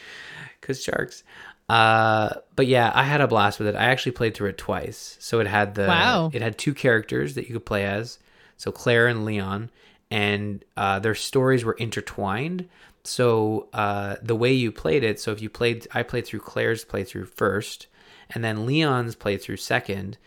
because 0.61 0.83
sharks. 0.83 1.23
Uh, 1.69 2.35
but 2.57 2.67
yeah, 2.67 2.91
I 2.95 3.05
had 3.05 3.21
a 3.21 3.29
blast 3.29 3.61
with 3.61 3.69
it. 3.69 3.77
I 3.77 3.85
actually 3.85 4.13
played 4.13 4.35
through 4.35 4.49
it 4.49 4.59
twice. 4.59 5.17
So 5.21 5.39
it 5.41 5.47
had 5.47 5.75
the 5.75 5.87
wow. 5.87 6.31
it 6.33 6.43
had 6.43 6.59
two 6.59 6.75
characters 6.75 7.35
that 7.35 7.49
you 7.49 7.53
could 7.53 7.67
play 7.67 7.85
as. 7.85 8.19
So 8.57 8.73
Claire 8.73 9.07
and 9.07 9.25
Leon 9.25 9.71
and 10.11 10.65
uh, 10.77 10.99
their 10.99 11.15
stories 11.15 11.65
were 11.65 11.75
intertwined. 11.75 12.69
So 13.05 13.69
uh, 13.73 14.17
the 14.23 14.37
way 14.37 14.53
you 14.53 14.73
played 14.73 15.05
it, 15.05 15.19
so 15.19 15.33
if 15.33 15.41
you 15.41 15.49
played, 15.49 15.87
I 15.95 16.03
played 16.03 16.27
through 16.27 16.41
Claire's 16.41 16.85
playthrough 16.85 17.29
first, 17.29 17.87
and 18.31 18.45
then 18.45 18.67
Leon's 18.67 19.17
playthrough 19.17 19.59
second. 19.61 20.19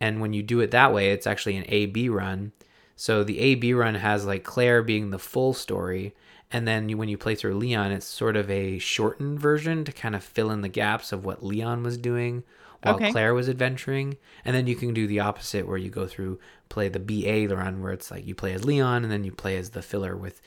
And 0.00 0.20
when 0.20 0.32
you 0.32 0.42
do 0.42 0.60
it 0.60 0.70
that 0.70 0.92
way, 0.92 1.10
it's 1.10 1.26
actually 1.26 1.56
an 1.56 1.64
A 1.68 1.86
B 1.86 2.08
run. 2.08 2.52
So 2.96 3.22
the 3.22 3.38
A 3.38 3.54
B 3.54 3.74
run 3.74 3.94
has 3.96 4.24
like 4.24 4.44
Claire 4.44 4.82
being 4.82 5.10
the 5.10 5.18
full 5.18 5.52
story, 5.52 6.14
and 6.50 6.66
then 6.66 6.88
you, 6.88 6.96
when 6.96 7.08
you 7.08 7.18
play 7.18 7.34
through 7.34 7.54
Leon, 7.54 7.92
it's 7.92 8.06
sort 8.06 8.36
of 8.36 8.50
a 8.50 8.78
shortened 8.78 9.38
version 9.38 9.84
to 9.84 9.92
kind 9.92 10.14
of 10.14 10.24
fill 10.24 10.50
in 10.50 10.60
the 10.60 10.68
gaps 10.68 11.12
of 11.12 11.24
what 11.24 11.44
Leon 11.44 11.82
was 11.82 11.96
doing 11.98 12.44
while 12.82 12.96
Okay. 12.96 13.10
Claire 13.10 13.34
was 13.34 13.48
adventuring. 13.48 14.16
And 14.44 14.54
then 14.54 14.66
you 14.66 14.74
can 14.74 14.92
do 14.92 15.06
the 15.06 15.20
opposite 15.20 15.66
where 15.66 15.78
you 15.78 15.88
go 15.90 16.06
through 16.06 16.40
play 16.72 16.88
the 16.88 16.98
BA 16.98 17.54
run 17.54 17.82
where 17.82 17.92
it's 17.92 18.10
like 18.10 18.26
you 18.26 18.34
play 18.34 18.54
as 18.54 18.64
Leon 18.64 19.02
and 19.02 19.12
then 19.12 19.24
you 19.24 19.30
play 19.30 19.58
as 19.58 19.70
the 19.70 19.82
filler 19.82 20.16
with 20.16 20.40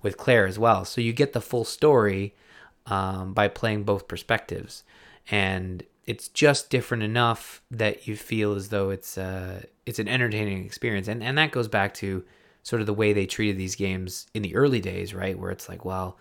with 0.00 0.16
Claire 0.16 0.46
as 0.46 0.58
well. 0.58 0.84
So 0.84 1.00
you 1.00 1.12
get 1.12 1.32
the 1.32 1.40
full 1.40 1.64
story 1.64 2.34
um, 2.86 3.34
by 3.34 3.48
playing 3.48 3.82
both 3.82 4.06
perspectives, 4.06 4.84
and 5.28 5.82
it's 6.06 6.28
just 6.28 6.70
different 6.70 7.02
enough 7.02 7.62
that 7.70 8.06
you 8.06 8.16
feel 8.16 8.54
as 8.54 8.68
though 8.68 8.90
it's 8.90 9.18
uh, 9.18 9.64
it's 9.84 9.98
an 9.98 10.08
entertaining 10.08 10.64
experience, 10.64 11.08
and 11.08 11.22
and 11.22 11.36
that 11.36 11.50
goes 11.50 11.66
back 11.68 11.94
to 11.94 12.24
sort 12.62 12.80
of 12.80 12.86
the 12.86 12.94
way 12.94 13.12
they 13.12 13.26
treated 13.26 13.58
these 13.58 13.74
games 13.74 14.28
in 14.34 14.42
the 14.42 14.54
early 14.54 14.80
days, 14.80 15.12
right? 15.12 15.36
Where 15.36 15.50
it's 15.50 15.68
like, 15.68 15.84
well, 15.84 16.16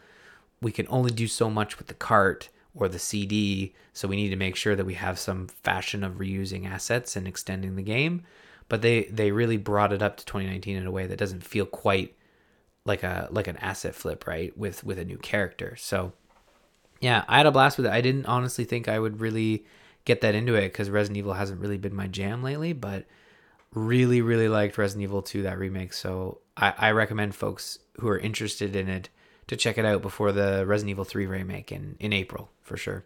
we 0.59 0.71
can 0.71 0.87
only 0.89 1.11
do 1.11 1.27
so 1.27 1.51
much 1.51 1.77
with 1.77 1.85
the 1.85 1.93
cart 1.93 2.49
or 2.73 2.87
the 2.87 2.97
CD, 2.97 3.75
so 3.93 4.07
we 4.07 4.15
need 4.15 4.29
to 4.29 4.35
make 4.35 4.55
sure 4.55 4.75
that 4.75 4.87
we 4.87 4.95
have 4.95 5.19
some 5.19 5.47
fashion 5.47 6.03
of 6.03 6.13
reusing 6.13 6.67
assets 6.67 7.15
and 7.15 7.27
extending 7.27 7.75
the 7.75 7.83
game. 7.83 8.23
But 8.71 8.81
they 8.81 9.03
they 9.03 9.31
really 9.31 9.57
brought 9.57 9.91
it 9.91 10.01
up 10.01 10.15
to 10.15 10.25
2019 10.25 10.77
in 10.77 10.87
a 10.87 10.91
way 10.91 11.05
that 11.05 11.19
doesn't 11.19 11.43
feel 11.43 11.65
quite 11.65 12.15
like 12.85 13.03
a 13.03 13.27
like 13.29 13.49
an 13.49 13.57
asset 13.57 13.95
flip, 13.95 14.25
right? 14.25 14.57
With 14.57 14.85
with 14.85 14.97
a 14.97 15.03
new 15.03 15.17
character. 15.17 15.75
So 15.75 16.13
yeah, 17.01 17.25
I 17.27 17.35
had 17.35 17.47
a 17.47 17.51
blast 17.51 17.75
with 17.75 17.87
it. 17.87 17.91
I 17.91 17.99
didn't 17.99 18.27
honestly 18.27 18.63
think 18.63 18.87
I 18.87 18.97
would 18.97 19.19
really 19.19 19.65
get 20.05 20.21
that 20.21 20.35
into 20.35 20.55
it 20.55 20.69
because 20.69 20.89
Resident 20.89 21.17
Evil 21.17 21.33
hasn't 21.33 21.59
really 21.59 21.77
been 21.77 21.93
my 21.93 22.07
jam 22.07 22.43
lately, 22.43 22.71
but 22.71 23.03
really, 23.73 24.21
really 24.21 24.47
liked 24.47 24.77
Resident 24.77 25.03
Evil 25.03 25.21
2, 25.21 25.41
that 25.41 25.59
remake. 25.59 25.91
So 25.91 26.37
I, 26.55 26.73
I 26.77 26.91
recommend 26.91 27.35
folks 27.35 27.77
who 27.99 28.07
are 28.07 28.17
interested 28.17 28.73
in 28.73 28.87
it 28.87 29.09
to 29.47 29.57
check 29.57 29.77
it 29.77 29.83
out 29.83 30.01
before 30.01 30.31
the 30.31 30.63
Resident 30.65 30.91
Evil 30.91 31.03
3 31.03 31.25
remake 31.25 31.73
in, 31.73 31.97
in 31.99 32.13
April 32.13 32.49
for 32.61 32.77
sure. 32.77 33.03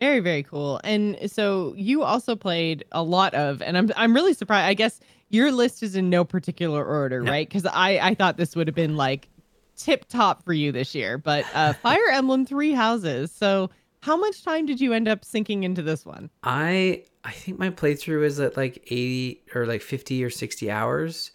Very, 0.00 0.20
very 0.20 0.42
cool. 0.42 0.80
And 0.82 1.18
so 1.30 1.74
you 1.76 2.02
also 2.02 2.34
played 2.34 2.84
a 2.92 3.02
lot 3.02 3.34
of, 3.34 3.60
and 3.62 3.76
I'm 3.76 3.90
I'm 3.96 4.14
really 4.14 4.32
surprised. 4.34 4.66
I 4.66 4.74
guess 4.74 4.98
your 5.28 5.52
list 5.52 5.82
is 5.82 5.94
in 5.94 6.08
no 6.10 6.24
particular 6.24 6.84
order, 6.84 7.22
No. 7.22 7.30
right? 7.30 7.46
Because 7.48 7.66
I 7.66 7.98
I 8.02 8.14
thought 8.14 8.36
this 8.38 8.56
would 8.56 8.66
have 8.66 8.74
been 8.74 8.96
like 8.96 9.28
tip 9.76 10.06
top 10.08 10.42
for 10.44 10.52
you 10.52 10.72
this 10.72 10.94
year, 10.94 11.18
but 11.18 11.44
uh, 11.54 11.72
Fire 11.82 12.08
Emblem 12.12 12.46
Three 12.46 12.72
Houses. 12.72 13.30
So 13.30 13.70
how 14.02 14.16
much 14.16 14.42
time 14.42 14.64
did 14.64 14.80
you 14.80 14.94
end 14.94 15.06
up 15.08 15.22
sinking 15.24 15.64
into 15.64 15.82
this 15.82 16.06
one? 16.06 16.30
I 16.42 17.04
I 17.24 17.32
think 17.32 17.58
my 17.58 17.68
playthrough 17.68 18.24
is 18.24 18.40
at 18.40 18.56
like 18.56 18.82
80 18.86 19.42
or 19.54 19.66
like 19.66 19.82
50 19.82 20.24
or 20.24 20.30
60 20.30 20.70
hours. 20.70 21.30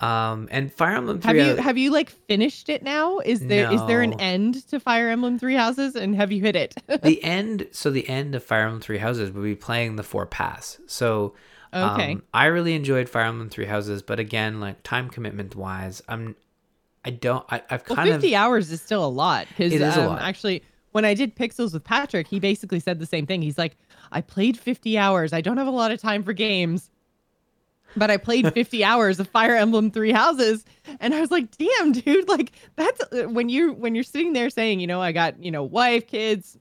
Um, 0.00 0.48
and 0.50 0.72
Fire 0.72 0.96
Emblem 0.96 1.20
3 1.20 1.28
Have 1.38 1.46
you 1.46 1.56
have 1.62 1.76
you 1.78 1.90
like 1.90 2.08
finished 2.10 2.68
it 2.68 2.82
now? 2.82 3.18
Is 3.18 3.40
there 3.40 3.70
is 3.70 3.80
there 3.86 4.00
an 4.00 4.18
end 4.20 4.66
to 4.68 4.80
Fire 4.80 5.08
Emblem 5.10 5.38
Three 5.38 5.54
Houses, 5.56 5.94
and 5.94 6.16
have 6.16 6.32
you 6.32 6.40
hit 6.40 6.56
it? 6.56 6.74
the 7.02 7.22
end 7.22 7.66
so 7.70 7.90
the 7.90 8.08
end 8.08 8.34
of 8.34 8.42
fire 8.42 8.62
emblem 8.64 8.80
three 8.80 8.98
houses 8.98 9.30
would 9.30 9.42
be 9.44 9.54
playing 9.54 9.96
the 9.96 10.02
four 10.02 10.26
paths 10.26 10.78
so 10.86 11.34
Okay. 11.72 12.12
um, 12.12 12.22
i 12.34 12.46
really 12.46 12.74
enjoyed 12.74 13.08
fire 13.08 13.24
emblem 13.24 13.48
three 13.48 13.66
houses 13.66 14.02
but 14.02 14.18
again 14.18 14.58
like 14.60 14.82
time 14.82 15.08
commitment 15.08 15.54
wise 15.54 16.02
i'm 16.08 16.34
i 17.04 17.10
don't 17.10 17.44
I, 17.50 17.62
i've 17.70 17.88
Well, 17.88 17.96
kind 17.96 18.08
50 18.10 18.34
of 18.34 18.40
hours 18.40 18.70
is 18.72 18.80
still 18.82 19.04
a 19.04 19.08
lot 19.08 19.46
because 19.48 19.72
It 19.72 19.80
is 19.80 19.96
a 19.96 20.00
um, 20.00 20.06
lot. 20.08 20.22
actually, 20.22 20.62
when 20.92 21.04
I 21.04 21.14
did 21.14 21.36
Pixels 21.36 21.72
with 21.72 21.84
Patrick, 21.84 22.26
he 22.26 22.40
basically 22.40 22.80
said 22.80 22.98
the 22.98 23.06
same 23.06 23.24
thing. 23.24 23.42
He's 23.42 23.56
like, 23.58 23.76
I 24.10 24.20
played 24.20 24.58
50 24.58 24.98
hours. 24.98 25.32
I 25.32 25.40
don't 25.40 25.56
have 25.56 25.68
a 25.68 25.70
lot 25.70 25.92
of 25.92 26.00
time 26.00 26.24
for 26.24 26.32
games, 26.32 26.90
but 27.96 28.10
I 28.10 28.16
played 28.16 28.52
50 28.54 28.84
hours 28.84 29.20
of 29.20 29.28
Fire 29.28 29.54
Emblem 29.56 29.90
Three 29.90 30.12
Houses, 30.12 30.64
and 31.00 31.14
I 31.14 31.20
was 31.20 31.30
like, 31.30 31.56
damn, 31.56 31.92
dude, 31.92 32.28
like 32.28 32.52
that's 32.76 33.00
when 33.26 33.48
you 33.48 33.72
when 33.72 33.94
you're 33.94 34.04
sitting 34.04 34.32
there 34.32 34.50
saying, 34.50 34.80
you 34.80 34.86
know, 34.86 35.00
I 35.00 35.12
got 35.12 35.42
you 35.42 35.50
know 35.50 35.62
wife, 35.64 36.06
kids, 36.06 36.58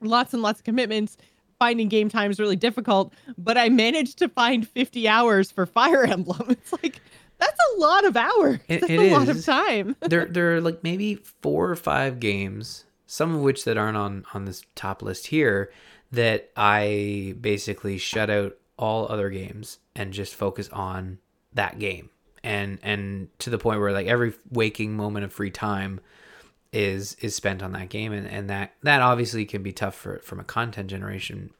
lots 0.00 0.32
and 0.34 0.42
lots 0.42 0.60
of 0.60 0.64
commitments. 0.64 1.16
Finding 1.60 1.88
game 1.88 2.08
time 2.08 2.30
is 2.30 2.40
really 2.40 2.56
difficult, 2.56 3.12
but 3.38 3.56
I 3.56 3.68
managed 3.68 4.18
to 4.18 4.28
find 4.28 4.68
50 4.68 5.06
hours 5.08 5.50
for 5.52 5.66
Fire 5.66 6.04
Emblem. 6.08 6.50
It's 6.50 6.72
like 6.72 7.00
that's 7.38 7.58
a 7.74 7.78
lot 7.80 8.04
of 8.04 8.16
hours. 8.16 8.58
It- 8.68 8.80
that's 8.80 8.92
it 8.92 8.98
a 8.98 9.10
lot 9.16 9.28
of 9.28 9.44
time. 9.44 9.96
there 10.00 10.26
there 10.26 10.56
are 10.56 10.60
like 10.60 10.82
maybe 10.82 11.16
four 11.42 11.70
or 11.70 11.76
five 11.76 12.18
games 12.20 12.84
some 13.06 13.34
of 13.34 13.40
which 13.42 13.64
that 13.64 13.76
aren't 13.76 13.96
on 13.98 14.24
on 14.34 14.46
this 14.46 14.62
top 14.74 15.02
list 15.02 15.26
here 15.28 15.70
that 16.10 16.50
i 16.56 17.34
basically 17.40 17.98
shut 17.98 18.30
out 18.30 18.56
all 18.78 19.06
other 19.12 19.28
games 19.28 19.78
and 19.96 20.12
just 20.12 20.34
focus 20.34 20.68
on 20.70 21.18
that 21.52 21.78
game. 21.78 22.10
And 22.42 22.78
and 22.82 23.28
to 23.40 23.50
the 23.50 23.58
point 23.58 23.80
where 23.80 23.92
like 23.92 24.06
every 24.06 24.34
waking 24.50 24.96
moment 24.96 25.24
of 25.24 25.32
free 25.32 25.50
time 25.50 26.00
is 26.72 27.14
is 27.20 27.34
spent 27.34 27.62
on 27.62 27.72
that 27.72 27.88
game. 27.88 28.12
And 28.12 28.26
and 28.26 28.50
that 28.50 28.74
that 28.82 29.00
obviously 29.00 29.44
can 29.44 29.62
be 29.62 29.72
tough 29.72 29.94
for 29.94 30.18
from 30.18 30.40
a 30.40 30.44
content 30.44 30.90
generation 30.90 31.50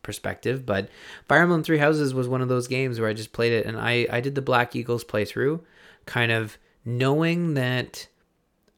perspective 0.00 0.64
but 0.64 0.88
fire 1.28 1.42
emblem 1.42 1.62
three 1.62 1.76
houses 1.76 2.14
was 2.14 2.26
one 2.26 2.40
of 2.40 2.48
those 2.48 2.66
games 2.66 2.98
where 2.98 3.10
i 3.10 3.12
just 3.12 3.32
played 3.32 3.52
it 3.52 3.66
and 3.66 3.76
i 3.76 4.06
i 4.10 4.20
did 4.20 4.34
the 4.34 4.40
black 4.40 4.74
eagles 4.74 5.04
playthrough 5.04 5.60
kind 6.06 6.32
of 6.32 6.56
knowing 6.82 7.52
that 7.54 8.08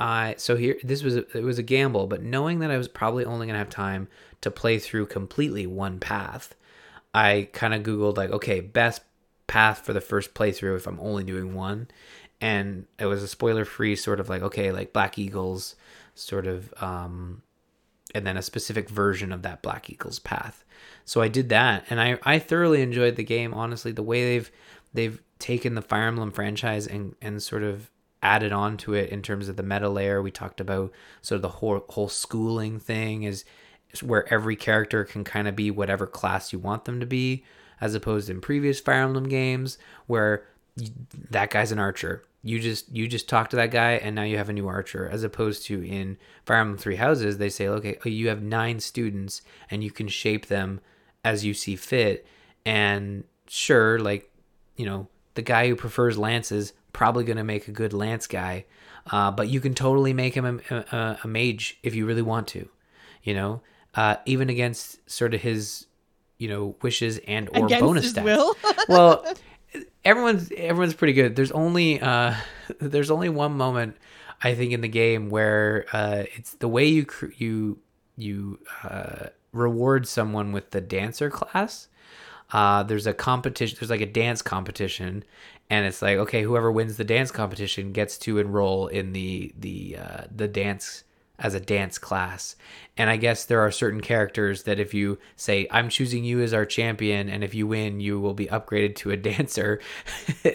I 0.01 0.35
so 0.39 0.57
here 0.57 0.77
this 0.83 1.03
was 1.03 1.17
a, 1.17 1.37
it 1.37 1.45
was 1.45 1.59
a 1.59 1.63
gamble, 1.63 2.07
but 2.07 2.23
knowing 2.23 2.61
that 2.61 2.71
I 2.71 2.79
was 2.79 2.89
probably 2.89 3.25
only 3.25 3.47
gonna 3.47 3.59
have 3.59 3.71
time 3.71 4.09
to 4.41 4.51
play 4.51 4.79
through 4.79 5.07
completely 5.07 5.67
one 5.67 6.01
path, 6.01 6.55
I 7.15 7.49
kind 7.53 7.75
of 7.75 7.83
googled 7.83 8.17
like 8.17 8.31
okay 8.31 8.61
best 8.61 9.03
path 9.47 9.81
for 9.85 9.93
the 9.93 10.01
first 10.01 10.35
playthrough 10.35 10.77
if 10.77 10.87
I'm 10.87 11.01
only 11.01 11.25
doing 11.25 11.55
one, 11.55 11.89
and 12.41 12.87
it 12.99 13.07
was 13.07 13.23
a 13.23 13.29
spoiler 13.29 13.65
free 13.65 13.97
sort 13.97 14.21
of 14.21 14.29
like 14.29 14.43
okay 14.43 14.73
like 14.73 14.93
Black 14.93 15.19
Eagles 15.19 15.77
sort 16.15 16.47
of 16.47 16.73
um, 16.83 17.43
and 18.15 18.27
then 18.27 18.37
a 18.37 18.43
specific 18.43 18.89
version 18.89 19.33
of 19.33 19.43
that 19.43 19.63
Black 19.63 19.91
Eagles 19.91 20.19
path. 20.19 20.65
So 21.05 21.21
I 21.21 21.29
did 21.29 21.49
that, 21.49 21.85
and 21.91 22.01
I 22.01 22.19
I 22.23 22.39
thoroughly 22.39 22.83
enjoyed 22.83 23.17
the 23.17 23.25
game. 23.25 23.55
Honestly, 23.55 23.93
the 23.93 24.03
way 24.03 24.25
they've 24.25 24.51
they've 24.93 25.23
taken 25.39 25.75
the 25.75 25.83
Fire 25.83 26.07
Emblem 26.07 26.31
franchise 26.31 26.87
and 26.87 27.15
and 27.21 27.43
sort 27.43 27.63
of 27.63 27.91
added 28.23 28.53
on 28.53 28.77
to 28.77 28.95
it 28.95 29.11
in 29.11 29.23
terms 29.23 29.49
of 29.49 29.57
the 29.57 29.63
meta 29.63 29.89
layer. 29.89 30.23
We 30.23 30.31
talked 30.31 30.61
about 30.61 30.93
sort 31.23 31.37
of 31.37 31.43
the 31.43 31.49
whole 31.49 31.85
whole 31.89 32.09
schooling 32.09 32.79
thing 32.79 33.23
is, 33.23 33.37
is 33.37 33.45
where 34.03 34.33
every 34.33 34.57
character 34.57 35.05
can 35.05 35.25
kind 35.25 35.49
of 35.49 35.57
be 35.57 35.71
whatever 35.71 36.07
class 36.07 36.53
you 36.53 36.59
want 36.59 36.85
them 36.85 37.01
to 37.01 37.07
be, 37.07 37.45
as 37.81 37.95
opposed 37.95 38.31
in 38.31 38.41
previous 38.41 38.81
Fire 38.81 39.03
Emblem 39.03 39.29
games 39.29 39.79
where 40.07 40.45
y- 40.77 40.89
that 41.31 41.51
guy's 41.51 41.73
an 41.73 41.79
archer. 41.79 42.25
You 42.43 42.59
just 42.59 42.91
you 42.91 43.07
just 43.07 43.29
talk 43.29 43.51
to 43.51 43.57
that 43.57 43.71
guy 43.71 43.93
and 43.93 44.15
now 44.15 44.23
you 44.23 44.39
have 44.39 44.49
a 44.49 44.55
new 44.55 44.67
archer. 44.67 45.09
As 45.09 45.23
opposed 45.23 45.65
to 45.67 45.83
in 45.83 46.17
Fire 46.45 46.59
Emblem 46.59 46.79
Three 46.79 46.97
Houses, 46.97 47.39
they 47.39 47.51
say, 47.51 47.69
okay, 47.69 47.99
oh, 48.05 48.09
you 48.09 48.29
have 48.29 48.43
nine 48.43 48.81
students 48.81 49.43
and 49.71 49.85
you 49.85 49.91
can 49.91 50.09
shape 50.09 50.47
them 50.47 50.81
as 51.25 51.45
you 51.45 51.53
see 51.53 51.77
fit. 51.77 52.27
And 52.65 53.25
sure, 53.49 53.99
like 53.99 54.31
you 54.77 54.87
know, 54.87 55.09
the 55.35 55.43
guy 55.43 55.69
who 55.69 55.77
prefers 55.77 56.17
lances 56.17 56.73
probably 56.93 57.25
going 57.25 57.37
to 57.37 57.45
make 57.45 57.69
a 57.69 57.73
good 57.73 57.93
lance 57.93 58.27
guy, 58.27 58.65
uh, 59.11 59.31
but 59.31 59.49
you 59.49 59.61
can 59.61 59.75
totally 59.75 60.13
make 60.13 60.35
him 60.35 60.61
a, 60.71 60.75
a, 60.75 61.19
a 61.25 61.29
mage 61.29 61.79
if 61.83 61.95
you 61.95 62.07
really 62.07 62.23
want 62.23 62.49
to, 62.49 62.69
you 63.23 63.35
know, 63.35 63.61
uh, 63.95 64.17
even 64.27 64.49
against 64.49 64.99
sort 65.11 65.35
of 65.35 65.41
his, 65.41 65.87
you 66.39 66.49
know, 66.49 66.77
wishes 66.83 67.19
and 67.27 67.49
or 67.57 67.67
Against 67.67 67.81
bonus 67.81 68.13
stats. 68.13 68.55
well, 68.89 69.25
everyone's 70.05 70.51
everyone's 70.57 70.95
pretty 70.95 71.13
good. 71.13 71.37
There's 71.37 71.53
only 71.53 72.01
uh, 72.01 72.35
there's 72.81 73.11
only 73.11 73.29
one 73.29 73.53
moment 73.53 73.97
I 74.43 74.55
think 74.55 74.73
in 74.73 74.81
the 74.81 74.89
game 74.89 75.31
where 75.31 75.87
uh, 75.93 76.25
it's 76.35 76.53
the 76.55 76.69
way 76.69 76.87
you 76.87 77.05
cr- 77.05 77.27
you 77.37 77.79
you 78.17 78.59
uh, 78.85 79.27
reward 79.53 80.07
someone 80.07 80.53
with 80.53 80.71
the 80.71 80.81
dancer 80.81 81.31
class. 81.31 81.89
Uh, 82.53 82.83
there's 82.83 83.07
a 83.07 83.15
competition. 83.15 83.77
There's 83.79 83.91
like 83.91 84.01
a 84.01 84.07
dance 84.07 84.43
competition, 84.43 85.25
and 85.69 85.87
it's 85.87 86.03
like 86.03 86.19
okay, 86.19 86.43
whoever 86.43 86.73
wins 86.73 86.97
the 86.97 87.05
dance 87.05 87.31
competition 87.31 87.93
gets 87.93 88.19
to 88.19 88.39
enroll 88.39 88.89
in 88.89 89.13
the 89.13 89.53
the 89.59 89.99
uh, 89.99 90.25
the 90.35 90.49
dance 90.49 91.05
as 91.41 91.55
a 91.55 91.61
dance 91.61 91.99
class. 91.99 92.55
And 92.97 93.09
I 93.09 93.17
guess 93.17 93.47
there 93.47 93.61
are 93.61 93.71
certain 93.71 94.03
characters 94.03 94.65
that 94.65 94.79
if 94.79 94.93
you 94.93 95.19
say 95.35 95.67
I'm 95.71 95.89
choosing 95.89 96.23
you 96.23 96.43
as 96.43 96.53
our 96.53 96.67
champion, 96.67 97.29
and 97.29 97.43
if 97.43 97.55
you 97.55 97.67
win, 97.67 97.99
you 97.99 98.21
will 98.21 98.35
be 98.35 98.47
upgraded 98.47 98.97
to 98.97 99.11
a 99.11 99.17
dancer. 99.31 99.81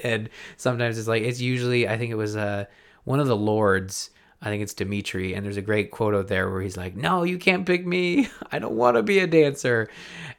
and 0.03 0.29
sometimes 0.55 0.97
it's 0.97 1.07
like 1.07 1.23
it's 1.23 1.41
usually 1.41 1.87
I 1.87 1.97
think 1.97 2.11
it 2.11 2.15
was 2.15 2.37
uh 2.37 2.65
one 3.03 3.19
of 3.19 3.27
the 3.27 3.35
lords. 3.35 4.11
I 4.41 4.49
think 4.49 4.61
it's 4.61 4.73
Dimitri, 4.75 5.33
and 5.33 5.43
there's 5.43 5.57
a 5.57 5.61
great 5.61 5.89
quote 5.89 6.13
out 6.13 6.27
there 6.27 6.51
where 6.51 6.61
he's 6.61 6.77
like, 6.77 6.95
"No, 6.95 7.23
you 7.23 7.39
can't 7.39 7.65
pick 7.65 7.85
me. 7.85 8.29
I 8.51 8.59
don't 8.59 8.75
want 8.75 8.95
to 8.95 9.01
be 9.01 9.19
a 9.19 9.27
dancer," 9.27 9.89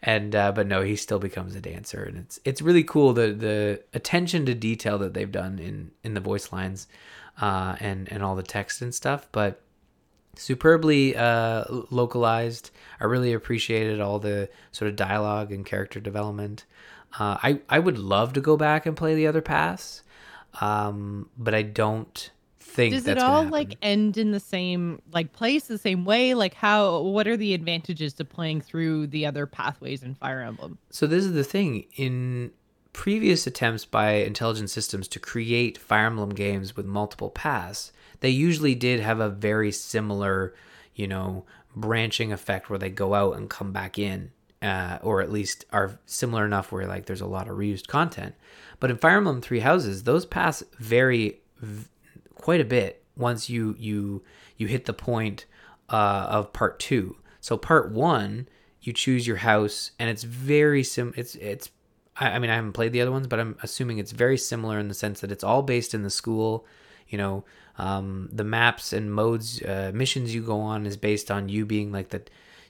and 0.01 0.37
uh, 0.37 0.53
but 0.53 0.69
no, 0.69 0.83
he 0.83 0.95
still 0.95 1.19
becomes 1.19 1.57
a 1.57 1.61
dancer, 1.61 2.05
and 2.05 2.19
it's 2.19 2.39
it's 2.45 2.63
really 2.63 2.85
cool 2.85 3.15
the 3.15 3.33
the 3.33 3.83
attention 3.95 4.47
to 4.47 4.55
detail 4.55 4.99
that 4.99 5.15
they've 5.15 5.33
done 5.33 5.59
in 5.59 5.91
in 6.05 6.15
the 6.15 6.21
voice 6.21 6.53
lines, 6.53 6.87
uh, 7.41 7.75
and 7.81 8.13
and 8.13 8.23
all 8.23 8.37
the 8.37 8.45
text 8.45 8.81
and 8.81 8.95
stuff. 8.95 9.27
But 9.33 9.61
superbly 10.37 11.17
uh, 11.17 11.65
localized. 11.91 12.71
I 13.01 13.05
really 13.05 13.33
appreciated 13.33 14.01
all 14.01 14.19
the 14.19 14.49
sort 14.73 14.89
of 14.89 14.97
dialogue 14.97 15.53
and 15.53 15.65
character 15.65 16.01
development. 16.01 16.65
Uh, 17.19 17.39
I 17.43 17.61
I 17.69 17.79
would 17.79 17.99
love 17.99 18.33
to 18.35 18.41
go 18.41 18.57
back 18.57 18.87
and 18.87 18.97
play 18.97 19.15
the 19.15 19.27
other 19.27 19.43
paths. 19.43 20.03
Um, 20.61 21.29
but 21.37 21.55
I 21.55 21.63
don't 21.63 22.31
think 22.61 22.95
Does 22.95 23.05
that's 23.05 23.23
it 23.23 23.27
all 23.27 23.45
like 23.45 23.77
end 23.83 24.17
in 24.17 24.33
the 24.33 24.41
same 24.41 25.01
like 25.13 25.33
place, 25.33 25.65
the 25.65 25.79
same 25.79 26.05
way? 26.05 26.35
Like 26.35 26.55
how? 26.55 27.01
What 27.01 27.27
are 27.27 27.37
the 27.37 27.55
advantages 27.55 28.13
to 28.15 28.25
playing 28.25 28.61
through 28.61 29.09
the 29.09 29.27
other 29.27 29.47
pathways 29.47 30.03
in 30.03 30.15
Fire 30.15 30.41
Emblem? 30.41 30.79
So 30.91 31.07
this 31.07 31.25
is 31.25 31.33
the 31.33 31.45
thing 31.45 31.87
in 31.97 32.53
previous 32.93 33.47
attempts 33.47 33.85
by 33.85 34.13
intelligent 34.13 34.71
systems 34.71 35.09
to 35.09 35.19
create 35.19 35.79
Fire 35.79 36.07
Emblem 36.07 36.31
games 36.31 36.77
with 36.77 36.87
multiple 36.87 37.31
paths, 37.31 37.93
they 38.21 38.31
usually 38.31 38.75
did 38.75 39.01
have 39.01 39.21
a 39.21 39.29
very 39.29 39.73
similar, 39.73 40.55
you 40.95 41.07
know, 41.07 41.45
branching 41.75 42.33
effect 42.33 42.71
where 42.71 42.79
they 42.79 42.91
go 42.91 43.15
out 43.15 43.37
and 43.37 43.51
come 43.51 43.73
back 43.73 43.99
in, 43.99 44.31
uh, 44.63 44.99
or 45.03 45.21
at 45.21 45.31
least 45.31 45.65
are 45.73 45.99
similar 46.07 46.45
enough 46.45 46.73
where 46.73 46.87
like 46.87 47.07
there's 47.07 47.21
a 47.21 47.27
lot 47.27 47.49
of 47.49 47.57
reused 47.57 47.87
content. 47.87 48.35
But 48.81 48.91
in 48.91 48.97
Fire 48.97 49.19
Emblem 49.19 49.41
Three 49.41 49.61
Houses, 49.61 50.05
those 50.05 50.27
paths 50.27 50.63
vary 50.79 51.41
v- 51.59 51.89
quite 52.35 52.61
a 52.61 52.65
bit 52.65 53.03
once 53.17 53.49
you 53.49 53.75
you 53.79 54.23
you 54.57 54.67
hit 54.67 54.85
the 54.85 54.93
point 54.93 55.47
uh, 55.89 56.27
of 56.29 56.53
part 56.53 56.79
two. 56.79 57.17
So 57.41 57.57
part 57.57 57.93
one, 57.93 58.49
you 58.81 58.93
choose 58.93 59.27
your 59.27 59.37
house, 59.37 59.93
and 59.99 60.09
it's 60.11 60.23
very 60.23 60.83
sim. 60.83 61.13
It's 61.17 61.35
it's. 61.37 61.71
I, 62.17 62.33
I 62.33 62.39
mean, 62.39 62.51
I 62.51 62.57
haven't 62.57 62.73
played 62.73 62.93
the 62.93 63.01
other 63.01 63.13
ones, 63.13 63.27
but 63.27 63.39
I'm 63.39 63.57
assuming 63.63 63.99
it's 63.99 64.13
very 64.13 64.39
similar 64.39 64.79
in 64.79 64.89
the 64.89 64.95
sense 64.95 65.21
that 65.21 65.33
it's 65.33 65.45
all 65.45 65.63
based 65.63 65.95
in 65.95 66.03
the 66.03 66.11
school. 66.11 66.67
You 67.09 67.19
know, 67.19 67.45
um, 67.79 68.29
the 68.33 68.45
maps 68.45 68.93
and 68.93 69.13
modes, 69.13 69.63
uh, 69.63 69.91
missions 69.95 70.35
you 70.35 70.43
go 70.43 70.61
on 70.61 70.87
is 70.87 70.97
based 70.97 71.31
on 71.31 71.49
you 71.49 71.67
being 71.67 71.93
like 71.93 72.09
the, 72.09 72.23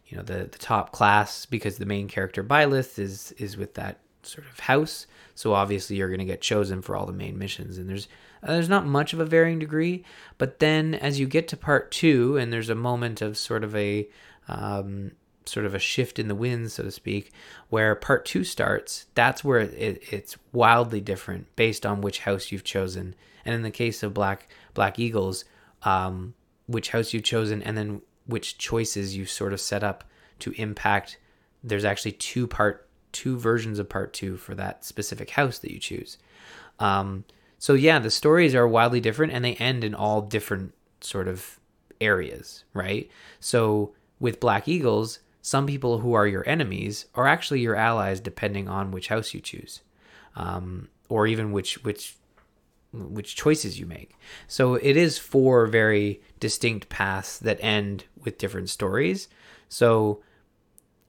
you 0.07 0.16
know, 0.16 0.22
the 0.22 0.44
the 0.44 0.59
top 0.59 0.92
class 0.92 1.46
because 1.46 1.78
the 1.78 1.86
main 1.86 2.09
character 2.09 2.42
Byleth 2.42 2.98
is 2.98 3.32
is 3.32 3.57
with 3.57 3.74
that 3.74 4.00
sort 4.22 4.46
of 4.46 4.61
house. 4.61 5.07
So 5.34 5.52
obviously 5.52 5.96
you're 5.96 6.09
going 6.09 6.18
to 6.20 6.24
get 6.24 6.40
chosen 6.40 6.82
for 6.82 6.96
all 6.96 7.07
the 7.07 7.12
main 7.12 7.38
missions, 7.38 7.78
and 7.78 7.88
there's 7.88 8.09
uh, 8.42 8.52
there's 8.52 8.68
not 8.68 8.86
much 8.86 9.12
of 9.12 9.20
a 9.20 9.24
varying 9.24 9.59
degree. 9.59 10.04
But 10.38 10.59
then 10.59 10.94
as 10.94 11.20
you 11.20 11.26
get 11.26 11.48
to 11.48 11.57
part 11.57 11.90
two, 11.90 12.36
and 12.36 12.52
there's 12.52 12.70
a 12.70 12.74
moment 12.74 13.22
of 13.22 13.38
sort 13.38 13.64
of 13.64 13.74
a 13.76 14.09
um, 14.48 15.12
sort 15.48 15.66
of 15.66 15.74
a 15.74 15.78
shift 15.78 16.18
in 16.18 16.28
the 16.28 16.34
wind, 16.34 16.72
so 16.72 16.82
to 16.82 16.90
speak, 16.90 17.32
where 17.68 17.94
part 17.94 18.24
two 18.24 18.44
starts. 18.44 19.07
That's 19.14 19.44
where 19.44 19.61
it, 19.61 20.02
it's 20.11 20.36
wildly 20.52 21.00
different 21.00 21.54
based 21.57 21.86
on 21.86 22.00
which 22.00 22.20
house 22.20 22.50
you've 22.50 22.64
chosen. 22.64 23.14
And 23.47 23.55
in 23.55 23.62
the 23.62 23.70
case 23.70 24.03
of 24.03 24.12
Black 24.12 24.49
Black 24.74 24.99
Eagles, 24.99 25.44
um, 25.82 26.34
which 26.66 26.90
house 26.90 27.14
you've 27.14 27.24
chosen, 27.24 27.62
and 27.62 27.76
then 27.76 28.03
which 28.26 28.59
choices 28.59 29.16
you 29.16 29.24
sort 29.24 29.53
of 29.53 29.61
set 29.61 29.82
up 29.82 30.05
to 30.40 30.53
impact. 30.53 31.18
There's 31.62 31.84
actually 31.84 32.12
two 32.12 32.47
part 32.47 32.88
two 33.12 33.38
versions 33.38 33.78
of 33.78 33.88
part 33.88 34.12
two 34.12 34.36
for 34.36 34.55
that 34.55 34.84
specific 34.84 35.30
house 35.30 35.59
that 35.61 35.72
you 35.72 35.78
choose. 35.78 36.18
Um, 36.78 37.24
so 37.59 37.72
yeah, 37.72 37.99
the 37.99 38.11
stories 38.11 38.55
are 38.55 38.68
wildly 38.68 39.01
different, 39.01 39.32
and 39.32 39.44
they 39.44 39.55
end 39.55 39.84
in 39.84 39.94
all 39.94 40.20
different 40.20 40.74
sort 41.01 41.28
of 41.28 41.59
areas, 42.01 42.64
right? 42.74 43.11
So 43.40 43.94
with 44.20 44.40
Black 44.40 44.68
Eagles, 44.68 45.20
some 45.40 45.66
people 45.66 46.01
who 46.01 46.12
are 46.12 46.26
your 46.26 46.47
enemies 46.49 47.07
are 47.14 47.26
actually 47.26 47.61
your 47.61 47.76
allies, 47.76 48.20
depending 48.20 48.68
on 48.68 48.90
which 48.90 49.09
house 49.09 49.32
you 49.32 49.40
choose, 49.40 49.80
um, 50.34 50.88
or 51.09 51.26
even 51.26 51.53
which 51.53 51.82
which 51.84 52.16
which 52.97 53.36
choices 53.36 53.78
you 53.78 53.86
make. 53.86 54.16
So 54.49 54.74
it 54.74 54.97
is 54.97 55.18
four 55.18 55.66
very 55.66 56.20
distinct 56.40 56.88
paths 56.88 57.38
that 57.38 57.59
end 57.61 58.05
with 58.24 58.38
different 58.38 58.68
stories. 58.68 59.28
So 59.68 60.22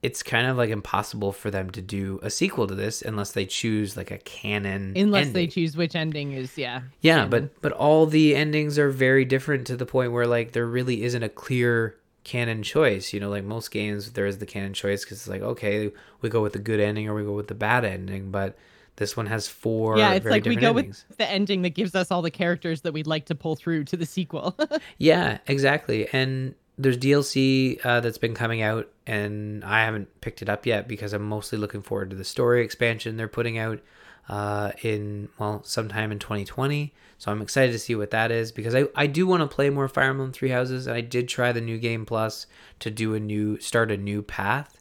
it's 0.02 0.22
kind 0.22 0.46
of 0.46 0.56
like 0.56 0.70
impossible 0.70 1.32
for 1.32 1.50
them 1.50 1.70
to 1.70 1.82
do 1.82 2.20
a 2.22 2.30
sequel 2.30 2.68
to 2.68 2.74
this 2.74 3.02
unless 3.02 3.32
they 3.32 3.44
choose 3.44 3.96
like 3.96 4.12
a 4.12 4.18
canon 4.18 4.96
Unless 4.96 5.30
they 5.30 5.48
choose 5.48 5.76
which 5.76 5.96
ending 5.96 6.32
is 6.32 6.56
yeah. 6.56 6.82
Yeah, 7.00 7.24
canon. 7.24 7.30
but 7.30 7.60
but 7.60 7.72
all 7.72 8.06
the 8.06 8.36
endings 8.36 8.78
are 8.78 8.90
very 8.90 9.24
different 9.24 9.66
to 9.66 9.76
the 9.76 9.86
point 9.86 10.12
where 10.12 10.26
like 10.26 10.52
there 10.52 10.66
really 10.66 11.02
isn't 11.02 11.22
a 11.22 11.28
clear 11.28 11.96
canon 12.24 12.62
choice. 12.62 13.12
You 13.12 13.20
know, 13.20 13.30
like 13.30 13.44
most 13.44 13.70
games, 13.70 14.12
there 14.12 14.26
is 14.26 14.38
the 14.38 14.46
canon 14.46 14.72
choice 14.74 15.04
because 15.04 15.18
it's 15.18 15.28
like 15.28 15.42
okay, 15.42 15.90
we 16.20 16.28
go 16.28 16.42
with 16.42 16.52
the 16.52 16.58
good 16.60 16.78
ending 16.78 17.08
or 17.08 17.14
we 17.14 17.24
go 17.24 17.32
with 17.32 17.48
the 17.48 17.54
bad 17.54 17.84
ending. 17.84 18.30
But 18.30 18.56
this 18.98 19.16
one 19.16 19.26
has 19.26 19.48
four. 19.48 19.96
yeah, 19.96 20.12
it's 20.12 20.24
very 20.24 20.34
like 20.34 20.44
we 20.44 20.56
go 20.56 20.76
endings. 20.76 21.04
with 21.08 21.18
the 21.18 21.28
ending 21.28 21.62
that 21.62 21.70
gives 21.70 21.94
us 21.94 22.10
all 22.10 22.20
the 22.20 22.30
characters 22.30 22.82
that 22.82 22.92
we'd 22.92 23.06
like 23.06 23.26
to 23.26 23.34
pull 23.34 23.56
through 23.56 23.84
to 23.84 23.96
the 23.96 24.06
sequel. 24.06 24.56
Yeah, 24.98 25.38
exactly. 25.46 26.08
And 26.12 26.54
there's 26.76 26.98
DLC 26.98 27.84
uh, 27.84 28.00
that's 28.00 28.18
been 28.18 28.34
coming 28.34 28.62
out, 28.62 28.88
and 29.06 29.64
I 29.64 29.84
haven't 29.84 30.20
picked 30.20 30.42
it 30.42 30.48
up 30.48 30.66
yet 30.66 30.88
because 30.88 31.12
I'm 31.12 31.28
mostly 31.28 31.58
looking 31.58 31.82
forward 31.82 32.10
to 32.10 32.16
the 32.16 32.24
story 32.24 32.64
expansion 32.64 33.16
they're 33.16 33.28
putting 33.28 33.58
out 33.58 33.80
uh, 34.28 34.72
in 34.82 35.28
well 35.38 35.62
sometime 35.64 36.12
in 36.12 36.18
2020. 36.18 36.92
So 37.18 37.32
I'm 37.32 37.42
excited 37.42 37.72
to 37.72 37.78
see 37.78 37.94
what 37.94 38.10
that 38.10 38.30
is 38.30 38.52
because 38.52 38.74
I, 38.74 38.84
I 38.94 39.06
do 39.06 39.26
want 39.26 39.42
to 39.42 39.52
play 39.52 39.70
more 39.70 39.88
Fire 39.88 40.10
Emblem 40.10 40.32
Three 40.32 40.50
Houses. 40.50 40.86
And 40.86 40.96
I 40.96 41.00
did 41.00 41.28
try 41.28 41.50
the 41.50 41.60
new 41.60 41.78
game 41.78 42.06
plus 42.06 42.46
to 42.80 42.90
do 42.90 43.14
a 43.14 43.20
new 43.20 43.58
start 43.60 43.90
a 43.90 43.96
new 43.96 44.22
path, 44.22 44.80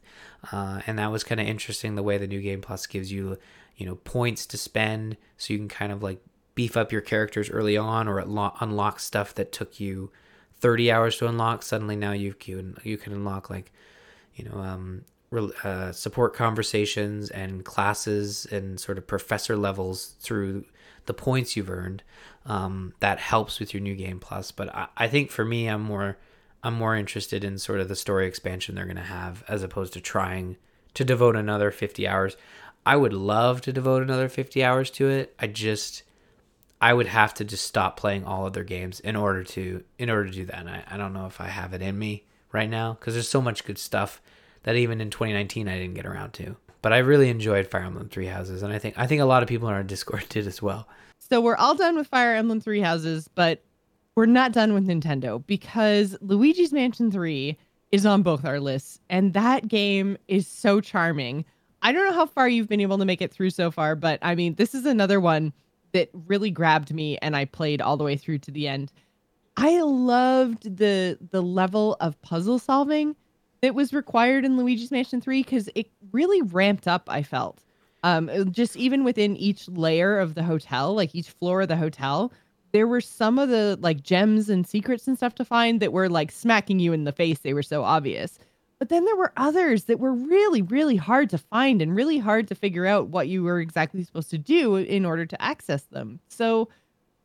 uh, 0.51 0.82
and 0.88 0.99
that 0.99 1.11
was 1.11 1.24
kind 1.24 1.41
of 1.41 1.47
interesting 1.47 1.95
the 1.95 2.03
way 2.03 2.18
the 2.18 2.28
new 2.28 2.41
game 2.41 2.61
plus 2.61 2.86
gives 2.88 3.11
you 3.11 3.38
you 3.78 3.86
know 3.86 3.96
points 3.96 4.46
to 4.48 4.58
spend 4.58 5.18
so 5.38 5.54
you 5.54 5.60
can 5.60 5.68
kind 5.68 5.92
of 5.92 6.04
like 6.04 6.20
beef 6.56 6.76
up 6.76 6.92
your 6.92 7.02
characters 7.02 7.50
early 7.50 7.78
on 7.78 8.08
or 8.08 8.20
unlock 8.20 9.00
stuff 9.00 9.36
that 9.36 9.52
took 9.52 9.80
you 9.80 10.12
30 10.60 10.92
hours 10.92 11.18
to 11.18 11.28
unlock. 11.28 11.62
Suddenly 11.62 11.96
now 11.96 12.12
you 12.12 12.34
can 12.34 12.78
you 12.84 12.98
can 12.98 13.14
unlock 13.14 13.50
like 13.50 13.72
you 14.36 14.46
know 14.46 14.58
um 14.60 15.04
uh, 15.64 15.92
support 15.92 16.34
conversations 16.34 17.30
and 17.30 17.66
classes 17.66 18.46
and 18.50 18.80
sort 18.80 18.98
of 18.98 19.06
professor 19.06 19.58
levels 19.58 20.16
through 20.22 20.64
the 21.06 21.14
points 21.14 21.58
you've 21.58 21.70
earned 21.70 22.02
um, 22.46 22.94
that 23.02 23.20
helps 23.20 23.60
with 23.60 23.74
your 23.74 23.82
new 23.82 23.94
game 23.94 24.20
plus. 24.20 24.52
But 24.52 24.74
I, 24.74 24.88
I 24.96 25.08
think 25.10 25.30
for 25.30 25.44
me 25.44 25.68
i'm 25.68 25.82
more 25.82 26.18
i'm 26.64 26.74
more 26.74 26.96
interested 26.96 27.44
in 27.44 27.58
sort 27.58 27.82
of 27.82 27.90
the 27.90 27.96
story 27.96 28.26
expansion 28.26 28.76
they're 28.76 28.86
going 28.86 28.96
to 28.96 29.04
have 29.04 29.44
as 29.50 29.64
opposed 29.64 29.94
to 29.94 30.02
trying 30.02 30.56
to 30.94 31.04
devote 31.04 31.36
another 31.36 31.72
50 31.72 32.08
hours 32.08 32.38
i 32.88 32.96
would 32.96 33.14
love 33.14 33.62
to 33.62 33.74
devote 33.74 34.02
another 34.02 34.30
50 34.30 34.64
hours 34.64 34.90
to 34.90 35.10
it 35.10 35.36
i 35.40 35.48
just 35.48 36.04
I 36.80 36.94
would 36.94 37.08
have 37.08 37.34
to 37.36 37.44
just 37.44 37.66
stop 37.66 37.98
playing 37.98 38.24
all 38.24 38.46
other 38.46 38.64
games 38.64 39.00
in 39.00 39.16
order 39.16 39.44
to 39.44 39.84
in 39.98 40.10
order 40.10 40.26
to 40.26 40.32
do 40.32 40.46
that. 40.46 40.60
And 40.60 40.70
I, 40.70 40.84
I 40.90 40.98
don't 40.98 41.14
know 41.14 41.26
if 41.26 41.42
I 41.42 41.48
have 41.48 41.74
it 41.74 41.82
in 41.82 41.98
me 41.98 42.24
right 42.52 42.70
now 42.70 42.94
because 42.94 43.14
there's 43.14 43.30
so 43.30 43.42
much 43.42 43.66
good 43.66 43.80
stuff 43.80 44.22
that 44.64 44.76
even 44.76 45.02
in 45.02 45.10
2019 45.10 45.68
I 45.68 45.78
didn't 45.78 45.96
get 45.96 46.06
around 46.06 46.34
to. 46.34 46.56
But 46.82 46.94
I 46.94 47.00
really 47.00 47.30
enjoyed 47.30 47.68
Fire 47.68 47.82
Emblem 47.82 48.10
Three 48.10 48.28
Houses, 48.28 48.62
and 48.62 48.72
I 48.72 48.78
think 48.78 48.98
I 48.98 49.08
think 49.08 49.22
a 49.22 49.26
lot 49.26 49.42
of 49.42 49.50
people 49.50 49.68
in 49.68 49.74
our 49.74 49.84
Discord 49.84 50.26
did 50.30 50.46
as 50.46 50.62
well. 50.62 50.88
so 51.18 51.42
we're 51.42 51.56
all 51.56 51.76
done 51.76 51.96
with 51.98 52.08
Fire 52.08 52.36
Emblem 52.36 52.62
Three 52.62 52.82
Houses, 52.82 53.28
but 53.34 53.64
we're 54.16 54.28
not 54.28 54.52
done 54.52 54.74
with 54.74 54.88
Nintendo 54.88 55.44
because 55.46 56.16
Luigi's 56.22 56.74
Mansion 56.74 57.12
3 57.12 57.58
is 57.92 58.06
on 58.06 58.22
both 58.22 58.46
our 58.46 58.60
lists, 58.60 59.00
and 59.10 59.34
that 59.34 59.68
game 59.68 60.18
is 60.28 60.48
so 60.48 60.80
charming. 60.80 61.46
I 61.82 61.92
don't 61.92 62.06
know 62.06 62.14
how 62.14 62.26
far 62.26 62.50
you've 62.50 62.68
been 62.68 62.82
able 62.82 62.98
to 62.98 63.06
make 63.06 63.22
it 63.22 63.32
through 63.32 63.52
so 63.52 63.72
far, 63.72 63.96
but 63.96 64.20
I 64.22 64.36
mean, 64.36 64.56
this 64.56 64.74
is 64.74 64.86
another 64.86 65.20
one 65.20 65.54
that 65.94 66.10
really 66.14 66.52
grabbed 66.52 66.94
me 66.94 67.18
and 67.22 67.36
I 67.36 67.46
played 67.46 67.82
all 67.82 67.98
the 67.98 68.04
way 68.04 68.18
through 68.18 68.40
to 68.40 68.52
the 68.52 68.68
end. 68.68 68.92
I 69.56 69.82
loved 69.82 70.78
the 70.78 71.18
the 71.32 71.42
level 71.42 71.98
of 72.00 72.22
puzzle 72.22 72.60
solving 72.60 73.16
that 73.62 73.74
was 73.74 73.94
required 73.94 74.46
in 74.46 74.58
Luigi's 74.58 74.92
Mansion 74.92 75.20
3 75.22 75.44
cuz 75.44 75.70
it 75.76 75.90
really 76.12 76.42
ramped 76.42 76.88
up 76.88 77.08
I 77.10 77.24
felt. 77.24 77.64
Um 78.04 78.52
just 78.52 78.76
even 78.78 79.04
within 79.04 79.36
each 79.38 79.68
layer 79.70 80.20
of 80.20 80.36
the 80.36 80.44
hotel, 80.44 80.94
like 80.94 81.16
each 81.16 81.30
floor 81.30 81.62
of 81.62 81.68
the 81.70 81.78
hotel, 81.78 82.32
there 82.74 82.88
were 82.88 83.02
some 83.02 83.40
of 83.40 83.50
the 83.50 83.78
like 83.82 84.04
gems 84.04 84.50
and 84.50 84.68
secrets 84.68 85.08
and 85.08 85.18
stuff 85.18 85.36
to 85.36 85.46
find 85.46 85.80
that 85.80 85.94
were 85.94 86.10
like 86.10 86.32
smacking 86.32 86.80
you 86.80 86.94
in 86.94 87.06
the 87.06 87.12
face. 87.12 87.40
They 87.40 87.54
were 87.54 87.64
so 87.64 87.84
obvious. 87.84 88.38
But 88.80 88.90
then 88.90 89.06
there 89.06 89.16
were 89.16 89.34
others 89.38 89.86
that 89.86 90.00
were 90.00 90.14
really, 90.14 90.62
really 90.62 90.98
hard 90.98 91.30
to 91.32 91.38
find 91.38 91.82
and 91.82 91.96
really 91.96 92.20
hard 92.20 92.48
to 92.50 92.56
figure 92.56 92.86
out 92.86 93.08
what 93.08 93.28
you 93.28 93.44
were 93.44 93.60
exactly 93.60 94.04
supposed 94.04 94.30
to 94.30 94.38
do 94.38 94.76
in 94.76 95.04
order 95.04 95.26
to 95.26 95.42
access 95.42 95.84
them. 95.84 96.20
So 96.28 96.70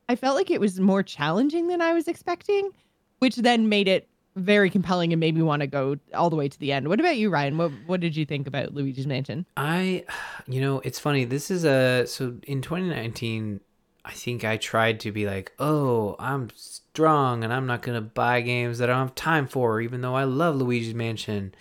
I 0.09 0.17
felt 0.17 0.37
like 0.37 0.51
it 0.51 0.61
was 0.61 0.81
more 0.81 1.03
challenging 1.03 1.69
than 1.69 1.83
I 1.83 1.93
was 1.93 2.09
expecting, 2.09 2.71
which 3.19 3.37
then 3.37 3.69
made 3.69 3.87
it 3.87 4.09
very 4.37 4.71
compelling 4.71 5.13
and 5.13 5.21
made 5.21 5.35
me 5.35 5.43
want 5.43 5.61
to 5.61 5.67
go 5.67 5.97
all 6.15 6.31
the 6.31 6.37
way 6.37 6.49
to 6.49 6.59
the 6.59 6.73
end. 6.73 6.89
What 6.89 7.01
about 7.01 7.19
you, 7.19 7.29
Ryan? 7.29 7.59
What 7.59 7.71
what 7.87 8.01
did 8.01 8.17
you 8.17 8.25
think 8.25 8.47
about 8.47 8.75
Luigi's 8.75 9.07
Mansion? 9.07 9.47
I, 9.57 10.05
you 10.47 10.61
know, 10.61 10.81
it's 10.85 10.99
funny. 10.99 11.25
This 11.25 11.51
is 11.51 11.65
a 11.65 12.07
so 12.07 12.39
in 12.45 12.63
2019, 12.63 13.61
I 14.05 14.13
think 14.13 14.45
I 14.45 14.57
tried 14.57 15.01
to 15.01 15.13
be 15.13 15.27
like, 15.27 15.53
oh, 15.59 16.17
I'm 16.19 16.51
strong 16.57 17.45
and 17.45 17.53
I'm 17.53 17.67
not 17.67 17.83
gonna 17.83 18.01
buy 18.01 18.41
games 18.41 18.79
that 18.79 18.91
I 18.91 18.95
don't 18.95 19.07
have 19.09 19.15
time 19.15 19.47
for, 19.47 19.81
even 19.81 20.01
though 20.01 20.15
I 20.17 20.25
love 20.25 20.57
Luigi's 20.57 20.95
Mansion. 20.95 21.55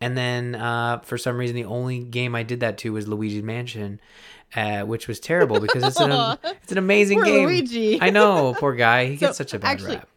And 0.00 0.16
then 0.16 0.54
uh, 0.54 1.00
for 1.00 1.18
some 1.18 1.36
reason, 1.36 1.56
the 1.56 1.64
only 1.64 1.98
game 2.04 2.34
I 2.34 2.42
did 2.42 2.60
that 2.60 2.78
to 2.78 2.92
was 2.92 3.06
Luigi's 3.08 3.42
Mansion, 3.42 4.00
uh, 4.54 4.82
which 4.82 5.08
was 5.08 5.20
terrible 5.20 5.60
because 5.60 5.82
it's 5.82 6.00
an 6.00 6.12
it's 6.62 6.72
an 6.72 6.78
amazing 6.78 7.22
game. 7.22 7.46
Luigi. 7.46 8.00
I 8.00 8.10
know, 8.10 8.54
poor 8.58 8.74
guy. 8.74 9.06
He 9.06 9.16
So, 9.16 9.26
gets 9.26 9.38
such 9.38 9.52
a 9.52 9.58
bad 9.58 9.72
actually, 9.72 9.96
rap. 9.96 10.08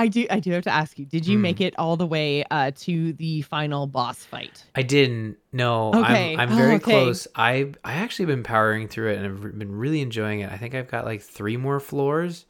I 0.00 0.08
do. 0.08 0.26
I 0.30 0.40
do 0.40 0.50
have 0.52 0.64
to 0.64 0.70
ask 0.72 0.98
you. 0.98 1.04
Did 1.04 1.26
you 1.26 1.36
Hmm. 1.36 1.42
make 1.42 1.60
it 1.60 1.74
all 1.78 1.96
the 1.96 2.06
way 2.06 2.42
uh, 2.50 2.70
to 2.86 3.12
the 3.14 3.42
final 3.42 3.86
boss 3.86 4.24
fight? 4.24 4.64
I 4.74 4.82
didn't. 4.82 5.36
No, 5.52 5.88
Okay. 5.94 6.34
I'm 6.34 6.40
I'm 6.40 6.52
Oh, 6.52 6.56
very 6.56 6.74
okay. 6.76 6.84
close. 6.84 7.28
I 7.34 7.72
I 7.84 7.94
actually 7.94 8.26
been 8.26 8.42
powering 8.42 8.88
through 8.88 9.10
it 9.12 9.18
and 9.18 9.26
I've 9.26 9.58
been 9.58 9.76
really 9.76 10.00
enjoying 10.00 10.40
it. 10.40 10.50
I 10.50 10.56
think 10.56 10.74
I've 10.74 10.88
got 10.88 11.04
like 11.04 11.20
three 11.22 11.56
more 11.56 11.80
floors, 11.80 12.46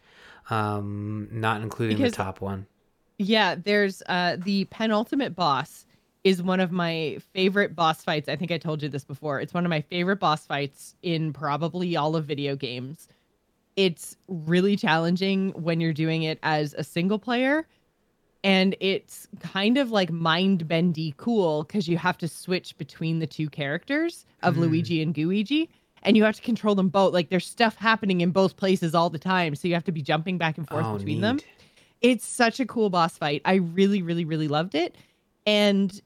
um, 0.49 1.29
not 1.33 1.63
including 1.63 1.97
Because- 1.97 2.13
the 2.13 2.17
top 2.17 2.41
one. 2.41 2.67
Yeah, 3.19 3.55
there's 3.55 4.03
uh 4.09 4.37
the 4.43 4.65
penultimate 4.67 5.35
boss 5.37 5.85
is 6.25 6.43
one 6.43 6.61
of 6.61 6.71
my 6.71 7.19
favorite 7.33 7.75
boss 7.75 8.03
fights. 8.05 8.29
I 8.29 8.37
think 8.37 8.51
I 8.51 8.59
told 8.59 8.83
you 8.83 8.89
this 8.89 9.05
before. 9.05 9.41
It's 9.41 9.55
one 9.55 9.65
of 9.67 9.71
my 9.71 9.81
favorite 9.83 10.17
boss 10.21 10.47
fights 10.47 10.95
in 11.03 11.33
probably 11.33 11.97
all 11.97 12.15
of 12.17 12.27
video 12.27 12.57
games. 12.57 13.09
It's 13.77 14.17
really 14.29 14.77
challenging 14.77 15.51
when 15.53 15.81
you're 15.81 15.93
doing 15.93 16.23
it 16.23 16.39
as 16.43 16.75
a 16.75 16.85
single 16.85 17.19
player 17.19 17.67
and 18.43 18.75
it's 18.81 19.29
kind 19.41 19.77
of 19.79 19.91
like 19.91 20.11
mind 20.11 20.67
bendy 20.67 21.15
cool 21.19 21.65
cuz 21.65 21.87
you 21.89 21.99
have 21.99 22.17
to 22.19 22.29
switch 22.29 22.77
between 22.79 23.19
the 23.19 23.27
two 23.27 23.49
characters 23.51 24.25
of 24.43 24.55
Hmm. 24.55 24.63
Luigi 24.63 25.03
and 25.03 25.15
Gooigi 25.15 25.69
and 26.03 26.17
you 26.17 26.25
have 26.25 26.37
to 26.37 26.43
control 26.43 26.75
them 26.75 26.89
both. 26.89 27.13
Like 27.13 27.29
there's 27.29 27.47
stuff 27.47 27.77
happening 27.77 28.23
in 28.23 28.31
both 28.31 28.57
places 28.57 28.95
all 28.95 29.11
the 29.11 29.19
time, 29.19 29.55
so 29.55 29.69
you 29.69 29.75
have 29.75 29.85
to 29.85 29.93
be 29.93 30.03
jumping 30.03 30.39
back 30.39 30.57
and 30.57 30.67
forth 30.69 30.87
Oh, 30.87 30.97
between 30.97 31.21
them 31.21 31.39
it's 32.01 32.27
such 32.27 32.61
a 32.61 32.65
cool 32.67 32.89
boss 32.89 33.19
fight. 33.19 33.43
I 33.45 33.57
really, 33.57 34.01
really, 34.01 34.25
really 34.25 34.49
loved 34.49 34.75
it. 34.75 34.97
And 35.47 36.01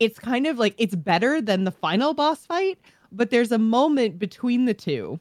it's 0.00 0.18
kind 0.18 0.46
of 0.46 0.58
like 0.58 0.74
it's 0.78 0.94
better 0.94 1.40
than 1.42 1.64
the 1.64 1.70
final 1.70 2.14
boss 2.14 2.46
fight, 2.46 2.78
but 3.12 3.30
there's 3.30 3.52
a 3.52 3.58
moment 3.58 4.18
between 4.18 4.64
the 4.64 4.74
two. 4.74 5.20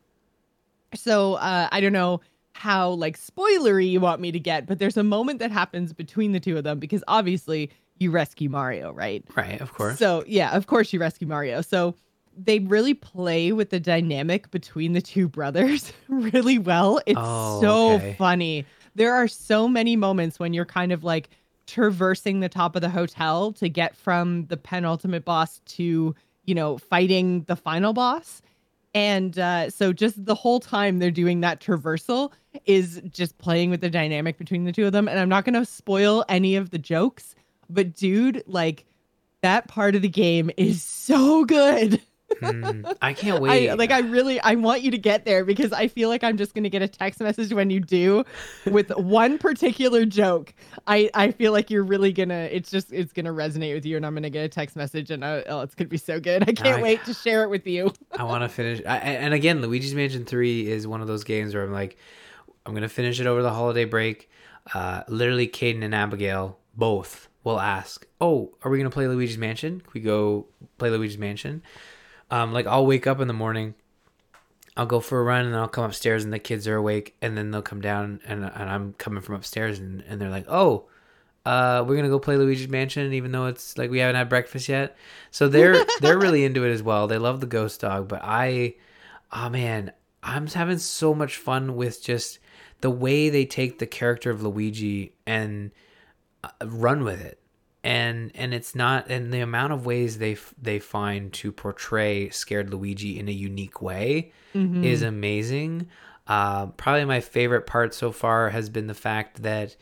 So 0.95 1.35
uh, 1.35 1.67
I 1.71 1.81
don't 1.81 1.93
know 1.93 2.21
how 2.53 2.89
like 2.91 3.19
spoilery 3.19 3.89
you 3.89 3.99
want 3.99 4.19
me 4.21 4.31
to 4.31 4.39
get, 4.39 4.65
but 4.65 4.79
there's 4.79 4.97
a 4.97 5.03
moment 5.03 5.39
that 5.39 5.51
happens 5.51 5.93
between 5.93 6.31
the 6.31 6.39
two 6.39 6.57
of 6.57 6.63
them 6.63 6.79
because 6.79 7.03
obviously 7.07 7.69
you 7.99 8.09
rescue 8.11 8.49
Mario, 8.49 8.91
right? 8.91 9.23
Right, 9.35 9.59
of 9.61 9.73
course. 9.73 9.99
So 9.99 10.23
yeah, 10.27 10.55
of 10.55 10.67
course 10.67 10.91
you 10.93 10.99
rescue 10.99 11.27
Mario. 11.27 11.61
So 11.61 11.95
they 12.35 12.59
really 12.59 12.93
play 12.93 13.51
with 13.51 13.69
the 13.71 13.79
dynamic 13.79 14.49
between 14.51 14.93
the 14.93 15.01
two 15.01 15.27
brothers 15.27 15.91
really 16.07 16.57
well. 16.59 16.99
It's 17.05 17.19
Oh, 17.21 17.61
so 17.61 17.93
okay. 17.95 18.15
funny. 18.17 18.65
There 18.95 19.13
are 19.13 19.27
so 19.27 19.67
many 19.67 19.95
moments 19.95 20.39
when 20.39 20.53
you're 20.53 20.65
kind 20.65 20.91
of 20.91 21.03
like 21.03 21.29
traversing 21.67 22.39
the 22.39 22.49
top 22.49 22.75
of 22.75 22.81
the 22.81 22.89
hotel 22.89 23.51
to 23.53 23.69
get 23.69 23.95
from 23.95 24.45
the 24.47 24.57
penultimate 24.57 25.25
boss 25.25 25.59
to, 25.65 26.15
you 26.45 26.55
know, 26.55 26.77
fighting 26.77 27.43
the 27.43 27.55
final 27.55 27.93
boss. 27.93 28.41
And 28.93 29.37
uh, 29.37 29.69
so 29.69 29.93
just 29.93 30.25
the 30.25 30.35
whole 30.35 30.59
time 30.59 30.99
they're 30.99 31.11
doing 31.11 31.41
that 31.41 31.59
traversal 31.59 32.31
is 32.65 33.01
just 33.09 33.37
playing 33.37 33.69
with 33.69 33.81
the 33.81 33.89
dynamic 33.89 34.37
between 34.37 34.63
the 34.63 34.71
two 34.71 34.85
of 34.85 34.91
them. 34.91 35.07
And 35.07 35.19
I'm 35.19 35.29
not 35.29 35.45
going 35.45 35.53
to 35.53 35.65
spoil 35.65 36.25
any 36.29 36.55
of 36.55 36.71
the 36.71 36.79
jokes, 36.79 37.35
but 37.69 37.93
dude, 37.93 38.43
like 38.47 38.85
that 39.41 39.67
part 39.67 39.95
of 39.95 40.01
the 40.01 40.09
game 40.09 40.49
is 40.57 40.81
so 40.81 41.45
good. 41.45 42.01
Hmm, 42.41 42.85
I 43.01 43.13
can't 43.13 43.41
wait. 43.41 43.69
I 43.69 43.73
like 43.75 43.91
I 43.91 43.99
really 43.99 44.39
I 44.41 44.55
want 44.55 44.81
you 44.81 44.91
to 44.91 44.97
get 44.97 45.25
there 45.25 45.45
because 45.45 45.71
I 45.71 45.87
feel 45.87 46.09
like 46.09 46.23
I'm 46.23 46.37
just 46.37 46.53
gonna 46.53 46.69
get 46.69 46.81
a 46.81 46.87
text 46.87 47.19
message 47.19 47.53
when 47.53 47.69
you 47.69 47.79
do 47.79 48.23
with 48.69 48.89
one 48.97 49.37
particular 49.37 50.05
joke. 50.05 50.53
I 50.85 51.09
I 51.13 51.31
feel 51.31 51.51
like 51.51 51.69
you're 51.71 51.83
really 51.85 52.11
gonna 52.11 52.49
it's 52.51 52.69
just 52.69 52.91
it's 52.91 53.13
gonna 53.13 53.31
resonate 53.33 53.73
with 53.75 53.85
you 53.85 53.95
and 53.97 54.05
I'm 54.05 54.13
gonna 54.13 54.29
get 54.29 54.43
a 54.43 54.49
text 54.49 54.75
message 54.75 55.09
and 55.09 55.23
I, 55.23 55.43
oh 55.47 55.61
it's 55.61 55.73
gonna 55.73 55.87
be 55.87 55.97
so 55.97 56.19
good. 56.19 56.43
I 56.43 56.51
can't 56.53 56.79
I- 56.79 56.81
wait 56.81 57.03
to 57.05 57.13
share 57.13 57.43
it 57.43 57.49
with 57.49 57.65
you. 57.65 57.93
I 58.17 58.23
want 58.23 58.43
to 58.43 58.49
finish. 58.49 58.81
I, 58.85 58.97
and 58.97 59.33
again, 59.33 59.61
Luigi's 59.61 59.95
Mansion 59.95 60.25
3 60.25 60.67
is 60.67 60.85
one 60.87 61.01
of 61.01 61.07
those 61.07 61.23
games 61.23 61.53
where 61.53 61.63
I'm 61.63 61.71
like, 61.71 61.97
I'm 62.65 62.73
going 62.73 62.81
to 62.83 62.89
finish 62.89 63.19
it 63.19 63.27
over 63.27 63.41
the 63.41 63.51
holiday 63.51 63.85
break. 63.85 64.29
Uh, 64.73 65.03
literally, 65.07 65.47
Caden 65.47 65.83
and 65.83 65.93
Abigail 65.95 66.57
both 66.75 67.29
will 67.43 67.59
ask, 67.59 68.05
Oh, 68.19 68.53
are 68.63 68.71
we 68.71 68.77
going 68.77 68.89
to 68.89 68.93
play 68.93 69.07
Luigi's 69.07 69.37
Mansion? 69.37 69.79
Can 69.81 69.89
we 69.93 70.01
go 70.01 70.47
play 70.77 70.89
Luigi's 70.89 71.17
Mansion? 71.17 71.61
Um, 72.29 72.53
like, 72.53 72.67
I'll 72.67 72.85
wake 72.85 73.07
up 73.07 73.19
in 73.19 73.27
the 73.27 73.33
morning, 73.33 73.73
I'll 74.75 74.85
go 74.85 74.99
for 74.99 75.19
a 75.19 75.23
run, 75.23 75.45
and 75.45 75.55
I'll 75.55 75.67
come 75.67 75.85
upstairs, 75.85 76.23
and 76.23 76.33
the 76.33 76.39
kids 76.39 76.67
are 76.67 76.75
awake, 76.75 77.15
and 77.21 77.37
then 77.37 77.51
they'll 77.51 77.61
come 77.61 77.81
down, 77.81 78.19
and, 78.25 78.43
and 78.43 78.69
I'm 78.69 78.93
coming 78.93 79.21
from 79.21 79.35
upstairs, 79.35 79.79
and, 79.79 80.03
and 80.07 80.19
they're 80.19 80.29
like, 80.29 80.45
Oh, 80.47 80.87
uh, 81.47 81.81
we're 81.87 81.95
gonna 81.95 82.09
go 82.09 82.19
play 82.19 82.35
Luigi's 82.35 82.67
Mansion, 82.67 83.13
even 83.13 83.31
though 83.31 83.45
it's 83.45 83.77
like 83.77 83.89
we 83.89 83.99
haven't 83.99 84.17
had 84.17 84.27
breakfast 84.27 84.67
yet. 84.67 84.97
So 85.31 85.47
they're 85.47 85.85
they're 86.01 86.19
really 86.19 86.43
into 86.43 86.65
it 86.65 86.71
as 86.73 86.83
well. 86.83 87.07
They 87.07 87.17
love 87.17 87.39
the 87.39 87.45
ghost 87.47 87.79
dog, 87.79 88.09
but 88.09 88.19
I, 88.21 88.75
oh 89.31 89.47
man, 89.47 89.93
I'm 90.21 90.47
having 90.47 90.77
so 90.77 91.13
much 91.13 91.37
fun 91.37 91.77
with 91.77 92.03
just 92.03 92.39
the 92.81 92.89
way 92.89 93.29
they 93.29 93.45
take 93.45 93.79
the 93.79 93.87
character 93.87 94.29
of 94.29 94.43
Luigi 94.43 95.13
and 95.25 95.71
uh, 96.43 96.49
run 96.65 97.05
with 97.05 97.21
it, 97.21 97.39
and 97.87 98.31
and 98.35 98.53
it's 98.53 98.75
not 98.75 99.09
and 99.09 99.33
the 99.33 99.39
amount 99.39 99.71
of 99.73 99.85
ways 99.85 100.17
they 100.17 100.33
f- 100.33 100.53
they 100.61 100.77
find 100.79 101.31
to 101.33 101.51
portray 101.51 102.29
scared 102.29 102.69
Luigi 102.73 103.17
in 103.19 103.27
a 103.29 103.31
unique 103.49 103.81
way 103.81 104.31
Mm-hmm. 104.55 104.83
is 104.83 105.01
amazing. 105.03 105.87
Uh, 106.25 106.65
probably 106.67 107.05
my 107.05 107.19
favorite 107.19 107.67
part 107.67 107.93
so 107.93 108.11
far 108.11 108.49
has 108.49 108.69
been 108.69 108.87
the 108.87 108.93
fact 108.95 109.43
that 109.43 109.75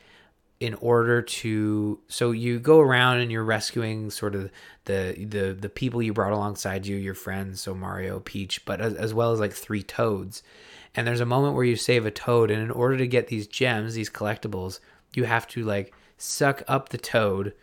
in 0.60 0.74
order 0.76 1.22
to 1.22 2.00
so 2.08 2.32
you 2.32 2.60
go 2.60 2.80
around 2.80 3.20
and 3.20 3.32
you're 3.32 3.44
rescuing 3.44 4.10
sort 4.12 4.36
of 4.36 4.52
the 4.86 5.16
the 5.30 5.54
the 5.60 5.70
people 5.70 6.02
you 6.02 6.14
brought 6.14 6.32
alongside 6.34 6.86
you 6.86 6.96
your 6.98 7.14
friends 7.14 7.62
so 7.62 7.74
mario 7.76 8.20
peach 8.22 8.64
but 8.66 8.80
as, 8.82 8.94
as 8.94 9.14
well 9.14 9.32
as 9.34 9.40
like 9.40 9.52
three 9.54 9.84
toads 9.84 10.44
and 10.96 11.06
there's 11.06 11.20
a 11.20 11.26
moment 11.26 11.56
where 11.56 11.66
you 11.66 11.76
save 11.76 12.06
a 12.06 12.12
toad 12.12 12.50
and 12.52 12.62
in 12.62 12.72
order 12.72 12.96
to 12.98 13.08
get 13.08 13.28
these 13.28 13.48
gems 13.48 13.96
these 13.96 14.10
collectibles 14.10 14.80
you 15.14 15.26
have 15.26 15.46
to 15.48 15.62
like 15.64 15.94
suck 16.18 16.64
up 16.70 16.90
the 16.90 16.98
toad 16.98 17.54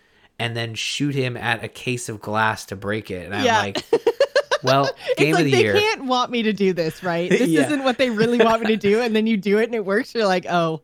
and 0.43 0.57
then 0.57 0.75
shoot 0.75 1.15
him 1.15 1.37
at 1.37 1.63
a 1.65 1.69
case 1.69 2.09
of 2.09 2.21
glass 2.21 2.67
to 2.67 2.77
break 2.77 3.11
it 3.11 3.25
and 3.27 3.35
i'm 3.35 3.45
Yeah. 3.45 3.59
like 3.61 3.85
well 4.63 4.85
game 5.17 5.29
it's 5.29 5.35
like 5.37 5.41
of 5.41 5.45
the 5.47 5.51
they 5.53 5.63
year 5.63 5.73
can't 5.75 6.05
want 6.05 6.31
me 6.31 6.43
to 6.45 6.53
do 6.53 6.73
this, 6.73 7.03
right? 7.03 7.29
This 7.29 7.49
Yeah. 7.49 7.67
isn't 7.67 7.83
what 7.85 7.99
they 7.99 8.11
really 8.11 8.39
want 8.39 8.63
me 8.63 8.69
to 8.69 8.77
do, 8.77 9.01
and 9.01 9.15
then 9.17 9.27
you 9.27 9.37
do 9.37 9.59
it 9.59 9.65
and 9.65 9.75
it 9.75 9.85
works. 9.85 10.15
You're 10.15 10.27
like, 10.27 10.47
oh, 10.49 10.83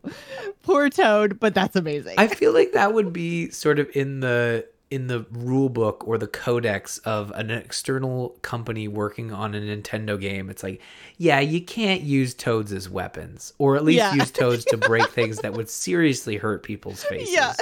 poor 0.63 0.89
Toad, 0.89 1.39
but 1.39 1.53
that's 1.53 1.77
amazing. 1.77 2.15
I 2.17 2.27
feel 2.27 2.53
like 2.53 2.73
that 2.73 2.93
would 2.93 3.13
be 3.13 3.49
sort 3.51 3.79
of 3.79 3.89
in 3.95 4.19
the 4.19 4.65
in 4.91 5.07
the 5.07 5.25
rule 5.31 5.69
book 5.69 6.05
or 6.07 6.17
the 6.17 6.27
codex 6.27 6.97
of 6.99 7.31
an 7.35 7.51
external 7.51 8.29
company 8.41 8.87
working 8.89 9.31
on 9.31 9.55
a 9.55 9.59
Nintendo 9.61 10.19
game. 10.19 10.49
It's 10.49 10.63
like, 10.63 10.81
yeah, 11.17 11.39
you 11.39 11.61
can't 11.61 12.01
use 12.01 12.33
toads 12.33 12.73
as 12.73 12.89
weapons, 12.89 13.53
or 13.59 13.75
at 13.77 13.85
least 13.85 13.97
Yeah. 13.99 14.15
use 14.15 14.31
toads 14.31 14.65
to 14.65 14.77
break 14.77 15.07
things 15.19 15.37
that 15.39 15.53
would 15.53 15.69
seriously 15.69 16.35
hurt 16.37 16.63
people's 16.63 17.03
faces. 17.03 17.33
Yeah. 17.33 17.53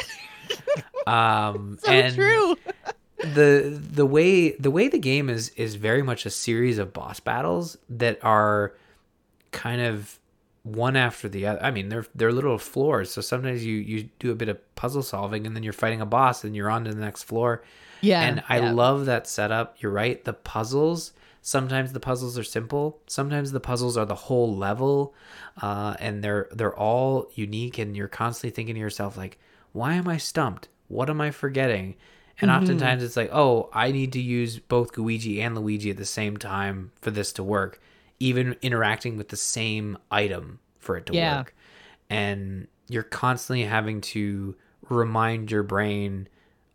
Um, 1.08 1.78
so 1.84 1.92
and 1.92 2.16
true. 2.16 2.56
the 3.20 3.80
the 3.94 4.06
way 4.06 4.52
the 4.52 4.72
way 4.72 4.88
the 4.88 5.00
game 5.00 5.30
is 5.30 5.50
is 5.50 5.76
very 5.76 6.04
much 6.04 6.26
a 6.26 6.30
series 6.30 6.78
of 6.78 6.94
boss 6.94 7.20
battles 7.20 7.78
that 7.90 8.20
are 8.24 8.74
kind 9.52 9.82
of 9.82 10.20
one 10.64 10.96
after 10.96 11.30
the 11.30 11.46
other. 11.46 11.64
I 11.64 11.72
mean, 11.72 11.90
they're 11.90 12.06
they're 12.14 12.32
little 12.32 12.58
floors, 12.58 13.12
so 13.12 13.22
sometimes 13.22 13.66
you 13.66 13.76
you 13.78 14.10
do 14.20 14.32
a 14.32 14.36
bit 14.36 14.50
of 14.50 14.76
puzzle 14.76 15.04
solving, 15.04 15.48
and 15.48 15.56
then 15.56 15.64
you're 15.64 15.74
fighting 15.74 16.02
a 16.02 16.06
boss, 16.06 16.44
and 16.44 16.56
you're 16.56 16.70
on 16.70 16.84
to 16.86 16.94
the 16.94 17.02
next 17.02 17.24
floor. 17.24 17.64
Yeah, 18.02 18.22
and 18.22 18.44
I 18.50 18.60
yeah. 18.60 18.72
love 18.72 19.06
that 19.06 19.28
setup. 19.28 19.78
You're 19.80 19.92
right. 19.92 20.24
The 20.24 20.34
puzzles. 20.34 21.14
Sometimes 21.42 21.94
the 21.94 22.02
puzzles 22.02 22.38
are 22.38 22.44
simple. 22.44 23.00
Sometimes 23.08 23.54
the 23.54 23.62
puzzles 23.62 23.96
are 23.96 24.06
the 24.06 24.16
whole 24.16 24.54
level, 24.56 25.14
uh, 25.62 25.96
and 26.00 26.24
they're 26.24 26.50
they're 26.52 26.76
all 26.76 27.30
unique. 27.34 27.78
And 27.78 27.96
you're 27.96 28.10
constantly 28.10 28.54
thinking 28.54 28.76
to 28.76 28.82
yourself 28.82 29.18
like, 29.18 29.40
"Why 29.72 29.94
am 29.94 30.08
I 30.08 30.18
stumped? 30.18 30.68
What 30.88 31.10
am 31.10 31.22
I 31.22 31.32
forgetting?" 31.32 31.96
And 32.40 32.52
Mm-hmm. 32.52 32.62
oftentimes 32.64 33.04
it's 33.04 33.18
like, 33.18 33.30
"Oh, 33.34 33.70
I 33.74 33.92
need 33.92 34.14
to 34.14 34.22
use 34.22 34.60
both 34.60 34.98
Luigi 34.98 35.42
and 35.42 35.58
Gooigi 35.58 35.90
at 35.92 35.98
the 35.98 36.06
same 36.06 36.38
time 36.38 36.92
for 37.02 37.12
this 37.12 37.32
to 37.34 37.44
work." 37.44 37.80
Even 38.20 38.56
interacting 38.62 39.16
with 39.18 39.30
the 39.30 39.38
same 39.38 39.98
item 40.12 40.60
for 40.80 40.98
it 40.98 41.06
to 41.08 41.14
Yeah. 41.14 41.38
work, 41.38 41.56
and 42.10 42.68
you're 42.90 43.04
constantly 43.04 43.64
having 43.66 44.02
to 44.02 44.56
remind 44.90 45.52
your 45.52 45.64
brain 45.64 46.28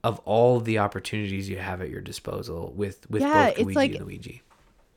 of 0.04 0.18
all 0.24 0.60
the 0.60 0.78
opportunities 0.78 1.48
you 1.48 1.56
have 1.58 1.80
at 1.80 1.88
your 1.90 2.00
disposal 2.00 2.72
with 2.76 3.08
with 3.10 3.22
Yeah, 3.22 3.48
both 3.50 3.58
Luigi 3.58 3.74
like- 3.74 3.94
and 3.94 4.06
Gooigi. 4.06 4.40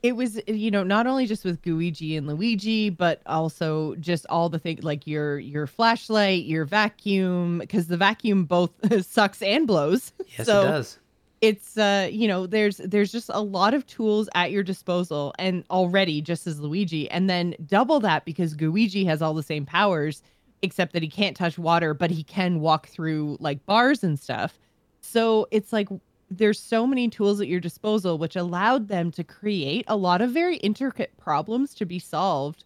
It 0.06 0.14
was 0.14 0.40
you 0.46 0.70
know 0.70 0.84
not 0.84 1.08
only 1.08 1.26
just 1.26 1.44
with 1.44 1.58
Luigi 1.66 2.16
and 2.16 2.28
Gooigi, 2.28 2.96
but 2.96 3.22
also 3.26 3.96
just 3.96 4.24
all 4.28 4.48
the 4.48 4.60
things 4.60 4.84
like 4.84 5.04
your 5.04 5.40
your 5.40 5.66
flashlight, 5.66 6.44
your 6.44 6.64
vacuum, 6.64 7.58
because 7.58 7.88
the 7.88 7.96
vacuum 7.96 8.44
both 8.44 8.70
sucks 9.04 9.42
and 9.42 9.66
blows. 9.66 10.12
Yes, 10.38 10.46
so 10.46 10.60
it 10.60 10.64
does. 10.64 10.98
it's 11.40 11.76
uh 11.76 12.08
you 12.08 12.28
know 12.28 12.46
there's 12.46 12.76
there's 12.76 13.10
just 13.10 13.32
a 13.34 13.40
lot 13.42 13.74
of 13.74 13.84
tools 13.88 14.28
at 14.36 14.52
your 14.52 14.62
disposal 14.62 15.34
and 15.40 15.64
already 15.70 16.22
just 16.22 16.46
as 16.46 16.60
Luigi, 16.60 17.10
and 17.10 17.28
then 17.28 17.56
double 17.66 17.98
that 17.98 18.24
because 18.24 18.54
Gooigi 18.54 19.04
has 19.06 19.20
all 19.20 19.34
the 19.34 19.42
same 19.42 19.66
powers 19.66 20.22
except 20.62 20.92
that 20.92 21.02
he 21.02 21.08
can't 21.08 21.36
touch 21.36 21.58
water, 21.58 21.94
but 21.94 22.12
he 22.12 22.22
can 22.22 22.60
walk 22.60 22.86
through 22.86 23.38
like 23.40 23.66
bars 23.66 24.04
and 24.04 24.20
stuff. 24.20 24.56
So 25.00 25.48
it's 25.50 25.72
like 25.72 25.88
there's 26.30 26.58
so 26.58 26.86
many 26.86 27.08
tools 27.08 27.40
at 27.40 27.48
your 27.48 27.60
disposal, 27.60 28.18
which 28.18 28.36
allowed 28.36 28.88
them 28.88 29.10
to 29.12 29.24
create 29.24 29.84
a 29.88 29.96
lot 29.96 30.20
of 30.20 30.30
very 30.30 30.56
intricate 30.56 31.16
problems 31.16 31.74
to 31.74 31.86
be 31.86 31.98
solved 31.98 32.64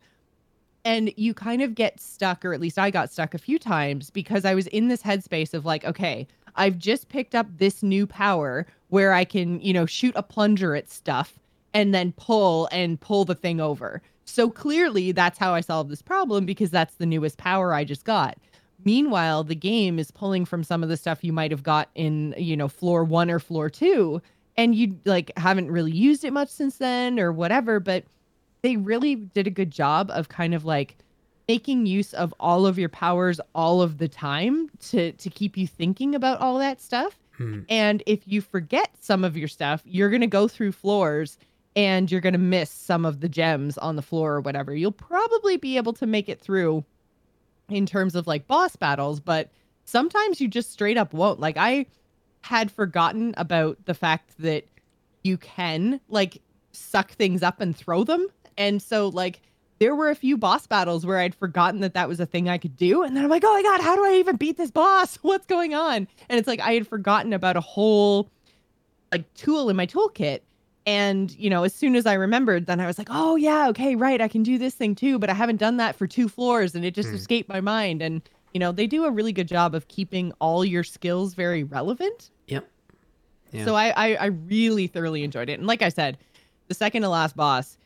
and 0.85 1.13
you 1.17 1.35
kind 1.35 1.63
of 1.63 1.75
get 1.75 2.01
stuck 2.01 2.45
or 2.45 2.53
at 2.53 2.61
least 2.61 2.79
I 2.79 2.91
got 2.91 3.13
stuck 3.13 3.35
a 3.35 3.39
few 3.39 3.59
times 3.59 4.11
because 4.11 4.45
I 4.45 4.55
was 4.55 4.67
in 4.69 4.89
this 4.89 5.03
headspace 5.03 5.55
of 5.55 5.65
like, 5.65 5.85
okay, 5.85 6.27
I've 6.57 6.79
just 6.79 7.09
picked 7.09 7.35
up 7.35 7.47
this 7.59 7.83
new 7.83 8.07
power 8.07 8.67
where 8.89 9.13
I 9.13 9.25
can, 9.25 9.61
you 9.61 9.73
know, 9.73 9.87
shoot 9.87 10.15
a 10.17 10.23
plunger 10.23 10.75
at 10.75 10.91
stuff 10.91 11.39
and 11.75 11.95
then 11.95 12.13
pull 12.13 12.69
and 12.73 13.01
pull 13.01 13.25
the 13.25 13.35
thing 13.35 13.61
over. 13.61 14.03
So 14.25 14.51
clearly 14.51 15.13
that's 15.13 15.39
how 15.39 15.55
I 15.55 15.61
solved 15.61 15.91
this 15.91 16.03
problem 16.03 16.47
because 16.47 16.71
that's 16.71 16.95
the 16.97 17.07
newest 17.07 17.39
power 17.39 17.75
I 17.75 17.85
just 17.85 18.05
got. 18.05 18.39
Meanwhile, 18.85 19.45
the 19.45 19.55
game 19.55 19.99
is 19.99 20.11
pulling 20.11 20.45
from 20.45 20.65
some 20.65 20.83
of 20.83 20.89
the 20.89 20.97
stuff 20.97 21.23
you 21.23 21.33
might 21.33 21.51
have 21.51 21.63
got 21.63 21.89
in, 21.95 22.35
you 22.39 22.57
know, 22.57 22.69
floor 22.69 23.05
1 23.05 23.31
or 23.31 23.39
floor 23.39 23.69
2 23.69 24.21
and 24.57 24.75
you 24.75 24.99
like 25.07 25.33
haven't 25.39 25.71
really 25.71 25.93
used 25.93 26.23
it 26.25 26.33
much 26.33 26.51
since 26.51 26.77
then 26.77 27.19
or 27.19 27.33
whatever, 27.33 27.81
but 27.81 28.05
they 28.63 28.77
really 28.77 29.15
did 29.15 29.47
a 29.47 29.51
good 29.51 29.71
job 29.71 30.11
of 30.13 30.29
kind 30.29 30.55
of 30.55 30.65
like 30.65 30.99
making 31.49 31.87
use 31.87 32.13
of 32.13 32.35
all 32.39 32.67
of 32.67 32.79
your 32.79 32.89
powers 32.89 33.41
all 33.55 33.81
of 33.81 33.99
the 33.99 34.09
time 34.09 34.71
to 34.81 35.13
to 35.13 35.31
keep 35.31 35.57
you 35.57 35.67
thinking 35.67 36.15
about 36.15 36.41
all 36.41 36.59
that 36.59 36.81
stuff. 36.81 37.19
Hmm. 37.39 37.61
And 37.69 38.03
if 38.07 38.21
you 38.27 38.43
forget 38.43 38.91
some 39.01 39.25
of 39.25 39.37
your 39.37 39.49
stuff, 39.49 39.83
you're 39.87 40.11
going 40.11 40.21
to 40.21 40.27
go 40.27 40.47
through 40.47 40.73
floors 40.73 41.39
and 41.75 42.11
you're 42.11 42.21
going 42.21 42.35
to 42.35 42.39
miss 42.39 42.71
some 42.71 43.07
of 43.07 43.21
the 43.21 43.29
gems 43.29 43.79
on 43.79 43.97
the 43.97 44.03
floor 44.03 44.35
or 44.35 44.41
whatever. 44.41 44.75
You'll 44.75 44.93
probably 44.93 45.57
be 45.57 45.77
able 45.77 45.93
to 45.95 46.07
make 46.07 46.29
it 46.29 46.41
through 46.41 46.85
in 47.73 47.87
terms 47.87 48.15
of 48.15 48.27
like 48.27 48.47
boss 48.47 48.77
battles, 48.77 49.21
but 49.21 49.51
sometimes 49.85 50.41
you 50.41 50.49
just 50.49 50.73
straight 50.73 50.97
up 50.97 51.13
won't. 51.13 51.41
Like 51.41 51.57
I 51.57 51.87
had 52.43 52.71
forgotten 52.71 53.35
about 53.37 53.79
the 53.85 53.95
fact 53.95 54.35
that 54.39 54.65
you 55.23 55.37
can 55.37 56.01
like 56.09 56.41
suck 56.73 57.13
things 57.13 57.43
up 57.43 57.61
and 57.61 57.77
throw 57.77 58.05
them. 58.05 58.27
And 58.57 58.81
so 58.81 59.09
like 59.09 59.43
there 59.79 59.95
were 59.95 60.11
a 60.11 60.15
few 60.15 60.37
boss 60.37 60.67
battles 60.67 61.07
where 61.07 61.19
I'd 61.19 61.35
forgotten 61.35 61.81
that 61.81 61.95
that 61.95 62.09
was 62.09 62.21
a 62.21 62.27
thing 62.27 62.49
I 62.49 62.59
could 62.59 62.77
do. 62.77 63.03
And 63.03 63.17
then 63.17 63.25
I'm 63.25 63.31
like, 63.31 63.45
oh 63.45 63.53
my 63.53 63.63
God, 63.63 63.81
how 63.81 63.97
do 63.97 64.05
I 64.05 64.19
even 64.19 64.37
beat 64.37 64.57
this 64.57 64.71
boss? 64.71 65.17
What's 65.23 65.47
going 65.47 65.75
on? 65.75 66.07
And 66.29 66.39
it's 66.39 66.49
like 66.49 66.61
I 66.61 66.75
had 66.75 66.87
forgotten 66.87 67.33
about 67.33 67.57
a 67.57 67.61
whole 67.63 68.31
like 69.11 69.33
tool 69.35 69.71
in 69.71 69.77
my 69.77 69.87
toolkit. 69.87 70.41
And, 70.87 71.31
you 71.33 71.51
know, 71.51 71.63
as 71.65 71.75
soon 71.75 71.95
as 71.95 72.07
I 72.07 72.15
remembered, 72.15 72.67
then 72.67 72.81
I 72.81 72.87
was 72.87 72.97
like, 72.99 73.09
oh 73.11 73.37
yeah, 73.37 73.69
okay, 73.69 73.95
right. 73.97 74.21
I 74.21 74.29
can 74.29 74.43
do 74.43 74.59
this 74.59 74.75
thing 74.75 74.95
too, 74.95 75.19
but 75.19 75.29
I 75.31 75.35
haven't 75.35 75.57
done 75.59 75.77
that 75.77 75.95
for 75.97 76.07
two 76.07 76.29
floors 76.29 76.75
and 76.75 76.85
it 76.85 76.95
just 76.95 77.11
Hmm. 77.11 77.17
escaped 77.17 77.49
my 77.49 77.61
mind. 77.61 78.01
And, 78.03 78.23
you 78.55 78.61
know, 78.61 78.73
they 78.73 78.87
do 78.87 79.05
a 79.05 79.11
really 79.11 79.33
good 79.33 79.47
job 79.49 79.75
of 79.75 79.89
keeping 79.89 80.33
all 80.41 80.65
your 80.65 80.83
skills 80.83 81.35
very 81.35 81.63
relevant. 81.65 82.31
Yep. 82.49 82.69
Yeah. 83.53 83.65
So 83.65 83.75
I, 83.75 83.89
I 83.97 84.15
I 84.15 84.27
really 84.27 84.87
thoroughly 84.87 85.23
enjoyed 85.25 85.49
it. 85.49 85.59
And 85.59 85.67
like 85.67 85.83
I 85.83 85.89
said, 85.91 86.19
the 86.69 86.75
second 86.75 87.03
to 87.03 87.09
last 87.09 87.37
boss 87.37 87.77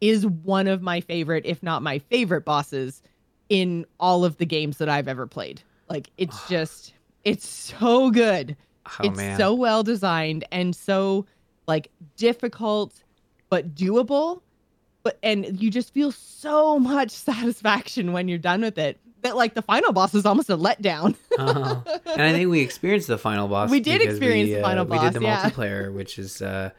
is 0.00 0.26
one 0.26 0.66
of 0.66 0.80
my 0.82 1.00
favorite, 1.00 1.44
if 1.46 1.62
not 1.62 1.82
my 1.82 1.98
favorite 1.98 2.44
bosses 2.44 3.02
in 3.48 3.84
all 3.98 4.24
of 4.24 4.36
the 4.36 4.46
games 4.46 4.78
that 4.78 4.88
I've 4.88 5.08
ever 5.08 5.26
played. 5.26 5.62
Like 5.88 6.10
it's 6.18 6.46
just 6.48 6.94
it's 7.24 7.46
so 7.48 8.10
good. 8.10 8.56
oh 8.86 9.04
it's 9.06 9.16
man. 9.16 9.38
so 9.38 9.54
well 9.54 9.82
designed 9.82 10.44
and 10.52 10.76
so 10.76 11.24
like 11.66 11.90
difficult 12.16 12.94
but 13.48 13.74
doable. 13.74 14.40
But 15.02 15.18
and 15.22 15.60
you 15.60 15.70
just 15.70 15.92
feel 15.92 16.12
so 16.12 16.78
much 16.78 17.10
satisfaction 17.30 18.12
when 18.12 18.28
you're 18.28 18.38
done 18.38 18.62
with 18.62 18.78
it. 18.78 18.98
That 19.22 19.36
like 19.36 19.54
the 19.54 19.62
final 19.62 19.92
boss 19.92 20.14
is 20.14 20.26
almost 20.26 20.50
a 20.50 20.56
letdown. 20.56 21.14
Oh. 21.38 21.82
and 22.06 22.22
I 22.22 22.32
think 22.32 22.50
we 22.50 22.60
experienced 22.60 23.08
the 23.08 23.16
final 23.16 23.48
boss. 23.48 23.70
We 23.70 23.80
did 23.80 24.02
experience 24.02 24.48
we, 24.48 24.54
the 24.54 24.60
uh, 24.60 24.84
boss. 24.84 24.90
We 24.90 24.98
did 24.98 25.14
the 25.14 25.22
yeah. 25.22 25.42
multiplayer, 25.42 25.92
which 25.92 26.18
is 26.18 26.42
uh, 26.42 26.70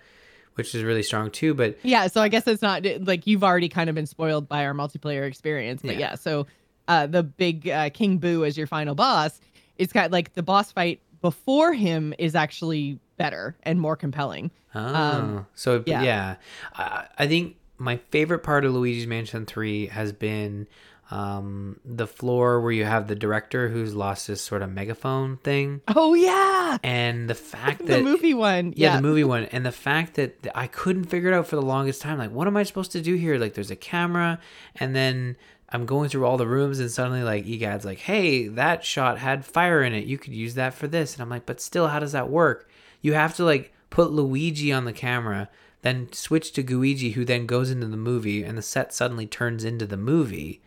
which 0.56 0.74
is 0.74 0.84
really 0.84 1.04
strong 1.04 1.32
too. 1.32 1.54
But 1.54 1.78
Yeah, 1.84 2.08
so 2.08 2.22
I 2.22 2.30
guess 2.30 2.48
it's 2.48 2.62
not 2.62 2.86
like 3.02 3.28
you've 3.28 3.44
already 3.44 3.70
kind 3.70 3.90
of 3.90 3.96
been 3.96 4.06
spoiled 4.06 4.48
by 4.48 4.66
our 4.66 4.74
multiplayer 4.74 5.28
experience, 5.28 5.82
but 5.82 5.94
Yeah. 5.94 6.00
yeah, 6.00 6.16
so 6.16 6.48
uh, 6.88 7.08
the 7.08 7.24
big 7.24 7.68
uh, 7.68 7.90
King 7.92 8.18
Boo 8.18 8.44
as 8.46 8.58
your 8.58 8.68
final 8.68 8.96
boss, 8.96 9.40
it's 9.78 9.94
got 9.94 10.12
like 10.12 10.34
the 10.34 10.44
boss 10.44 10.72
fight 10.72 11.02
before 11.22 11.74
him 11.74 12.14
is 12.20 12.36
actually 12.36 13.00
better 13.18 13.56
and 13.64 13.80
more 13.80 13.96
compelling. 13.96 14.52
Oh, 14.74 14.96
Um, 14.96 15.48
so 15.56 15.84
yeah, 15.86 16.04
yeah. 16.04 16.36
I, 16.76 17.06
I 17.20 17.28
think 17.28 17.56
my 17.78 17.98
favorite 18.12 18.40
part 18.40 18.66
of 18.66 18.74
Luigi's 18.74 19.08
Mansion 19.08 19.46
Three 19.46 19.88
has 19.88 20.12
been 20.12 20.68
um, 21.12 21.80
the 21.86 22.08
floor 22.08 22.60
where 22.62 22.72
you 22.72 22.84
have 22.84 23.08
the 23.08 23.16
director 23.16 23.70
who's 23.70 23.94
lost 23.94 24.28
his 24.28 24.42
sort 24.42 24.62
of 24.62 24.72
megaphone 24.72 25.38
thing, 25.38 25.82
Oh 25.88 26.14
yeah, 26.16 26.78
and 26.84 27.30
the 27.30 27.36
fact 27.36 27.80
the 27.86 27.86
that 27.86 27.98
the 27.98 28.04
movie 28.04 28.34
one. 28.34 28.74
yeah, 28.76 28.90
Yeah, 28.92 28.96
the 28.98 29.02
movie 29.04 29.24
one, 29.24 29.44
and 29.46 29.66
the 29.66 29.72
fact 29.72 30.16
that 30.16 30.48
I 30.56 30.68
couldn't 30.68 31.06
figure 31.06 31.30
it 31.32 31.36
out 31.36 31.48
for 31.48 31.56
the 31.58 31.62
longest 31.62 32.02
time. 32.02 32.18
Like, 32.18 32.32
what 32.32 32.48
am 32.48 32.58
I 32.58 32.64
supposed 32.64 32.92
to 32.94 33.02
do 33.02 33.16
here? 33.16 33.38
Like, 33.38 33.54
there's 33.54 33.72
a 33.72 33.76
camera, 33.76 34.40
and 34.78 34.96
then 34.96 35.38
I'm 35.70 35.86
going 35.86 36.10
through 36.10 36.26
all 36.26 36.38
the 36.38 36.48
rooms, 36.48 36.80
and 36.80 36.90
suddenly, 36.90 37.22
like, 37.24 37.46
EGAD's 37.46 37.86
like, 37.86 38.00
"Hey, 38.00 38.48
that 38.48 38.84
shot 38.84 39.20
had 39.20 39.46
fire 39.46 39.84
in 39.84 39.94
it. 39.94 40.06
You 40.06 40.18
could 40.18 40.34
use 40.34 40.56
that 40.56 40.74
for 40.74 40.88
this." 40.88 41.14
And 41.14 41.22
I'm 41.22 41.30
like, 41.30 41.46
"But 41.46 41.62
still, 41.62 41.88
how 41.88 42.00
does 42.00 42.14
that 42.14 42.30
work? 42.30 42.68
You 43.06 43.14
have 43.14 43.36
to 43.36 43.46
like 43.46 43.72
put 43.92 44.12
Luigi 44.12 44.74
on 44.74 44.86
the 44.86 44.92
camera, 44.92 45.48
then 45.84 46.12
switch 46.12 46.52
to 46.54 46.64
Gooigi, 46.64 47.14
who 47.14 47.24
then 47.24 47.46
goes 47.46 47.70
into 47.70 47.86
the 47.86 47.98
movie, 47.98 48.44
and 48.44 48.58
the 48.58 48.64
set 48.64 48.96
suddenly 48.96 49.28
turns 49.28 49.64
into 49.64 49.86
the 49.86 49.96
movie." 49.96 50.60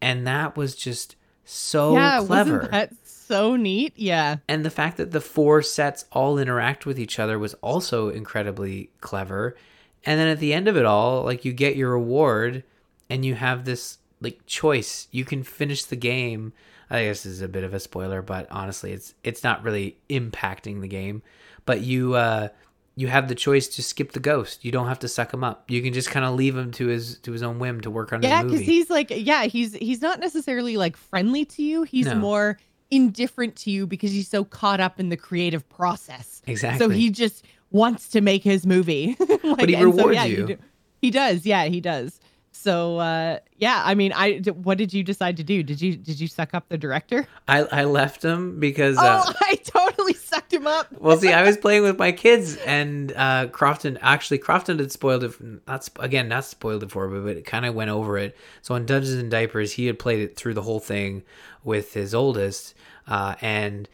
And 0.00 0.26
that 0.26 0.56
was 0.56 0.74
just 0.74 1.14
so 1.44 1.94
yeah, 1.94 2.18
clever. 2.18 2.54
wasn't 2.54 2.70
that 2.72 2.92
so 3.04 3.54
neat? 3.54 3.92
Yeah, 3.94 4.38
and 4.48 4.64
the 4.64 4.70
fact 4.70 4.96
that 4.96 5.12
the 5.12 5.20
four 5.20 5.62
sets 5.62 6.04
all 6.10 6.36
interact 6.36 6.84
with 6.84 6.98
each 6.98 7.20
other 7.20 7.38
was 7.38 7.54
also 7.54 8.08
incredibly 8.08 8.90
clever. 9.00 9.54
And 10.04 10.18
then 10.18 10.26
at 10.26 10.40
the 10.40 10.52
end 10.52 10.66
of 10.66 10.76
it 10.76 10.84
all 10.84 11.22
like 11.22 11.44
you 11.44 11.52
get 11.52 11.76
your 11.76 11.92
reward 11.92 12.64
and 13.08 13.24
you 13.24 13.36
have 13.36 13.64
this 13.64 13.98
like 14.20 14.40
choice. 14.46 15.06
You 15.12 15.24
can 15.24 15.44
finish 15.44 15.84
the 15.84 15.94
game. 15.94 16.54
I 16.90 17.04
guess 17.04 17.22
this 17.22 17.34
is 17.34 17.40
a 17.40 17.46
bit 17.46 17.62
of 17.62 17.72
a 17.72 17.78
spoiler 17.78 18.20
but 18.20 18.48
honestly 18.50 18.92
it's 18.92 19.14
it's 19.22 19.44
not 19.44 19.62
really 19.62 19.98
impacting 20.10 20.80
the 20.80 20.88
game 20.88 21.22
but 21.68 21.82
you 21.82 22.14
uh 22.14 22.48
you 22.96 23.06
have 23.06 23.28
the 23.28 23.34
choice 23.36 23.68
to 23.68 23.80
skip 23.82 24.10
the 24.12 24.18
ghost 24.20 24.64
you 24.64 24.72
don't 24.72 24.88
have 24.88 24.98
to 24.98 25.06
suck 25.06 25.32
him 25.32 25.44
up 25.44 25.70
you 25.70 25.80
can 25.82 25.92
just 25.92 26.10
kind 26.10 26.24
of 26.26 26.34
leave 26.34 26.56
him 26.56 26.72
to 26.72 26.88
his 26.88 27.18
to 27.20 27.30
his 27.30 27.42
own 27.44 27.60
whim 27.60 27.80
to 27.80 27.90
work 27.90 28.12
on 28.12 28.20
yeah, 28.22 28.42
because 28.42 28.60
he's 28.60 28.90
like, 28.90 29.08
yeah, 29.10 29.44
he's 29.44 29.74
he's 29.74 30.00
not 30.02 30.18
necessarily 30.18 30.76
like 30.76 30.96
friendly 30.96 31.44
to 31.44 31.62
you. 31.62 31.84
He's 31.84 32.06
No. 32.06 32.16
more 32.16 32.58
indifferent 32.90 33.54
to 33.62 33.70
you 33.70 33.86
because 33.86 34.10
he's 34.10 34.28
so 34.28 34.44
caught 34.44 34.80
up 34.80 34.98
in 34.98 35.10
the 35.10 35.16
creative 35.16 35.68
process. 35.68 36.42
exactly 36.46 36.78
So 36.84 36.88
he 36.90 37.10
just 37.10 37.44
wants 37.70 38.08
to 38.10 38.20
make 38.22 38.42
his 38.42 38.66
movie. 38.66 39.14
like, 39.44 39.68
he 39.68 39.74
and 39.76 39.84
rewards 39.84 40.14
yeah, 40.16 40.24
you. 40.24 40.46
do- 40.46 40.58
he 41.02 41.10
does. 41.12 41.46
Yeah, 41.46 41.66
he 41.66 41.80
does. 41.80 42.18
So 42.60 42.98
uh, 42.98 43.38
yeah, 43.56 43.82
I 43.84 43.94
mean, 43.94 44.12
I 44.12 44.38
what 44.38 44.78
did 44.78 44.92
you 44.92 45.04
decide 45.04 45.36
to 45.36 45.44
do? 45.44 45.62
Did 45.62 45.80
you 45.80 45.94
did 45.94 46.18
you 46.18 46.26
suck 46.26 46.54
up 46.54 46.68
the 46.68 46.76
director? 46.76 47.28
I, 47.46 47.60
I 47.60 47.84
left 47.84 48.24
him 48.24 48.58
because 48.58 48.98
uh, 48.98 49.22
oh, 49.24 49.32
I 49.42 49.54
totally 49.62 50.14
sucked 50.14 50.52
him 50.52 50.66
up. 50.66 50.88
Well, 50.98 51.16
see, 51.16 51.32
I 51.32 51.44
was 51.44 51.56
playing 51.56 51.82
with 51.82 52.00
my 52.00 52.10
kids, 52.10 52.56
and 52.56 53.12
uh, 53.14 53.46
Crofton 53.46 53.96
actually 54.02 54.38
Crofton 54.38 54.80
had 54.80 54.90
spoiled 54.90 55.22
it. 55.22 55.34
Not 55.68 55.88
again, 56.00 56.26
not 56.26 56.46
spoiled 56.46 56.82
it 56.82 56.90
for 56.90 57.08
me, 57.08 57.20
but 57.20 57.36
it 57.36 57.46
kind 57.46 57.64
of 57.64 57.76
went 57.76 57.90
over 57.90 58.18
it. 58.18 58.36
So 58.60 58.74
on 58.74 58.86
Dungeons 58.86 59.14
and 59.14 59.30
Diapers, 59.30 59.74
he 59.74 59.86
had 59.86 60.00
played 60.00 60.18
it 60.18 60.36
through 60.36 60.54
the 60.54 60.62
whole 60.62 60.80
thing 60.80 61.22
with 61.62 61.94
his 61.94 62.12
oldest, 62.12 62.74
uh, 63.06 63.36
and 63.40 63.88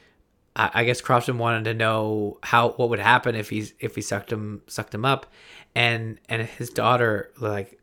I, 0.56 0.70
I 0.72 0.84
guess 0.84 1.02
Crofton 1.02 1.36
wanted 1.36 1.64
to 1.64 1.74
know 1.74 2.38
how 2.42 2.70
what 2.70 2.88
would 2.88 2.98
happen 2.98 3.34
if 3.34 3.50
he's 3.50 3.74
if 3.78 3.94
he 3.94 4.00
sucked 4.00 4.32
him 4.32 4.62
sucked 4.68 4.94
him 4.94 5.04
up, 5.04 5.26
and 5.74 6.18
and 6.30 6.40
his 6.40 6.70
daughter 6.70 7.30
like 7.38 7.78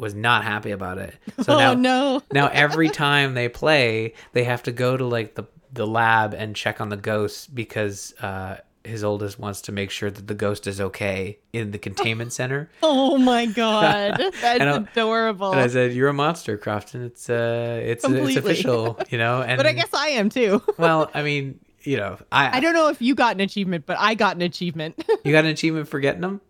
was 0.00 0.14
not 0.14 0.42
happy 0.44 0.70
about 0.72 0.98
it. 0.98 1.14
So 1.42 1.54
oh 1.54 1.58
now 1.58 1.74
no. 1.74 2.22
now 2.32 2.48
every 2.48 2.88
time 2.88 3.34
they 3.34 3.48
play, 3.48 4.14
they 4.32 4.44
have 4.44 4.62
to 4.64 4.72
go 4.72 4.96
to 4.96 5.04
like 5.04 5.34
the 5.34 5.44
the 5.72 5.86
lab 5.86 6.34
and 6.34 6.56
check 6.56 6.80
on 6.80 6.88
the 6.88 6.96
ghost 6.96 7.54
because 7.54 8.12
uh, 8.20 8.56
his 8.82 9.04
oldest 9.04 9.38
wants 9.38 9.60
to 9.62 9.72
make 9.72 9.90
sure 9.90 10.10
that 10.10 10.26
the 10.26 10.34
ghost 10.34 10.66
is 10.66 10.80
okay 10.80 11.38
in 11.52 11.70
the 11.70 11.78
containment 11.78 12.32
center. 12.40 12.68
Oh 12.82 13.16
my 13.18 13.46
god, 13.46 14.16
that's 14.18 14.42
And 14.60 14.88
adorable. 14.88 15.52
And 15.52 15.60
I 15.60 15.68
said, 15.68 15.92
"You're 15.92 16.08
a 16.08 16.12
monster, 16.14 16.56
Crofton. 16.58 17.04
It's 17.04 17.30
uh, 17.30 17.80
it's 17.84 18.04
it's 18.04 18.36
official, 18.36 18.98
you 19.10 19.18
know." 19.18 19.42
And 19.42 19.56
but 19.58 19.66
I 19.66 19.72
guess 19.72 19.90
I 19.92 20.08
am 20.08 20.28
too. 20.30 20.62
well, 20.78 21.10
I 21.14 21.22
mean, 21.22 21.60
you 21.82 21.96
know, 21.98 22.18
I, 22.32 22.56
I 22.56 22.60
don't 22.60 22.74
know 22.74 22.88
if 22.88 23.00
you 23.00 23.14
got 23.14 23.34
an 23.34 23.40
achievement, 23.40 23.86
but 23.86 23.96
I 23.98 24.14
got 24.14 24.34
an 24.36 24.42
achievement. 24.42 25.02
you 25.24 25.32
got 25.32 25.44
an 25.44 25.50
achievement 25.52 25.88
for 25.88 26.00
getting 26.00 26.20
them. 26.22 26.40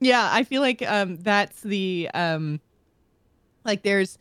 yeah, 0.00 0.28
I 0.30 0.44
feel 0.44 0.60
like 0.60 0.82
um 0.82 1.16
that's 1.16 1.60
the 1.62 2.10
um 2.14 2.60
like 3.66 3.82
there's 3.82 4.18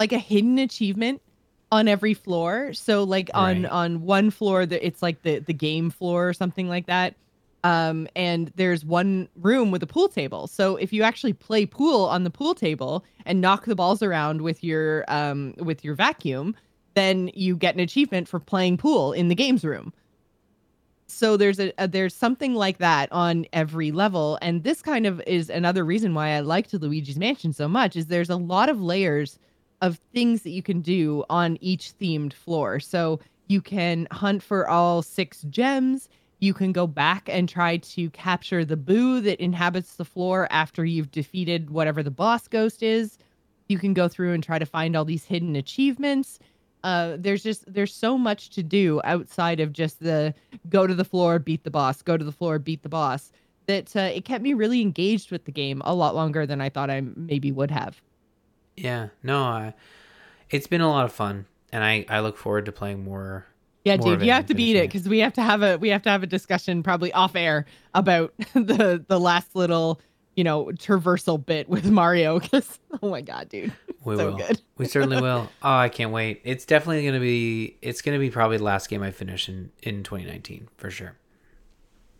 like 0.00 0.12
a 0.12 0.18
hidden 0.18 0.58
achievement 0.58 1.22
on 1.72 1.88
every 1.88 2.14
floor. 2.14 2.72
So 2.74 3.04
like 3.04 3.30
on 3.34 3.62
Right. 3.64 3.72
on 3.72 4.02
one 4.02 4.30
floor 4.30 4.66
that 4.66 4.86
it's 4.86 5.02
like 5.02 5.22
the 5.22 5.40
the 5.40 5.54
game 5.54 5.90
floor 5.90 6.28
or 6.28 6.32
something 6.32 6.68
like 6.68 6.86
that. 6.86 7.14
Um 7.64 8.06
and 8.16 8.52
there's 8.56 8.84
one 8.84 9.28
room 9.36 9.70
with 9.70 9.82
a 9.82 9.86
pool 9.86 10.08
table. 10.08 10.46
So 10.46 10.76
if 10.76 10.92
you 10.92 11.02
actually 11.02 11.32
play 11.32 11.66
pool 11.66 12.04
on 12.06 12.24
the 12.24 12.30
pool 12.30 12.54
table 12.54 13.04
and 13.24 13.40
knock 13.40 13.64
the 13.64 13.74
balls 13.74 14.02
around 14.02 14.42
with 14.42 14.62
your 14.62 15.04
um 15.08 15.54
with 15.58 15.84
your 15.84 15.94
vacuum, 15.94 16.54
then 16.94 17.30
you 17.34 17.56
get 17.56 17.74
an 17.74 17.80
achievement 17.80 18.28
for 18.28 18.38
playing 18.40 18.76
pool 18.78 19.12
in 19.12 19.28
the 19.28 19.34
games 19.34 19.64
room 19.64 19.92
so 21.08 21.36
there's 21.36 21.60
a, 21.60 21.72
a 21.78 21.86
there's 21.86 22.14
something 22.14 22.54
like 22.54 22.78
that 22.78 23.10
on 23.12 23.46
every 23.52 23.92
level 23.92 24.38
and 24.42 24.64
this 24.64 24.82
kind 24.82 25.06
of 25.06 25.22
is 25.26 25.48
another 25.48 25.84
reason 25.84 26.14
why 26.14 26.30
i 26.30 26.40
liked 26.40 26.72
luigi's 26.74 27.18
mansion 27.18 27.52
so 27.52 27.68
much 27.68 27.96
is 27.96 28.06
there's 28.06 28.30
a 28.30 28.36
lot 28.36 28.68
of 28.68 28.80
layers 28.80 29.38
of 29.80 30.00
things 30.12 30.42
that 30.42 30.50
you 30.50 30.62
can 30.62 30.80
do 30.80 31.24
on 31.28 31.58
each 31.60 31.92
themed 31.98 32.32
floor. 32.32 32.80
So 32.80 33.20
you 33.48 33.60
can 33.60 34.08
hunt 34.10 34.42
for 34.42 34.68
all 34.68 35.02
six 35.02 35.42
gems. 35.42 36.08
You 36.40 36.54
can 36.54 36.72
go 36.72 36.86
back 36.86 37.28
and 37.30 37.48
try 37.48 37.78
to 37.78 38.10
capture 38.10 38.64
the 38.64 38.76
boo 38.76 39.20
that 39.20 39.42
inhabits 39.42 39.96
the 39.96 40.04
floor 40.04 40.48
after 40.50 40.84
you've 40.84 41.10
defeated 41.10 41.70
whatever 41.70 42.02
the 42.02 42.10
boss 42.10 42.48
ghost 42.48 42.82
is. 42.82 43.18
You 43.68 43.78
can 43.78 43.94
go 43.94 44.08
through 44.08 44.32
and 44.32 44.42
try 44.42 44.58
to 44.58 44.66
find 44.66 44.96
all 44.96 45.04
these 45.04 45.24
hidden 45.24 45.56
achievements. 45.56 46.38
Uh, 46.86 47.16
there's 47.18 47.42
just 47.42 47.64
there's 47.66 47.92
so 47.92 48.16
much 48.16 48.48
to 48.50 48.62
do 48.62 49.00
outside 49.02 49.58
of 49.58 49.72
just 49.72 49.98
the 49.98 50.32
go 50.68 50.86
to 50.86 50.94
the 50.94 51.04
floor, 51.04 51.40
beat 51.40 51.64
the 51.64 51.70
boss, 51.70 52.00
go 52.00 52.16
to 52.16 52.24
the 52.24 52.30
floor, 52.30 52.60
beat 52.60 52.84
the 52.84 52.88
boss. 52.88 53.32
That 53.66 53.96
uh, 53.96 54.12
it 54.14 54.24
kept 54.24 54.44
me 54.44 54.54
really 54.54 54.80
engaged 54.80 55.32
with 55.32 55.46
the 55.46 55.50
game 55.50 55.82
a 55.84 55.92
lot 55.92 56.14
longer 56.14 56.46
than 56.46 56.60
I 56.60 56.68
thought 56.68 56.88
I 56.88 57.00
maybe 57.16 57.50
would 57.50 57.72
have. 57.72 58.00
Yeah, 58.76 59.08
no, 59.24 59.42
I, 59.42 59.74
it's 60.48 60.68
been 60.68 60.80
a 60.80 60.88
lot 60.88 61.04
of 61.04 61.12
fun, 61.12 61.46
and 61.72 61.82
I 61.82 62.06
I 62.08 62.20
look 62.20 62.36
forward 62.36 62.66
to 62.66 62.72
playing 62.72 63.02
more. 63.02 63.46
Yeah, 63.84 63.96
more 63.96 64.14
dude, 64.14 64.24
you 64.24 64.30
have 64.30 64.46
to 64.46 64.54
beat 64.54 64.76
it 64.76 64.82
because 64.82 65.08
we 65.08 65.18
have 65.18 65.32
to 65.32 65.42
have 65.42 65.62
a 65.64 65.78
we 65.78 65.88
have 65.88 66.02
to 66.02 66.10
have 66.10 66.22
a 66.22 66.28
discussion 66.28 66.84
probably 66.84 67.12
off 67.12 67.34
air 67.34 67.66
about 67.94 68.32
the 68.54 69.04
the 69.08 69.18
last 69.18 69.56
little 69.56 70.00
you 70.36 70.44
know 70.44 70.66
traversal 70.66 71.44
bit 71.44 71.68
with 71.68 71.86
Mario. 71.86 72.38
Because 72.38 72.78
oh 73.02 73.10
my 73.10 73.22
god, 73.22 73.48
dude, 73.48 73.72
We 74.06 74.16
so 74.16 74.30
will. 74.30 74.36
good. 74.38 74.60
we 74.78 74.86
certainly 74.86 75.20
will. 75.20 75.50
Oh, 75.62 75.76
I 75.76 75.88
can't 75.88 76.12
wait. 76.12 76.40
It's 76.44 76.64
definitely 76.64 77.04
gonna 77.04 77.20
be. 77.20 77.76
It's 77.82 78.00
gonna 78.00 78.20
be 78.20 78.30
probably 78.30 78.56
the 78.56 78.64
last 78.64 78.88
game 78.88 79.02
I 79.02 79.10
finish 79.10 79.48
in 79.48 79.70
in 79.82 80.02
2019 80.04 80.68
for 80.76 80.90
sure. 80.90 81.16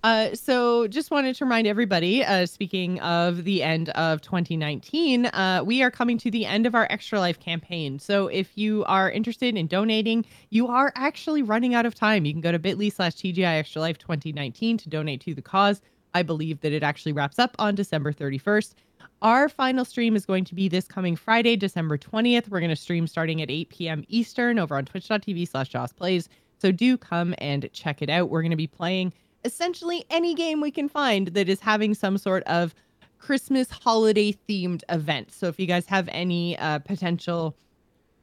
Uh, 0.04 0.34
so 0.34 0.86
just 0.86 1.10
wanted 1.10 1.34
to 1.34 1.44
remind 1.44 1.66
everybody, 1.66 2.24
uh, 2.24 2.46
speaking 2.46 3.00
of 3.00 3.42
the 3.42 3.60
end 3.62 3.88
of 3.90 4.20
2019, 4.20 5.26
uh, 5.26 5.62
we 5.64 5.82
are 5.82 5.90
coming 5.90 6.16
to 6.16 6.30
the 6.30 6.46
end 6.46 6.64
of 6.64 6.76
our 6.76 6.86
Extra 6.90 7.18
Life 7.18 7.40
campaign. 7.40 7.98
So 7.98 8.28
if 8.28 8.56
you 8.56 8.84
are 8.84 9.10
interested 9.10 9.56
in 9.56 9.66
donating, 9.66 10.24
you 10.50 10.68
are 10.68 10.92
actually 10.94 11.42
running 11.42 11.74
out 11.74 11.86
of 11.86 11.94
time. 11.96 12.24
You 12.24 12.32
can 12.32 12.40
go 12.40 12.52
to 12.52 12.58
bit.ly 12.58 12.90
slash 12.90 13.14
TGI 13.14 13.58
Extra 13.58 13.80
Life 13.80 13.98
2019 13.98 14.76
to 14.78 14.88
donate 14.88 15.22
to 15.22 15.34
the 15.34 15.42
cause. 15.42 15.80
I 16.14 16.22
believe 16.22 16.60
that 16.60 16.72
it 16.72 16.84
actually 16.84 17.12
wraps 17.12 17.40
up 17.40 17.56
on 17.58 17.74
December 17.74 18.12
31st. 18.12 18.74
Our 19.22 19.48
final 19.48 19.84
stream 19.86 20.14
is 20.14 20.26
going 20.26 20.44
to 20.44 20.55
be 20.55 20.68
this 20.68 20.86
coming 20.86 21.16
Friday, 21.16 21.56
December 21.56 21.97
20th. 21.97 22.48
We're 22.48 22.60
going 22.60 22.70
to 22.70 22.76
stream 22.76 23.06
starting 23.06 23.40
at 23.40 23.51
8 23.51 23.70
p.m. 23.70 24.05
Eastern 24.09 24.59
over 24.59 24.76
on 24.76 24.84
twitch.tv 24.84 25.48
slash 25.48 25.70
Joss 25.70 25.93
Plays. 25.93 26.28
So 26.59 26.70
do 26.70 26.98
come 26.98 27.34
and 27.38 27.68
check 27.72 28.02
it 28.02 28.10
out. 28.10 28.28
We're 28.28 28.43
going 28.43 28.51
to 28.51 28.56
be 28.56 28.66
playing 28.66 29.14
essentially 29.44 30.05
any 30.10 30.34
game 30.34 30.60
we 30.60 30.70
can 30.70 30.88
find 30.88 31.28
that 31.28 31.48
is 31.48 31.60
having 31.60 31.94
some 31.94 32.18
sort 32.18 32.43
of 32.44 32.74
Christmas 33.18 33.70
holiday 33.70 34.36
themed 34.48 34.82
event. 34.90 35.32
So 35.32 35.47
if 35.47 35.59
you 35.59 35.66
guys 35.66 35.86
have 35.86 36.09
any 36.12 36.59
uh, 36.59 36.80
potential 36.80 37.56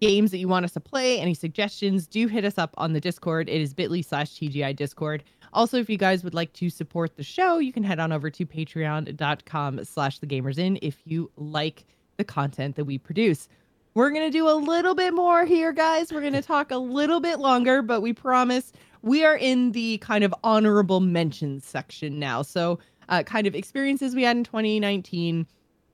games 0.03 0.31
that 0.31 0.37
you 0.37 0.49
want 0.49 0.65
us 0.65 0.73
to 0.73 0.79
play, 0.79 1.19
any 1.19 1.33
suggestions, 1.33 2.07
do 2.07 2.27
hit 2.27 2.43
us 2.43 2.57
up 2.57 2.73
on 2.77 2.91
the 2.91 2.99
Discord. 2.99 3.47
It 3.47 3.61
is 3.61 3.73
bit.ly 3.73 4.01
slash 4.01 4.31
TGI 4.31 4.75
Discord. 4.75 5.23
Also, 5.53 5.77
if 5.77 5.89
you 5.89 5.97
guys 5.97 6.23
would 6.23 6.33
like 6.33 6.51
to 6.53 6.69
support 6.69 7.15
the 7.15 7.23
show, 7.23 7.59
you 7.59 7.71
can 7.71 7.83
head 7.83 7.99
on 7.99 8.11
over 8.11 8.29
to 8.29 8.45
patreon.com 8.45 9.85
slash 9.85 10.19
the 10.19 10.27
gamers 10.27 10.57
inn 10.57 10.77
if 10.81 10.97
you 11.05 11.31
like 11.37 11.85
the 12.17 12.23
content 12.23 12.75
that 12.75 12.85
we 12.85 12.97
produce. 12.97 13.47
We're 13.93 14.09
going 14.09 14.29
to 14.29 14.37
do 14.37 14.49
a 14.49 14.55
little 14.55 14.95
bit 14.95 15.13
more 15.13 15.45
here, 15.45 15.71
guys. 15.71 16.11
We're 16.11 16.21
going 16.21 16.33
to 16.33 16.41
talk 16.41 16.71
a 16.71 16.77
little 16.77 17.19
bit 17.19 17.39
longer, 17.39 17.81
but 17.81 18.01
we 18.01 18.11
promise 18.11 18.73
we 19.03 19.23
are 19.23 19.37
in 19.37 19.71
the 19.71 19.99
kind 19.99 20.23
of 20.23 20.33
honorable 20.43 20.99
mentions 20.99 21.65
section 21.65 22.19
now. 22.19 22.41
So, 22.41 22.79
uh, 23.09 23.23
kind 23.23 23.47
of 23.47 23.55
experiences 23.55 24.15
we 24.15 24.23
had 24.23 24.35
in 24.35 24.43
2019 24.43 25.45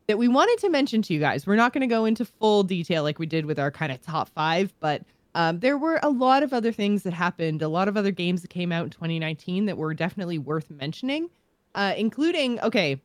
that 0.10 0.18
we 0.18 0.28
wanted 0.28 0.58
to 0.58 0.72
mention 0.72 1.04
to 1.04 1.14
you 1.14 1.20
guys. 1.20 1.46
We're 1.46 1.56
not 1.56 1.72
going 1.72 1.82
to 1.82 1.88
go 1.88 2.06
into 2.06 2.26
full 2.26 2.64
detail 2.64 3.04
like 3.04 3.20
we 3.20 3.28
did 3.28 3.46
with 3.46 3.60
our 3.60 3.70
kind 3.70 3.92
of 3.92 4.02
top 4.02 4.28
five, 4.30 4.74
but 4.80 5.04
um, 5.36 5.60
there 5.60 5.78
were 5.78 6.00
a 6.02 6.10
lot 6.10 6.42
of 6.42 6.52
other 6.52 6.72
things 6.72 7.04
that 7.04 7.14
happened, 7.14 7.62
a 7.62 7.68
lot 7.68 7.88
of 7.88 7.96
other 7.96 8.10
games 8.10 8.42
that 8.42 8.48
came 8.48 8.72
out 8.72 8.86
in 8.86 8.90
2019 8.90 9.68
that 9.68 9.78
were 9.78 9.94
definitely 9.94 10.40
worth 10.40 10.72
mentioning, 10.72 11.30
uh, 11.76 11.94
including, 11.96 12.60
okay, 12.62 13.00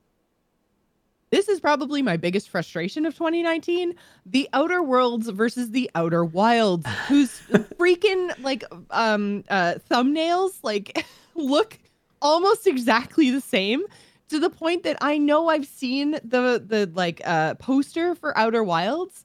this 1.29 1.51
is 1.51 1.61
probably 1.61 2.01
my 2.01 2.17
biggest 2.17 2.49
frustration 2.49 3.05
of 3.05 3.13
2019 3.15 3.95
the 4.25 4.49
outer 4.53 4.83
worlds 4.85 5.29
versus 5.31 5.73
the 5.73 5.91
outer 5.97 6.25
wilds 6.25 6.89
whose 7.09 7.41
freaking 7.77 8.33
like 8.41 8.63
um 8.91 9.43
uh 9.51 9.75
thumbnails 9.91 10.53
like 10.63 11.05
look 11.35 11.77
almost 12.23 12.69
exactly 12.69 13.31
the 13.31 13.41
same 13.41 13.83
to 14.29 14.39
the 14.39 14.51
point 14.51 14.83
that 14.83 14.97
i 15.01 15.19
know 15.19 15.49
i've 15.49 15.67
seen 15.67 16.13
the 16.13 16.63
the 16.65 16.91
like 16.95 17.21
uh 17.25 17.55
poster 17.55 18.15
for 18.15 18.37
outer 18.37 18.63
wilds 18.63 19.25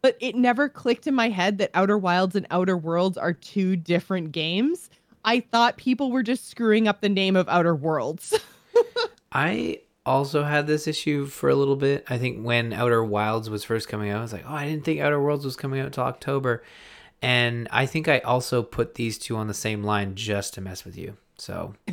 but 0.00 0.16
it 0.20 0.36
never 0.36 0.68
clicked 0.68 1.06
in 1.06 1.14
my 1.14 1.28
head 1.28 1.58
that 1.58 1.70
outer 1.74 1.98
wilds 1.98 2.36
and 2.36 2.46
outer 2.50 2.76
worlds 2.76 3.16
are 3.18 3.32
two 3.32 3.76
different 3.76 4.32
games 4.32 4.90
i 5.24 5.40
thought 5.40 5.76
people 5.76 6.10
were 6.10 6.22
just 6.22 6.48
screwing 6.48 6.88
up 6.88 7.00
the 7.00 7.08
name 7.08 7.36
of 7.36 7.48
outer 7.48 7.74
worlds 7.74 8.34
I 9.32 9.80
also 10.06 10.42
had 10.42 10.66
this 10.66 10.86
issue 10.86 11.26
for 11.26 11.48
a 11.48 11.54
little 11.54 11.76
bit. 11.76 12.04
I 12.08 12.18
think 12.18 12.44
when 12.44 12.72
Outer 12.72 13.04
Wilds 13.04 13.50
was 13.50 13.64
first 13.64 13.88
coming 13.88 14.10
out, 14.10 14.18
I 14.18 14.22
was 14.22 14.32
like, 14.32 14.44
oh, 14.46 14.54
I 14.54 14.66
didn't 14.66 14.84
think 14.84 15.00
Outer 15.00 15.20
Worlds 15.20 15.44
was 15.44 15.56
coming 15.56 15.80
out 15.80 15.86
until 15.86 16.04
October. 16.04 16.64
And 17.20 17.68
I 17.70 17.86
think 17.86 18.08
I 18.08 18.20
also 18.20 18.62
put 18.62 18.94
these 18.94 19.18
two 19.18 19.36
on 19.36 19.48
the 19.48 19.54
same 19.54 19.82
line 19.82 20.14
just 20.14 20.54
to 20.54 20.60
mess 20.60 20.84
with 20.84 20.96
you. 20.96 21.16
So 21.36 21.74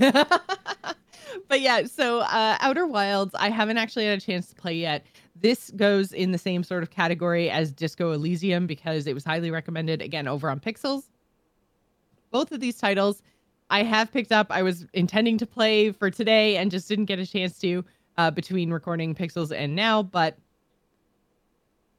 but 1.48 1.62
yeah, 1.62 1.86
so 1.86 2.20
uh, 2.20 2.58
Outer 2.60 2.88
Wilds, 2.88 3.34
I 3.36 3.50
haven't 3.50 3.78
actually 3.78 4.06
had 4.06 4.18
a 4.18 4.22
chance 4.22 4.48
to 4.50 4.56
play 4.56 4.76
yet. 4.76 5.06
This 5.36 5.72
goes 5.76 6.12
in 6.14 6.32
the 6.32 6.38
same 6.38 6.64
sort 6.64 6.84
of 6.84 6.90
category 6.90 7.50
as 7.50 7.72
Disco 7.72 8.12
Elysium 8.12 8.68
because 8.68 9.08
it 9.08 9.14
was 9.14 9.24
highly 9.24 9.52
recommended 9.52 10.02
again 10.02 10.28
over 10.28 10.50
on 10.50 10.60
Pixels. 10.60 11.04
Both 12.32 12.52
of 12.52 12.60
these 12.60 12.78
titles 12.78 13.22
I 13.70 13.84
have 13.84 14.12
picked 14.12 14.32
up. 14.32 14.48
I 14.50 14.64
was 14.64 14.86
intending 14.94 15.38
to 15.40 15.46
play 15.46 15.92
for 15.92 16.12
today 16.12 16.58
and 16.58 16.70
just 16.70 16.88
didn't 16.88 17.06
get 17.06 17.20
a 17.20 17.26
chance 17.26 17.58
to 17.60 17.84
uh, 18.18 18.32
between 18.32 18.72
recording 18.72 19.16
Pixels 19.16 19.56
and 19.56 19.76
now, 19.76 20.04
but 20.04 20.38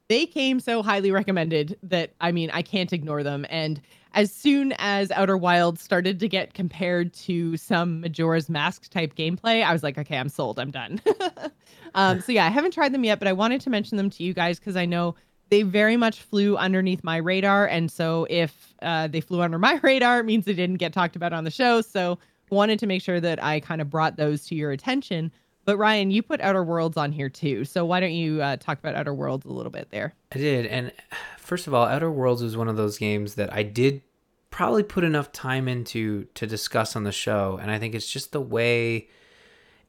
they 0.09 0.27
came 0.27 0.61
so 0.61 0.83
highly 0.83 1.11
recommended 1.11 1.77
that 1.83 2.13
I 2.21 2.33
mean, 2.33 2.51
I 2.53 2.63
can't 2.63 2.93
ignore 2.93 3.23
them. 3.23 3.45
And 3.51 3.81
as 4.17 4.33
soon 4.33 4.73
as 4.79 5.11
Outer 5.11 5.37
Wilds 5.37 5.83
started 5.83 6.19
to 6.21 6.29
get 6.29 6.55
compared 6.55 7.13
to 7.13 7.57
some 7.59 8.01
Majora's 8.01 8.49
Mask 8.49 8.89
type 8.89 9.15
gameplay, 9.15 9.63
I 9.63 9.73
was 9.75 9.83
like, 9.83 9.99
okay, 9.99 10.17
I'm 10.17 10.31
sold. 10.31 10.59
I'm 10.59 10.71
done. 10.71 11.03
um, 11.95 12.23
so 12.23 12.33
yeah, 12.33 12.47
I 12.47 12.49
haven't 12.49 12.71
tried 12.73 12.93
them 12.93 13.05
yet, 13.05 13.19
but 13.19 13.29
I 13.29 13.35
wanted 13.35 13.61
to 13.61 13.71
mention 13.71 13.99
them 13.99 14.09
to 14.09 14.25
you 14.25 14.33
guys 14.33 14.59
because 14.59 14.75
I 14.75 14.87
know 14.87 15.15
they 15.51 15.63
very 15.63 15.99
much 15.99 16.23
flew 16.23 16.57
underneath 16.57 17.05
my 17.05 17.19
radar. 17.19 17.67
And 17.67 17.93
so 17.93 18.27
if 18.31 18.75
uh, 18.81 19.07
they 19.07 19.21
flew 19.21 19.43
under 19.43 19.59
my 19.59 19.75
radar, 19.83 20.21
it 20.21 20.25
means 20.25 20.47
they 20.47 20.55
didn't 20.55 20.77
get 20.77 20.95
talked 20.95 21.15
about 21.15 21.35
on 21.35 21.45
the 21.45 21.51
show. 21.51 21.83
So 21.83 22.19
wanted 22.51 22.79
to 22.79 22.87
make 22.87 23.03
sure 23.03 23.21
that 23.21 23.43
I 23.45 23.61
kind 23.61 23.83
of 23.83 23.91
brought 23.91 24.17
those 24.17 24.47
to 24.47 24.55
your 24.55 24.71
attention. 24.71 25.31
But 25.67 25.79
Ryan, 25.79 26.13
you 26.13 26.23
put 26.23 26.41
Outer 26.41 26.63
Worlds 26.63 26.97
on 26.97 27.11
here 27.11 27.29
too. 27.29 27.65
So 27.65 27.85
why 27.85 27.99
don't 27.99 28.13
you 28.13 28.41
uh, 28.41 28.57
talk 28.57 28.79
about 28.79 28.95
Outer 28.95 29.13
Worlds 29.13 29.45
a 29.45 29.53
little 29.53 29.73
bit 29.73 29.91
there? 29.91 30.15
I 30.33 30.39
did. 30.39 30.65
And 30.67 30.93
first 31.39 31.67
of 31.67 31.75
all, 31.75 31.85
Outer 31.85 32.11
Worlds 32.11 32.41
was 32.41 32.57
one 32.57 32.69
of 32.69 32.77
those 32.77 32.99
games 32.99 33.35
that 33.35 33.53
I 33.53 33.65
did 33.65 34.03
probably 34.51 34.85
put 34.85 35.03
enough 35.03 35.33
time 35.33 35.67
into 35.67 36.25
to 36.35 36.47
discuss 36.47 36.95
on 36.95 37.03
the 37.03 37.11
show. 37.11 37.59
And 37.61 37.71
I 37.71 37.81
think 37.81 37.97
it's 37.97 38.11
just 38.11 38.31
the 38.31 38.41
way 38.41 39.09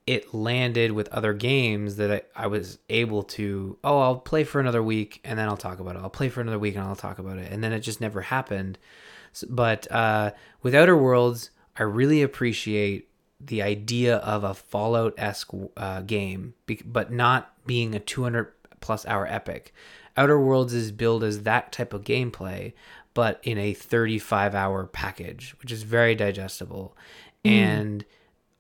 it 0.08 0.34
landed 0.34 0.94
with 0.94 1.10
other 1.10 1.34
games 1.34 1.98
that 1.98 2.12
I, 2.36 2.44
I 2.46 2.48
was 2.48 2.80
able 2.90 3.22
to, 3.24 3.78
oh, 3.84 4.00
I'll 4.00 4.18
play 4.18 4.46
for 4.46 4.60
another 4.60 4.82
week 4.82 5.22
and 5.24 5.38
then 5.38 5.48
I'll 5.48 5.58
talk 5.58 5.80
about 5.80 5.96
it. 5.96 6.00
I'll 6.00 6.10
play 6.10 6.30
for 6.30 6.42
another 6.42 6.58
week 6.58 6.76
and 6.76 6.84
I'll 6.84 6.96
talk 6.96 7.20
about 7.20 7.38
it. 7.38 7.52
And 7.52 7.64
then 7.64 7.72
it 7.72 7.82
just 7.82 8.02
never 8.02 8.22
happened. 8.22 8.80
But 9.48 9.90
uh, 9.92 10.32
with 10.64 10.74
Outer 10.74 10.98
Worlds, 10.98 11.52
I 11.76 11.84
really 11.84 12.24
appreciate 12.24 13.07
the 13.40 13.62
idea 13.62 14.18
of 14.18 14.44
a 14.44 14.54
Fallout 14.54 15.14
esque 15.18 15.52
uh, 15.76 16.02
game, 16.02 16.54
but 16.86 17.12
not 17.12 17.54
being 17.66 17.94
a 17.94 18.00
200 18.00 18.52
plus 18.80 19.06
hour 19.06 19.28
epic. 19.28 19.74
Outer 20.16 20.40
Worlds 20.40 20.74
is 20.74 20.92
billed 20.92 21.24
as 21.24 21.44
that 21.44 21.72
type 21.72 21.94
of 21.94 22.04
gameplay, 22.04 22.74
but 23.14 23.40
in 23.44 23.58
a 23.58 23.74
35 23.74 24.56
hour 24.56 24.86
package, 24.86 25.56
which 25.62 25.72
is 25.72 25.84
very 25.84 26.16
digestible. 26.16 26.98
And 27.46 28.04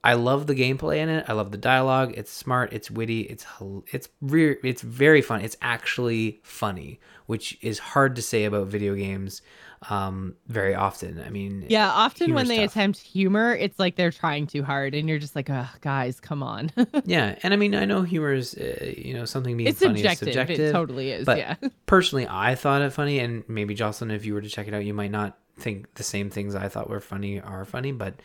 I 0.03 0.13
love 0.13 0.47
the 0.47 0.55
gameplay 0.55 0.97
in 0.97 1.09
it. 1.09 1.25
I 1.27 1.33
love 1.33 1.51
the 1.51 1.57
dialogue. 1.57 2.13
It's 2.15 2.31
smart. 2.31 2.71
It's 2.71 2.89
witty. 2.89 3.21
It's 3.21 3.45
it's 3.91 4.07
re- 4.21 4.57
it's 4.63 4.81
very 4.81 5.21
fun. 5.21 5.41
It's 5.41 5.57
actually 5.61 6.39
funny, 6.43 6.99
which 7.25 7.57
is 7.61 7.79
hard 7.79 8.15
to 8.15 8.21
say 8.21 8.45
about 8.45 8.67
video 8.67 8.95
games 8.95 9.41
um, 9.89 10.35
very 10.47 10.73
often. 10.75 11.21
I 11.25 11.29
mean, 11.29 11.65
Yeah, 11.69 11.89
often 11.89 12.33
when 12.33 12.47
they 12.47 12.57
stuff. 12.57 12.71
attempt 12.71 12.99
humor, 12.99 13.55
it's 13.55 13.77
like 13.79 13.95
they're 13.95 14.11
trying 14.11 14.47
too 14.47 14.63
hard, 14.63 14.95
and 14.95 15.07
you're 15.07 15.19
just 15.19 15.35
like, 15.35 15.49
oh, 15.49 15.67
guys, 15.81 16.19
come 16.19 16.41
on. 16.43 16.71
yeah, 17.05 17.37
and 17.43 17.53
I 17.53 17.57
mean, 17.57 17.75
I 17.75 17.85
know 17.85 18.01
humor 18.01 18.33
is 18.33 18.55
uh, 18.55 18.93
you 18.97 19.13
know 19.13 19.25
something 19.25 19.55
being 19.55 19.69
it's 19.69 19.79
funny 19.81 19.97
subjective. 19.99 20.27
is 20.29 20.33
subjective. 20.33 20.59
It 20.59 20.71
totally 20.71 21.11
is. 21.11 21.25
but 21.25 21.37
yeah. 21.37 21.55
personally, 21.85 22.27
I 22.29 22.55
thought 22.55 22.81
it 22.81 22.91
funny, 22.91 23.19
and 23.19 23.43
maybe 23.47 23.73
Jocelyn, 23.75 24.11
if 24.11 24.25
you 24.25 24.33
were 24.33 24.41
to 24.41 24.49
check 24.49 24.67
it 24.67 24.73
out, 24.73 24.83
you 24.85 24.93
might 24.93 25.11
not 25.11 25.37
think 25.59 25.91
the 25.95 26.03
same 26.03 26.29
things 26.29 26.53
I 26.53 26.69
thought 26.69 26.89
were 26.89 26.99
funny 26.99 27.41
are 27.41 27.65
funny. 27.65 27.91
But 27.91 28.15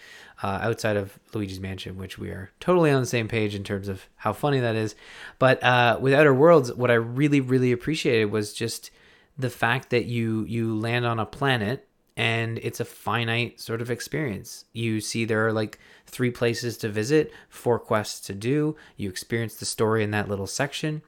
uh, 0.43 0.59
outside 0.63 0.97
of 0.97 1.19
Luigi's 1.35 1.61
Mansion, 1.61 1.97
which 1.97 2.19
we 2.19 2.29
are 2.29 2.51
totally 2.61 2.91
on 2.91 3.01
the 3.01 3.07
same 3.07 3.29
page 3.29 3.55
in 3.55 3.65
terms 3.65 3.89
of 3.89 4.07
how 4.17 4.33
funny 4.33 4.61
that 4.61 4.75
is, 4.77 4.95
but 5.39 5.63
uh, 5.63 5.99
with 6.01 6.13
Outer 6.15 6.35
Worlds, 6.35 6.73
what 6.75 6.91
I 6.91 6.95
really, 6.95 7.41
really 7.41 7.73
appreciated 7.73 8.27
was 8.27 8.53
just 8.53 8.91
the 9.39 9.51
fact 9.51 9.91
that 9.91 10.05
you 10.07 10.45
you 10.45 10.79
land 10.79 11.07
on 11.07 11.19
a 11.19 11.27
planet 11.27 11.89
and 12.17 12.59
it's 12.59 12.81
a 12.81 12.85
finite 12.85 13.61
sort 13.61 13.81
of 13.81 13.91
experience. 13.91 14.67
You 14.73 15.01
see 15.01 15.25
there 15.25 15.47
are 15.47 15.53
like 15.53 15.79
three 16.07 16.31
places 16.31 16.77
to 16.79 16.89
visit, 16.89 17.33
four 17.49 17.79
quests 17.79 18.21
to 18.27 18.35
do. 18.35 18.77
You 18.97 19.09
experience 19.09 19.55
the 19.55 19.65
story 19.65 20.05
in 20.05 20.11
that 20.11 20.29
little 20.29 20.47
section, 20.47 21.03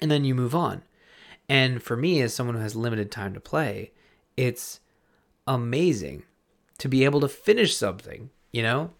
and 0.00 0.10
then 0.10 0.24
you 0.24 0.34
move 0.34 0.54
on. 0.54 0.82
And 1.48 1.82
for 1.82 1.96
me, 1.96 2.20
as 2.20 2.34
someone 2.34 2.56
who 2.56 2.62
has 2.62 2.74
limited 2.74 3.10
time 3.10 3.34
to 3.34 3.40
play, 3.40 3.92
it's 4.36 4.80
amazing 5.46 6.24
to 6.78 6.88
be 6.88 7.04
able 7.04 7.20
to 7.20 7.28
finish 7.28 7.76
something, 7.76 8.30
you 8.50 8.62
know? 8.62 8.90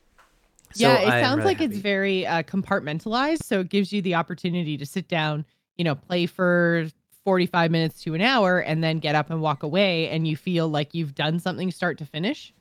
So 0.75 0.89
yeah, 0.89 1.01
it 1.01 1.09
I 1.09 1.23
sounds 1.23 1.39
really 1.39 1.49
like 1.49 1.59
happy. 1.59 1.73
it's 1.73 1.79
very 1.79 2.27
uh, 2.27 2.43
compartmentalized. 2.43 3.45
So 3.45 3.61
it 3.61 3.71
gives 3.71 3.93
you 3.93 4.03
the 4.03 4.15
opportunity 4.15 4.77
to 4.77 4.85
sit 4.85 5.09
down, 5.09 5.47
you 5.77 5.85
know, 5.85 5.95
play 5.95 6.27
for 6.27 6.89
45 7.25 7.71
minutes 7.71 8.03
to 8.03 8.15
an 8.15 8.21
hour 8.21 8.59
and 8.61 8.85
then 8.85 8.99
get 8.99 9.15
up 9.15 9.31
and 9.31 9.41
walk 9.41 9.63
away 9.63 10.09
and 10.11 10.29
you 10.29 10.37
feel 10.37 10.69
like 10.69 10.95
you've 10.95 11.15
done 11.15 11.41
something 11.41 11.71
start 11.71 11.99
to 11.99 12.05
finish. 12.05 12.53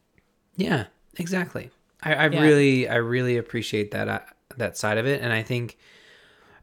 Yeah, 0.56 0.86
exactly. 1.18 1.70
I, 2.02 2.14
I 2.14 2.30
yeah. 2.30 2.42
really, 2.42 2.88
I 2.88 2.96
really 2.96 3.38
appreciate 3.38 3.92
that, 3.92 4.08
uh, 4.08 4.20
that 4.58 4.78
side 4.78 4.98
of 4.98 5.06
it. 5.06 5.22
And 5.22 5.34
I 5.34 5.44
think 5.44 5.78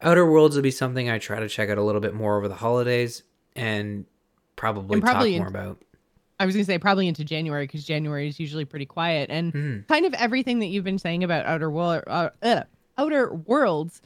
Outer 0.02 0.24
Worlds 0.31 0.56
will 0.56 0.62
be 0.62 0.70
something 0.70 1.10
I 1.10 1.18
try 1.18 1.40
to 1.40 1.48
check 1.48 1.68
out 1.68 1.78
a 1.78 1.82
little 1.82 2.01
bit 2.01 2.14
more 2.14 2.39
over 2.39 2.48
the 2.48 2.55
holidays 2.55 3.22
and 3.55 4.06
probably, 4.56 4.94
and 4.94 5.02
probably 5.02 5.32
talk 5.32 5.40
more 5.40 5.48
about. 5.48 5.82
I 6.39 6.47
was 6.47 6.55
going 6.55 6.64
to 6.64 6.72
say 6.72 6.78
probably 6.78 7.06
into 7.06 7.22
January 7.22 7.66
because 7.66 7.85
January 7.85 8.27
is 8.27 8.40
usually 8.40 8.64
pretty 8.64 8.86
quiet 8.86 9.28
and 9.28 9.52
mm. 9.52 9.89
kind 9.89 10.06
of 10.06 10.14
everything 10.14 10.60
that 10.60 10.66
you've 10.66 10.85
been 10.85 10.98
saying 10.98 11.22
about 11.22 11.44
Outer 11.44 11.70
World, 11.70 12.02
uh, 12.06 12.31
uh, 12.43 12.62
Outer 12.97 13.35
Worlds 13.35 14.01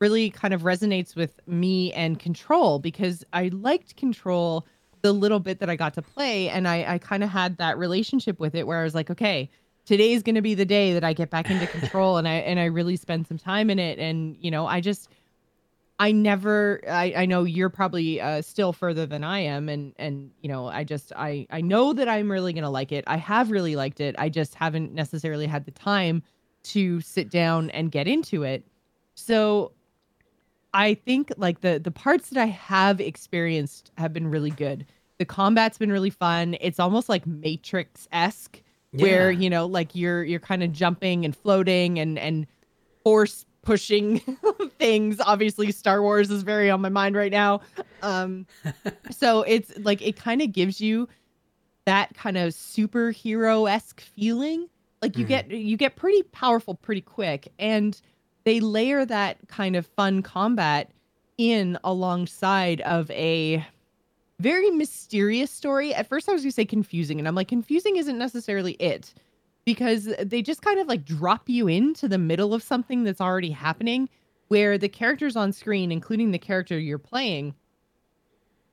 really 0.00 0.30
kind 0.30 0.54
of 0.54 0.62
resonates 0.62 1.14
with 1.14 1.38
me 1.46 1.92
and 1.92 2.18
Control 2.18 2.78
because 2.78 3.24
I 3.32 3.48
liked 3.48 3.96
Control 3.96 4.66
the 5.02 5.12
little 5.12 5.40
bit 5.40 5.60
that 5.60 5.70
I 5.70 5.76
got 5.76 5.94
to 5.94 6.02
play, 6.02 6.48
and 6.48 6.66
I, 6.66 6.94
I 6.94 6.98
kind 6.98 7.22
of 7.22 7.30
had 7.30 7.56
that 7.58 7.78
relationship 7.78 8.38
with 8.40 8.54
it 8.54 8.66
where 8.66 8.80
I 8.80 8.84
was 8.84 8.94
like, 8.94 9.10
okay, 9.10 9.48
today's 9.86 10.22
going 10.22 10.34
to 10.34 10.42
be 10.42 10.54
the 10.54 10.64
day 10.64 10.92
that 10.92 11.04
I 11.04 11.12
get 11.12 11.30
back 11.30 11.50
into 11.50 11.66
Control, 11.78 12.16
and 12.16 12.26
I 12.26 12.34
and 12.34 12.58
I 12.58 12.64
really 12.66 12.96
spend 12.96 13.26
some 13.26 13.38
time 13.38 13.70
in 13.70 13.78
it, 13.78 13.98
and 13.98 14.36
you 14.40 14.50
know, 14.50 14.66
I 14.66 14.80
just. 14.80 15.08
I 16.02 16.12
never 16.12 16.80
I, 16.88 17.12
I 17.14 17.26
know 17.26 17.44
you're 17.44 17.68
probably 17.68 18.22
uh, 18.22 18.40
still 18.40 18.72
further 18.72 19.04
than 19.04 19.22
I 19.22 19.40
am 19.40 19.68
and 19.68 19.92
and 19.98 20.30
you 20.40 20.48
know 20.48 20.66
I 20.66 20.82
just 20.82 21.12
I 21.14 21.46
I 21.50 21.60
know 21.60 21.92
that 21.92 22.08
I'm 22.08 22.32
really 22.32 22.54
going 22.54 22.64
to 22.64 22.70
like 22.70 22.90
it. 22.90 23.04
I 23.06 23.18
have 23.18 23.50
really 23.50 23.76
liked 23.76 24.00
it. 24.00 24.14
I 24.18 24.30
just 24.30 24.54
haven't 24.54 24.94
necessarily 24.94 25.46
had 25.46 25.66
the 25.66 25.72
time 25.72 26.22
to 26.62 27.02
sit 27.02 27.28
down 27.30 27.68
and 27.68 27.92
get 27.92 28.08
into 28.08 28.44
it. 28.44 28.64
So 29.14 29.72
I 30.72 30.94
think 30.94 31.32
like 31.36 31.60
the 31.60 31.78
the 31.78 31.90
parts 31.90 32.30
that 32.30 32.40
I 32.40 32.46
have 32.46 33.00
experienced 33.00 33.90
have 33.98 34.12
been 34.12 34.28
really 34.28 34.50
good. 34.50 34.86
The 35.18 35.24
combat's 35.24 35.78
been 35.78 35.92
really 35.92 36.10
fun. 36.10 36.56
It's 36.60 36.80
almost 36.80 37.08
like 37.08 37.26
Matrix 37.26 38.08
esque, 38.12 38.62
yeah. 38.92 39.02
where 39.02 39.30
you 39.30 39.50
know, 39.50 39.66
like 39.66 39.94
you're 39.94 40.24
you're 40.24 40.40
kind 40.40 40.62
of 40.62 40.72
jumping 40.72 41.24
and 41.24 41.36
floating 41.36 41.98
and 41.98 42.18
and 42.18 42.46
force 43.02 43.44
pushing 43.62 44.20
things. 44.78 45.20
Obviously, 45.20 45.72
Star 45.72 46.02
Wars 46.02 46.30
is 46.30 46.42
very 46.42 46.70
on 46.70 46.80
my 46.80 46.88
mind 46.88 47.16
right 47.16 47.32
now. 47.32 47.60
Um, 48.02 48.46
so 49.10 49.42
it's 49.42 49.76
like 49.78 50.02
it 50.02 50.16
kind 50.16 50.42
of 50.42 50.52
gives 50.52 50.80
you 50.80 51.08
that 51.86 52.14
kind 52.14 52.36
of 52.36 52.52
superhero 52.52 53.70
esque 53.70 54.00
feeling. 54.00 54.68
Like 55.02 55.16
you 55.16 55.24
mm. 55.24 55.28
get 55.28 55.50
you 55.50 55.76
get 55.76 55.96
pretty 55.96 56.22
powerful 56.24 56.74
pretty 56.74 57.00
quick, 57.00 57.52
and 57.58 58.00
they 58.44 58.60
layer 58.60 59.04
that 59.04 59.38
kind 59.48 59.76
of 59.76 59.86
fun 59.86 60.22
combat 60.22 60.90
in 61.38 61.78
alongside 61.84 62.80
of 62.82 63.10
a 63.10 63.64
very 64.38 64.70
mysterious 64.70 65.50
story. 65.50 65.94
At 65.94 66.06
first, 66.06 66.28
I 66.28 66.32
was 66.32 66.42
going 66.42 66.50
to 66.50 66.54
say 66.54 66.64
confusing, 66.64 67.18
and 67.18 67.28
I'm 67.28 67.34
like, 67.34 67.48
confusing 67.48 67.96
isn't 67.96 68.18
necessarily 68.18 68.72
it 68.74 69.12
because 69.64 70.08
they 70.22 70.42
just 70.42 70.62
kind 70.62 70.80
of 70.80 70.86
like 70.86 71.04
drop 71.04 71.48
you 71.48 71.68
into 71.68 72.08
the 72.08 72.18
middle 72.18 72.54
of 72.54 72.62
something 72.62 73.04
that's 73.04 73.20
already 73.20 73.50
happening 73.50 74.08
where 74.48 74.78
the 74.78 74.88
characters 74.88 75.36
on 75.36 75.52
screen, 75.52 75.92
including 75.92 76.30
the 76.30 76.38
character 76.38 76.78
you're 76.78 76.98
playing, 76.98 77.54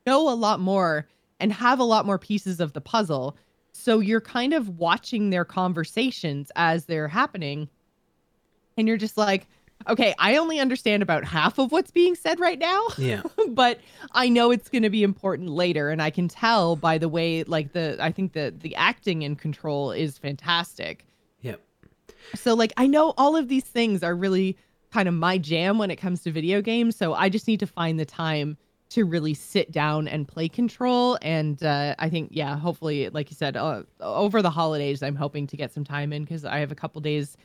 know 0.05 0.29
a 0.29 0.33
lot 0.33 0.59
more 0.59 1.07
and 1.39 1.53
have 1.53 1.79
a 1.79 1.83
lot 1.83 2.05
more 2.05 2.17
pieces 2.17 2.59
of 2.59 2.73
the 2.73 2.81
puzzle. 2.81 3.37
So 3.73 3.99
you're 3.99 4.21
kind 4.21 4.53
of 4.53 4.79
watching 4.79 5.29
their 5.29 5.45
conversations 5.45 6.51
as 6.55 6.85
they're 6.85 7.07
happening. 7.07 7.69
And 8.75 8.87
you're 8.87 8.97
just 8.97 9.17
like, 9.17 9.47
okay, 9.87 10.13
I 10.19 10.37
only 10.37 10.59
understand 10.59 11.03
about 11.03 11.23
half 11.23 11.57
of 11.59 11.71
what's 11.71 11.91
being 11.91 12.15
said 12.15 12.39
right 12.39 12.59
now. 12.59 12.87
Yeah. 12.97 13.21
but 13.49 13.79
I 14.11 14.29
know 14.29 14.51
it's 14.51 14.69
going 14.69 14.83
to 14.83 14.89
be 14.89 15.03
important 15.03 15.49
later 15.49 15.89
and 15.89 16.01
I 16.01 16.09
can 16.09 16.27
tell 16.27 16.75
by 16.75 16.97
the 16.97 17.09
way 17.09 17.43
like 17.43 17.73
the 17.73 17.97
I 17.99 18.11
think 18.11 18.33
the 18.33 18.53
the 18.57 18.75
acting 18.75 19.21
in 19.21 19.35
control 19.35 19.91
is 19.91 20.17
fantastic. 20.17 21.05
Yep. 21.41 21.61
So 22.35 22.53
like 22.53 22.73
I 22.77 22.87
know 22.87 23.13
all 23.17 23.35
of 23.35 23.47
these 23.47 23.65
things 23.65 24.03
are 24.03 24.15
really 24.15 24.57
kind 24.91 25.07
of 25.07 25.13
my 25.13 25.37
jam 25.37 25.77
when 25.77 25.91
it 25.91 25.97
comes 25.97 26.23
to 26.23 26.31
video 26.31 26.61
games, 26.61 26.95
so 26.95 27.13
I 27.13 27.29
just 27.29 27.47
need 27.47 27.59
to 27.59 27.67
find 27.67 27.99
the 27.99 28.05
time 28.05 28.57
to 28.89 29.03
really 29.03 29.33
sit 29.33 29.71
down 29.71 30.07
and 30.07 30.27
play 30.27 30.47
control 30.47 31.17
and 31.21 31.61
uh, 31.63 31.93
i 31.99 32.09
think 32.09 32.29
yeah 32.31 32.57
hopefully 32.57 33.09
like 33.09 33.29
you 33.29 33.35
said 33.35 33.57
uh, 33.57 33.83
over 33.99 34.41
the 34.41 34.49
holidays 34.49 35.03
i'm 35.03 35.15
hoping 35.15 35.45
to 35.45 35.57
get 35.57 35.73
some 35.73 35.83
time 35.83 36.13
in 36.13 36.23
because 36.23 36.45
i 36.45 36.59
have 36.59 36.71
a 36.71 36.75
couple 36.75 37.01
days 37.01 37.35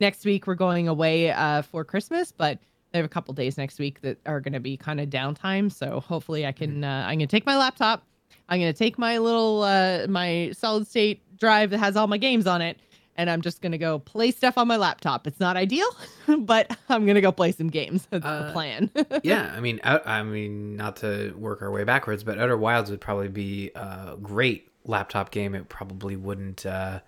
next 0.00 0.24
week 0.24 0.46
we're 0.46 0.54
going 0.54 0.88
away 0.88 1.30
uh, 1.30 1.62
for 1.62 1.84
Christmas, 1.84 2.32
but 2.32 2.58
I 2.94 2.96
have 2.98 3.06
a 3.06 3.08
couple 3.08 3.34
days 3.34 3.58
next 3.58 3.78
week 3.78 4.00
that 4.00 4.18
are 4.26 4.40
going 4.40 4.54
to 4.54 4.60
be 4.60 4.76
kind 4.76 5.00
of 5.00 5.08
downtime. 5.10 5.70
So 5.70 6.00
hopefully 6.00 6.46
I 6.46 6.52
can. 6.52 6.84
Uh, 6.84 7.04
I'm 7.06 7.18
going 7.18 7.20
to 7.20 7.26
take 7.26 7.46
my 7.46 7.56
laptop. 7.56 8.04
I'm 8.48 8.60
going 8.60 8.72
to 8.72 8.78
take 8.78 8.98
my 8.98 9.18
little 9.18 9.62
uh, 9.62 10.06
my 10.08 10.52
solid 10.56 10.86
state 10.86 11.22
drive 11.38 11.70
that 11.70 11.78
has 11.78 11.96
all 11.96 12.06
my 12.06 12.16
games 12.16 12.46
on 12.46 12.62
it, 12.62 12.78
and 13.16 13.28
I'm 13.28 13.42
just 13.42 13.60
going 13.60 13.72
to 13.72 13.78
go 13.78 13.98
play 13.98 14.30
stuff 14.30 14.56
on 14.56 14.66
my 14.68 14.76
laptop. 14.76 15.26
It's 15.26 15.38
not 15.38 15.56
ideal, 15.56 15.88
but 16.38 16.74
I'm 16.88 17.04
going 17.04 17.16
to 17.16 17.20
go 17.20 17.30
play 17.30 17.52
some 17.52 17.68
games. 17.68 18.06
That's 18.10 18.24
uh, 18.24 18.46
the 18.46 18.52
plan. 18.52 18.90
yeah, 19.22 19.52
I 19.54 19.60
mean, 19.60 19.80
I 19.84 20.22
mean, 20.22 20.76
not 20.76 20.96
to 20.96 21.34
work 21.36 21.60
our 21.60 21.70
way 21.70 21.84
backwards, 21.84 22.24
but 22.24 22.38
Outer 22.38 22.56
Wilds 22.56 22.90
would 22.90 23.02
probably 23.02 23.28
be 23.28 23.70
a 23.74 24.16
great 24.22 24.68
laptop 24.84 25.30
game. 25.30 25.54
It 25.54 25.68
probably 25.68 26.16
wouldn't 26.16 26.64
uh, 26.64 27.00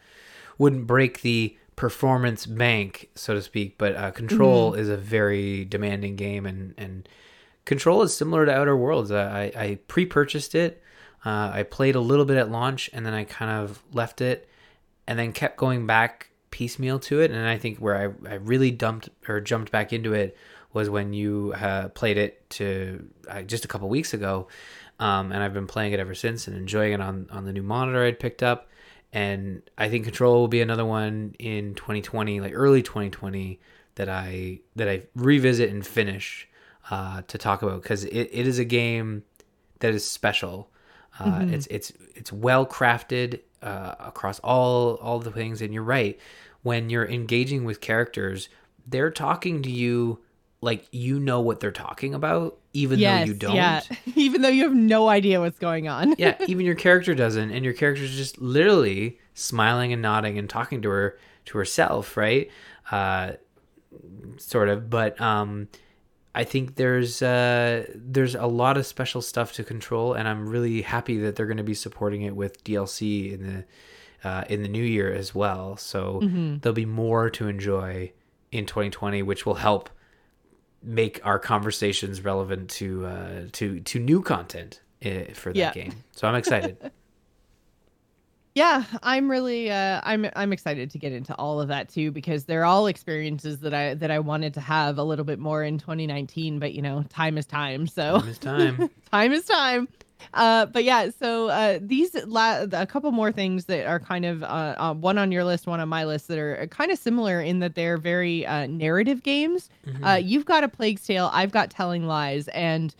wouldn't 0.58 0.86
break 0.86 1.22
the 1.22 1.56
performance 1.80 2.44
bank, 2.44 3.08
so 3.14 3.32
to 3.32 3.40
speak. 3.40 3.78
But 3.78 3.96
uh, 3.96 4.10
Control 4.10 4.72
mm-hmm. 4.72 4.80
is 4.82 4.90
a 4.90 4.98
very 4.98 5.64
demanding 5.64 6.14
game, 6.14 6.44
and 6.44 6.74
and 6.76 7.08
Control 7.64 8.02
is 8.02 8.14
similar 8.14 8.44
to 8.44 8.52
Outer 8.52 8.76
Worlds. 8.76 9.10
I, 9.10 9.50
I 9.56 9.78
pre-purchased 9.88 10.54
it. 10.54 10.82
Uh, 11.24 11.50
I 11.54 11.62
played 11.62 11.94
a 11.94 12.00
little 12.00 12.26
bit 12.26 12.36
at 12.36 12.50
launch, 12.50 12.90
and 12.92 13.06
then 13.06 13.14
I 13.14 13.24
kind 13.24 13.62
of 13.62 13.82
left 13.94 14.20
it, 14.20 14.46
and 15.06 15.18
then 15.18 15.32
kept 15.32 15.56
going 15.56 15.86
back 15.86 16.28
piecemeal 16.50 16.98
to 16.98 17.22
it. 17.22 17.30
And 17.30 17.48
I 17.48 17.56
think 17.56 17.78
where 17.78 17.96
I, 17.96 18.30
I 18.30 18.34
really 18.34 18.70
dumped 18.70 19.08
or 19.26 19.40
jumped 19.40 19.72
back 19.72 19.94
into 19.94 20.12
it 20.12 20.36
was 20.74 20.90
when 20.90 21.14
you 21.14 21.54
uh, 21.56 21.88
played 21.88 22.18
it 22.18 22.48
to 22.50 23.08
uh, 23.26 23.40
just 23.40 23.64
a 23.64 23.68
couple 23.68 23.88
weeks 23.88 24.12
ago. 24.12 24.48
Um, 24.98 25.32
and 25.32 25.42
I've 25.42 25.54
been 25.54 25.66
playing 25.66 25.94
it 25.94 25.98
ever 25.98 26.14
since 26.14 26.46
and 26.46 26.54
enjoying 26.54 26.92
it 26.92 27.00
on, 27.00 27.26
on 27.30 27.46
the 27.46 27.54
new 27.54 27.62
monitor 27.62 28.04
I'd 28.04 28.20
picked 28.20 28.42
up 28.42 28.69
and 29.12 29.62
I 29.76 29.88
think 29.88 30.04
Control 30.04 30.40
will 30.40 30.48
be 30.48 30.60
another 30.60 30.84
one 30.84 31.34
in 31.38 31.74
2020, 31.74 32.40
like 32.40 32.52
early 32.54 32.82
2020, 32.82 33.58
that 33.96 34.08
I 34.08 34.60
that 34.76 34.88
I 34.88 35.02
revisit 35.14 35.70
and 35.70 35.86
finish 35.86 36.48
uh, 36.90 37.22
to 37.26 37.38
talk 37.38 37.62
about 37.62 37.82
because 37.82 38.04
it, 38.04 38.28
it 38.32 38.46
is 38.46 38.58
a 38.58 38.64
game 38.64 39.24
that 39.80 39.94
is 39.94 40.08
special. 40.08 40.70
Uh, 41.18 41.24
mm-hmm. 41.24 41.54
It's 41.54 41.66
it's 41.66 41.92
it's 42.14 42.32
well 42.32 42.64
crafted 42.64 43.40
uh, 43.62 43.94
across 43.98 44.38
all 44.40 44.94
all 44.96 45.18
the 45.18 45.32
things, 45.32 45.60
and 45.60 45.74
you're 45.74 45.82
right. 45.82 46.18
When 46.62 46.90
you're 46.90 47.08
engaging 47.08 47.64
with 47.64 47.80
characters, 47.80 48.48
they're 48.86 49.10
talking 49.10 49.62
to 49.62 49.70
you 49.70 50.20
like 50.60 50.86
you 50.92 51.18
know 51.18 51.40
what 51.40 51.60
they're 51.60 51.72
talking 51.72 52.14
about 52.14 52.58
even 52.72 52.98
yes, 52.98 53.20
though 53.20 53.26
you 53.26 53.34
don't 53.34 53.54
yeah. 53.54 53.82
even 54.14 54.42
though 54.42 54.48
you 54.48 54.62
have 54.62 54.74
no 54.74 55.08
idea 55.08 55.40
what's 55.40 55.58
going 55.58 55.88
on 55.88 56.14
yeah 56.18 56.36
even 56.46 56.66
your 56.66 56.74
character 56.74 57.14
doesn't 57.14 57.50
and 57.50 57.64
your 57.64 57.74
character's 57.74 58.14
just 58.14 58.40
literally 58.40 59.18
smiling 59.34 59.92
and 59.92 60.02
nodding 60.02 60.38
and 60.38 60.50
talking 60.50 60.82
to 60.82 60.88
her 60.88 61.18
to 61.46 61.58
herself 61.58 62.16
right 62.16 62.50
uh 62.90 63.32
sort 64.36 64.68
of 64.68 64.90
but 64.90 65.20
um 65.20 65.68
I 66.32 66.44
think 66.44 66.76
there's 66.76 67.22
uh, 67.22 67.86
there's 67.94 68.36
a 68.36 68.46
lot 68.46 68.76
of 68.76 68.86
special 68.86 69.20
stuff 69.20 69.52
to 69.54 69.64
control, 69.64 70.14
and 70.14 70.28
I'm 70.28 70.48
really 70.48 70.82
happy 70.82 71.18
that 71.18 71.34
they're 71.34 71.46
going 71.46 71.56
to 71.56 71.64
be 71.64 71.74
supporting 71.74 72.22
it 72.22 72.36
with 72.36 72.62
DLC 72.62 73.32
in 73.32 73.42
the 74.22 74.28
uh, 74.28 74.44
in 74.48 74.62
the 74.62 74.68
new 74.68 74.82
year 74.82 75.12
as 75.12 75.34
well. 75.34 75.76
So 75.76 76.20
mm-hmm. 76.22 76.58
there'll 76.58 76.74
be 76.74 76.86
more 76.86 77.30
to 77.30 77.48
enjoy 77.48 78.12
in 78.52 78.64
2020, 78.66 79.22
which 79.22 79.44
will 79.44 79.54
help 79.54 79.90
make 80.82 81.24
our 81.24 81.38
conversations 81.38 82.22
relevant 82.22 82.70
to 82.70 83.06
uh, 83.06 83.42
to 83.52 83.80
to 83.80 83.98
new 83.98 84.22
content 84.22 84.80
uh, 85.04 85.32
for 85.34 85.52
that 85.52 85.58
yeah. 85.58 85.72
game. 85.72 85.94
So 86.12 86.26
I'm 86.26 86.34
excited. 86.34 86.90
yeah, 88.54 88.84
I'm 89.02 89.30
really 89.30 89.70
uh, 89.70 90.00
I'm 90.04 90.26
I'm 90.34 90.52
excited 90.52 90.90
to 90.90 90.98
get 90.98 91.12
into 91.12 91.34
all 91.34 91.60
of 91.60 91.68
that 91.68 91.88
too 91.88 92.10
because 92.10 92.44
they're 92.44 92.64
all 92.64 92.86
experiences 92.86 93.60
that 93.60 93.74
I 93.74 93.94
that 93.94 94.10
I 94.10 94.18
wanted 94.18 94.54
to 94.54 94.60
have 94.60 94.98
a 94.98 95.04
little 95.04 95.24
bit 95.24 95.38
more 95.38 95.62
in 95.62 95.78
2019. 95.78 96.58
But 96.58 96.72
you 96.74 96.82
know, 96.82 97.04
time 97.08 97.38
is 97.38 97.46
time. 97.46 97.86
So 97.86 98.20
time 98.20 98.28
is 98.28 98.38
time. 98.38 98.90
time 99.10 99.32
is 99.32 99.44
time. 99.44 99.88
Uh, 100.34 100.66
but 100.66 100.84
yeah, 100.84 101.10
so 101.18 101.48
uh, 101.48 101.78
these 101.80 102.14
la- 102.26 102.64
a 102.72 102.86
couple 102.86 103.10
more 103.12 103.32
things 103.32 103.66
that 103.66 103.86
are 103.86 104.00
kind 104.00 104.24
of 104.24 104.42
uh, 104.42 104.74
uh, 104.78 104.94
one 104.94 105.18
on 105.18 105.32
your 105.32 105.44
list, 105.44 105.66
one 105.66 105.80
on 105.80 105.88
my 105.88 106.04
list 106.04 106.28
that 106.28 106.38
are 106.38 106.66
kind 106.68 106.90
of 106.90 106.98
similar 106.98 107.40
in 107.40 107.58
that 107.60 107.74
they're 107.74 107.98
very 107.98 108.46
uh, 108.46 108.66
narrative 108.66 109.22
games. 109.22 109.68
Mhm. 109.86 110.22
you've 110.24 110.44
got 110.44 110.64
a 110.64 110.68
Plague's 110.68 111.06
Tale, 111.06 111.30
I've 111.32 111.52
got 111.52 111.70
Telling 111.70 112.06
Lies, 112.06 112.48
and 112.48 112.94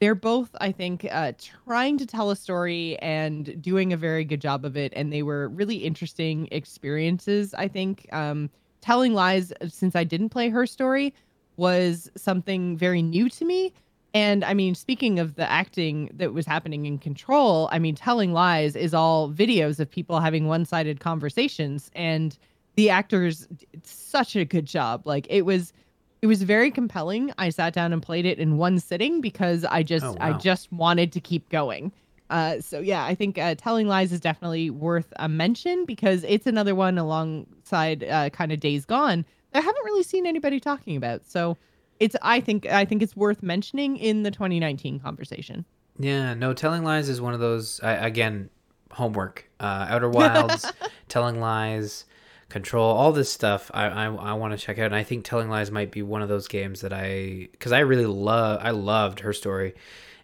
they're 0.00 0.14
both, 0.16 0.50
I 0.60 0.72
think, 0.72 1.06
uh, 1.12 1.30
trying 1.38 1.96
to 1.98 2.06
tell 2.06 2.30
a 2.32 2.36
story 2.36 2.98
and 2.98 3.62
doing 3.62 3.92
a 3.92 3.96
very 3.96 4.24
good 4.24 4.40
job 4.40 4.64
of 4.64 4.76
it. 4.76 4.92
And 4.96 5.12
they 5.12 5.22
were 5.22 5.48
really 5.48 5.76
interesting 5.76 6.48
experiences. 6.50 7.54
I 7.54 7.68
think 7.68 8.08
um, 8.12 8.50
Telling 8.80 9.14
Lies, 9.14 9.52
since 9.68 9.94
I 9.94 10.02
didn't 10.02 10.30
play 10.30 10.48
her 10.48 10.66
story, 10.66 11.14
was 11.56 12.10
something 12.16 12.76
very 12.76 13.00
new 13.00 13.28
to 13.28 13.44
me. 13.44 13.72
And 14.14 14.44
I 14.44 14.52
mean, 14.54 14.74
speaking 14.74 15.18
of 15.18 15.36
the 15.36 15.50
acting 15.50 16.10
that 16.14 16.34
was 16.34 16.44
happening 16.44 16.84
in 16.86 16.98
Control, 16.98 17.68
I 17.72 17.78
mean, 17.78 17.94
Telling 17.94 18.32
Lies 18.32 18.76
is 18.76 18.92
all 18.92 19.30
videos 19.32 19.80
of 19.80 19.90
people 19.90 20.20
having 20.20 20.46
one 20.46 20.64
sided 20.64 21.00
conversations. 21.00 21.90
And 21.94 22.36
the 22.76 22.90
actors 22.90 23.46
did 23.46 23.86
such 23.86 24.36
a 24.36 24.44
good 24.44 24.66
job. 24.66 25.06
Like, 25.06 25.26
it 25.30 25.42
was. 25.42 25.72
It 26.20 26.28
was 26.28 26.44
very 26.44 26.70
compelling. 26.70 27.32
I 27.36 27.48
sat 27.50 27.72
down 27.72 27.92
and 27.92 28.00
played 28.00 28.26
it 28.26 28.38
in 28.38 28.56
one 28.56 28.78
sitting 28.78 29.20
because 29.20 29.64
I 29.64 29.82
just 29.82 30.04
Oh, 30.04 30.16
I 30.20 30.34
just 30.34 30.72
wanted 30.72 31.10
to 31.14 31.20
keep 31.20 31.48
going. 31.48 31.90
Uh, 32.30 32.60
so 32.60 32.78
yeah, 32.78 33.04
I 33.04 33.16
think 33.16 33.38
uh, 33.38 33.56
Telling 33.56 33.88
Lies 33.88 34.12
is 34.12 34.20
definitely 34.20 34.70
worth 34.70 35.12
a 35.16 35.28
mention 35.28 35.84
because 35.84 36.22
it's 36.22 36.46
another 36.46 36.76
one 36.76 36.96
alongside 36.96 38.04
uh, 38.04 38.30
kind 38.30 38.52
of 38.52 38.60
Days 38.60 38.84
Gone 38.84 39.24
that 39.50 39.58
I 39.58 39.62
haven't 39.62 39.84
really 39.84 40.04
seen 40.04 40.24
anybody 40.24 40.60
talking 40.60 40.96
about. 40.96 41.26
So 41.26 41.56
it's 42.02 42.16
I 42.20 42.40
think 42.40 42.66
I 42.66 42.84
think 42.84 43.00
it's 43.00 43.16
worth 43.16 43.42
mentioning 43.42 43.96
in 43.96 44.24
the 44.24 44.30
2019 44.32 44.98
conversation. 44.98 45.64
Yeah, 45.98 46.34
no, 46.34 46.52
Telling 46.52 46.82
Lies 46.82 47.08
is 47.08 47.20
one 47.20 47.32
of 47.32 47.38
those. 47.38 47.80
I, 47.80 47.92
again, 47.92 48.50
homework. 48.90 49.48
Uh, 49.60 49.86
Outer 49.88 50.08
Wilds, 50.08 50.70
Telling 51.08 51.38
Lies, 51.38 52.04
Control, 52.48 52.90
all 52.90 53.12
this 53.12 53.30
stuff. 53.32 53.70
I 53.72 53.84
I, 53.86 54.04
I 54.06 54.32
want 54.32 54.52
to 54.52 54.58
check 54.58 54.80
out, 54.80 54.86
and 54.86 54.96
I 54.96 55.04
think 55.04 55.24
Telling 55.24 55.48
Lies 55.48 55.70
might 55.70 55.92
be 55.92 56.02
one 56.02 56.22
of 56.22 56.28
those 56.28 56.48
games 56.48 56.80
that 56.80 56.92
I 56.92 57.48
because 57.52 57.70
I 57.70 57.80
really 57.80 58.06
love. 58.06 58.58
I 58.60 58.70
loved 58.70 59.20
her 59.20 59.32
story, 59.32 59.74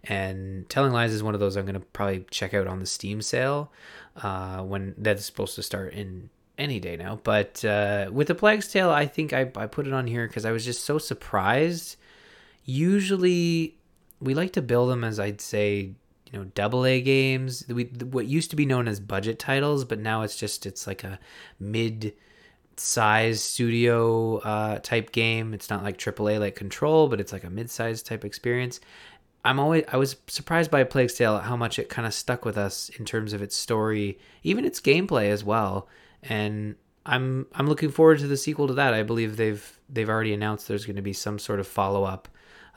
and 0.03 0.69
Telling 0.69 0.93
Lies 0.93 1.13
is 1.13 1.23
one 1.23 1.35
of 1.35 1.41
those 1.41 1.57
I'm 1.57 1.65
gonna 1.65 1.81
probably 1.81 2.27
check 2.31 2.55
out 2.55 2.67
on 2.67 2.81
the 2.81 2.87
Steam 2.87 3.23
sale 3.23 3.71
uh, 4.17 4.63
when 4.63 4.95
that's 4.99 5.25
supposed 5.25 5.55
to 5.55 5.63
start 5.63 5.93
in 5.93 6.31
any 6.59 6.81
day 6.81 6.97
now. 6.97 7.21
But 7.23 7.65
uh, 7.65 8.11
with 8.13 8.27
the 8.27 8.35
Plague's 8.35 8.69
Tale, 8.69 8.91
I 8.91 9.07
think 9.07 9.33
I 9.33 9.51
I 9.57 9.67
put 9.67 9.87
it 9.87 9.93
on 9.93 10.07
here 10.07 10.27
because 10.27 10.45
I 10.45 10.53
was 10.53 10.65
just 10.65 10.85
so 10.85 10.99
surprised. 10.99 11.97
Usually 12.65 13.77
we 14.21 14.35
like 14.35 14.53
to 14.55 14.63
build 14.63 14.91
them 14.91 15.05
as 15.05 15.21
I'd 15.21 15.41
say, 15.41 15.93
you 16.31 16.39
know, 16.39 16.45
double 16.55 16.85
A 16.85 17.01
games. 17.01 17.65
We 17.69 17.85
what 17.85 18.27
used 18.27 18.51
to 18.51 18.57
be 18.57 18.67
known 18.67 18.89
as 18.89 19.01
budget 19.01 19.39
titles, 19.39 19.85
but 19.85 19.99
now 19.99 20.23
it's 20.23 20.37
just 20.37 20.67
it's 20.67 20.87
like 20.87 21.05
a 21.05 21.19
mid 21.59 22.15
size 22.77 23.43
studio 23.43 24.39
uh, 24.39 24.79
type 24.81 25.13
game. 25.13 25.55
It's 25.55 25.71
not 25.71 25.83
like 25.83 25.99
AAA 25.99 26.39
like 26.41 26.57
Control, 26.57 27.09
but 27.09 27.21
it's 27.21 27.33
like 27.33 27.45
a 27.45 27.51
mid 27.51 27.71
size 27.71 28.03
type 28.03 28.25
experience. 28.25 28.81
I'm 29.45 29.61
always 29.61 29.85
I 29.91 29.97
was 29.97 30.17
surprised 30.27 30.71
by 30.71 30.85
Plague's 30.85 31.15
Tale 31.15 31.37
at 31.37 31.45
how 31.45 31.57
much 31.57 31.79
it 31.79 31.89
kind 31.89 32.07
of 32.07 32.13
stuck 32.13 32.45
with 32.45 32.59
us 32.59 32.91
in 32.99 33.05
terms 33.05 33.33
of 33.33 33.41
its 33.41 33.57
story, 33.57 34.19
even 34.43 34.65
its 34.65 34.81
gameplay 34.81 35.31
as 35.31 35.45
well. 35.45 35.89
And 36.23 36.77
I'm 37.07 37.47
I'm 37.55 37.69
looking 37.69 37.91
forward 37.91 38.19
to 38.21 38.27
the 38.27 38.37
sequel 38.37 38.67
to 38.69 38.75
that. 38.75 38.95
I 38.95 39.03
believe 39.03 39.37
they've 39.37 39.79
they've 39.89 40.09
already 40.09 40.35
announced 40.35 40.69
there's 40.69 40.85
going 40.85 40.97
to 40.97 41.03
be 41.03 41.13
some 41.13 41.39
sort 41.39 41.61
of 41.61 41.67
follow 41.67 42.05
up 42.05 42.29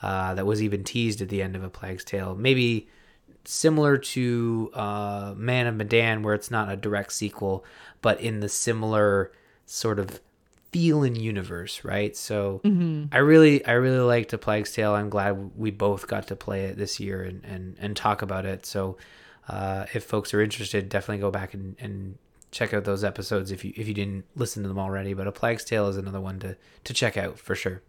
uh, 0.01 0.33
that 0.35 0.45
was 0.45 0.63
even 0.63 0.83
teased 0.83 1.21
at 1.21 1.29
the 1.29 1.41
end 1.41 1.55
of 1.55 1.63
a 1.63 1.69
Plague's 1.69 2.03
Tale. 2.03 2.35
Maybe 2.35 2.87
similar 3.43 3.97
to 3.97 4.71
uh, 4.73 5.33
Man 5.35 5.67
of 5.67 5.75
Medan, 5.75 6.23
where 6.23 6.33
it's 6.33 6.51
not 6.51 6.71
a 6.71 6.75
direct 6.75 7.11
sequel, 7.11 7.65
but 8.01 8.21
in 8.21 8.39
the 8.39 8.49
similar 8.49 9.31
sort 9.65 9.99
of 9.99 10.21
feel 10.71 11.03
and 11.03 11.17
universe, 11.17 11.83
right? 11.83 12.15
So 12.15 12.61
Mm-hmm. 12.63 13.13
I 13.13 13.17
really, 13.17 13.65
I 13.65 13.73
really 13.73 13.99
liked 13.99 14.31
a 14.33 14.37
Plague's 14.37 14.71
Tale. 14.71 14.93
I'm 14.93 15.09
glad 15.09 15.57
we 15.57 15.71
both 15.71 16.07
got 16.07 16.27
to 16.27 16.35
play 16.35 16.65
it 16.65 16.77
this 16.77 16.99
year 16.99 17.23
and 17.23 17.43
and, 17.43 17.75
and 17.79 17.97
talk 17.97 18.21
about 18.21 18.45
it. 18.45 18.65
So 18.65 18.97
uh, 19.49 19.85
if 19.93 20.03
folks 20.05 20.33
are 20.33 20.41
interested, 20.41 20.87
definitely 20.87 21.21
go 21.21 21.31
back 21.31 21.53
and, 21.53 21.75
and 21.79 22.17
check 22.51 22.73
out 22.73 22.83
those 22.83 23.03
episodes 23.03 23.51
if 23.51 23.63
you 23.65 23.73
if 23.75 23.87
you 23.87 23.93
didn't 23.93 24.25
listen 24.35 24.61
to 24.63 24.69
them 24.69 24.79
already. 24.79 25.13
But 25.13 25.27
a 25.27 25.31
Plague's 25.31 25.63
Tale 25.63 25.87
is 25.87 25.97
another 25.97 26.21
one 26.21 26.39
to 26.39 26.57
to 26.83 26.93
check 26.93 27.17
out 27.17 27.39
for 27.39 27.55
sure. 27.55 27.81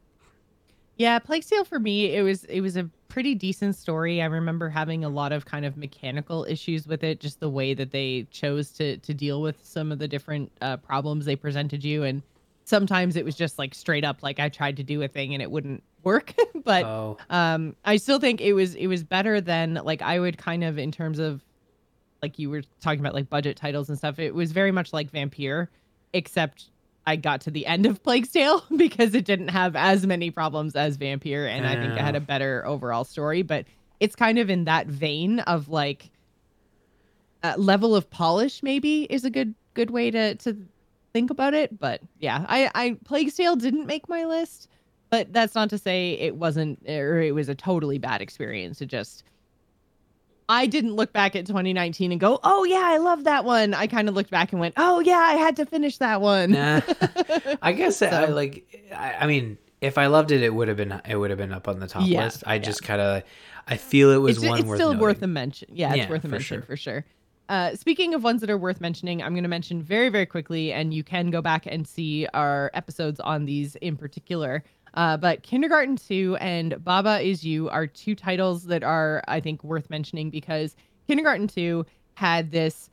Yeah, 0.97 1.19
Plague 1.19 1.45
Tale 1.45 1.65
for 1.65 1.81
me, 1.81 2.15
it 2.15 2.23
was 2.23 2.45
it 2.45 2.61
was 2.61 2.77
a 2.77 2.89
pretty 3.09 3.35
decent 3.35 3.77
story. 3.77 4.23
I 4.23 4.27
remember 4.27 4.69
having 4.69 5.05
a 5.05 5.09
lot 5.09 5.33
of 5.33 5.45
kind 5.45 5.65
of 5.65 5.77
mechanical 5.77 6.45
issues 6.49 6.87
with 6.87 7.03
it, 7.03 7.19
just 7.21 7.41
the 7.41 7.49
way 7.51 7.75
that 7.75 7.91
they 7.91 8.27
chose 8.31 8.71
to 8.73 8.99
to 8.99 9.15
deal 9.15 9.41
with 9.43 9.57
some 9.65 9.91
of 9.91 9.99
the 9.99 10.07
different 10.09 10.53
uh, 10.61 10.77
problems 10.77 11.25
they 11.25 11.37
presented 11.37 11.83
you, 11.83 12.03
and 12.05 12.23
sometimes 12.65 13.17
it 13.17 13.25
was 13.25 13.35
just 13.35 13.59
like 13.59 13.75
straight 13.75 14.05
up 14.05 14.23
like 14.23 14.39
I 14.39 14.49
tried 14.49 14.77
to 14.77 14.85
do 14.85 15.03
a 15.03 15.09
thing 15.09 15.33
and 15.35 15.43
it 15.43 15.51
wouldn't 15.51 15.83
work. 16.05 16.35
but 16.65 16.85
Oh, 16.85 17.17
um, 17.31 17.75
I 17.85 17.97
still 17.97 18.21
think 18.21 18.41
it 18.41 18.53
was 18.53 18.75
it 18.75 18.87
was 18.87 19.03
better 19.03 19.41
than 19.41 19.75
like 19.83 20.03
I 20.03 20.21
would 20.21 20.37
kind 20.39 20.63
of 20.63 20.79
in 20.79 20.93
terms 20.93 21.19
of 21.19 21.43
like 22.23 22.39
you 22.39 22.49
were 22.49 22.63
talking 22.81 23.01
about 23.01 23.15
like 23.15 23.29
budget 23.29 23.57
titles 23.57 23.89
and 23.89 23.99
stuff. 23.99 24.19
It 24.19 24.35
was 24.35 24.53
very 24.53 24.71
much 24.71 24.93
like 24.93 25.11
Vampyr, 25.11 25.69
except 26.13 26.71
I 27.07 27.17
got 27.17 27.41
to 27.43 27.51
the 27.51 27.67
end 27.67 27.85
of 27.85 28.03
Plague's 28.03 28.31
Tale 28.31 28.65
because 28.77 29.15
it 29.15 29.25
didn't 29.25 29.49
have 29.49 29.75
as 29.75 30.07
many 30.07 30.31
problems 30.31 30.77
as 30.77 30.97
Vampyr, 30.97 31.49
and 31.49 31.67
I 31.67 31.75
think 31.75 31.93
it 31.95 32.01
had 32.01 32.15
a 32.15 32.21
better 32.21 32.65
overall 32.65 33.05
story. 33.05 33.43
But 33.43 33.67
it's 34.01 34.15
kind 34.15 34.39
of 34.39 34.49
in 34.49 34.65
that 34.65 34.87
vein 34.87 35.41
of 35.41 35.69
like 35.69 36.11
uh, 37.43 37.55
level 37.57 37.97
of 37.97 38.09
polish. 38.09 38.63
Maybe 38.63 39.05
is 39.11 39.25
a 39.25 39.31
good 39.31 39.55
good 39.75 39.91
way 39.91 40.11
to 40.13 40.37
to 40.37 40.57
think 41.13 41.31
about 41.31 41.55
it. 41.55 41.79
But 41.79 42.03
yeah, 42.21 42.47
I 42.49 42.71
I 42.75 42.97
Plague's 43.05 43.35
Tale 43.35 43.57
didn't 43.57 43.87
make 43.87 44.09
my 44.09 44.25
list, 44.25 44.69
but 45.11 45.33
that's 45.33 45.57
not 45.57 45.71
to 45.71 45.79
say 45.79 46.13
it 46.13 46.37
wasn't 46.37 46.89
or 46.89 47.21
it 47.21 47.35
was 47.35 47.49
a 47.49 47.55
totally 47.57 47.99
bad 47.99 48.23
experience. 48.23 48.81
It 48.81 48.87
just 48.87 49.25
I 50.53 50.67
didn't 50.67 50.95
look 50.95 51.13
back 51.13 51.35
at 51.35 51.47
2019 51.47 52.13
and 52.13 52.21
go, 52.21 52.39
"Oh 52.45 52.65
yeah, 52.65 52.83
I 52.85 52.99
love 52.99 53.25
that 53.25 53.45
one." 53.45 53.73
I 53.75 53.87
kind 53.87 54.09
of 54.09 54.15
looked 54.15 54.31
back 54.31 54.53
and 54.53 54.61
went, 54.61 54.75
"Oh 54.77 55.01
yeah, 55.01 55.17
I 55.19 55.35
had 55.35 55.57
to 55.57 55.67
finish 55.67 55.99
that 55.99 56.21
one." 56.21 56.53
Nah. 56.53 56.81
I 57.63 57.73
guess 57.73 58.03
I, 58.03 58.11
So- 58.27 58.33
like. 58.35 58.69
I, 58.95 59.15
I 59.21 59.27
mean, 59.27 59.57
if 59.81 59.97
I 59.97 60.07
loved 60.09 60.31
it, 60.31 60.43
it 60.43 60.55
would 60.55 60.69
have 60.69 60.77
been 60.77 61.01
it 61.09 61.17
would 61.17 61.31
have 61.31 61.39
been 61.39 61.53
up 61.53 61.67
on 61.69 61.81
the 61.81 61.87
top 61.87 62.03
Yeah, 62.07 62.25
list. 62.25 62.45
I 62.47 62.55
yeah. 62.57 62.61
just 62.61 62.83
kind 62.83 63.01
of 63.01 63.23
I 63.67 63.77
feel 63.79 64.11
it 64.11 64.19
was 64.19 64.37
it's, 64.39 64.47
one 64.47 64.59
it's 64.59 64.69
worth 64.69 64.77
still 64.79 64.89
noting. 64.91 65.01
worth 65.03 65.23
a 65.23 65.27
mention. 65.27 65.69
Yeah, 65.73 65.95
Yeah, 65.95 66.03
it's 66.03 66.11
worth 66.11 66.25
a 66.25 66.29
for 66.29 66.33
mention 66.33 66.59
sure. 66.59 66.63
for 66.67 66.77
sure. 66.77 67.05
Uh, 67.49 67.75
speaking 67.75 68.15
of 68.15 68.23
ones 68.23 68.41
that 68.41 68.49
are 68.51 68.57
worth 68.57 68.81
mentioning, 68.81 69.23
I'm 69.23 69.33
going 69.35 69.43
to 69.43 69.49
mention 69.49 69.83
very, 69.83 70.09
very 70.09 70.25
quickly, 70.27 70.73
and 70.73 70.95
you 70.95 71.03
can 71.05 71.31
go 71.31 71.43
back 71.43 71.67
and 71.67 71.87
see 71.87 72.27
our 72.33 72.71
episodes 72.73 73.19
on 73.21 73.45
these 73.45 73.75
in 73.77 73.97
particular. 73.97 74.63
Uh, 74.95 75.17
but 75.17 75.43
Kindergarten 75.43 75.97
2 75.97 76.37
and 76.41 76.83
Baba 76.85 77.21
Is 77.21 77.45
You 77.45 77.69
are 77.71 77.87
two 77.87 78.15
titles 78.15 78.65
that 78.65 78.83
are, 78.83 79.23
I 79.27 79.41
think, 79.41 79.65
worth 79.65 79.89
mentioning 79.89 80.31
because 80.31 80.77
Kindergarten 81.07 81.49
2 81.49 81.87
had 82.15 82.51
this 82.51 82.91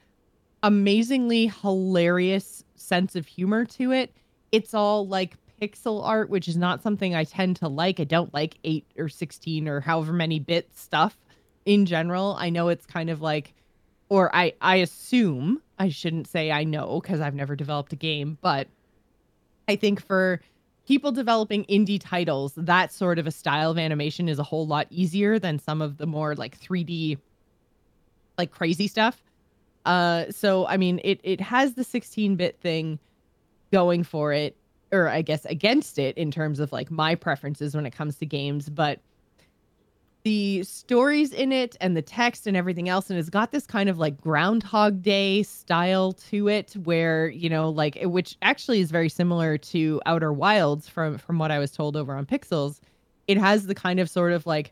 amazingly 0.64 1.48
hilarious 1.48 2.64
sense 2.76 3.16
of 3.16 3.26
humor 3.28 3.66
to 3.66 3.92
it. 3.92 4.14
It's 4.52 4.74
all 4.74 5.08
like 5.08 5.36
pixel 5.62 6.04
art, 6.04 6.30
which 6.30 6.48
is 6.48 6.58
not 6.58 6.82
something 6.82 7.14
I 7.14 7.24
tend 7.26 7.58
to 7.58 7.68
like. 7.68 8.00
I 8.00 8.06
don't 8.06 8.34
like 8.34 8.58
8 8.64 8.86
or 8.98 9.10
16 9.10 9.68
or 9.68 9.82
however 9.82 10.14
many 10.14 10.40
bit 10.40 10.70
stuff 10.76 11.18
in 11.66 11.86
general. 11.86 12.36
I 12.40 12.50
know 12.50 12.70
it's 12.70 12.86
kind 12.86 13.10
of 13.10 13.22
like 13.22 13.54
or 14.08 14.36
I 14.36 14.54
I 14.62 14.78
assume, 14.78 15.62
I 15.78 15.90
shouldn't 15.90 16.28
say 16.28 16.52
I 16.52 16.64
know 16.64 17.00
cuz 17.02 17.20
I've 17.20 17.36
never 17.36 17.56
developed 17.56 17.94
a 17.94 17.98
game, 17.98 18.38
but 18.42 18.68
I 19.68 19.76
think 19.76 20.04
for 20.04 20.42
people 20.90 21.12
developing 21.12 21.64
indie 21.66 22.02
titles, 22.04 22.52
that 22.58 22.92
sort 22.92 23.20
of 23.20 23.28
a 23.28 23.32
style 23.32 23.70
of 23.70 23.78
animation 23.78 24.28
is 24.28 24.40
a 24.40 24.44
whole 24.44 24.66
lot 24.66 24.88
easier 24.90 25.38
than 25.38 25.60
some 25.60 25.84
of 25.84 25.98
the 25.98 26.08
more 26.08 26.34
like 26.34 26.60
3D 26.60 27.16
like 28.40 28.50
crazy 28.50 28.88
stuff. 28.88 29.22
Uh 29.86 30.26
so 30.32 30.66
I 30.66 30.78
mean 30.78 31.00
it 31.04 31.20
it 31.24 31.40
has 31.42 31.76
the 31.76 31.84
16-bit 31.84 32.60
thing 32.60 32.98
going 33.72 34.04
for 34.04 34.34
it 34.34 34.56
or 34.92 35.08
I 35.08 35.22
guess 35.22 35.46
against 35.46 36.00
it 36.00 36.18
in 36.18 36.32
terms 36.32 36.60
of 36.60 36.72
like 36.72 36.90
my 36.90 37.14
preferences 37.14 37.76
when 37.76 37.86
it 37.86 37.92
comes 37.92 38.16
to 38.16 38.26
games, 38.26 38.68
but 38.68 39.00
the 40.30 40.62
stories 40.62 41.34
in 41.34 41.52
it 41.52 41.76
and 41.82 41.98
the 41.98 42.04
text 42.04 42.46
and 42.46 42.56
everything 42.56 42.88
else 42.88 43.10
and 43.10 43.18
it's 43.18 43.32
got 43.32 43.50
this 43.52 43.66
kind 43.66 43.90
of 43.90 43.98
like 43.98 44.16
groundhog 44.22 45.02
day 45.02 45.42
style 45.42 46.12
to 46.12 46.48
it 46.48 46.72
where 46.84 47.30
you 47.30 47.50
know 47.50 47.68
like 47.68 47.98
which 48.04 48.38
actually 48.44 48.80
is 48.80 48.92
very 48.92 49.10
similar 49.10 49.58
to 49.58 50.00
outer 50.06 50.32
wilds 50.32 50.88
from 50.88 51.18
from 51.18 51.40
what 51.40 51.50
i 51.50 51.58
was 51.58 51.72
told 51.72 51.98
over 51.98 52.14
on 52.16 52.28
pixels. 52.28 52.80
It 53.28 53.40
has 53.40 53.66
the 53.66 53.74
kind 53.74 54.00
of 54.00 54.08
sort 54.08 54.32
of 54.32 54.46
like 54.46 54.72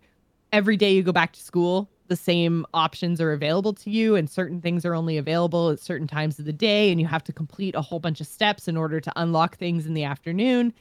every 0.53 0.77
day 0.77 0.93
you 0.93 1.01
go 1.01 1.11
back 1.11 1.33
to 1.33 1.39
school 1.39 1.89
the 2.07 2.15
same 2.15 2.63
options 2.75 3.19
are 3.19 3.33
available 3.33 3.73
to 3.73 3.89
you 3.89 4.15
and 4.15 4.29
certain 4.29 4.61
things 4.61 4.85
are 4.85 4.93
only 4.93 5.17
available 5.17 5.71
at 5.71 5.79
certain 5.79 6.07
times 6.07 6.37
of 6.37 6.45
the 6.45 6.53
day 6.53 6.91
and 6.91 7.01
you 7.01 7.07
have 7.07 7.23
to 7.23 7.33
complete 7.33 7.73
a 7.73 7.81
whole 7.81 7.99
bunch 7.99 8.21
of 8.21 8.27
steps 8.27 8.67
in 8.67 8.77
order 8.77 8.99
to 8.99 9.11
unlock 9.15 9.57
things 9.57 9.87
in 9.87 9.95
the 9.95 10.03
afternoon 10.03 10.71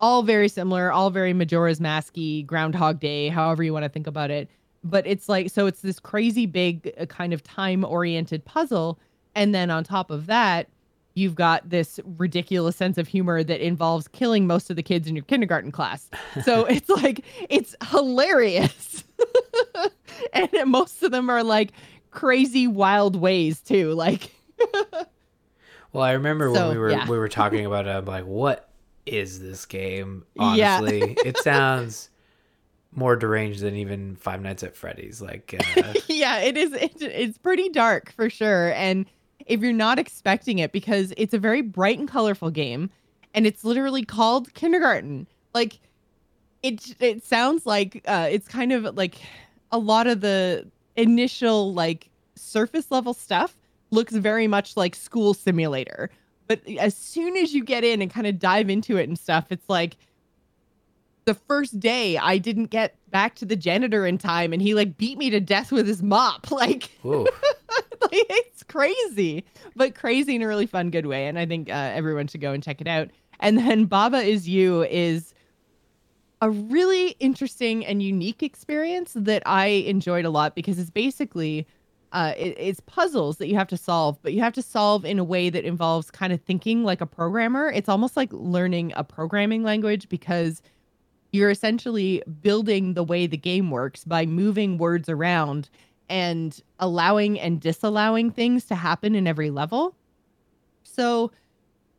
all 0.00 0.22
very 0.22 0.48
similar, 0.48 0.92
all 0.92 1.10
very 1.10 1.32
Majora's 1.32 1.80
Masky, 1.80 2.44
Groundhog 2.46 3.00
Day, 3.00 3.28
however 3.28 3.62
you 3.62 3.72
want 3.72 3.84
to 3.84 3.88
think 3.88 4.06
about 4.06 4.30
it. 4.30 4.48
but 4.84 5.06
it's 5.06 5.28
like 5.28 5.50
so 5.50 5.66
it's 5.66 5.80
this 5.80 5.98
crazy 5.98 6.46
big 6.46 6.92
uh, 7.00 7.06
kind 7.06 7.32
of 7.32 7.42
time 7.42 7.84
oriented 7.84 8.44
puzzle 8.44 8.98
and 9.34 9.54
then 9.54 9.70
on 9.70 9.82
top 9.82 10.10
of 10.10 10.26
that 10.26 10.68
you've 11.14 11.34
got 11.34 11.68
this 11.68 11.98
ridiculous 12.18 12.76
sense 12.76 12.96
of 12.98 13.08
humor 13.08 13.42
that 13.42 13.60
involves 13.66 14.06
killing 14.06 14.46
most 14.46 14.68
of 14.70 14.76
the 14.76 14.82
kids 14.82 15.08
in 15.08 15.16
your 15.16 15.24
kindergarten 15.24 15.72
class 15.72 16.08
so 16.44 16.64
it's 16.76 16.88
like 16.88 17.24
it's 17.48 17.74
hilarious 17.90 19.02
and 20.32 20.50
most 20.66 21.02
of 21.02 21.10
them 21.10 21.28
are 21.30 21.42
like 21.42 21.72
crazy 22.12 22.68
wild 22.68 23.16
ways 23.16 23.60
too 23.60 23.92
like 23.94 24.30
well 25.92 26.04
i 26.04 26.12
remember 26.12 26.52
So, 26.54 26.68
when 26.68 26.76
we 26.76 26.78
were 26.78 26.90
yeah. 26.90 27.08
we 27.08 27.18
were 27.18 27.28
talking 27.28 27.66
about 27.66 27.86
it 27.86 27.90
i'm 27.90 28.04
like 28.04 28.24
what 28.24 28.65
is 29.06 29.40
this 29.40 29.64
game 29.64 30.24
Yeah. 30.34 30.76
honestly 30.78 31.16
it 31.24 31.38
sounds 31.38 32.10
more 32.92 33.14
deranged 33.16 33.60
than 33.60 33.76
even 33.76 34.16
five 34.16 34.40
nights 34.42 34.62
at 34.62 34.74
freddy's 34.74 35.20
like 35.20 35.54
uh, 35.76 35.94
yeah, 36.08 36.38
it 36.38 36.56
is. 36.56 36.72
It, 36.72 37.00
it's 37.02 37.38
pretty 37.38 37.68
dark 37.68 38.10
for 38.12 38.30
sure. 38.30 38.72
And 38.72 39.06
if 39.46 39.60
you're 39.60 39.72
not 39.72 39.98
expecting 39.98 40.58
it, 40.58 40.72
because 40.72 41.12
it's 41.16 41.34
a 41.34 41.38
very 41.38 41.60
bright 41.60 41.98
and 41.98 42.08
colorful 42.08 42.50
game, 42.50 42.90
and 43.34 43.46
it's 43.46 43.64
literally 43.64 44.04
called 44.04 44.52
kindergarten. 44.54 45.26
Like, 45.54 45.78
it 46.62 46.96
it 47.00 47.22
sounds 47.22 47.66
like 47.66 48.02
uh, 48.06 48.28
it's 48.30 48.48
kind 48.48 48.72
of 48.72 48.96
like 48.96 49.16
a 49.70 49.78
lot 49.78 50.06
of 50.06 50.20
the 50.22 50.66
initial 50.96 51.74
like 51.74 52.08
surface 52.34 52.90
level 52.90 53.12
stuff 53.12 53.56
looks 53.90 54.14
very 54.14 54.46
much 54.46 54.76
like 54.76 54.94
school 54.96 55.34
simulator. 55.34 56.10
But 56.46 56.60
as 56.78 56.96
soon 56.96 57.36
as 57.36 57.54
you 57.54 57.64
get 57.64 57.84
in 57.84 58.02
and 58.02 58.10
kind 58.10 58.26
of 58.26 58.38
dive 58.38 58.70
into 58.70 58.96
it 58.96 59.08
and 59.08 59.18
stuff, 59.18 59.46
it's 59.50 59.68
like 59.68 59.96
the 61.24 61.34
first 61.34 61.78
day 61.80 62.16
I 62.16 62.38
didn't 62.38 62.66
get 62.66 62.96
back 63.10 63.34
to 63.36 63.44
the 63.44 63.56
janitor 63.56 64.06
in 64.06 64.16
time 64.16 64.52
and 64.52 64.62
he 64.62 64.74
like 64.74 64.96
beat 64.96 65.18
me 65.18 65.28
to 65.30 65.40
death 65.40 65.72
with 65.72 65.86
his 65.86 66.02
mop. 66.02 66.46
Like, 66.56 66.90
like 67.04 67.28
it's 68.12 68.62
crazy, 68.62 69.44
but 69.74 69.94
crazy 69.94 70.34
in 70.34 70.42
a 70.42 70.46
really 70.46 70.66
fun, 70.66 70.90
good 70.90 71.06
way. 71.06 71.26
And 71.26 71.38
I 71.38 71.44
think 71.44 71.68
uh, 71.68 71.72
everyone 71.72 72.28
should 72.28 72.40
go 72.40 72.52
and 72.52 72.62
check 72.62 72.80
it 72.80 72.86
out. 72.86 73.10
And 73.40 73.58
then 73.58 73.84
Baba 73.84 74.18
is 74.18 74.48
You 74.48 74.84
is 74.84 75.34
a 76.40 76.50
really 76.50 77.10
interesting 77.20 77.84
and 77.84 78.02
unique 78.02 78.42
experience 78.42 79.12
that 79.16 79.42
I 79.44 79.66
enjoyed 79.66 80.24
a 80.24 80.30
lot 80.30 80.54
because 80.54 80.78
it's 80.78 80.90
basically 80.90 81.66
uh, 82.16 82.32
it, 82.38 82.56
it's 82.58 82.80
puzzles 82.80 83.36
that 83.36 83.46
you 83.46 83.56
have 83.56 83.68
to 83.68 83.76
solve, 83.76 84.18
but 84.22 84.32
you 84.32 84.40
have 84.40 84.54
to 84.54 84.62
solve 84.62 85.04
in 85.04 85.18
a 85.18 85.24
way 85.24 85.50
that 85.50 85.66
involves 85.66 86.10
kind 86.10 86.32
of 86.32 86.40
thinking 86.40 86.82
like 86.82 87.02
a 87.02 87.06
programmer. 87.06 87.70
It's 87.70 87.90
almost 87.90 88.16
like 88.16 88.30
learning 88.32 88.94
a 88.96 89.04
programming 89.04 89.62
language 89.62 90.08
because 90.08 90.62
you're 91.32 91.50
essentially 91.50 92.22
building 92.40 92.94
the 92.94 93.04
way 93.04 93.26
the 93.26 93.36
game 93.36 93.70
works 93.70 94.02
by 94.04 94.24
moving 94.24 94.78
words 94.78 95.10
around 95.10 95.68
and 96.08 96.58
allowing 96.80 97.38
and 97.38 97.60
disallowing 97.60 98.30
things 98.30 98.64
to 98.64 98.76
happen 98.76 99.14
in 99.14 99.26
every 99.26 99.50
level. 99.50 99.94
So 100.84 101.32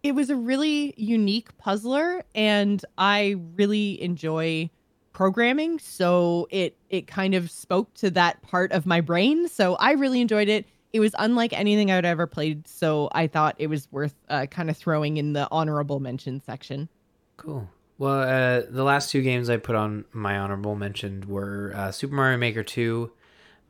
it 0.02 0.15
was 0.15 0.31
a 0.31 0.35
really 0.35 0.95
unique 0.98 1.56
puzzler 1.60 2.23
and 2.34 2.84
I 2.98 3.35
really 3.56 4.02
enjoy 4.02 4.72
programming 5.18 5.80
so 5.80 6.48
it 6.52 6.77
it 6.91 7.07
kind 7.07 7.34
of 7.34 7.49
spoke 7.49 7.91
to 7.95 8.11
that 8.11 8.39
part 8.44 8.72
of 8.72 8.85
my 8.85 9.02
brain. 9.02 9.48
So 9.48 9.73
I 9.77 9.94
really 9.94 10.22
enjoyed 10.22 10.48
it. 10.48 10.68
It 10.94 10.99
was 10.99 11.15
unlike 11.18 11.53
anything 11.53 11.89
I'd 11.89 12.06
ever 12.06 12.27
played 12.27 12.68
so 12.68 13.10
I 13.14 13.26
thought 13.26 13.56
it 13.57 13.65
was 13.65 13.91
worth 13.91 14.14
uh, 14.30 14.45
kind 14.45 14.69
of 14.69 14.77
throwing 14.77 15.18
in 15.18 15.34
the 15.34 15.48
honorable 15.49 15.99
mention 15.99 16.39
section. 16.39 16.88
Cool. 17.35 17.68
Well, 17.98 18.19
uh, 18.19 18.61
the 18.69 18.84
last 18.84 19.10
two 19.10 19.23
games 19.23 19.49
I 19.49 19.57
put 19.57 19.76
on 19.76 20.06
my 20.14 20.38
honorable 20.38 20.76
mention 20.76 21.27
were 21.27 21.73
uh, 21.76 21.91
Super 21.91 22.14
Mario 22.14 22.38
Maker 22.38 22.61
2, 22.61 23.11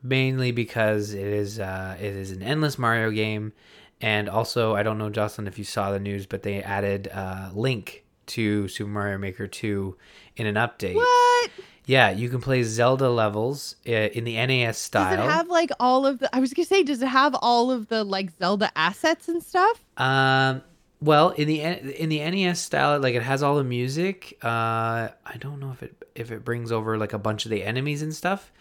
mainly 0.02 0.50
because 0.50 1.14
it 1.14 1.26
is 1.26 1.58
uh, 1.58 1.96
it 1.98 2.14
is 2.14 2.30
an 2.30 2.42
endless 2.42 2.78
Mario 2.78 3.10
game, 3.10 3.54
and 4.02 4.28
also 4.28 4.74
I 4.74 4.82
don't 4.82 4.98
know 4.98 5.08
Jocelyn 5.08 5.46
if 5.46 5.56
you 5.56 5.64
saw 5.64 5.92
the 5.92 5.98
news, 5.98 6.26
but 6.26 6.42
they 6.42 6.62
added 6.62 7.08
uh, 7.10 7.48
Link 7.54 8.04
to 8.28 8.68
Super 8.68 8.90
Mario 8.90 9.18
Maker 9.18 9.46
2 9.46 9.96
in 10.36 10.46
an 10.46 10.54
update. 10.54 10.94
what 10.94 11.50
Yeah, 11.86 12.10
you 12.10 12.28
can 12.28 12.40
play 12.40 12.62
Zelda 12.62 13.08
levels 13.08 13.76
uh, 13.88 13.92
in 13.92 14.24
the 14.24 14.34
NES 14.34 14.78
style. 14.78 15.16
Does 15.16 15.24
it 15.24 15.30
have 15.30 15.48
like 15.48 15.70
all 15.80 16.06
of 16.06 16.18
the? 16.18 16.34
I 16.34 16.40
was 16.40 16.52
gonna 16.52 16.66
say, 16.66 16.82
does 16.82 17.00
it 17.02 17.08
have 17.08 17.34
all 17.40 17.70
of 17.70 17.88
the 17.88 18.04
like 18.04 18.36
Zelda 18.38 18.70
assets 18.76 19.28
and 19.28 19.42
stuff? 19.42 19.82
Um, 19.96 20.62
well, 21.00 21.30
in 21.30 21.48
the 21.48 21.60
in 21.60 22.08
the 22.08 22.18
NES 22.18 22.60
style, 22.60 23.00
like 23.00 23.14
it 23.14 23.22
has 23.22 23.42
all 23.42 23.56
the 23.56 23.64
music. 23.64 24.36
Uh, 24.42 25.08
I 25.24 25.36
don't 25.38 25.60
know 25.60 25.70
if 25.70 25.82
it 25.82 26.10
if 26.14 26.30
it 26.30 26.44
brings 26.44 26.72
over 26.72 26.98
like 26.98 27.12
a 27.12 27.18
bunch 27.18 27.46
of 27.46 27.50
the 27.50 27.62
enemies 27.62 28.02
and 28.02 28.14
stuff. 28.14 28.52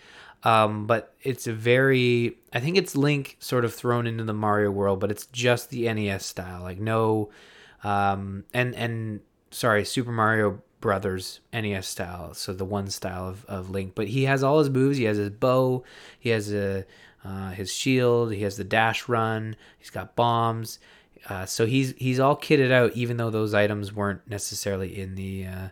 Um, 0.44 0.86
but 0.86 1.16
it's 1.24 1.48
a 1.48 1.54
very 1.54 2.38
I 2.54 2.60
think 2.60 2.78
it's 2.78 2.96
Link 2.96 3.38
sort 3.40 3.66
of 3.66 3.74
thrown 3.74 4.06
into 4.06 4.24
the 4.24 4.34
Mario 4.34 4.72
world, 4.72 5.00
but 5.00 5.12
it's 5.12 5.26
just 5.26 5.70
the 5.70 5.92
NES 5.92 6.26
style. 6.26 6.62
Like 6.62 6.80
no, 6.80 7.32
um, 7.84 8.46
and 8.54 8.76
and 8.76 9.22
sorry, 9.52 9.86
Super 9.86 10.12
Mario 10.12 10.62
Brothers 10.80 11.40
NES 11.52 11.88
style. 11.88 12.34
So 12.34 12.54
the 12.54 12.66
one 12.66 12.90
style 12.90 13.28
of, 13.28 13.46
of 13.46 13.70
Link, 13.70 13.94
but 13.96 14.08
he 14.08 14.24
has 14.26 14.44
all 14.44 14.60
his 14.60 14.70
moves. 14.70 14.98
He 14.98 15.06
has 15.06 15.18
his 15.18 15.32
bow. 15.32 15.84
He 16.20 16.30
has 16.30 16.54
a 16.54 16.86
uh, 17.26 17.52
his 17.52 17.74
shield. 17.74 18.32
He 18.32 18.44
has 18.44 18.58
the 18.58 18.64
dash 18.64 19.10
run. 19.10 19.56
He's 19.78 19.90
got 19.90 20.16
bombs. 20.16 20.80
Uh, 21.28 21.46
so 21.46 21.66
he's 21.66 21.94
he's 21.98 22.20
all 22.20 22.38
kitted 22.38 22.72
out, 22.72 22.94
even 22.94 23.18
though 23.18 23.30
those 23.30 23.54
items 23.54 23.92
weren't 23.92 24.22
necessarily 24.30 24.98
in 24.98 25.16
the, 25.16 25.46
uh, 25.46 25.68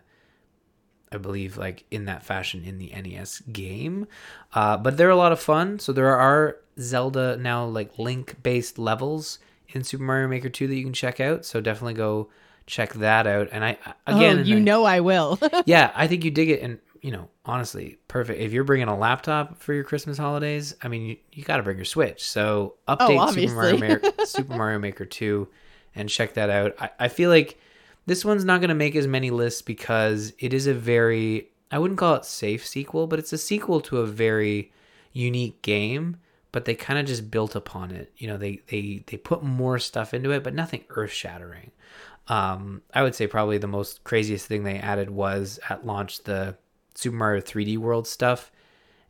I 1.12 1.16
believe, 1.16 1.56
like 1.56 1.84
in 1.90 2.04
that 2.06 2.24
fashion 2.24 2.64
in 2.64 2.78
the 2.78 2.90
NES 2.90 3.40
game. 3.52 4.06
Uh, 4.52 4.76
but 4.76 4.96
they're 4.96 5.08
a 5.08 5.16
lot 5.16 5.32
of 5.32 5.40
fun. 5.40 5.78
So 5.78 5.92
there 5.92 6.14
are 6.14 6.58
Zelda 6.78 7.36
now 7.36 7.64
like 7.64 7.98
link 7.98 8.42
based 8.42 8.78
levels 8.78 9.38
in 9.68 9.82
Super 9.82 10.04
Mario 10.04 10.28
Maker 10.28 10.48
2 10.48 10.66
that 10.66 10.74
you 10.74 10.84
can 10.84 10.92
check 10.92 11.20
out. 11.20 11.44
So 11.44 11.60
definitely 11.60 11.94
go 11.94 12.28
check 12.66 12.94
that 12.94 13.26
out. 13.26 13.48
And 13.52 13.64
I 13.64 13.78
oh, 13.86 14.16
again, 14.16 14.38
oh, 14.40 14.42
you 14.42 14.56
I- 14.56 14.60
know 14.60 14.84
I 14.84 15.00
will. 15.00 15.38
yeah, 15.66 15.92
I 15.94 16.06
think 16.06 16.24
you 16.24 16.30
dig 16.30 16.50
it, 16.50 16.62
and 16.62 16.78
you 17.00 17.12
know, 17.12 17.28
honestly, 17.44 17.98
perfect. 18.08 18.40
If 18.40 18.52
you're 18.52 18.64
bringing 18.64 18.88
a 18.88 18.96
laptop 18.96 19.60
for 19.60 19.72
your 19.72 19.84
Christmas 19.84 20.18
holidays, 20.18 20.74
I 20.82 20.88
mean, 20.88 21.02
you, 21.02 21.16
you 21.32 21.44
got 21.44 21.58
to 21.58 21.62
bring 21.62 21.76
your 21.76 21.84
Switch. 21.84 22.24
So 22.24 22.74
oh, 22.88 22.96
update 22.96 23.34
Super 23.34 23.54
Mario. 23.54 23.78
Maker, 23.78 24.12
Super 24.24 24.56
Mario 24.56 24.78
Maker 24.78 25.04
Two, 25.04 25.48
and 25.94 26.08
check 26.08 26.34
that 26.34 26.50
out. 26.50 26.74
I, 26.80 26.90
I 27.00 27.08
feel 27.08 27.30
like 27.30 27.58
this 28.06 28.24
one's 28.24 28.44
not 28.44 28.60
going 28.60 28.68
to 28.68 28.74
make 28.74 28.96
as 28.96 29.06
many 29.06 29.30
lists 29.30 29.62
because 29.62 30.32
it 30.38 30.52
is 30.52 30.66
a 30.66 30.74
very 30.74 31.48
I 31.70 31.78
wouldn't 31.78 31.98
call 31.98 32.14
it 32.14 32.24
safe 32.24 32.66
sequel, 32.66 33.06
but 33.06 33.18
it's 33.18 33.32
a 33.32 33.38
sequel 33.38 33.80
to 33.82 33.98
a 33.98 34.06
very 34.06 34.72
unique 35.12 35.62
game. 35.62 36.18
But 36.52 36.64
they 36.64 36.74
kind 36.74 36.98
of 36.98 37.04
just 37.04 37.30
built 37.30 37.54
upon 37.54 37.90
it. 37.90 38.12
You 38.16 38.28
know, 38.28 38.38
they 38.38 38.62
they 38.68 39.04
they 39.06 39.16
put 39.18 39.42
more 39.42 39.78
stuff 39.78 40.14
into 40.14 40.30
it, 40.30 40.42
but 40.42 40.54
nothing 40.54 40.84
earth 40.90 41.10
shattering. 41.10 41.70
Um, 42.28 42.82
I 42.92 43.02
would 43.02 43.14
say 43.14 43.26
probably 43.26 43.58
the 43.58 43.66
most 43.66 44.02
craziest 44.04 44.46
thing 44.46 44.64
they 44.64 44.78
added 44.78 45.10
was 45.10 45.60
at 45.68 45.86
launch 45.86 46.24
the 46.24 46.56
Super 46.94 47.16
Mario 47.16 47.40
3D 47.40 47.78
World 47.78 48.06
stuff, 48.06 48.50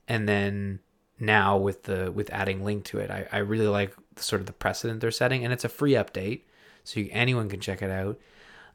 and 0.07 0.29
then 0.29 0.81
now 1.19 1.57
with 1.57 1.85
the 1.85 2.13
with 2.13 2.31
adding 2.31 2.65
Link 2.65 2.85
to 2.85 2.99
it, 2.99 3.11
I, 3.11 3.27
I 3.33 3.39
really 3.39 3.69
like 3.69 3.95
sort 4.17 4.41
of 4.41 4.47
the 4.47 4.53
precedent 4.53 5.01
they're 5.01 5.11
setting, 5.11 5.45
and 5.45 5.53
it's 5.53 5.65
a 5.65 5.69
free 5.69 5.93
update, 5.93 6.43
so 6.85 7.01
you, 7.01 7.09
anyone 7.13 7.49
can 7.49 7.61
check 7.61 7.81
it 7.81 7.91
out. 7.91 8.19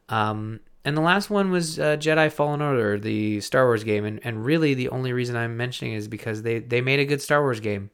Um, 0.09 0.59
and 0.83 0.97
the 0.97 1.01
last 1.01 1.29
one 1.29 1.51
was 1.51 1.79
uh, 1.79 1.97
Jedi 1.97 2.31
Fallen 2.31 2.61
Order, 2.61 2.99
the 2.99 3.39
Star 3.41 3.65
Wars 3.65 3.83
game, 3.83 4.05
and, 4.05 4.19
and 4.23 4.43
really 4.43 4.73
the 4.73 4.89
only 4.89 5.13
reason 5.13 5.35
I'm 5.35 5.55
mentioning 5.55 5.93
is 5.93 6.07
because 6.07 6.41
they 6.41 6.59
they 6.59 6.81
made 6.81 6.99
a 6.99 7.05
good 7.05 7.21
Star 7.21 7.41
Wars 7.41 7.59
game. 7.59 7.91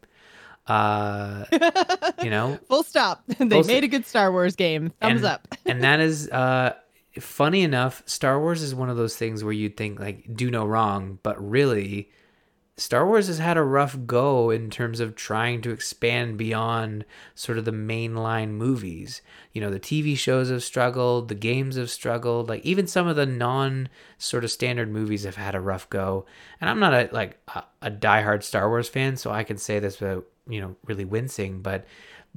Uh, 0.68 1.46
you 2.24 2.30
know, 2.30 2.60
Full 2.68 2.84
stop. 2.84 3.24
they 3.28 3.36
Full 3.36 3.64
st- 3.64 3.68
made 3.68 3.84
a 3.84 3.88
good 3.88 4.06
Star 4.06 4.32
Wars 4.32 4.56
game. 4.56 4.92
Thumbs 5.02 5.22
and, 5.22 5.26
up. 5.26 5.48
and 5.66 5.84
that 5.84 6.00
is 6.00 6.30
uh 6.30 6.74
funny 7.20 7.64
enough 7.64 8.04
star 8.06 8.40
wars 8.40 8.62
is 8.62 8.76
one 8.76 8.90
of 8.92 8.98
those 8.98 9.16
things 9.16 9.44
where 9.44 9.54
you'd 9.54 9.76
think 9.76 10.00
like 10.00 10.36
do 10.36 10.52
no 10.52 10.66
wrong 10.66 11.18
but 11.24 11.50
really 11.50 12.12
star 12.76 13.08
wars 13.08 13.26
has 13.26 13.40
had 13.40 13.58
a 13.58 13.64
rough 13.64 13.98
go 14.06 14.52
in 14.52 14.70
terms 14.70 15.00
of 15.00 15.16
trying 15.16 15.60
to 15.60 15.72
expand 15.72 16.38
beyond 16.38 17.04
sort 17.34 17.58
of 17.58 17.66
the 17.66 17.72
mainline 17.72 18.50
movies 18.50 19.24
you 19.52 19.60
know 19.60 19.72
the 19.72 19.80
tv 19.80 20.16
shows 20.16 20.52
have 20.52 20.64
struggled 20.64 21.28
the 21.28 21.34
games 21.34 21.76
have 21.76 21.90
struggled 21.90 22.50
like 22.50 22.64
even 22.64 22.86
some 22.86 23.08
of 23.08 23.16
the 23.16 23.26
non 23.26 23.90
sort 24.20 24.44
of 24.44 24.52
standard 24.52 24.92
movies 24.92 25.24
have 25.24 25.38
had 25.38 25.56
a 25.56 25.60
rough 25.60 25.90
go 25.90 26.24
and 26.62 26.70
i'm 26.70 26.80
not 26.80 26.94
a 26.94 27.10
like 27.12 27.40
a, 27.56 27.64
a 27.82 27.90
diehard 27.90 28.44
star 28.44 28.70
wars 28.70 28.88
fan 28.88 29.18
so 29.18 29.32
i 29.32 29.44
can 29.44 29.58
say 29.58 29.80
this 29.80 30.00
without 30.00 30.28
you 30.48 30.62
know 30.62 30.76
really 30.86 31.06
wincing 31.06 31.62
but 31.62 31.86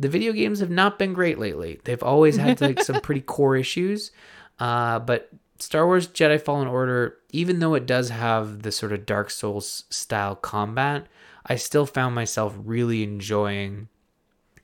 the 0.00 0.08
video 0.08 0.32
games 0.32 0.60
have 0.60 0.70
not 0.70 0.98
been 0.98 1.12
great 1.12 1.38
lately. 1.38 1.78
They've 1.84 2.02
always 2.02 2.36
had 2.36 2.60
like 2.60 2.82
some 2.82 3.00
pretty 3.02 3.20
core 3.20 3.56
issues. 3.56 4.12
Uh, 4.58 4.98
but 4.98 5.28
Star 5.58 5.86
Wars 5.86 6.08
Jedi 6.08 6.40
Fallen 6.40 6.66
Order, 6.66 7.18
even 7.30 7.58
though 7.58 7.74
it 7.74 7.86
does 7.86 8.08
have 8.08 8.62
the 8.62 8.72
sort 8.72 8.92
of 8.92 9.04
Dark 9.04 9.30
Souls 9.30 9.84
style 9.90 10.34
combat, 10.34 11.06
I 11.46 11.56
still 11.56 11.84
found 11.84 12.14
myself 12.14 12.56
really 12.64 13.02
enjoying 13.02 13.88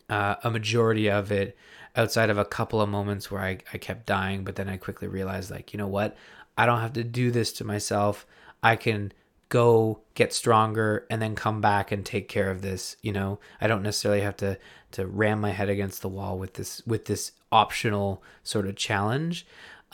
uh, 0.09 0.36
a 0.43 0.51
majority 0.51 1.10
of 1.10 1.31
it 1.31 1.56
outside 1.94 2.31
of 2.31 2.39
a 2.39 2.44
couple 2.44 2.81
of 2.81 2.89
moments 2.89 3.31
where 3.31 3.43
I, 3.43 3.59
I 3.74 3.78
kept 3.78 4.06
dying, 4.06 4.43
but 4.43 4.56
then 4.56 4.68
I 4.68 4.78
quickly 4.78 5.09
realized, 5.09 5.51
like, 5.51 5.73
you 5.73 5.78
know 5.78 5.86
what? 5.86 6.16
I 6.56 6.64
don't 6.64 6.81
have 6.81 6.94
to 6.94 7.05
do 7.05 7.31
this 7.31 7.52
to 7.55 7.64
myself. 7.64 8.27
I 8.62 8.77
can 8.77 9.12
go 9.48 10.01
get 10.14 10.32
stronger 10.32 11.06
and 11.09 11.23
then 11.23 11.35
come 11.35 11.60
back 11.60 11.93
and 11.93 12.05
take 12.05 12.28
care 12.28 12.51
of 12.51 12.62
this 12.62 12.97
you 13.02 13.12
know 13.12 13.39
i 13.60 13.66
don't 13.66 13.82
necessarily 13.82 14.20
have 14.20 14.36
to 14.36 14.59
to 14.90 15.06
ram 15.06 15.40
my 15.40 15.51
head 15.51 15.68
against 15.68 16.02
the 16.02 16.09
wall 16.09 16.39
with 16.39 16.55
this 16.55 16.82
with 16.86 17.05
this 17.05 17.32
optional 17.52 18.23
sort 18.43 18.66
of 18.66 18.74
challenge 18.74 19.47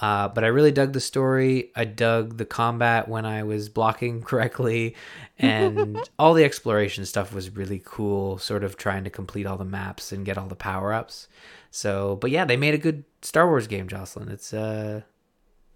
uh, 0.02 0.26
but 0.26 0.42
I 0.42 0.48
really 0.48 0.72
dug 0.72 0.94
the 0.94 1.00
story. 1.00 1.70
I 1.76 1.84
dug 1.84 2.38
the 2.38 2.44
combat 2.44 3.08
when 3.08 3.24
I 3.24 3.44
was 3.44 3.68
blocking 3.68 4.22
correctly, 4.24 4.96
and 5.38 6.02
all 6.18 6.34
the 6.34 6.44
exploration 6.44 7.06
stuff 7.06 7.32
was 7.32 7.54
really 7.54 7.80
cool. 7.84 8.38
Sort 8.38 8.64
of 8.64 8.76
trying 8.76 9.04
to 9.04 9.10
complete 9.10 9.46
all 9.46 9.56
the 9.56 9.64
maps 9.64 10.10
and 10.10 10.24
get 10.26 10.36
all 10.36 10.48
the 10.48 10.56
power 10.56 10.92
ups. 10.92 11.28
So, 11.70 12.16
but 12.16 12.30
yeah, 12.30 12.44
they 12.44 12.56
made 12.56 12.74
a 12.74 12.78
good 12.78 13.04
Star 13.22 13.46
Wars 13.46 13.68
game, 13.68 13.86
Jocelyn. 13.86 14.28
It's 14.28 14.52
uh 14.52 15.02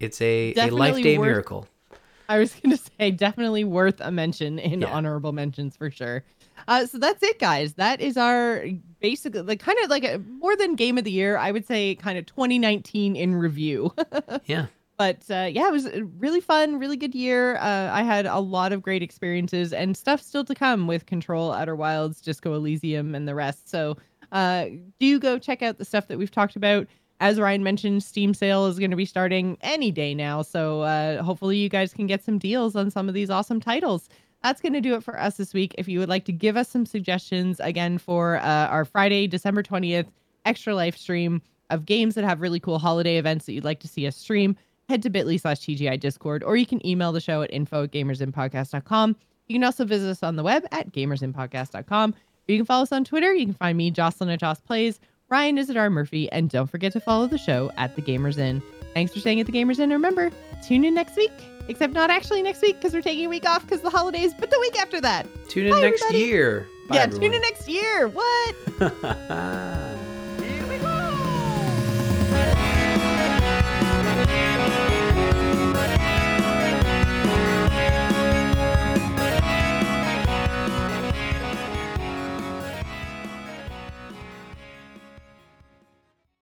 it's 0.00 0.20
a, 0.20 0.54
a 0.56 0.70
life 0.70 1.02
day 1.02 1.18
worth, 1.18 1.26
miracle. 1.28 1.68
I 2.28 2.38
was 2.38 2.54
gonna 2.54 2.76
say 2.98 3.10
definitely 3.10 3.64
worth 3.64 4.00
a 4.00 4.10
mention 4.10 4.58
in 4.58 4.82
yeah. 4.82 4.88
honorable 4.88 5.32
mentions 5.32 5.76
for 5.76 5.90
sure. 5.90 6.24
Uh, 6.68 6.86
so 6.86 6.98
that's 6.98 7.22
it, 7.22 7.38
guys. 7.38 7.74
That 7.74 8.00
is 8.00 8.16
our 8.16 8.64
basically 9.00 9.42
like 9.42 9.60
kind 9.60 9.78
of 9.84 9.90
like 9.90 10.04
a, 10.04 10.18
more 10.18 10.56
than 10.56 10.74
game 10.74 10.98
of 10.98 11.04
the 11.04 11.12
year. 11.12 11.36
I 11.36 11.52
would 11.52 11.66
say 11.66 11.94
kind 11.94 12.18
of 12.18 12.26
2019 12.26 13.16
in 13.16 13.34
review. 13.34 13.94
yeah. 14.46 14.66
But 14.98 15.24
uh, 15.30 15.48
yeah, 15.52 15.68
it 15.68 15.72
was 15.72 15.88
really 16.18 16.40
fun, 16.40 16.78
really 16.78 16.96
good 16.96 17.14
year. 17.14 17.56
Uh, 17.56 17.90
I 17.92 18.02
had 18.02 18.24
a 18.24 18.38
lot 18.38 18.72
of 18.72 18.80
great 18.80 19.02
experiences 19.02 19.72
and 19.72 19.94
stuff 19.96 20.22
still 20.22 20.44
to 20.44 20.54
come 20.54 20.86
with 20.86 21.04
Control, 21.04 21.52
Outer 21.52 21.76
Wilds, 21.76 22.22
Disco 22.22 22.54
Elysium, 22.54 23.14
and 23.14 23.28
the 23.28 23.34
rest. 23.34 23.68
So 23.68 23.98
uh, 24.32 24.66
do 24.98 25.18
go 25.18 25.38
check 25.38 25.62
out 25.62 25.76
the 25.76 25.84
stuff 25.84 26.08
that 26.08 26.18
we've 26.18 26.30
talked 26.30 26.56
about. 26.56 26.86
As 27.20 27.40
Ryan 27.40 27.62
mentioned, 27.62 28.02
Steam 28.02 28.34
sale 28.34 28.66
is 28.66 28.78
going 28.78 28.90
to 28.90 28.96
be 28.96 29.06
starting 29.06 29.56
any 29.62 29.90
day 29.90 30.14
now. 30.14 30.42
So 30.42 30.82
uh, 30.82 31.22
hopefully 31.22 31.56
you 31.56 31.68
guys 31.68 31.92
can 31.92 32.06
get 32.06 32.22
some 32.22 32.38
deals 32.38 32.76
on 32.76 32.90
some 32.90 33.08
of 33.08 33.14
these 33.14 33.30
awesome 33.30 33.60
titles 33.60 34.08
that's 34.42 34.60
going 34.60 34.74
to 34.74 34.80
do 34.80 34.94
it 34.94 35.02
for 35.02 35.18
us 35.18 35.36
this 35.36 35.52
week. 35.52 35.74
If 35.76 35.88
you 35.88 35.98
would 35.98 36.08
like 36.08 36.24
to 36.26 36.32
give 36.32 36.56
us 36.56 36.68
some 36.68 36.86
suggestions 36.86 37.58
again 37.58 37.98
for 37.98 38.36
uh, 38.36 38.68
our 38.68 38.84
Friday, 38.84 39.26
December 39.26 39.62
20th 39.62 40.06
extra 40.44 40.74
live 40.74 40.96
stream 40.96 41.42
of 41.70 41.84
games 41.84 42.14
that 42.14 42.22
have 42.22 42.40
really 42.40 42.60
cool 42.60 42.78
holiday 42.78 43.16
events 43.16 43.46
that 43.46 43.52
you'd 43.54 43.64
like 43.64 43.80
to 43.80 43.88
see 43.88 44.06
us 44.06 44.16
stream, 44.16 44.56
head 44.88 45.02
to 45.02 45.10
bit.ly 45.10 45.36
slash 45.36 45.58
TGI 45.58 45.98
Discord, 45.98 46.44
or 46.44 46.56
you 46.56 46.64
can 46.64 46.84
email 46.86 47.10
the 47.10 47.20
show 47.20 47.42
at 47.42 47.52
info 47.52 47.84
at 47.84 47.90
gamersinnpodcast.com. 47.90 49.16
You 49.48 49.54
can 49.56 49.64
also 49.64 49.84
visit 49.84 50.08
us 50.08 50.22
on 50.22 50.36
the 50.36 50.44
web 50.44 50.64
at 50.70 50.92
gamersinnpodcast.com. 50.92 52.14
You 52.46 52.58
can 52.58 52.66
follow 52.66 52.84
us 52.84 52.92
on 52.92 53.04
Twitter. 53.04 53.34
You 53.34 53.46
can 53.46 53.54
find 53.54 53.76
me, 53.76 53.90
Jocelyn 53.90 54.30
at 54.30 54.38
Joss 54.38 54.60
Plays. 54.60 55.00
Ryan 55.28 55.58
is 55.58 55.70
at 55.70 55.76
R. 55.76 55.90
Murphy. 55.90 56.30
And 56.30 56.48
don't 56.50 56.68
forget 56.68 56.92
to 56.92 57.00
follow 57.00 57.26
the 57.26 57.38
show 57.38 57.70
at 57.76 57.96
The 57.96 58.02
Gamers 58.02 58.38
Inn. 58.38 58.62
Thanks 58.94 59.12
for 59.12 59.20
staying 59.20 59.40
at 59.40 59.46
The 59.46 59.52
Gamers 59.52 59.78
Inn. 59.78 59.90
Remember, 59.90 60.30
tune 60.66 60.84
in 60.84 60.94
next 60.94 61.16
week. 61.16 61.32
Except 61.68 61.92
not 61.92 62.10
actually 62.10 62.42
next 62.42 62.62
week 62.62 62.76
because 62.76 62.92
we're 62.92 63.02
taking 63.02 63.26
a 63.26 63.28
week 63.28 63.44
off 63.44 63.62
because 63.62 63.80
the 63.80 63.90
holidays, 63.90 64.32
but 64.38 64.50
the 64.50 64.60
week 64.60 64.78
after 64.80 65.00
that. 65.00 65.26
Tune 65.48 65.66
in 65.66 65.72
Bye, 65.72 65.80
next 65.80 66.02
everybody. 66.02 66.24
year. 66.24 66.66
Bye, 66.88 66.94
yeah, 66.96 67.02
everyone. 67.02 67.20
tune 67.22 67.34
in 67.34 67.40
next 67.40 67.68
year. 67.68 68.08
What? 68.08 69.96